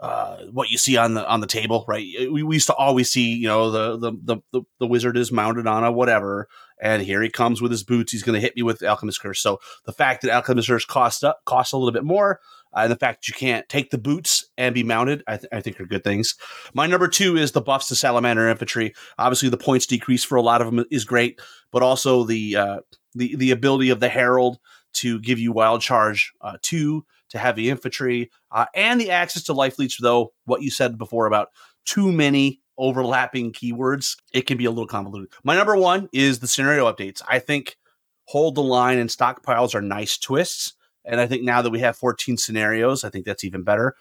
uh, 0.00 0.44
what 0.50 0.70
you 0.70 0.78
see 0.78 0.96
on 0.96 1.14
the 1.14 1.26
on 1.28 1.40
the 1.40 1.46
table, 1.46 1.84
right? 1.86 2.06
We, 2.30 2.42
we 2.42 2.56
used 2.56 2.68
to 2.68 2.74
always 2.74 3.10
see, 3.10 3.34
you 3.34 3.46
know, 3.46 3.70
the, 3.70 3.98
the 3.98 4.12
the 4.22 4.36
the 4.52 4.62
the 4.80 4.86
wizard 4.86 5.16
is 5.16 5.30
mounted 5.30 5.66
on 5.66 5.84
a 5.84 5.92
whatever, 5.92 6.48
and 6.80 7.02
here 7.02 7.22
he 7.22 7.28
comes 7.28 7.60
with 7.60 7.70
his 7.70 7.84
boots. 7.84 8.12
He's 8.12 8.22
going 8.22 8.34
to 8.34 8.40
hit 8.40 8.56
me 8.56 8.62
with 8.62 8.82
Alchemist 8.82 9.20
Curse. 9.20 9.40
So 9.40 9.60
the 9.84 9.92
fact 9.92 10.22
that 10.22 10.30
Alchemist 10.30 10.68
Curse 10.68 10.86
costs 10.86 11.22
up 11.22 11.40
costs 11.44 11.72
a 11.72 11.76
little 11.76 11.92
bit 11.92 12.04
more, 12.04 12.40
uh, 12.72 12.80
and 12.80 12.92
the 12.92 12.96
fact 12.96 13.22
that 13.22 13.28
you 13.28 13.34
can't 13.34 13.68
take 13.68 13.90
the 13.90 13.98
boots 13.98 14.44
and 14.56 14.74
be 14.74 14.82
mounted, 14.82 15.22
I, 15.26 15.36
th- 15.36 15.48
I 15.52 15.60
think 15.60 15.80
are 15.80 15.86
good 15.86 16.04
things. 16.04 16.34
My 16.74 16.86
number 16.86 17.08
two 17.08 17.36
is 17.36 17.52
the 17.52 17.60
buffs 17.60 17.88
to 17.88 17.94
Salamander 17.94 18.48
Infantry. 18.48 18.94
Obviously, 19.18 19.48
the 19.48 19.56
points 19.56 19.86
decrease 19.86 20.24
for 20.24 20.36
a 20.36 20.42
lot 20.42 20.60
of 20.60 20.74
them 20.74 20.84
is 20.90 21.04
great, 21.04 21.40
but 21.70 21.82
also 21.82 22.24
the 22.24 22.56
uh, 22.56 22.80
the 23.14 23.36
the 23.36 23.50
ability 23.50 23.90
of 23.90 24.00
the 24.00 24.08
Herald 24.08 24.58
to 24.92 25.20
give 25.20 25.38
you 25.38 25.52
wild 25.52 25.80
charge 25.80 26.32
uh, 26.40 26.56
two 26.62 27.04
to 27.30 27.38
heavy 27.38 27.70
infantry 27.70 28.30
uh, 28.50 28.66
and 28.74 29.00
the 29.00 29.10
access 29.10 29.44
to 29.44 29.52
life 29.52 29.78
leech. 29.78 29.98
Though 29.98 30.32
what 30.44 30.62
you 30.62 30.70
said 30.70 30.98
before 30.98 31.26
about 31.26 31.48
too 31.84 32.12
many 32.12 32.60
overlapping 32.76 33.52
keywords, 33.52 34.16
it 34.32 34.42
can 34.42 34.56
be 34.56 34.64
a 34.64 34.70
little 34.70 34.86
convoluted. 34.86 35.30
My 35.44 35.54
number 35.54 35.76
one 35.76 36.08
is 36.12 36.38
the 36.38 36.48
scenario 36.48 36.90
updates. 36.90 37.22
I 37.28 37.38
think 37.38 37.76
hold 38.24 38.54
the 38.54 38.62
line 38.62 38.98
and 38.98 39.10
stockpiles 39.10 39.74
are 39.74 39.82
nice 39.82 40.16
twists. 40.16 40.74
And 41.04 41.20
I 41.20 41.26
think 41.26 41.42
now 41.42 41.62
that 41.62 41.70
we 41.70 41.80
have 41.80 41.96
14 41.96 42.36
scenarios, 42.36 43.04
I 43.04 43.10
think 43.10 43.24
that's 43.24 43.44
even 43.44 43.62
better. 43.62 43.94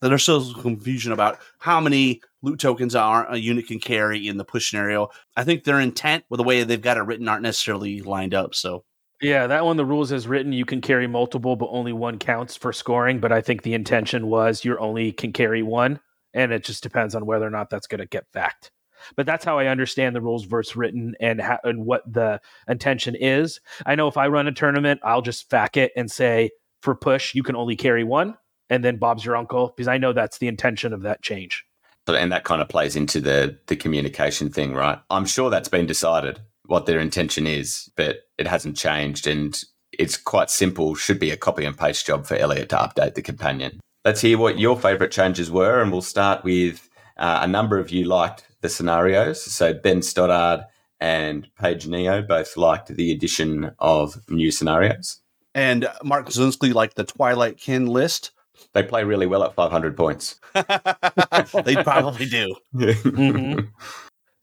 There's 0.00 0.22
still 0.22 0.52
confusion 0.54 1.12
about 1.12 1.38
how 1.58 1.80
many 1.80 2.20
loot 2.42 2.58
tokens 2.58 2.94
are 2.94 3.26
a 3.30 3.36
unit 3.36 3.68
can 3.68 3.78
carry 3.78 4.26
in 4.26 4.36
the 4.36 4.44
push 4.44 4.70
scenario. 4.70 5.08
I 5.36 5.44
think 5.44 5.64
their 5.64 5.80
intent 5.80 6.24
with 6.28 6.38
the 6.38 6.44
way 6.44 6.64
they've 6.64 6.80
got 6.80 6.96
it 6.96 7.02
written 7.02 7.28
aren't 7.28 7.42
necessarily 7.42 8.00
lined 8.02 8.34
up. 8.34 8.54
So 8.54 8.84
Yeah, 9.20 9.46
that 9.46 9.64
one, 9.64 9.76
the 9.76 9.84
rules 9.84 10.10
as 10.10 10.26
written, 10.26 10.52
you 10.52 10.64
can 10.64 10.80
carry 10.80 11.06
multiple, 11.06 11.54
but 11.54 11.68
only 11.70 11.92
one 11.92 12.18
counts 12.18 12.56
for 12.56 12.72
scoring. 12.72 13.20
But 13.20 13.32
I 13.32 13.40
think 13.40 13.62
the 13.62 13.74
intention 13.74 14.26
was 14.26 14.64
you 14.64 14.76
only 14.78 15.12
can 15.12 15.32
carry 15.32 15.62
one. 15.62 16.00
And 16.34 16.50
it 16.50 16.64
just 16.64 16.82
depends 16.82 17.14
on 17.14 17.26
whether 17.26 17.46
or 17.46 17.50
not 17.50 17.70
that's 17.70 17.86
going 17.86 18.00
to 18.00 18.06
get 18.06 18.26
fact. 18.32 18.72
But 19.16 19.26
that's 19.26 19.44
how 19.44 19.58
I 19.58 19.66
understand 19.66 20.14
the 20.14 20.20
rules 20.20 20.44
verse 20.44 20.76
written 20.76 21.14
and 21.20 21.42
and 21.64 21.84
what 21.86 22.02
the 22.10 22.40
intention 22.68 23.14
is. 23.14 23.60
I 23.86 23.94
know 23.94 24.08
if 24.08 24.16
I 24.16 24.28
run 24.28 24.48
a 24.48 24.52
tournament, 24.52 25.00
I'll 25.04 25.22
just 25.22 25.50
fact 25.50 25.76
it 25.76 25.92
and 25.96 26.10
say 26.10 26.50
for 26.80 26.94
push, 26.94 27.34
you 27.34 27.42
can 27.42 27.56
only 27.56 27.76
carry 27.76 28.04
one. 28.04 28.36
And 28.70 28.82
then 28.82 28.96
Bob's 28.96 29.24
your 29.24 29.36
uncle, 29.36 29.68
because 29.68 29.88
I 29.88 29.98
know 29.98 30.12
that's 30.12 30.38
the 30.38 30.48
intention 30.48 30.94
of 30.94 31.02
that 31.02 31.20
change. 31.20 31.64
And 32.08 32.32
that 32.32 32.44
kind 32.44 32.62
of 32.62 32.68
plays 32.68 32.96
into 32.96 33.20
the 33.20 33.58
the 33.66 33.76
communication 33.76 34.50
thing, 34.50 34.74
right? 34.74 34.98
I'm 35.10 35.26
sure 35.26 35.50
that's 35.50 35.68
been 35.68 35.86
decided 35.86 36.40
what 36.66 36.86
their 36.86 36.98
intention 36.98 37.46
is, 37.46 37.90
but 37.96 38.20
it 38.38 38.46
hasn't 38.46 38.76
changed, 38.76 39.26
and 39.26 39.62
it's 39.92 40.16
quite 40.16 40.50
simple. 40.50 40.94
Should 40.94 41.20
be 41.20 41.30
a 41.30 41.36
copy 41.36 41.64
and 41.64 41.76
paste 41.76 42.06
job 42.06 42.26
for 42.26 42.36
Elliot 42.36 42.70
to 42.70 42.76
update 42.76 43.14
the 43.14 43.22
companion. 43.22 43.78
Let's 44.04 44.20
hear 44.20 44.38
what 44.38 44.58
your 44.58 44.78
favourite 44.78 45.12
changes 45.12 45.50
were, 45.50 45.80
and 45.80 45.92
we'll 45.92 46.02
start 46.02 46.42
with 46.42 46.88
uh, 47.18 47.40
a 47.42 47.46
number 47.46 47.78
of 47.78 47.90
you 47.90 48.04
liked 48.04 48.46
the 48.62 48.68
scenarios. 48.68 49.42
So 49.42 49.74
Ben 49.74 50.00
Stoddard 50.02 50.64
and 51.00 51.48
Paige 51.60 51.86
Neo 51.86 52.22
both 52.22 52.56
liked 52.56 52.88
the 52.88 53.12
addition 53.12 53.72
of 53.78 54.16
new 54.30 54.50
scenarios. 54.50 55.18
and 55.54 55.86
Mark 56.02 56.28
Zinski 56.28 56.72
like 56.72 56.94
the 56.94 57.04
Twilight 57.04 57.58
Kin 57.58 57.86
list. 57.86 58.30
They 58.72 58.82
play 58.82 59.04
really 59.04 59.26
well 59.26 59.42
at 59.42 59.54
500 59.54 59.96
points. 59.96 60.40
they 60.54 61.76
probably 61.82 62.26
do. 62.26 62.54
Mhm. 62.74 63.68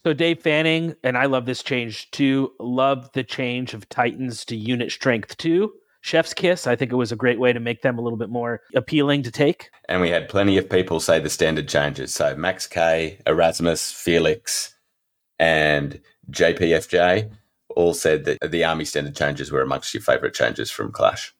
So 0.06 0.14
Dave 0.14 0.40
Fanning, 0.42 0.96
and 1.04 1.18
I 1.18 1.26
love 1.26 1.46
this 1.46 1.62
change 1.64 2.10
too. 2.12 2.52
Love 2.60 3.10
the 3.14 3.24
change 3.24 3.74
of 3.74 3.90
Titans 3.90 4.46
to 4.46 4.56
unit 4.56 4.92
strength 4.92 5.36
two. 5.38 5.72
Chef's 6.02 6.34
kiss. 6.34 6.68
I 6.68 6.76
think 6.76 6.92
it 6.92 6.96
was 6.96 7.12
a 7.12 7.18
great 7.18 7.40
way 7.40 7.54
to 7.54 7.60
make 7.60 7.82
them 7.82 7.98
a 7.98 8.02
little 8.02 8.18
bit 8.18 8.30
more 8.30 8.62
appealing 8.74 9.24
to 9.24 9.32
take. 9.32 9.70
And 9.88 10.02
we 10.02 10.10
had 10.10 10.30
plenty 10.30 10.58
of 10.58 10.70
people 10.70 11.00
say 11.00 11.20
the 11.20 11.30
standard 11.30 11.68
changes. 11.68 12.14
So 12.14 12.36
Max 12.36 12.68
K, 12.68 13.20
Erasmus, 13.28 13.92
Felix, 13.92 14.76
and 15.40 16.00
JPFJ 16.32 17.32
all 17.76 17.94
said 17.94 18.26
that 18.26 18.52
the 18.52 18.64
army 18.64 18.86
standard 18.86 19.16
changes 19.16 19.52
were 19.52 19.62
amongst 19.62 19.94
your 19.94 20.02
favourite 20.02 20.34
changes 20.34 20.72
from 20.72 20.92
Clash. 20.92 21.34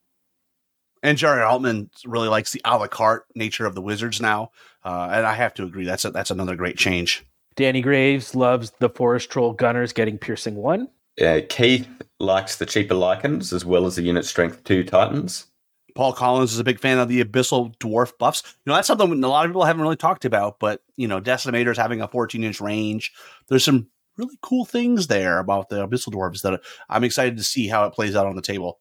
And 1.02 1.18
Jerry 1.18 1.44
Altman 1.44 1.90
really 2.06 2.28
likes 2.28 2.52
the 2.52 2.62
a 2.66 2.78
la 2.78 2.88
carte 2.88 3.26
nature 3.36 3.66
of 3.66 3.74
the 3.74 3.82
Wizards 3.82 4.20
now, 4.20 4.52
uh, 4.84 5.10
and 5.12 5.26
I 5.26 5.34
have 5.34 5.54
to 5.56 5.64
agree 5.64 5.86
that's 5.86 6.04
a, 6.04 6.12
that's 6.12 6.32
another 6.32 6.56
great 6.56 6.78
change. 6.78 7.26
Danny 7.56 7.82
Graves 7.82 8.36
loves 8.36 8.72
the 8.80 8.90
Forest 8.90 9.30
Troll 9.30 9.54
Gunners 9.54 9.94
getting 9.94 10.18
piercing 10.18 10.56
one. 10.56 10.90
Uh, 11.22 11.42
Keith 11.50 11.88
likes 12.20 12.58
the 12.58 12.66
cheaper 12.66 12.96
lichens 12.96 13.54
as 13.54 13.66
well 13.66 13.86
as 13.86 13.96
the 13.96 14.04
unit 14.04 14.26
strength 14.26 14.64
2 14.64 14.84
Titans. 14.84 15.48
Paul 15.96 16.14
Collins 16.14 16.54
is 16.54 16.60
a 16.60 16.64
big 16.64 16.80
fan 16.80 17.00
of 17.00 17.10
the 17.10 17.24
Abyssal 17.24 17.76
Dwarf 17.78 18.18
buffs. 18.18 18.44
You 18.46 18.70
know, 18.70 18.76
that's 18.76 18.88
something 18.88 19.24
a 19.24 19.28
lot 19.28 19.46
of 19.46 19.50
people 19.50 19.66
haven't 19.66 19.82
really 19.82 19.96
talked 19.96 20.24
about, 20.24 20.60
but, 20.60 20.82
you 20.96 21.08
know, 21.08 21.20
Decimators 21.20 21.78
having 21.78 22.02
a 22.02 22.08
14 22.08 22.44
inch 22.44 22.62
range. 22.62 23.12
There's 23.48 23.66
some 23.66 23.88
really 24.18 24.38
cool 24.42 24.66
things 24.66 25.08
there 25.08 25.40
about 25.40 25.70
the 25.70 25.88
Abyssal 25.88 26.14
Dwarves 26.14 26.42
that 26.44 26.62
I'm 26.90 27.04
excited 27.04 27.38
to 27.38 27.44
see 27.44 27.68
how 27.68 27.86
it 27.86 27.94
plays 27.94 28.16
out 28.16 28.28
on 28.28 28.36
the 28.36 28.42
table. 28.42 28.80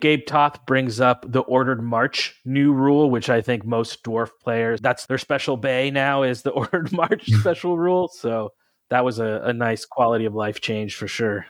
Gabe 0.00 0.26
Toth 0.26 0.66
brings 0.66 1.00
up 1.00 1.24
the 1.30 1.40
ordered 1.40 1.82
march 1.82 2.38
new 2.44 2.72
rule, 2.72 3.10
which 3.10 3.30
I 3.30 3.40
think 3.40 3.64
most 3.64 4.02
dwarf 4.02 4.30
players 4.42 4.80
that's 4.80 5.06
their 5.06 5.18
special 5.18 5.56
bay 5.56 5.90
now 5.90 6.24
is 6.24 6.42
the 6.42 6.50
ordered 6.50 6.92
march 6.92 7.26
special 7.30 7.78
rule. 7.78 8.08
So 8.08 8.50
that 8.90 9.04
was 9.04 9.18
a, 9.18 9.40
a 9.44 9.52
nice 9.52 9.84
quality 9.84 10.24
of 10.24 10.34
life 10.34 10.60
change 10.60 10.96
for 10.96 11.08
sure. 11.08 11.46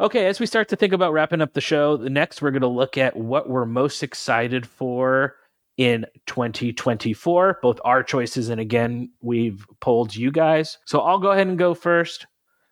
Okay, 0.00 0.24
as 0.24 0.40
we 0.40 0.46
start 0.46 0.70
to 0.70 0.76
think 0.76 0.94
about 0.94 1.12
wrapping 1.12 1.42
up 1.42 1.52
the 1.52 1.60
show, 1.60 1.98
the 1.98 2.08
next 2.08 2.40
we're 2.40 2.52
going 2.52 2.62
to 2.62 2.68
look 2.68 2.96
at 2.96 3.14
what 3.14 3.50
we're 3.50 3.66
most 3.66 4.02
excited 4.02 4.66
for 4.66 5.36
in 5.76 6.06
2024, 6.24 7.58
both 7.60 7.78
our 7.84 8.02
choices 8.02 8.48
and 8.48 8.58
again, 8.58 9.10
we've 9.20 9.66
polled 9.80 10.16
you 10.16 10.30
guys. 10.30 10.78
So 10.86 11.00
I'll 11.00 11.18
go 11.18 11.32
ahead 11.32 11.48
and 11.48 11.58
go 11.58 11.74
first. 11.74 12.26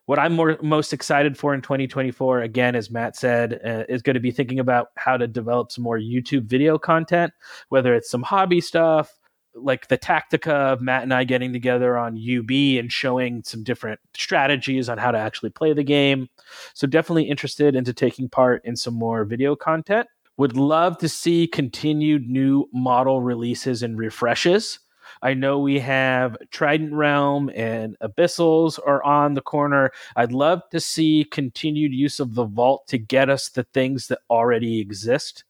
What 0.07 0.17
I'm 0.17 0.33
more, 0.33 0.57
most 0.63 0.91
excited 0.91 1.37
for 1.37 1.53
in 1.53 1.61
2024, 1.61 2.41
again, 2.41 2.75
as 2.75 2.89
Matt 2.89 3.15
said, 3.15 3.61
uh, 3.63 3.83
is 3.87 4.01
going 4.01 4.15
to 4.15 4.19
be 4.19 4.31
thinking 4.31 4.57
about 4.57 4.87
how 4.95 5.15
to 5.15 5.27
develop 5.27 5.71
some 5.71 5.83
more 5.83 5.99
YouTube 5.99 6.45
video 6.45 6.79
content, 6.79 7.31
whether 7.69 7.93
it's 7.93 8.09
some 8.09 8.23
hobby 8.23 8.59
stuff, 8.59 9.18
like 9.63 9.87
the 9.87 9.97
Tactica 9.97 10.73
of 10.73 10.81
Matt 10.81 11.03
and 11.03 11.13
I 11.13 11.23
getting 11.23 11.53
together 11.53 11.97
on 11.97 12.17
UB 12.17 12.49
and 12.51 12.91
showing 12.91 13.43
some 13.43 13.63
different 13.63 13.99
strategies 14.15 14.89
on 14.89 14.97
how 14.97 15.11
to 15.11 15.17
actually 15.17 15.49
play 15.49 15.73
the 15.73 15.83
game. 15.83 16.29
So 16.73 16.87
definitely 16.87 17.29
interested 17.29 17.75
into 17.75 17.93
taking 17.93 18.29
part 18.29 18.63
in 18.65 18.75
some 18.75 18.93
more 18.93 19.25
video 19.25 19.55
content. 19.55 20.07
Would 20.37 20.55
love 20.55 20.97
to 20.99 21.09
see 21.09 21.47
continued 21.47 22.29
new 22.29 22.69
model 22.73 23.21
releases 23.21 23.83
and 23.83 23.97
refreshes. 23.97 24.79
I 25.21 25.33
know 25.33 25.59
we 25.59 25.79
have 25.79 26.37
Trident 26.51 26.93
Realm 26.93 27.49
and 27.53 27.97
Abyssals 28.01 28.79
are 28.85 29.03
on 29.03 29.33
the 29.33 29.41
corner. 29.41 29.91
I'd 30.15 30.31
love 30.31 30.61
to 30.71 30.79
see 30.79 31.25
continued 31.29 31.93
use 31.93 32.19
of 32.19 32.35
the 32.35 32.45
vault 32.45 32.87
to 32.87 32.97
get 32.97 33.29
us 33.29 33.49
the 33.49 33.63
things 33.63 34.07
that 34.07 34.19
already 34.29 34.79
exist. 34.79 35.43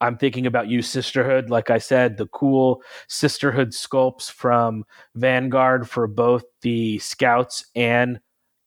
I'm 0.00 0.18
thinking 0.18 0.46
about 0.46 0.68
you, 0.68 0.82
Sisterhood. 0.82 1.50
Like 1.50 1.70
I 1.70 1.78
said, 1.78 2.16
the 2.16 2.26
cool 2.26 2.82
Sisterhood 3.08 3.70
sculpts 3.70 4.30
from 4.30 4.84
Vanguard 5.14 5.88
for 5.88 6.06
both 6.06 6.44
the 6.62 6.98
scouts 6.98 7.64
and 7.74 8.20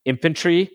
infantry. 0.04 0.70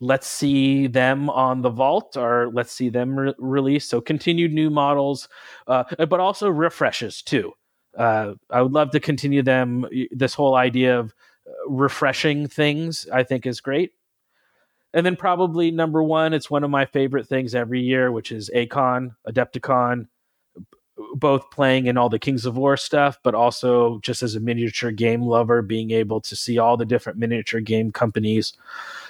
Let's 0.00 0.26
see 0.26 0.86
them 0.86 1.28
on 1.28 1.60
the 1.60 1.68
vault, 1.68 2.16
or 2.16 2.50
let's 2.54 2.72
see 2.72 2.88
them 2.88 3.18
re- 3.18 3.34
released. 3.38 3.90
So 3.90 4.00
continued 4.00 4.52
new 4.52 4.70
models, 4.70 5.28
uh, 5.66 5.84
but 5.98 6.20
also 6.20 6.48
refreshes 6.48 7.20
too. 7.20 7.52
Uh, 7.96 8.34
I 8.48 8.62
would 8.62 8.72
love 8.72 8.92
to 8.92 9.00
continue 9.00 9.42
them. 9.42 9.84
This 10.10 10.32
whole 10.32 10.54
idea 10.54 10.98
of 10.98 11.12
uh, 11.46 11.68
refreshing 11.68 12.46
things, 12.46 13.06
I 13.12 13.24
think, 13.24 13.44
is 13.44 13.60
great. 13.60 13.92
And 14.92 15.06
then 15.06 15.16
probably 15.16 15.70
number 15.70 16.02
one, 16.02 16.32
it's 16.34 16.50
one 16.50 16.64
of 16.64 16.70
my 16.70 16.84
favorite 16.84 17.26
things 17.28 17.54
every 17.54 17.80
year, 17.80 18.10
which 18.10 18.32
is 18.32 18.50
Acon, 18.54 19.14
Adepticon, 19.26 20.08
both 21.14 21.50
playing 21.50 21.86
in 21.86 21.96
all 21.96 22.08
the 22.08 22.18
Kings 22.18 22.44
of 22.46 22.56
War 22.56 22.76
stuff, 22.76 23.18
but 23.22 23.34
also 23.34 23.98
just 24.00 24.22
as 24.22 24.34
a 24.34 24.40
miniature 24.40 24.90
game 24.90 25.22
lover, 25.22 25.62
being 25.62 25.90
able 25.90 26.20
to 26.22 26.36
see 26.36 26.58
all 26.58 26.76
the 26.76 26.84
different 26.84 27.18
miniature 27.18 27.60
game 27.60 27.92
companies. 27.92 28.52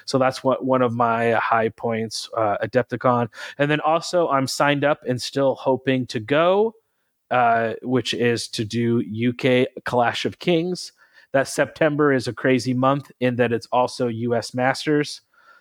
So 0.05 0.19
that's 0.19 0.43
what 0.44 0.65
one 0.65 0.82
of 0.82 0.93
my 0.93 1.32
high 1.32 1.70
points, 1.70 2.28
uh, 2.36 2.59
Adepticon. 2.62 3.28
And 3.59 3.70
then 3.70 3.81
also, 3.81 4.28
I'm 4.28 4.47
signed 4.47 4.85
up 4.85 5.01
and 5.07 5.20
still 5.20 5.55
hoping 5.55 6.07
to 6.09 6.20
go, 6.20 6.74
uh, 7.31 7.74
which 7.82 8.15
is 8.15 8.48
to 8.48 8.65
do 8.65 9.02
UK 9.02 9.69
Clash 9.85 10.24
of 10.24 10.39
Kings. 10.39 10.93
That 11.32 11.48
September 11.48 12.12
is 12.12 12.27
a 12.27 12.32
crazy 12.32 12.74
month 12.74 13.11
in 13.20 13.36
that 13.36 13.52
it's 13.52 13.69
also 13.70 14.09
US 14.09 14.52
Masters. 14.52 15.20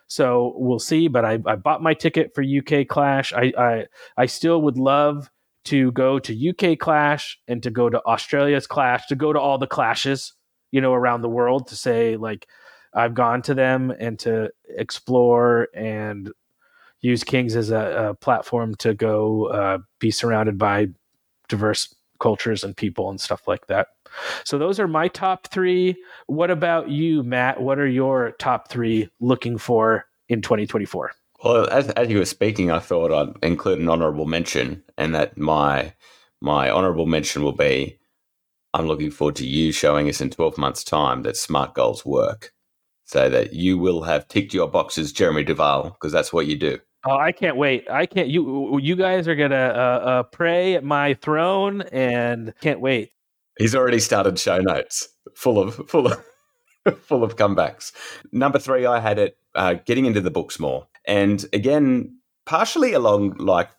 So 0.09 0.53
we'll 0.57 0.79
see. 0.79 1.07
But 1.07 1.23
I, 1.23 1.39
I 1.45 1.55
bought 1.55 1.81
my 1.81 1.93
ticket 1.93 2.33
for 2.35 2.43
UK 2.43 2.87
Clash. 2.87 3.31
I, 3.31 3.53
I 3.57 3.85
I 4.17 4.25
still 4.25 4.61
would 4.63 4.77
love 4.77 5.29
to 5.65 5.91
go 5.91 6.19
to 6.19 6.49
UK 6.49 6.77
Clash 6.77 7.39
and 7.47 7.61
to 7.63 7.69
go 7.69 7.89
to 7.89 8.03
Australia's 8.05 8.67
Clash, 8.67 9.07
to 9.07 9.15
go 9.15 9.31
to 9.31 9.39
all 9.39 9.57
the 9.57 9.67
clashes, 9.67 10.33
you 10.71 10.81
know, 10.81 10.93
around 10.93 11.21
the 11.21 11.29
world 11.29 11.67
to 11.67 11.75
say 11.75 12.17
like 12.17 12.47
I've 12.93 13.13
gone 13.13 13.43
to 13.43 13.53
them 13.53 13.93
and 13.97 14.17
to 14.19 14.51
explore 14.67 15.67
and 15.75 16.31
use 17.01 17.23
Kings 17.23 17.55
as 17.55 17.69
a, 17.69 18.09
a 18.09 18.13
platform 18.15 18.75
to 18.75 18.95
go 18.95 19.45
uh, 19.47 19.77
be 19.99 20.11
surrounded 20.11 20.57
by 20.57 20.87
diverse 21.47 21.93
cultures 22.19 22.63
and 22.63 22.75
people 22.75 23.09
and 23.09 23.21
stuff 23.21 23.47
like 23.47 23.67
that. 23.67 23.89
So 24.43 24.57
those 24.57 24.79
are 24.79 24.87
my 24.87 25.07
top 25.07 25.47
three. 25.47 25.95
What 26.27 26.51
about 26.51 26.89
you, 26.89 27.23
Matt? 27.23 27.61
What 27.61 27.79
are 27.79 27.87
your 27.87 28.31
top 28.39 28.69
three 28.69 29.09
looking 29.19 29.57
for 29.57 30.05
in 30.27 30.41
2024? 30.41 31.11
Well, 31.43 31.69
as, 31.69 31.89
as 31.91 32.09
you 32.09 32.17
were 32.17 32.25
speaking, 32.25 32.69
I 32.69 32.79
thought 32.79 33.13
I'd 33.13 33.43
include 33.43 33.79
an 33.79 33.89
honourable 33.89 34.25
mention, 34.25 34.83
and 34.97 35.15
that 35.15 35.37
my 35.37 35.93
my 36.41 36.69
honourable 36.69 37.05
mention 37.05 37.43
will 37.43 37.53
be 37.53 37.97
I'm 38.73 38.87
looking 38.87 39.11
forward 39.11 39.35
to 39.37 39.47
you 39.47 39.71
showing 39.71 40.09
us 40.09 40.21
in 40.21 40.29
12 40.29 40.57
months' 40.57 40.83
time 40.83 41.23
that 41.23 41.37
smart 41.37 41.73
goals 41.73 42.05
work, 42.05 42.53
so 43.05 43.29
that 43.29 43.53
you 43.53 43.77
will 43.77 44.03
have 44.03 44.27
ticked 44.27 44.53
your 44.53 44.67
boxes, 44.67 45.11
Jeremy 45.11 45.43
Duval, 45.43 45.91
because 45.91 46.11
that's 46.11 46.31
what 46.31 46.45
you 46.45 46.57
do. 46.57 46.77
Oh, 47.05 47.17
I 47.17 47.31
can't 47.31 47.55
wait! 47.55 47.89
I 47.89 48.05
can't. 48.05 48.27
You 48.27 48.77
you 48.79 48.97
guys 48.97 49.27
are 49.29 49.35
gonna 49.35 49.55
uh, 49.55 50.05
uh, 50.05 50.23
pray 50.23 50.75
at 50.75 50.83
my 50.83 51.13
throne, 51.13 51.81
and 51.93 52.53
can't 52.59 52.81
wait. 52.81 53.11
He's 53.59 53.75
already 53.75 53.99
started 53.99 54.39
show 54.39 54.59
notes 54.59 55.09
full 55.35 55.59
of 55.59 55.75
full 55.87 56.07
of 56.07 56.25
full 57.01 57.23
of 57.23 57.35
comebacks. 57.35 57.91
Number 58.31 58.57
three, 58.57 58.85
I 58.85 58.99
had 58.99 59.19
it 59.19 59.37
uh, 59.53 59.75
getting 59.85 60.05
into 60.05 60.21
the 60.21 60.31
books 60.31 60.59
more, 60.59 60.87
and 61.05 61.45
again, 61.53 62.17
partially 62.45 62.93
along 62.93 63.35
like 63.37 63.69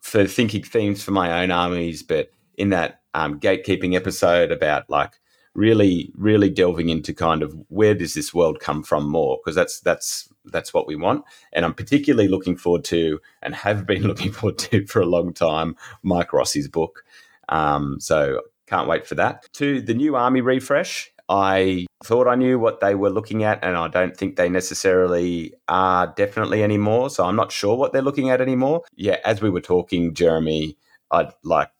for 0.00 0.26
thinking 0.26 0.62
themes 0.62 1.02
for 1.02 1.10
my 1.10 1.42
own 1.42 1.50
armies, 1.50 2.02
but 2.02 2.30
in 2.56 2.70
that 2.70 3.02
um, 3.14 3.38
gatekeeping 3.38 3.94
episode 3.94 4.50
about 4.50 4.88
like 4.88 5.12
really 5.54 6.12
really 6.14 6.50
delving 6.50 6.90
into 6.90 7.14
kind 7.14 7.42
of 7.42 7.56
where 7.68 7.94
does 7.94 8.14
this 8.14 8.32
world 8.32 8.60
come 8.60 8.82
from 8.82 9.08
more? 9.08 9.38
Because 9.42 9.54
that's 9.54 9.80
that's 9.80 10.28
that's 10.46 10.72
what 10.72 10.86
we 10.86 10.96
want. 10.96 11.24
And 11.52 11.64
i'm 11.64 11.74
particularly 11.74 12.28
looking 12.28 12.56
forward 12.56 12.84
to 12.84 13.20
and 13.42 13.54
have 13.54 13.86
been 13.86 14.02
looking 14.10 14.32
forward 14.32 14.58
to 14.58 14.86
for 14.86 15.00
a 15.00 15.06
long 15.06 15.32
time 15.34 15.76
mike 16.02 16.32
rossi's 16.32 16.68
book. 16.68 17.04
Um, 17.48 17.98
so 18.00 18.40
can't 18.66 18.88
wait 18.88 19.06
for 19.06 19.14
that 19.14 19.44
to 19.52 19.80
the 19.80 19.94
new 19.94 20.16
army 20.16 20.40
refresh 20.40 21.10
i 21.28 21.86
thought 22.04 22.28
i 22.28 22.34
knew 22.34 22.58
what 22.58 22.80
they 22.80 22.94
were 22.94 23.10
looking 23.10 23.42
at 23.42 23.62
and 23.64 23.76
i 23.76 23.88
don't 23.88 24.16
think 24.16 24.36
they 24.36 24.48
necessarily 24.48 25.52
are 25.68 26.12
definitely 26.16 26.62
anymore 26.62 27.10
so 27.10 27.24
i'm 27.24 27.36
not 27.36 27.50
sure 27.50 27.76
what 27.76 27.92
they're 27.92 28.02
looking 28.02 28.30
at 28.30 28.40
anymore 28.40 28.82
yeah 28.94 29.18
as 29.24 29.42
we 29.42 29.50
were 29.50 29.60
talking 29.60 30.14
jeremy 30.14 30.76
i'd 31.10 31.32
like 31.42 31.70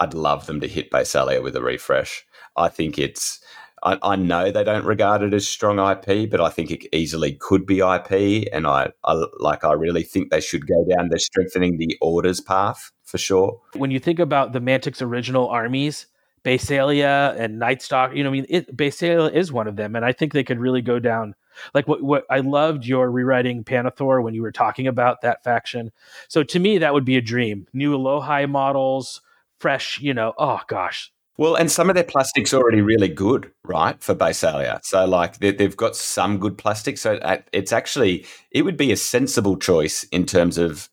I'd 0.00 0.14
love 0.14 0.46
them 0.46 0.60
to 0.60 0.68
hit 0.68 0.90
Basilea 0.90 1.42
with 1.42 1.56
a 1.56 1.62
refresh. 1.62 2.24
I 2.56 2.68
think 2.68 2.98
it's. 2.98 3.40
I, 3.82 3.98
I, 4.02 4.16
know 4.16 4.50
they 4.50 4.64
don't 4.64 4.86
regard 4.86 5.20
it 5.20 5.34
as 5.34 5.46
strong 5.46 5.78
IP, 5.78 6.30
but 6.30 6.40
I 6.40 6.48
think 6.48 6.70
it 6.70 6.86
easily 6.90 7.34
could 7.34 7.66
be 7.66 7.80
IP, 7.80 8.48
and 8.52 8.66
I, 8.66 8.90
I 9.04 9.24
like. 9.38 9.62
I 9.62 9.72
really 9.72 10.02
think 10.02 10.30
they 10.30 10.40
should 10.40 10.66
go 10.66 10.86
down 10.88 11.10
the 11.10 11.18
strengthening 11.18 11.76
the 11.76 11.96
orders 12.00 12.40
path 12.40 12.92
for 13.02 13.18
sure. 13.18 13.60
When 13.74 13.90
you 13.90 14.00
think 14.00 14.18
about 14.18 14.52
the 14.52 14.60
Mantic's 14.60 15.02
original 15.02 15.48
armies, 15.48 16.06
Basilea 16.44 17.34
and 17.38 17.60
Nightstalk, 17.60 18.14
you 18.14 18.22
know, 18.22 18.30
I 18.30 18.32
mean, 18.32 18.46
it, 18.48 18.76
Basilea 18.76 19.32
is 19.32 19.50
one 19.50 19.66
of 19.66 19.76
them, 19.76 19.96
and 19.96 20.04
I 20.04 20.12
think 20.12 20.32
they 20.32 20.44
could 20.44 20.58
really 20.58 20.82
go 20.82 20.98
down. 20.98 21.34
Like 21.72 21.88
what, 21.88 22.02
what 22.02 22.24
I 22.30 22.40
loved 22.40 22.84
your 22.84 23.10
rewriting 23.10 23.64
Pannithor 23.64 24.22
when 24.22 24.34
you 24.34 24.42
were 24.42 24.52
talking 24.52 24.86
about 24.86 25.22
that 25.22 25.44
faction. 25.44 25.92
So 26.28 26.42
to 26.42 26.58
me, 26.58 26.78
that 26.78 26.92
would 26.92 27.04
be 27.04 27.16
a 27.16 27.20
dream. 27.20 27.66
New 27.72 27.96
Elohi 27.96 28.48
models, 28.48 29.20
fresh, 29.60 30.00
you 30.00 30.12
know, 30.12 30.34
oh 30.36 30.60
gosh. 30.66 31.12
Well, 31.36 31.56
and 31.56 31.70
some 31.70 31.88
of 31.88 31.96
their 31.96 32.04
plastic's 32.04 32.54
already 32.54 32.80
really 32.80 33.08
good, 33.08 33.50
right, 33.64 34.00
for 34.00 34.14
Basilea. 34.14 34.78
So, 34.84 35.04
like, 35.04 35.38
they, 35.38 35.64
have 35.64 35.76
got 35.76 35.96
some 35.96 36.38
good 36.38 36.56
plastic. 36.56 36.96
So, 36.96 37.16
uh, 37.16 37.38
it's 37.52 37.72
actually, 37.72 38.24
it 38.52 38.62
would 38.62 38.76
be 38.76 38.92
a 38.92 38.96
sensible 38.96 39.56
choice 39.56 40.04
in 40.04 40.26
terms 40.26 40.58
of 40.58 40.88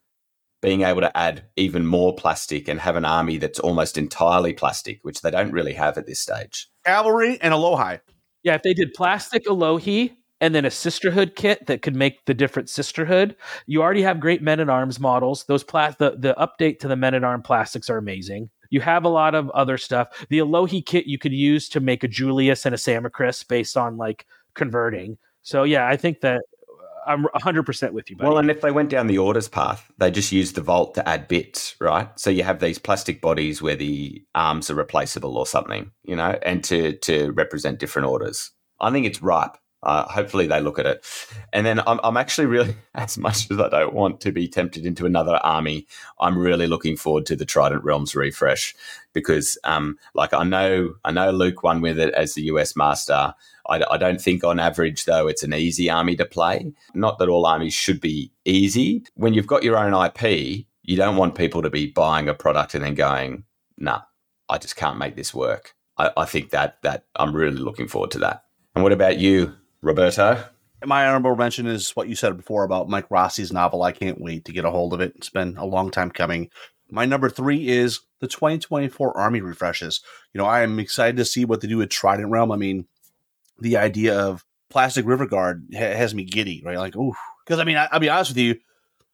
being 0.61 0.83
able 0.83 1.01
to 1.01 1.17
add 1.17 1.43
even 1.55 1.85
more 1.85 2.15
plastic 2.15 2.67
and 2.67 2.79
have 2.79 2.95
an 2.95 3.05
army 3.05 3.37
that's 3.37 3.59
almost 3.59 3.97
entirely 3.97 4.53
plastic, 4.53 4.99
which 5.03 5.21
they 5.21 5.31
don't 5.31 5.51
really 5.51 5.73
have 5.73 5.97
at 5.97 6.05
this 6.05 6.19
stage. 6.19 6.69
Cavalry 6.85 7.39
and 7.41 7.53
Elohi. 7.53 7.99
Yeah, 8.43 8.55
if 8.55 8.63
they 8.63 8.73
did 8.73 8.93
plastic 8.93 9.45
Elohi 9.45 10.15
and 10.39 10.55
then 10.55 10.65
a 10.65 10.71
sisterhood 10.71 11.35
kit 11.35 11.67
that 11.67 11.81
could 11.81 11.95
make 11.95 12.25
the 12.25 12.33
different 12.33 12.69
sisterhood, 12.69 13.35
you 13.65 13.81
already 13.81 14.01
have 14.03 14.19
great 14.19 14.41
men 14.41 14.59
at 14.59 14.69
arms 14.69 14.99
models. 14.99 15.45
Those 15.45 15.63
pla- 15.63 15.93
the, 15.97 16.15
the 16.17 16.35
update 16.35 16.79
to 16.79 16.87
the 16.87 16.95
men 16.95 17.13
at 17.13 17.23
arm 17.23 17.41
plastics 17.41 17.89
are 17.89 17.97
amazing. 17.97 18.49
You 18.69 18.81
have 18.81 19.03
a 19.03 19.09
lot 19.09 19.35
of 19.35 19.49
other 19.51 19.77
stuff. 19.77 20.25
The 20.29 20.39
Elohi 20.39 20.85
kit 20.85 21.05
you 21.05 21.17
could 21.17 21.33
use 21.33 21.69
to 21.69 21.79
make 21.79 22.03
a 22.03 22.07
Julius 22.07 22.65
and 22.65 22.73
a 22.73 22.77
Samacris 22.77 23.47
based 23.47 23.77
on 23.77 23.97
like 23.97 24.25
converting. 24.53 25.17
So 25.43 25.63
yeah, 25.63 25.87
I 25.87 25.97
think 25.97 26.21
that 26.21 26.41
I'm 27.05 27.25
100% 27.35 27.91
with 27.91 28.09
you. 28.09 28.15
Buddy. 28.15 28.27
Well, 28.27 28.37
and 28.37 28.49
if 28.51 28.61
they 28.61 28.71
went 28.71 28.89
down 28.89 29.07
the 29.07 29.17
orders 29.17 29.47
path, 29.47 29.91
they 29.97 30.11
just 30.11 30.31
used 30.31 30.55
the 30.55 30.61
vault 30.61 30.95
to 30.95 31.07
add 31.07 31.27
bits, 31.27 31.75
right? 31.79 32.07
So 32.19 32.29
you 32.29 32.43
have 32.43 32.59
these 32.59 32.79
plastic 32.79 33.21
bodies 33.21 33.61
where 33.61 33.75
the 33.75 34.23
arms 34.35 34.69
are 34.69 34.75
replaceable 34.75 35.37
or 35.37 35.45
something, 35.45 35.91
you 36.03 36.15
know, 36.15 36.37
and 36.43 36.63
to 36.65 36.97
to 36.97 37.31
represent 37.31 37.79
different 37.79 38.07
orders. 38.07 38.51
I 38.79 38.91
think 38.91 39.05
it's 39.05 39.21
ripe. 39.21 39.57
Uh, 39.83 40.03
hopefully 40.07 40.45
they 40.45 40.61
look 40.61 40.77
at 40.77 40.85
it. 40.85 41.05
And 41.53 41.65
then 41.65 41.79
I'm, 41.87 41.99
I'm 42.03 42.17
actually 42.17 42.45
really, 42.47 42.75
as 42.95 43.17
much 43.17 43.49
as 43.49 43.59
I 43.59 43.69
don't 43.69 43.93
want 43.93 44.21
to 44.21 44.31
be 44.31 44.47
tempted 44.47 44.85
into 44.85 45.05
another 45.05 45.37
army, 45.43 45.87
I'm 46.19 46.37
really 46.37 46.67
looking 46.67 46.95
forward 46.95 47.25
to 47.27 47.35
the 47.35 47.45
Trident 47.45 47.83
Realms 47.83 48.15
refresh 48.15 48.75
because, 49.13 49.57
um, 49.63 49.97
like 50.13 50.33
I 50.33 50.43
know, 50.43 50.95
I 51.03 51.11
know 51.11 51.31
Luke 51.31 51.63
won 51.63 51.81
with 51.81 51.99
it 51.99 52.13
as 52.13 52.33
the 52.33 52.43
US 52.43 52.75
Master. 52.75 53.33
I, 53.67 53.83
I 53.89 53.97
don't 53.97 54.21
think 54.21 54.43
on 54.43 54.59
average 54.59 55.05
though 55.05 55.27
it's 55.27 55.43
an 55.43 55.53
easy 55.53 55.89
army 55.89 56.15
to 56.17 56.25
play. 56.25 56.71
Not 56.93 57.19
that 57.19 57.29
all 57.29 57.45
armies 57.45 57.73
should 57.73 58.01
be 58.01 58.31
easy. 58.45 59.03
When 59.15 59.33
you've 59.33 59.47
got 59.47 59.63
your 59.63 59.77
own 59.77 59.93
IP, 59.93 60.65
you 60.83 60.97
don't 60.97 61.17
want 61.17 61.35
people 61.35 61.61
to 61.61 61.69
be 61.69 61.87
buying 61.87 62.27
a 62.27 62.33
product 62.33 62.73
and 62.73 62.83
then 62.83 62.95
going, 62.95 63.43
"Nah, 63.77 64.01
I 64.49 64.57
just 64.57 64.75
can't 64.75 64.97
make 64.97 65.15
this 65.15 65.33
work." 65.33 65.75
I, 65.97 66.11
I 66.17 66.25
think 66.25 66.49
that 66.49 66.81
that 66.81 67.05
I'm 67.15 67.35
really 67.35 67.57
looking 67.57 67.87
forward 67.87 68.11
to 68.11 68.19
that. 68.19 68.45
And 68.75 68.83
what 68.83 68.93
about 68.93 69.19
you, 69.19 69.55
Roberto? 69.81 70.43
My 70.83 71.05
honorable 71.05 71.35
mention 71.35 71.67
is 71.67 71.91
what 71.91 72.07
you 72.07 72.15
said 72.15 72.37
before 72.37 72.63
about 72.63 72.89
Mike 72.89 73.09
Rossi's 73.09 73.53
novel. 73.53 73.83
I 73.83 73.91
can't 73.91 74.19
wait 74.19 74.45
to 74.45 74.51
get 74.51 74.65
a 74.65 74.71
hold 74.71 74.93
of 74.93 75.01
it. 75.01 75.13
It's 75.15 75.29
been 75.29 75.57
a 75.57 75.65
long 75.65 75.91
time 75.91 76.09
coming. 76.09 76.49
My 76.89 77.05
number 77.05 77.29
three 77.29 77.67
is 77.67 78.01
the 78.19 78.27
2024 78.27 79.17
Army 79.17 79.41
refreshes. 79.41 80.01
You 80.33 80.39
know, 80.39 80.45
I 80.45 80.61
am 80.61 80.79
excited 80.79 81.17
to 81.17 81.25
see 81.25 81.45
what 81.45 81.61
they 81.61 81.67
do 81.67 81.77
with 81.77 81.89
Trident 81.89 82.29
Realm. 82.29 82.51
I 82.51 82.57
mean, 82.57 82.87
the 83.59 83.77
idea 83.77 84.19
of 84.19 84.43
Plastic 84.69 85.05
River 85.05 85.27
Guard 85.27 85.67
ha- 85.73 85.95
has 85.95 86.15
me 86.15 86.23
giddy, 86.23 86.61
right? 86.65 86.77
Like, 86.77 86.95
ooh, 86.95 87.13
because 87.45 87.59
I 87.59 87.63
mean, 87.63 87.77
I, 87.77 87.87
will 87.93 87.99
be 87.99 88.09
honest 88.09 88.31
with 88.31 88.37
you, 88.39 88.55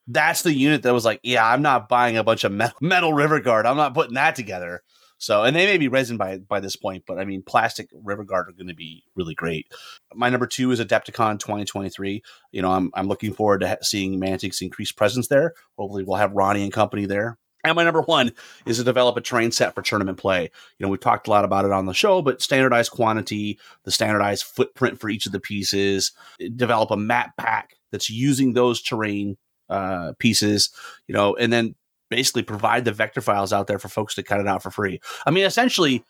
that's 0.08 0.42
the 0.42 0.54
unit 0.54 0.84
that 0.84 0.94
was 0.94 1.06
like, 1.06 1.20
yeah, 1.22 1.46
I'm 1.46 1.62
not 1.62 1.90
buying 1.90 2.18
a 2.18 2.24
bunch 2.24 2.44
of 2.44 2.52
metal, 2.52 2.78
metal 2.82 3.14
River 3.14 3.40
Guard. 3.40 3.66
I'm 3.66 3.78
not 3.78 3.94
putting 3.94 4.16
that 4.16 4.36
together. 4.36 4.84
So, 5.18 5.44
and 5.44 5.56
they 5.56 5.66
may 5.66 5.78
be 5.78 5.88
resin 5.88 6.18
by 6.18 6.38
by 6.38 6.60
this 6.60 6.76
point, 6.76 7.04
but 7.08 7.18
I 7.18 7.26
mean, 7.26 7.42
plastic 7.42 7.90
River 8.04 8.24
Guard 8.24 8.50
are 8.50 8.54
going 8.54 8.68
to 8.68 8.76
be 8.76 9.04
really 9.16 9.34
great. 9.34 9.72
My 10.14 10.30
number 10.30 10.48
two 10.48 10.72
is 10.72 10.80
Adepticon 10.80 11.40
2023. 11.40 12.22
You 12.52 12.62
know, 12.62 12.72
I'm 12.72 12.92
I'm 12.94 13.08
looking 13.08 13.34
forward 13.34 13.62
to 13.62 13.78
seeing 13.82 14.20
Mantic's 14.20 14.62
increased 14.62 14.96
presence 14.96 15.28
there. 15.28 15.54
Hopefully, 15.78 16.04
we'll 16.04 16.18
have 16.18 16.34
Ronnie 16.34 16.64
and 16.64 16.74
company 16.74 17.06
there. 17.06 17.38
And 17.64 17.76
my 17.76 17.84
number 17.84 18.02
one 18.02 18.32
is 18.66 18.78
to 18.78 18.84
develop 18.84 19.18
a 19.18 19.22
terrain 19.22 19.52
set 19.52 19.74
for 19.76 19.82
tournament 19.82 20.18
play. 20.18 20.44
You 20.44 20.86
know, 20.86 20.90
we've 20.90 21.00
talked 21.00 21.28
a 21.28 21.32
lot 21.32 21.44
about 21.44 21.66
it 21.66 21.72
on 21.72 21.86
the 21.86 21.94
show, 21.94 22.22
but 22.22 22.42
standardized 22.42 22.92
quantity, 22.92 23.60
the 23.84 23.92
standardized 23.92 24.44
footprint 24.44 25.00
for 25.00 25.10
each 25.10 25.26
of 25.26 25.32
the 25.32 25.40
pieces, 25.40 26.12
develop 26.56 26.92
a 26.92 26.98
map 26.98 27.36
pack 27.38 27.76
that's 27.92 28.10
using 28.10 28.54
those 28.54 28.82
terrain 28.82 29.38
uh, 29.70 30.14
pieces, 30.20 30.70
you 31.08 31.14
know, 31.14 31.36
and 31.36 31.52
then 31.52 31.76
basically 32.10 32.44
provide 32.44 32.86
the 32.86 32.92
vector 32.92 33.22
files 33.22 33.54
out 33.54 33.68
there 33.68 33.80
for 33.80 33.90
folks 33.90 34.16
to 34.16 34.24
cut 34.24 34.40
it 34.40 34.48
out 34.48 34.64
for 34.64 34.72
free. 34.72 35.00
I 35.26 35.32
mean, 35.32 35.46
essentially, 35.46 36.04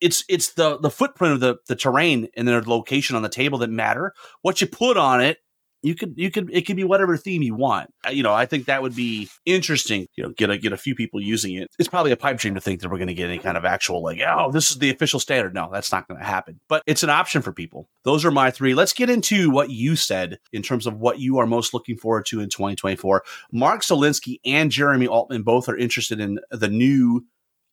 it's 0.00 0.24
it's 0.28 0.52
the 0.54 0.78
the 0.78 0.90
footprint 0.90 1.34
of 1.34 1.40
the 1.40 1.56
the 1.68 1.76
terrain 1.76 2.28
and 2.36 2.46
their 2.46 2.62
location 2.62 3.16
on 3.16 3.22
the 3.22 3.28
table 3.28 3.58
that 3.58 3.70
matter. 3.70 4.12
What 4.42 4.60
you 4.60 4.66
put 4.66 4.96
on 4.96 5.20
it 5.20 5.38
you 5.82 5.94
could 5.94 6.14
you 6.16 6.30
could 6.30 6.48
it 6.52 6.62
could 6.62 6.76
be 6.76 6.84
whatever 6.84 7.16
theme 7.16 7.42
you 7.42 7.54
want. 7.54 7.90
You 8.10 8.22
know, 8.22 8.32
I 8.32 8.46
think 8.46 8.66
that 8.66 8.82
would 8.82 8.94
be 8.94 9.28
interesting. 9.44 10.06
You 10.16 10.24
know, 10.24 10.30
get 10.30 10.50
a 10.50 10.58
get 10.58 10.72
a 10.72 10.76
few 10.76 10.94
people 10.94 11.20
using 11.20 11.54
it. 11.54 11.68
It's 11.78 11.88
probably 11.88 12.12
a 12.12 12.16
pipe 12.16 12.38
dream 12.38 12.54
to 12.54 12.60
think 12.60 12.80
that 12.80 12.90
we're 12.90 12.98
going 12.98 13.08
to 13.08 13.14
get 13.14 13.28
any 13.28 13.38
kind 13.38 13.56
of 13.56 13.64
actual 13.64 14.02
like, 14.02 14.20
oh, 14.26 14.50
this 14.50 14.70
is 14.70 14.78
the 14.78 14.90
official 14.90 15.20
standard. 15.20 15.54
No, 15.54 15.68
that's 15.72 15.92
not 15.92 16.08
going 16.08 16.20
to 16.20 16.26
happen. 16.26 16.60
But 16.68 16.82
it's 16.86 17.02
an 17.02 17.10
option 17.10 17.42
for 17.42 17.52
people. 17.52 17.88
Those 18.04 18.24
are 18.24 18.30
my 18.30 18.50
three. 18.50 18.74
Let's 18.74 18.92
get 18.92 19.10
into 19.10 19.50
what 19.50 19.70
you 19.70 19.96
said 19.96 20.38
in 20.52 20.62
terms 20.62 20.86
of 20.86 20.98
what 20.98 21.18
you 21.18 21.38
are 21.38 21.46
most 21.46 21.74
looking 21.74 21.96
forward 21.96 22.26
to 22.26 22.40
in 22.40 22.48
2024. 22.48 23.24
Mark 23.52 23.82
Solinsky 23.82 24.38
and 24.44 24.70
Jeremy 24.70 25.06
Altman 25.06 25.42
both 25.42 25.68
are 25.68 25.76
interested 25.76 26.20
in 26.20 26.38
the 26.50 26.68
new 26.68 27.24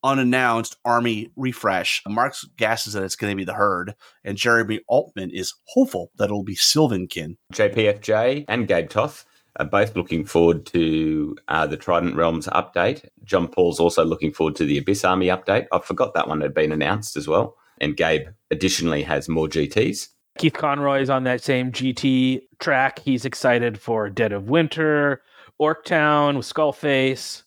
unannounced 0.03 0.77
army 0.85 1.31
refresh. 1.35 2.01
Mark's 2.07 2.45
guesses 2.57 2.93
that 2.93 3.03
it's 3.03 3.15
going 3.15 3.31
to 3.31 3.37
be 3.37 3.43
the 3.43 3.53
herd, 3.53 3.95
and 4.23 4.37
Jeremy 4.37 4.81
Altman 4.87 5.31
is 5.31 5.53
hopeful 5.67 6.11
that 6.17 6.25
it'll 6.25 6.43
be 6.43 6.55
Sylvankin. 6.55 7.37
JPFJ 7.53 8.45
and 8.47 8.67
Gabe 8.67 8.89
Toth 8.89 9.25
are 9.57 9.65
both 9.65 9.95
looking 9.95 10.25
forward 10.25 10.65
to 10.67 11.35
uh, 11.47 11.67
the 11.67 11.77
Trident 11.77 12.15
Realms 12.15 12.47
update. 12.47 13.07
John 13.23 13.47
Paul's 13.47 13.79
also 13.79 14.05
looking 14.05 14.31
forward 14.31 14.55
to 14.57 14.65
the 14.65 14.77
Abyss 14.77 15.03
Army 15.03 15.27
update. 15.27 15.67
I 15.71 15.79
forgot 15.79 16.13
that 16.13 16.27
one 16.27 16.41
had 16.41 16.53
been 16.53 16.71
announced 16.71 17.17
as 17.17 17.27
well. 17.27 17.57
And 17.81 17.95
Gabe 17.95 18.27
additionally 18.51 19.03
has 19.03 19.29
more 19.29 19.47
GTs. 19.47 20.09
Keith 20.37 20.53
Conroy 20.53 21.01
is 21.01 21.09
on 21.09 21.25
that 21.25 21.43
same 21.43 21.71
GT 21.71 22.41
track. 22.59 22.99
He's 22.99 23.25
excited 23.25 23.79
for 23.79 24.09
Dead 24.09 24.31
of 24.31 24.49
Winter, 24.49 25.21
Orktown 25.61 26.37
with 26.37 26.45
Skullface, 26.45 27.43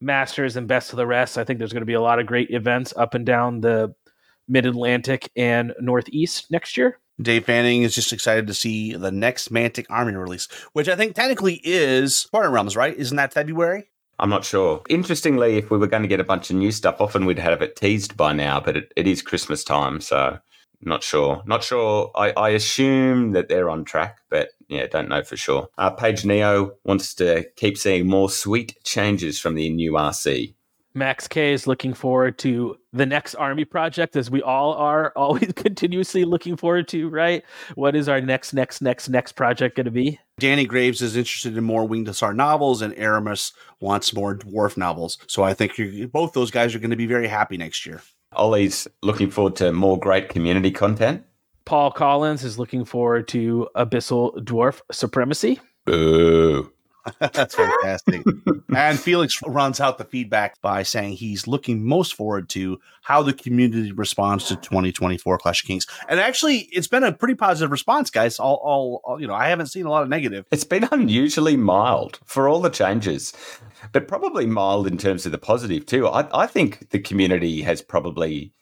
Masters, 0.00 0.56
and 0.56 0.68
Best 0.68 0.92
of 0.92 0.96
the 0.96 1.06
Rest. 1.06 1.38
I 1.38 1.44
think 1.44 1.58
there's 1.58 1.72
going 1.72 1.82
to 1.82 1.86
be 1.86 1.94
a 1.94 2.00
lot 2.00 2.18
of 2.18 2.26
great 2.26 2.50
events 2.50 2.94
up 2.96 3.14
and 3.14 3.26
down 3.26 3.60
the 3.60 3.94
Mid 4.48 4.66
Atlantic 4.66 5.30
and 5.36 5.74
Northeast 5.80 6.50
next 6.50 6.76
year. 6.76 6.98
Dave 7.20 7.46
Fanning 7.46 7.82
is 7.82 7.94
just 7.94 8.12
excited 8.12 8.46
to 8.46 8.54
see 8.54 8.94
the 8.94 9.10
next 9.10 9.52
Mantic 9.52 9.86
Army 9.90 10.14
release, 10.14 10.46
which 10.72 10.88
I 10.88 10.94
think 10.94 11.14
technically 11.14 11.60
is 11.64 12.28
Trident 12.30 12.54
Realms, 12.54 12.76
right? 12.76 12.96
Isn't 12.96 13.16
that 13.16 13.32
February? 13.32 13.90
I'm 14.20 14.30
not 14.30 14.44
sure. 14.44 14.82
Interestingly, 14.88 15.56
if 15.58 15.70
we 15.70 15.78
were 15.78 15.86
going 15.86 16.02
to 16.02 16.08
get 16.08 16.20
a 16.20 16.24
bunch 16.24 16.50
of 16.50 16.56
new 16.56 16.72
stuff, 16.72 17.00
often 17.00 17.24
we'd 17.24 17.38
have 17.38 17.62
it 17.62 17.76
teased 17.76 18.16
by 18.16 18.32
now, 18.32 18.60
but 18.60 18.76
it, 18.76 18.92
it 18.96 19.06
is 19.06 19.22
Christmas 19.22 19.62
time, 19.64 20.00
so 20.00 20.38
not 20.80 21.02
sure. 21.02 21.42
Not 21.46 21.64
sure. 21.64 22.10
I, 22.14 22.32
I 22.32 22.50
assume 22.50 23.32
that 23.32 23.48
they're 23.48 23.70
on 23.70 23.84
track, 23.84 24.18
but 24.30 24.50
yeah, 24.68 24.86
don't 24.86 25.08
know 25.08 25.22
for 25.22 25.36
sure. 25.36 25.68
Uh, 25.76 25.90
Paige 25.90 26.24
Neo 26.24 26.72
wants 26.84 27.14
to 27.14 27.46
keep 27.56 27.76
seeing 27.76 28.06
more 28.06 28.30
sweet 28.30 28.76
changes 28.84 29.40
from 29.40 29.54
the 29.54 29.68
new 29.70 29.92
RC. 29.92 30.54
Max 30.94 31.28
K 31.28 31.52
is 31.52 31.66
looking 31.66 31.94
forward 31.94 32.38
to 32.38 32.76
the 32.92 33.06
next 33.06 33.34
army 33.36 33.64
project, 33.64 34.16
as 34.16 34.30
we 34.30 34.42
all 34.42 34.72
are 34.74 35.12
always 35.16 35.52
continuously 35.52 36.24
looking 36.24 36.56
forward 36.56 36.88
to, 36.88 37.08
right? 37.08 37.44
What 37.74 37.94
is 37.94 38.08
our 38.08 38.20
next, 38.20 38.52
next, 38.52 38.80
next, 38.82 39.08
next 39.08 39.32
project 39.32 39.76
going 39.76 39.84
to 39.84 39.90
be? 39.90 40.18
Danny 40.38 40.64
Graves 40.64 41.02
is 41.02 41.16
interested 41.16 41.56
in 41.56 41.64
more 41.64 41.86
Winged 41.86 42.08
Hussar 42.08 42.34
novels, 42.34 42.82
and 42.82 42.94
Aramis 42.96 43.52
wants 43.80 44.14
more 44.14 44.36
dwarf 44.36 44.76
novels. 44.76 45.18
So 45.26 45.42
I 45.42 45.54
think 45.54 45.72
both 46.12 46.32
those 46.32 46.50
guys 46.50 46.74
are 46.74 46.78
going 46.78 46.90
to 46.90 46.96
be 46.96 47.06
very 47.06 47.28
happy 47.28 47.56
next 47.56 47.86
year. 47.86 48.02
Ollie's 48.32 48.86
looking 49.02 49.30
forward 49.30 49.56
to 49.56 49.72
more 49.72 49.98
great 49.98 50.28
community 50.28 50.70
content. 50.70 51.24
Paul 51.64 51.90
Collins 51.90 52.44
is 52.44 52.58
looking 52.58 52.84
forward 52.84 53.28
to 53.28 53.68
Abyssal 53.76 54.36
Dwarf 54.44 54.80
Supremacy. 54.90 55.60
Boo. 55.84 56.72
That's 57.18 57.54
fantastic. 57.54 58.24
and 58.74 58.98
Felix 58.98 59.40
runs 59.46 59.80
out 59.80 59.98
the 59.98 60.04
feedback 60.04 60.60
by 60.60 60.82
saying 60.82 61.14
he's 61.14 61.46
looking 61.46 61.84
most 61.84 62.14
forward 62.14 62.48
to 62.50 62.78
how 63.02 63.22
the 63.22 63.32
community 63.32 63.92
responds 63.92 64.48
to 64.48 64.56
2024 64.56 65.38
Clash 65.38 65.62
of 65.62 65.66
Kings. 65.66 65.86
And 66.08 66.20
actually, 66.20 66.68
it's 66.72 66.88
been 66.88 67.04
a 67.04 67.12
pretty 67.12 67.34
positive 67.34 67.70
response, 67.70 68.10
guys. 68.10 68.38
All, 68.38 68.60
all, 68.62 69.00
all, 69.04 69.20
you 69.20 69.26
know, 69.26 69.34
I 69.34 69.48
haven't 69.48 69.66
seen 69.66 69.86
a 69.86 69.90
lot 69.90 70.02
of 70.02 70.08
negative. 70.08 70.46
It's 70.50 70.64
been 70.64 70.88
unusually 70.92 71.56
mild 71.56 72.20
for 72.24 72.48
all 72.48 72.60
the 72.60 72.70
changes, 72.70 73.32
but 73.92 74.08
probably 74.08 74.46
mild 74.46 74.86
in 74.86 74.98
terms 74.98 75.26
of 75.26 75.32
the 75.32 75.38
positive 75.38 75.86
too. 75.86 76.06
I, 76.06 76.42
I 76.42 76.46
think 76.46 76.90
the 76.90 76.98
community 76.98 77.62
has 77.62 77.82
probably 77.82 78.52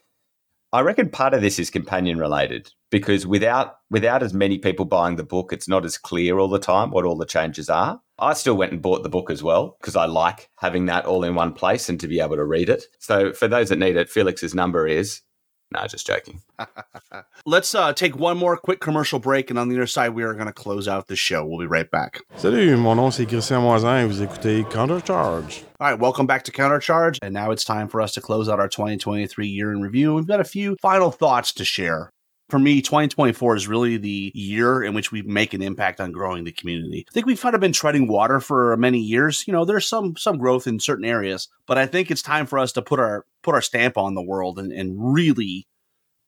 I 0.73 0.81
reckon 0.81 1.09
part 1.09 1.32
of 1.32 1.40
this 1.40 1.59
is 1.59 1.70
companion 1.70 2.18
related 2.18 2.73
because 2.97 3.27
without 3.27 3.77
without 3.90 4.23
as 4.23 4.32
many 4.32 4.56
people 4.56 4.86
buying 4.86 5.16
the 5.16 5.23
book, 5.23 5.52
it's 5.52 5.68
not 5.68 5.85
as 5.85 5.98
clear 5.98 6.39
all 6.39 6.48
the 6.48 6.59
time 6.59 6.90
what 6.90 7.05
all 7.05 7.18
the 7.18 7.27
changes 7.27 7.68
are. 7.68 8.01
I 8.18 8.32
still 8.32 8.56
went 8.56 8.73
and 8.73 8.81
bought 8.81 9.02
the 9.02 9.10
book 9.10 9.31
as 9.31 9.43
well 9.43 9.77
because 9.78 9.97
I 9.97 10.06
like 10.06 10.48
having 10.56 10.86
that 10.86 11.05
all 11.05 11.23
in 11.23 11.35
one 11.35 11.52
place 11.52 11.90
and 11.90 12.01
to 12.01 12.09
be 12.09 12.20
able 12.20 12.36
to 12.36 12.44
read 12.44 12.70
it. 12.70 12.85
So 12.98 13.35
for 13.35 13.48
those 13.48 13.68
that 13.68 13.78
need 13.78 13.97
it, 13.97 14.09
Felix's 14.09 14.55
number 14.55 14.86
is 14.86 15.20
no, 15.73 15.86
just 15.86 16.06
joking. 16.06 16.40
Let's 17.47 17.74
uh, 17.74 17.93
take 17.93 18.16
one 18.16 18.39
more 18.39 18.56
quick 18.56 18.81
commercial 18.81 19.18
break, 19.18 19.51
and 19.51 19.59
on 19.59 19.68
the 19.68 19.74
other 19.74 19.89
side, 19.89 20.10
we 20.10 20.23
are 20.23 20.32
going 20.32 20.47
to 20.47 20.52
close 20.52 20.86
out 20.86 21.09
the 21.09 21.16
show. 21.16 21.44
We'll 21.44 21.59
be 21.59 21.66
right 21.66 21.90
back. 21.90 22.20
Salut, 22.36 22.77
mon 22.78 22.97
nom 22.97 23.10
c'est 23.10 23.27
Christian 23.27 23.60
Moisin 23.60 24.05
et 24.05 24.06
vous 24.06 24.23
écoutez 24.23 24.64
Countercharge. 24.70 25.64
All 25.81 25.90
right, 25.90 25.98
welcome 25.98 26.27
back 26.27 26.44
to 26.44 26.52
Countercharge, 26.52 27.18
and 27.20 27.35
now 27.35 27.51
it's 27.51 27.64
time 27.64 27.89
for 27.89 28.01
us 28.01 28.14
to 28.14 28.20
close 28.20 28.48
out 28.48 28.60
our 28.60 28.68
2023 28.68 29.48
year 29.48 29.73
in 29.73 29.82
review. 29.82 30.14
We've 30.14 30.27
got 30.27 30.40
a 30.40 30.44
few 30.44 30.77
final 30.81 31.10
thoughts 31.10 31.52
to 31.55 31.64
share 31.64 32.12
for 32.48 32.59
me, 32.59 32.81
2024 32.81 33.56
is 33.56 33.66
really 33.66 33.97
the 33.97 34.31
year 34.35 34.82
in 34.82 34.94
which 34.94 35.10
we 35.10 35.23
make 35.23 35.52
an 35.52 35.62
impact 35.62 36.01
on 36.01 36.12
growing 36.12 36.44
the 36.44 36.52
community. 36.52 37.05
I 37.09 37.12
think 37.12 37.27
we've 37.27 37.40
kind 37.40 37.55
of 37.55 37.60
been 37.60 37.73
treading 37.73 38.06
water 38.06 38.39
for 38.40 38.77
many 38.77 38.98
years. 38.98 39.47
You 39.47 39.52
know, 39.52 39.64
there's 39.64 39.89
some 39.89 40.16
some 40.16 40.39
growth 40.39 40.66
in 40.66 40.78
certain 40.78 41.05
areas, 41.05 41.48
but 41.66 41.78
I 41.78 41.86
think 41.86 42.10
it's 42.10 42.23
time 42.23 42.47
for 42.47 42.59
us 42.59 42.73
to 42.73 42.82
put 42.82 43.01
our 43.01 43.27
put 43.43 43.55
our 43.55 43.62
stamp 43.62 43.97
on 43.97 44.14
the 44.14 44.23
world 44.23 44.59
and, 44.59 44.73
and 44.73 44.94
really 44.97 45.66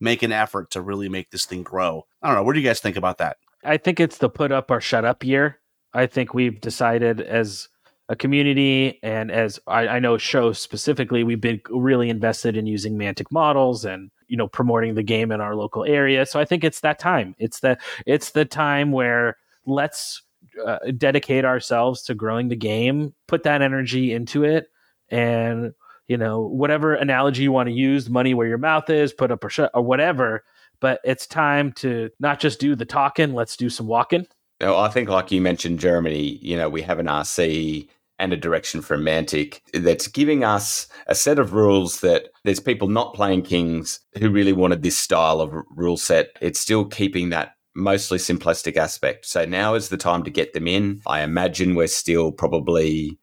make 0.01 0.23
an 0.23 0.33
effort 0.33 0.71
to 0.73 0.83
really 0.83 1.09
make 1.09 1.31
this 1.31 1.45
thing 1.45 1.63
grow. 1.63 2.07
I 2.23 2.29
don't 2.29 2.37
know. 2.37 2.43
What 2.43 2.55
do 2.55 2.61
you 2.61 2.67
guys 2.67 2.81
think 2.81 2.97
about 2.97 3.19
that? 3.19 3.37
I 3.65 3.77
think 3.77 4.01
it's 4.01 4.19
the 4.19 4.29
put 4.29 4.53
up 4.53 4.71
or 4.71 4.81
shut 4.81 5.05
up 5.05 5.25
year. 5.25 5.59
I 5.93 6.07
think 6.07 6.35
we've 6.35 6.61
decided 6.61 7.21
as 7.21 7.69
a 8.09 8.17
community 8.17 8.99
and 9.03 9.31
as 9.31 9.59
I, 9.67 9.89
I 9.89 9.99
know 9.99 10.17
show 10.19 10.53
specifically, 10.53 11.25
we've 11.25 11.41
been 11.41 11.61
really 11.69 12.09
invested 12.09 12.57
in 12.57 12.67
using 12.67 12.97
Mantic 12.97 13.27
models 13.31 13.85
and 13.85 14.11
you 14.29 14.37
know 14.37 14.49
promoting 14.49 14.95
the 14.95 15.03
game 15.03 15.33
in 15.33 15.41
our 15.41 15.57
local 15.57 15.85
area. 15.85 16.25
So 16.27 16.39
I 16.39 16.45
think 16.45 16.65
it's 16.65 16.81
that 16.81 16.99
time. 16.99 17.35
It's 17.39 17.61
the 17.61 17.79
it's 18.07 18.31
the 18.31 18.45
time 18.45 18.93
where 18.93 19.37
let's 19.67 20.23
uh, 20.65 20.79
dedicate 20.97 21.45
ourselves 21.45 22.03
to 22.05 22.15
growing 22.15 22.49
the 22.49 22.57
game, 22.57 23.15
put 23.27 23.43
that 23.43 23.63
energy 23.63 24.13
into 24.13 24.45
it, 24.45 24.69
and 25.09 25.75
you 26.07 26.17
know 26.17 26.41
whatever 26.43 26.95
analogy 26.95 27.43
you 27.43 27.53
want 27.53 27.69
to 27.69 27.75
use, 27.75 28.09
money 28.09 28.35
where 28.35 28.47
your 28.47 28.59
mouth 28.59 28.89
is, 28.91 29.13
put 29.13 29.31
up 29.31 29.45
or 29.45 29.51
shut 29.51 29.71
or 29.75 29.83
whatever. 29.83 30.45
But 30.81 31.01
it's 31.03 31.27
time 31.27 31.73
to 31.73 32.11
not 32.21 32.39
just 32.39 32.61
do 32.61 32.77
the 32.77 32.85
talking. 32.85 33.35
Let's 33.35 33.57
do 33.57 33.69
some 33.69 33.89
walking. 33.89 34.27
I 34.61 34.89
think, 34.89 35.09
like 35.09 35.31
you 35.31 35.41
mentioned, 35.41 35.79
Germany. 35.79 36.39
You 36.43 36.57
know, 36.57 36.69
we 36.69 36.83
have 36.83 36.99
an 36.99 37.07
RC 37.07 37.89
and 38.19 38.33
a 38.33 38.37
direction 38.37 38.83
from 38.83 39.03
Mantic 39.03 39.61
that's 39.73 40.09
giving 40.09 40.45
us 40.45 40.89
a 41.07 41.15
set 41.15 41.39
of 41.39 41.53
rules 41.53 42.01
that 42.01 42.29
there's 42.45 42.61
people 42.61 42.89
not 42.89 43.15
playing 43.15 43.43
Kings 43.43 44.01
who 44.19 44.31
really 44.31 44.53
wanted 44.53 44.83
this 44.83 44.99
style 44.99 45.41
of 45.41 45.55
rule 45.71 45.97
set. 45.97 46.31
It's 46.41 46.59
still 46.59 46.85
keeping 46.85 47.31
that 47.31 47.55
mostly 47.75 48.19
simplistic 48.19 48.77
aspect. 48.77 49.27
So 49.27 49.45
now 49.45 49.75
is 49.75 49.89
the 49.89 49.97
time 49.97 50.25
to 50.25 50.31
get 50.31 50.53
them 50.53 50.67
in. 50.67 51.01
I 51.07 51.23
imagine 51.23 51.75
we're 51.75 51.87
still 51.87 52.33
probably 52.33 53.19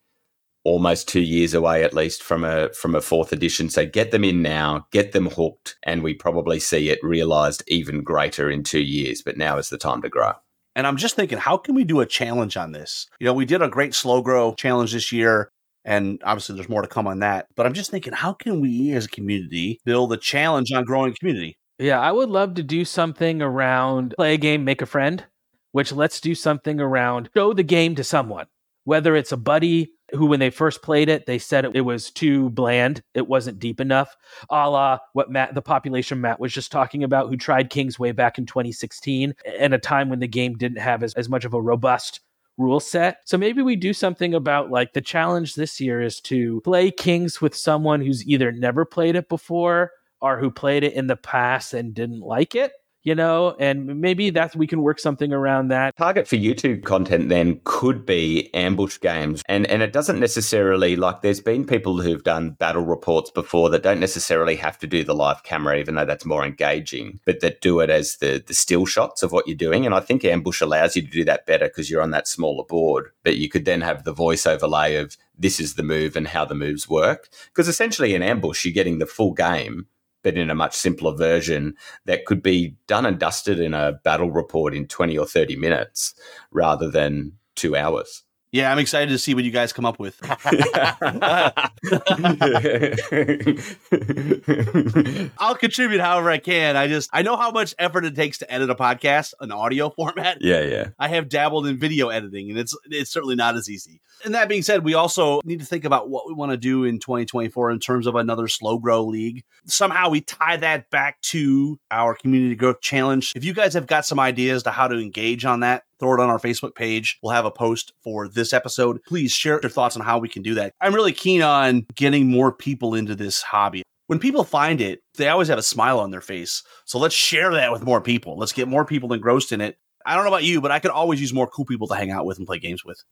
almost 0.63 1.07
two 1.07 1.21
years 1.21 1.53
away 1.53 1.83
at 1.83 1.93
least 1.93 2.23
from 2.23 2.43
a 2.43 2.73
from 2.73 2.95
a 2.95 3.01
fourth 3.01 3.31
edition. 3.31 3.69
So 3.69 3.85
get 3.85 4.11
them 4.11 4.23
in 4.23 4.41
now, 4.41 4.87
get 4.91 5.11
them 5.11 5.27
hooked, 5.27 5.75
and 5.83 6.01
we 6.03 6.13
probably 6.13 6.59
see 6.59 6.89
it 6.89 6.99
realized 7.03 7.63
even 7.67 8.03
greater 8.03 8.49
in 8.49 8.63
two 8.63 8.81
years. 8.81 9.21
But 9.21 9.37
now 9.37 9.57
is 9.57 9.69
the 9.69 9.77
time 9.77 10.01
to 10.01 10.09
grow. 10.09 10.33
And 10.75 10.85
I'm 10.85 10.97
just 10.97 11.15
thinking, 11.15 11.37
how 11.37 11.57
can 11.57 11.73
we 11.73 11.83
do 11.83 12.01
a 12.01 12.05
challenge 12.05 12.57
on 12.57 12.73
this? 12.73 13.07
You 13.19 13.25
know, 13.25 13.33
we 13.33 13.45
did 13.45 13.61
a 13.61 13.69
great 13.69 13.95
slow 13.95 14.21
grow 14.21 14.53
challenge 14.53 14.91
this 14.91 15.11
year, 15.11 15.49
and 15.85 16.21
obviously 16.25 16.55
there's 16.55 16.69
more 16.69 16.81
to 16.81 16.87
come 16.87 17.07
on 17.07 17.19
that. 17.19 17.47
But 17.55 17.65
I'm 17.65 17.73
just 17.73 17.91
thinking, 17.91 18.13
how 18.13 18.33
can 18.33 18.59
we 18.59 18.91
as 18.91 19.05
a 19.05 19.09
community 19.09 19.79
build 19.85 20.11
a 20.11 20.17
challenge 20.17 20.71
on 20.73 20.83
growing 20.83 21.15
community? 21.17 21.57
Yeah, 21.79 21.99
I 21.99 22.11
would 22.11 22.29
love 22.29 22.55
to 22.55 22.63
do 22.63 22.85
something 22.85 23.41
around 23.41 24.13
play 24.17 24.33
a 24.33 24.37
game, 24.37 24.63
make 24.63 24.81
a 24.81 24.85
friend, 24.85 25.23
which 25.71 25.91
let's 25.91 26.21
do 26.21 26.35
something 26.35 26.79
around 26.79 27.29
show 27.35 27.53
the 27.53 27.63
game 27.63 27.95
to 27.95 28.03
someone, 28.03 28.47
whether 28.83 29.15
it's 29.15 29.31
a 29.31 29.37
buddy, 29.37 29.91
who, 30.15 30.25
when 30.25 30.39
they 30.39 30.49
first 30.49 30.81
played 30.81 31.09
it, 31.09 31.25
they 31.25 31.37
said 31.37 31.65
it, 31.65 31.85
was 31.85 32.11
too 32.11 32.49
bland. 32.51 33.03
It 33.13 33.27
wasn't 33.27 33.59
deep 33.59 33.79
enough, 33.79 34.15
a 34.49 34.69
la 34.69 34.99
what 35.13 35.29
Matt, 35.29 35.53
the 35.53 35.61
population 35.61 36.21
Matt 36.21 36.39
was 36.39 36.53
just 36.53 36.71
talking 36.71 37.03
about, 37.03 37.29
who 37.29 37.37
tried 37.37 37.69
Kings 37.69 37.99
way 37.99 38.11
back 38.11 38.37
in 38.37 38.45
2016, 38.45 39.33
and 39.59 39.73
a 39.73 39.77
time 39.77 40.09
when 40.09 40.19
the 40.19 40.27
game 40.27 40.55
didn't 40.55 40.79
have 40.79 41.03
as, 41.03 41.13
as 41.13 41.29
much 41.29 41.45
of 41.45 41.53
a 41.53 41.61
robust 41.61 42.21
rule 42.57 42.79
set. 42.79 43.17
So 43.25 43.37
maybe 43.37 43.61
we 43.61 43.75
do 43.75 43.93
something 43.93 44.33
about 44.33 44.71
like 44.71 44.93
the 44.93 45.01
challenge 45.01 45.55
this 45.55 45.79
year 45.79 46.01
is 46.01 46.21
to 46.21 46.61
play 46.61 46.89
Kings 46.91 47.41
with 47.41 47.55
someone 47.55 48.01
who's 48.01 48.25
either 48.27 48.51
never 48.51 48.85
played 48.85 49.15
it 49.15 49.29
before 49.29 49.91
or 50.21 50.39
who 50.39 50.49
played 50.49 50.83
it 50.83 50.93
in 50.93 51.07
the 51.07 51.17
past 51.17 51.73
and 51.73 51.93
didn't 51.93 52.21
like 52.21 52.55
it 52.55 52.71
you 53.05 53.13
know, 53.13 53.55
and 53.59 54.01
maybe 54.01 54.31
that 54.31 54.55
we 54.55 54.65
can 54.65 54.81
work 54.81 54.99
something 54.99 55.31
around 55.31 55.67
that. 55.69 55.95
Target 55.95 56.27
for 56.27 56.37
YouTube 56.37 56.83
content 56.83 57.29
then 57.29 57.61
could 57.63 58.03
be 58.03 58.49
ambush 58.53 58.99
games. 58.99 59.43
And 59.47 59.67
and 59.67 59.83
it 59.83 59.93
doesn't 59.93 60.19
necessarily 60.19 60.95
like 60.95 61.21
there's 61.21 61.39
been 61.39 61.65
people 61.65 62.01
who've 62.01 62.23
done 62.23 62.51
battle 62.51 62.83
reports 62.83 63.29
before 63.29 63.69
that 63.69 63.83
don't 63.83 63.99
necessarily 63.99 64.55
have 64.55 64.79
to 64.79 64.87
do 64.87 65.03
the 65.03 65.13
live 65.13 65.43
camera, 65.43 65.77
even 65.77 65.93
though 65.95 66.05
that's 66.05 66.25
more 66.25 66.43
engaging, 66.43 67.19
but 67.25 67.41
that 67.41 67.61
do 67.61 67.79
it 67.79 67.91
as 67.91 68.17
the 68.17 68.43
the 68.45 68.55
still 68.55 68.87
shots 68.87 69.21
of 69.21 69.31
what 69.31 69.47
you're 69.47 69.55
doing. 69.55 69.85
And 69.85 69.93
I 69.93 69.99
think 69.99 70.25
ambush 70.25 70.59
allows 70.59 70.95
you 70.95 71.03
to 71.03 71.07
do 71.07 71.23
that 71.25 71.45
better 71.45 71.67
because 71.67 71.91
you're 71.91 72.01
on 72.01 72.11
that 72.11 72.27
smaller 72.27 72.65
board. 72.65 73.11
But 73.23 73.37
you 73.37 73.49
could 73.49 73.65
then 73.65 73.81
have 73.81 74.03
the 74.03 74.13
voice 74.13 74.47
overlay 74.47 74.95
of 74.95 75.15
this 75.37 75.59
is 75.59 75.75
the 75.75 75.83
move 75.83 76.15
and 76.15 76.27
how 76.27 76.45
the 76.45 76.55
moves 76.55 76.89
work. 76.89 77.29
Because 77.47 77.67
essentially 77.67 78.15
in 78.15 78.23
ambush, 78.23 78.65
you're 78.65 78.73
getting 78.73 78.97
the 78.97 79.05
full 79.05 79.33
game 79.33 79.85
but 80.25 80.37
in 80.39 80.49
a 80.49 80.55
much 80.55 80.75
simpler 80.75 81.15
version 81.15 81.75
that 82.05 82.25
could 82.25 82.41
be 82.41 82.75
done 82.87 83.05
and 83.05 83.19
dusted 83.19 83.59
in 83.59 83.75
a 83.75 83.93
battle 84.03 84.31
report 84.31 84.73
in 84.73 84.87
20 84.87 85.15
or 85.19 85.27
30 85.27 85.55
minutes 85.55 86.15
rather 86.51 86.89
than 86.89 87.33
two 87.55 87.75
hours. 87.75 88.24
Yeah, 88.55 88.71
I'm 88.71 88.79
excited 88.79 89.09
to 89.09 89.17
see 89.17 89.33
what 89.33 89.43
you 89.43 89.51
guys 89.51 89.73
come 89.73 89.83
up 89.83 89.99
with. 89.99 90.17
I'll 95.37 95.55
contribute 95.55 95.99
however 95.99 96.29
I 96.29 96.37
can. 96.37 96.77
I 96.77 96.87
just 96.87 97.09
I 97.11 97.21
know 97.21 97.35
how 97.35 97.51
much 97.51 97.75
effort 97.77 98.05
it 98.05 98.15
takes 98.15 98.37
to 98.37 98.49
edit 98.49 98.69
a 98.69 98.75
podcast, 98.75 99.33
an 99.41 99.51
audio 99.51 99.89
format. 99.89 100.37
yeah, 100.39 100.61
yeah. 100.61 100.87
I 100.97 101.09
have 101.09 101.27
dabbled 101.27 101.67
in 101.67 101.77
video 101.77 102.07
editing, 102.07 102.49
and 102.49 102.57
it's 102.57 102.73
it's 102.85 103.11
certainly 103.11 103.35
not 103.35 103.57
as 103.57 103.69
easy. 103.69 103.99
And 104.23 104.33
that 104.35 104.47
being 104.47 104.61
said, 104.61 104.85
we 104.85 104.93
also 104.93 105.41
need 105.43 105.59
to 105.59 105.65
think 105.65 105.83
about 105.83 106.09
what 106.09 106.25
we 106.25 106.33
want 106.33 106.53
to 106.53 106.57
do 106.57 106.85
in 106.85 106.99
2024 106.99 107.71
in 107.71 107.81
terms 107.81 108.07
of 108.07 108.15
another 108.15 108.47
slow 108.47 108.77
grow 108.77 109.03
league. 109.03 109.43
Somehow 109.65 110.07
we 110.07 110.21
tie 110.21 110.55
that 110.55 110.89
back 110.89 111.19
to 111.23 111.77
our 111.91 112.15
community 112.15 112.55
growth 112.55 112.79
challenge. 112.79 113.33
If 113.35 113.43
you 113.43 113.53
guys 113.53 113.73
have 113.73 113.85
got 113.85 114.05
some 114.05 114.21
ideas 114.21 114.63
to 114.63 114.71
how 114.71 114.87
to 114.87 114.97
engage 114.97 115.43
on 115.43 115.59
that, 115.59 115.83
throw 115.99 116.13
it 116.13 116.19
on 116.19 116.29
our 116.29 116.39
Facebook 116.39 116.75
page. 116.75 117.17
We'll 117.21 117.33
have 117.33 117.45
a 117.45 117.51
post 117.51 117.93
for 118.03 118.27
this 118.27 118.53
episode. 118.53 119.03
Please 119.07 119.31
share 119.31 119.59
your 119.61 119.69
thoughts 119.69 119.95
on 119.95 120.03
how 120.03 120.19
we 120.19 120.29
can 120.29 120.41
do 120.41 120.55
that. 120.55 120.73
I'm 120.81 120.93
really 120.93 121.13
keen 121.13 121.41
on 121.41 121.85
getting 121.95 122.29
more 122.29 122.51
people 122.51 122.95
into 122.95 123.15
this 123.15 123.41
hobby. 123.41 123.83
When 124.07 124.19
people 124.19 124.43
find 124.43 124.81
it, 124.81 125.01
they 125.17 125.29
always 125.29 125.47
have 125.47 125.57
a 125.57 125.63
smile 125.63 125.99
on 125.99 126.11
their 126.11 126.21
face. 126.21 126.61
So 126.85 126.99
let's 126.99 127.15
share 127.15 127.53
that 127.53 127.71
with 127.71 127.83
more 127.83 128.01
people. 128.01 128.37
Let's 128.37 128.53
get 128.53 128.67
more 128.67 128.85
people 128.85 129.13
engrossed 129.13 129.51
in 129.51 129.61
it. 129.61 129.77
I 130.05 130.13
don't 130.13 130.23
know 130.23 130.29
about 130.29 130.43
you, 130.43 130.61
but 130.61 130.69
I 130.71 130.77
could 130.77 130.91
always 130.91 131.19
use 131.19 131.33
more 131.33 131.47
cool 131.47 131.65
people 131.65 131.87
to 131.87 131.95
hang 131.95 132.11
out 132.11 132.27
with 132.27 132.37
and 132.37 132.45
play 132.45 132.59
games 132.59 132.85
with. 132.85 133.03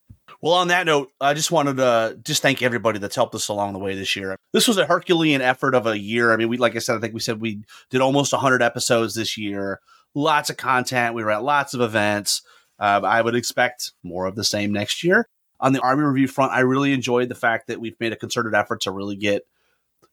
Well, 0.42 0.54
on 0.54 0.68
that 0.68 0.86
note, 0.86 1.12
I 1.20 1.34
just 1.34 1.52
wanted 1.52 1.78
to 1.78 2.20
just 2.24 2.44
thank 2.44 2.62
everybody 2.62 3.00
that's 3.00 3.16
helped 3.16 3.34
us 3.34 3.48
along 3.48 3.74
the 3.74 3.80
way 3.80 3.96
this 3.96 4.16
year. 4.16 4.36
This 4.52 4.68
was 4.68 4.78
a 4.78 4.86
Herculean 4.86 5.42
effort 5.42 5.74
of 5.74 5.88
a 5.88 5.98
year. 5.98 6.32
I 6.32 6.38
mean, 6.38 6.50
we 6.50 6.58
like 6.58 6.76
I 6.76 6.80
said, 6.80 6.96
I 6.96 7.00
think 7.00 7.16
we 7.16 7.20
said 7.20 7.42
we 7.42 7.64
did 7.90 8.02
almost 8.02 8.32
100 8.32 8.62
episodes 8.62 9.16
this 9.16 9.38
year. 9.38 9.80
Lots 10.14 10.52
of 10.52 10.58
content. 10.58 11.16
We 11.16 11.24
were 11.24 11.32
at 11.32 11.44
lots 11.44 11.74
of 11.74 11.82
events. 11.82 12.44
Uh, 12.80 13.02
I 13.04 13.22
would 13.22 13.36
expect 13.36 13.92
more 14.04 14.26
of 14.26 14.36
the 14.36 14.44
same 14.44 14.72
next 14.72 15.04
year. 15.04 15.28
On 15.60 15.74
the 15.74 15.80
Army 15.80 16.04
review 16.04 16.28
front, 16.28 16.52
I 16.52 16.62
really 16.62 16.94
enjoyed 16.94 17.30
the 17.30 17.36
fact 17.36 17.68
that 17.68 17.80
we've 17.80 18.00
made 18.00 18.12
a 18.12 18.18
concerted 18.18 18.54
effort 18.54 18.82
to 18.82 18.92
really 18.92 19.16
get 19.16 19.44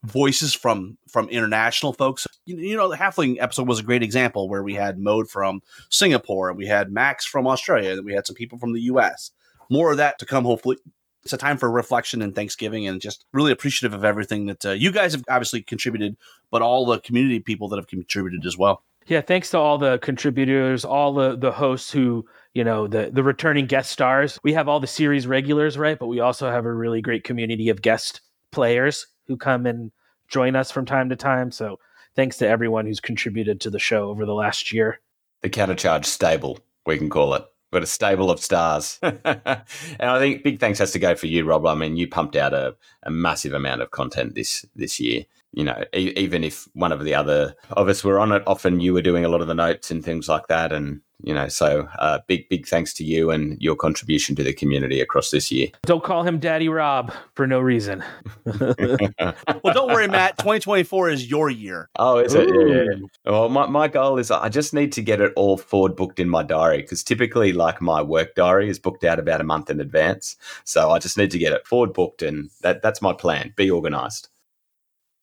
voices 0.03 0.55
from 0.55 0.97
from 1.09 1.29
international 1.29 1.93
folks. 1.93 2.27
You, 2.47 2.57
you 2.57 2.77
know, 2.77 2.89
the 2.89 2.97
Halfling 2.97 3.37
episode 3.41 3.69
was 3.69 3.81
a 3.81 3.85
great 3.85 4.03
example 4.03 4.49
where 4.49 4.63
we 4.63 4.75
had 4.75 4.99
Mode 4.99 5.29
from 5.29 5.63
Singapore, 5.89 6.49
and 6.49 6.59
we 6.59 6.67
had 6.67 6.93
Max 6.93 7.25
from 7.25 7.47
Australia, 7.47 7.93
and 7.93 8.05
we 8.05 8.15
had 8.15 8.27
some 8.27 8.37
people 8.37 8.59
from 8.59 8.73
the 8.73 8.83
U.S. 8.83 9.31
More 9.69 9.91
of 9.91 9.99
that 9.99 10.19
to 10.19 10.27
come, 10.27 10.45
hopefully. 10.45 10.77
It's 11.23 11.35
a 11.35 11.39
time 11.39 11.59
for 11.59 11.71
reflection 11.71 12.23
and 12.23 12.35
Thanksgiving, 12.35 12.87
and 12.87 13.01
just 13.01 13.27
really 13.33 13.53
appreciative 13.53 13.93
of 13.93 14.05
everything 14.05 14.47
that 14.47 14.65
uh, 14.65 14.71
you 14.71 14.91
guys 14.91 15.13
have 15.13 15.25
obviously 15.29 15.63
contributed, 15.63 16.17
but 16.51 16.63
all 16.63 16.87
the 16.87 17.01
community 17.01 17.41
people 17.41 17.69
that 17.69 17.77
have 17.77 17.89
contributed 17.89 18.47
as 18.47 18.57
well. 18.57 18.85
Yeah, 19.07 19.21
thanks 19.21 19.51
to 19.51 19.59
all 19.59 19.77
the 19.77 19.99
contributors, 19.99 20.85
all 20.85 21.13
the 21.13 21.37
the 21.37 21.53
hosts 21.53 21.91
who, 21.91 22.27
you 22.55 22.65
know, 22.65 22.87
the 22.87 23.11
the 23.13 23.23
returning 23.23 23.67
guest 23.67 23.91
stars. 23.91 24.39
We 24.43 24.53
have 24.55 24.69
all 24.69 24.81
the 24.81 24.87
series 24.87 25.27
regulars, 25.27 25.79
right? 25.79 25.99
But 25.99 26.09
we 26.09 26.21
also 26.21 26.51
have 26.51 26.65
a 26.65 26.73
really 26.73 27.01
great 27.01 27.25
community 27.25 27.69
of 27.69 27.83
guest 27.83 28.21
players 28.51 29.07
who 29.27 29.37
come 29.37 29.67
and 29.67 29.93
join 30.29 30.57
us 30.57 30.71
from 30.71 30.87
time 30.87 31.09
to 31.11 31.17
time. 31.17 31.53
So, 31.53 31.79
thanks 32.17 32.39
to 32.39 32.49
everyone 32.49 32.87
who's 32.87 33.01
contributed 33.01 33.61
to 33.61 33.71
the 33.71 33.79
show 33.79 34.09
over 34.09 34.27
the 34.27 34.35
last 34.35 34.73
year. 34.73 35.01
The 35.43 35.51
countercharge 35.51 36.07
stable, 36.07 36.59
we 36.87 36.99
can 36.99 37.09
call 37.09 37.35
it. 37.35 37.45
But 37.73 37.85
a 37.85 37.87
stable 37.87 38.33
of 38.33 38.41
stars. 38.41 38.99
and 39.03 39.23
I 39.25 40.19
think 40.19 40.43
big 40.43 40.59
thanks 40.59 40.81
has 40.81 40.91
to 40.91 40.99
go 40.99 41.15
for 41.15 41.29
you, 41.29 41.45
Rob. 41.45 41.67
I 41.67 41.77
mean, 41.77 41.97
you 41.97 42.09
pumped 42.09 42.35
out 42.35 42.53
a, 42.53 42.75
a 43.05 43.13
massive 43.13 43.53
amount 43.53 43.81
of 43.81 43.93
content 43.93 44.35
this 44.35 44.67
this 44.75 44.99
year 44.99 45.25
you 45.53 45.65
know, 45.65 45.85
e- 45.95 46.13
even 46.17 46.45
if 46.45 46.69
one 46.75 46.93
of 46.93 47.05
the 47.05 47.15
other 47.15 47.55
of 47.71 47.89
us 47.89 48.05
were 48.05 48.19
on 48.19 48.33
it, 48.33 48.43
often 48.47 48.81
you 48.81 48.93
were 48.93 49.03
doing 49.03 49.25
a 49.25 49.29
lot 49.29 49.41
of 49.41 49.49
the 49.49 49.55
notes 49.55 49.91
and 49.91 50.05
things 50.05 50.29
like 50.29 50.47
that. 50.47 50.73
And, 50.73 51.01
you 51.23 51.35
know, 51.35 51.49
so 51.49 51.89
uh, 51.99 52.21
big, 52.29 52.49
big 52.49 52.69
thanks 52.69 52.95
to 52.95 53.05
you 53.05 53.31
and 53.31 53.61
your 53.61 53.75
contribution 53.75 54.37
to 54.37 54.45
the 54.45 54.53
community 54.53 55.01
across 55.01 55.31
this 55.31 55.51
year. 55.51 55.69
Don't 55.83 56.05
call 56.05 56.23
him 56.23 56.39
Daddy 56.39 56.69
Rob 56.69 57.13
for 57.35 57.47
no 57.49 57.59
reason. 57.59 58.05
well, 58.45 59.75
don't 59.75 59.89
worry, 59.89 60.07
Matt. 60.07 60.39
2024 60.39 61.11
is 61.11 61.29
your 61.29 61.51
year. 61.51 61.91
Oh, 61.97 62.19
is 62.19 62.35
it? 62.35 62.49
Yeah, 62.49 62.65
yeah, 62.67 62.83
yeah. 62.85 63.07
Well, 63.25 63.49
my, 63.49 63.67
my 63.67 63.89
goal 63.89 64.19
is 64.19 64.31
I 64.31 64.49
just 64.49 64.73
need 64.73 64.93
to 64.93 65.03
get 65.03 65.21
it 65.21 65.33
all 65.35 65.57
forward 65.57 65.97
booked 65.97 66.21
in 66.21 66.29
my 66.29 66.45
diary 66.45 66.83
because 66.83 67.03
typically, 67.03 67.53
like, 67.53 67.83
my 67.83 68.03
work 68.03 68.37
diary 68.37 68.71
is 68.71 68.79
booked 68.79 69.03
out 69.03 69.19
about 69.19 69.41
a 69.41 69.45
month 69.45 69.69
in 69.69 69.81
advance. 69.81 70.37
So 70.65 70.91
I 70.91 71.01
just 71.01 71.19
need 71.19 71.33
to 71.33 71.39
get 71.39 71.53
it 71.53 71.67
forward 71.67 71.93
booked, 71.93 72.23
and 72.23 72.51
that, 72.63 72.83
that's 72.83 73.03
my 73.03 73.13
plan. 73.13 73.53
Be 73.57 73.69
organized. 73.69 74.29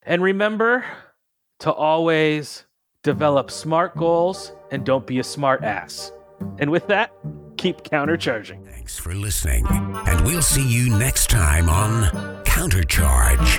And 0.08 0.22
remember 0.22 0.86
to 1.58 1.70
always 1.70 2.64
develop 3.02 3.50
smart 3.50 3.94
goals 3.94 4.52
and 4.70 4.82
don't 4.82 5.06
be 5.06 5.18
a 5.18 5.22
smart 5.22 5.62
ass. 5.62 6.12
And 6.58 6.70
with 6.70 6.86
that, 6.86 7.12
keep 7.58 7.82
countercharging. 7.82 8.64
Thanks 8.64 8.98
for 8.98 9.14
listening, 9.14 9.66
and 9.68 10.24
we'll 10.24 10.40
see 10.40 10.66
you 10.66 10.88
next 10.88 11.28
time 11.28 11.68
on 11.68 12.04
Countercharge. 12.44 13.58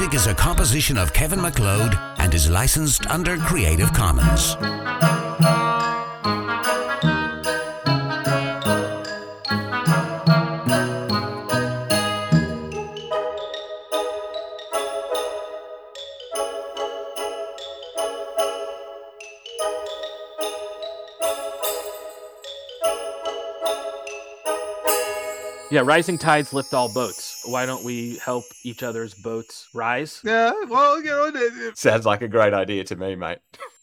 Music 0.00 0.16
is 0.16 0.26
a 0.28 0.34
composition 0.34 0.96
of 0.96 1.12
Kevin 1.12 1.38
MacLeod 1.38 1.94
and 2.16 2.32
is 2.32 2.48
licensed 2.48 3.06
under 3.08 3.36
Creative 3.36 3.92
Commons. 3.92 4.56
Yeah, 25.70 25.82
rising 25.84 26.16
tides 26.16 26.54
lift 26.54 26.72
all 26.72 26.90
boats. 26.90 27.29
Why 27.44 27.66
don't 27.66 27.84
we 27.84 28.16
help 28.18 28.44
each 28.64 28.82
other's 28.82 29.14
boats 29.14 29.68
rise? 29.74 30.20
Yeah, 30.24 30.52
well, 30.68 30.98
you 30.98 31.06
know, 31.10 31.24
it- 31.26 31.34
it- 31.36 31.78
Sounds 31.78 32.04
like 32.06 32.22
a 32.22 32.28
great 32.28 32.52
idea 32.54 32.84
to 32.84 32.96
me, 32.96 33.14
mate. 33.16 33.38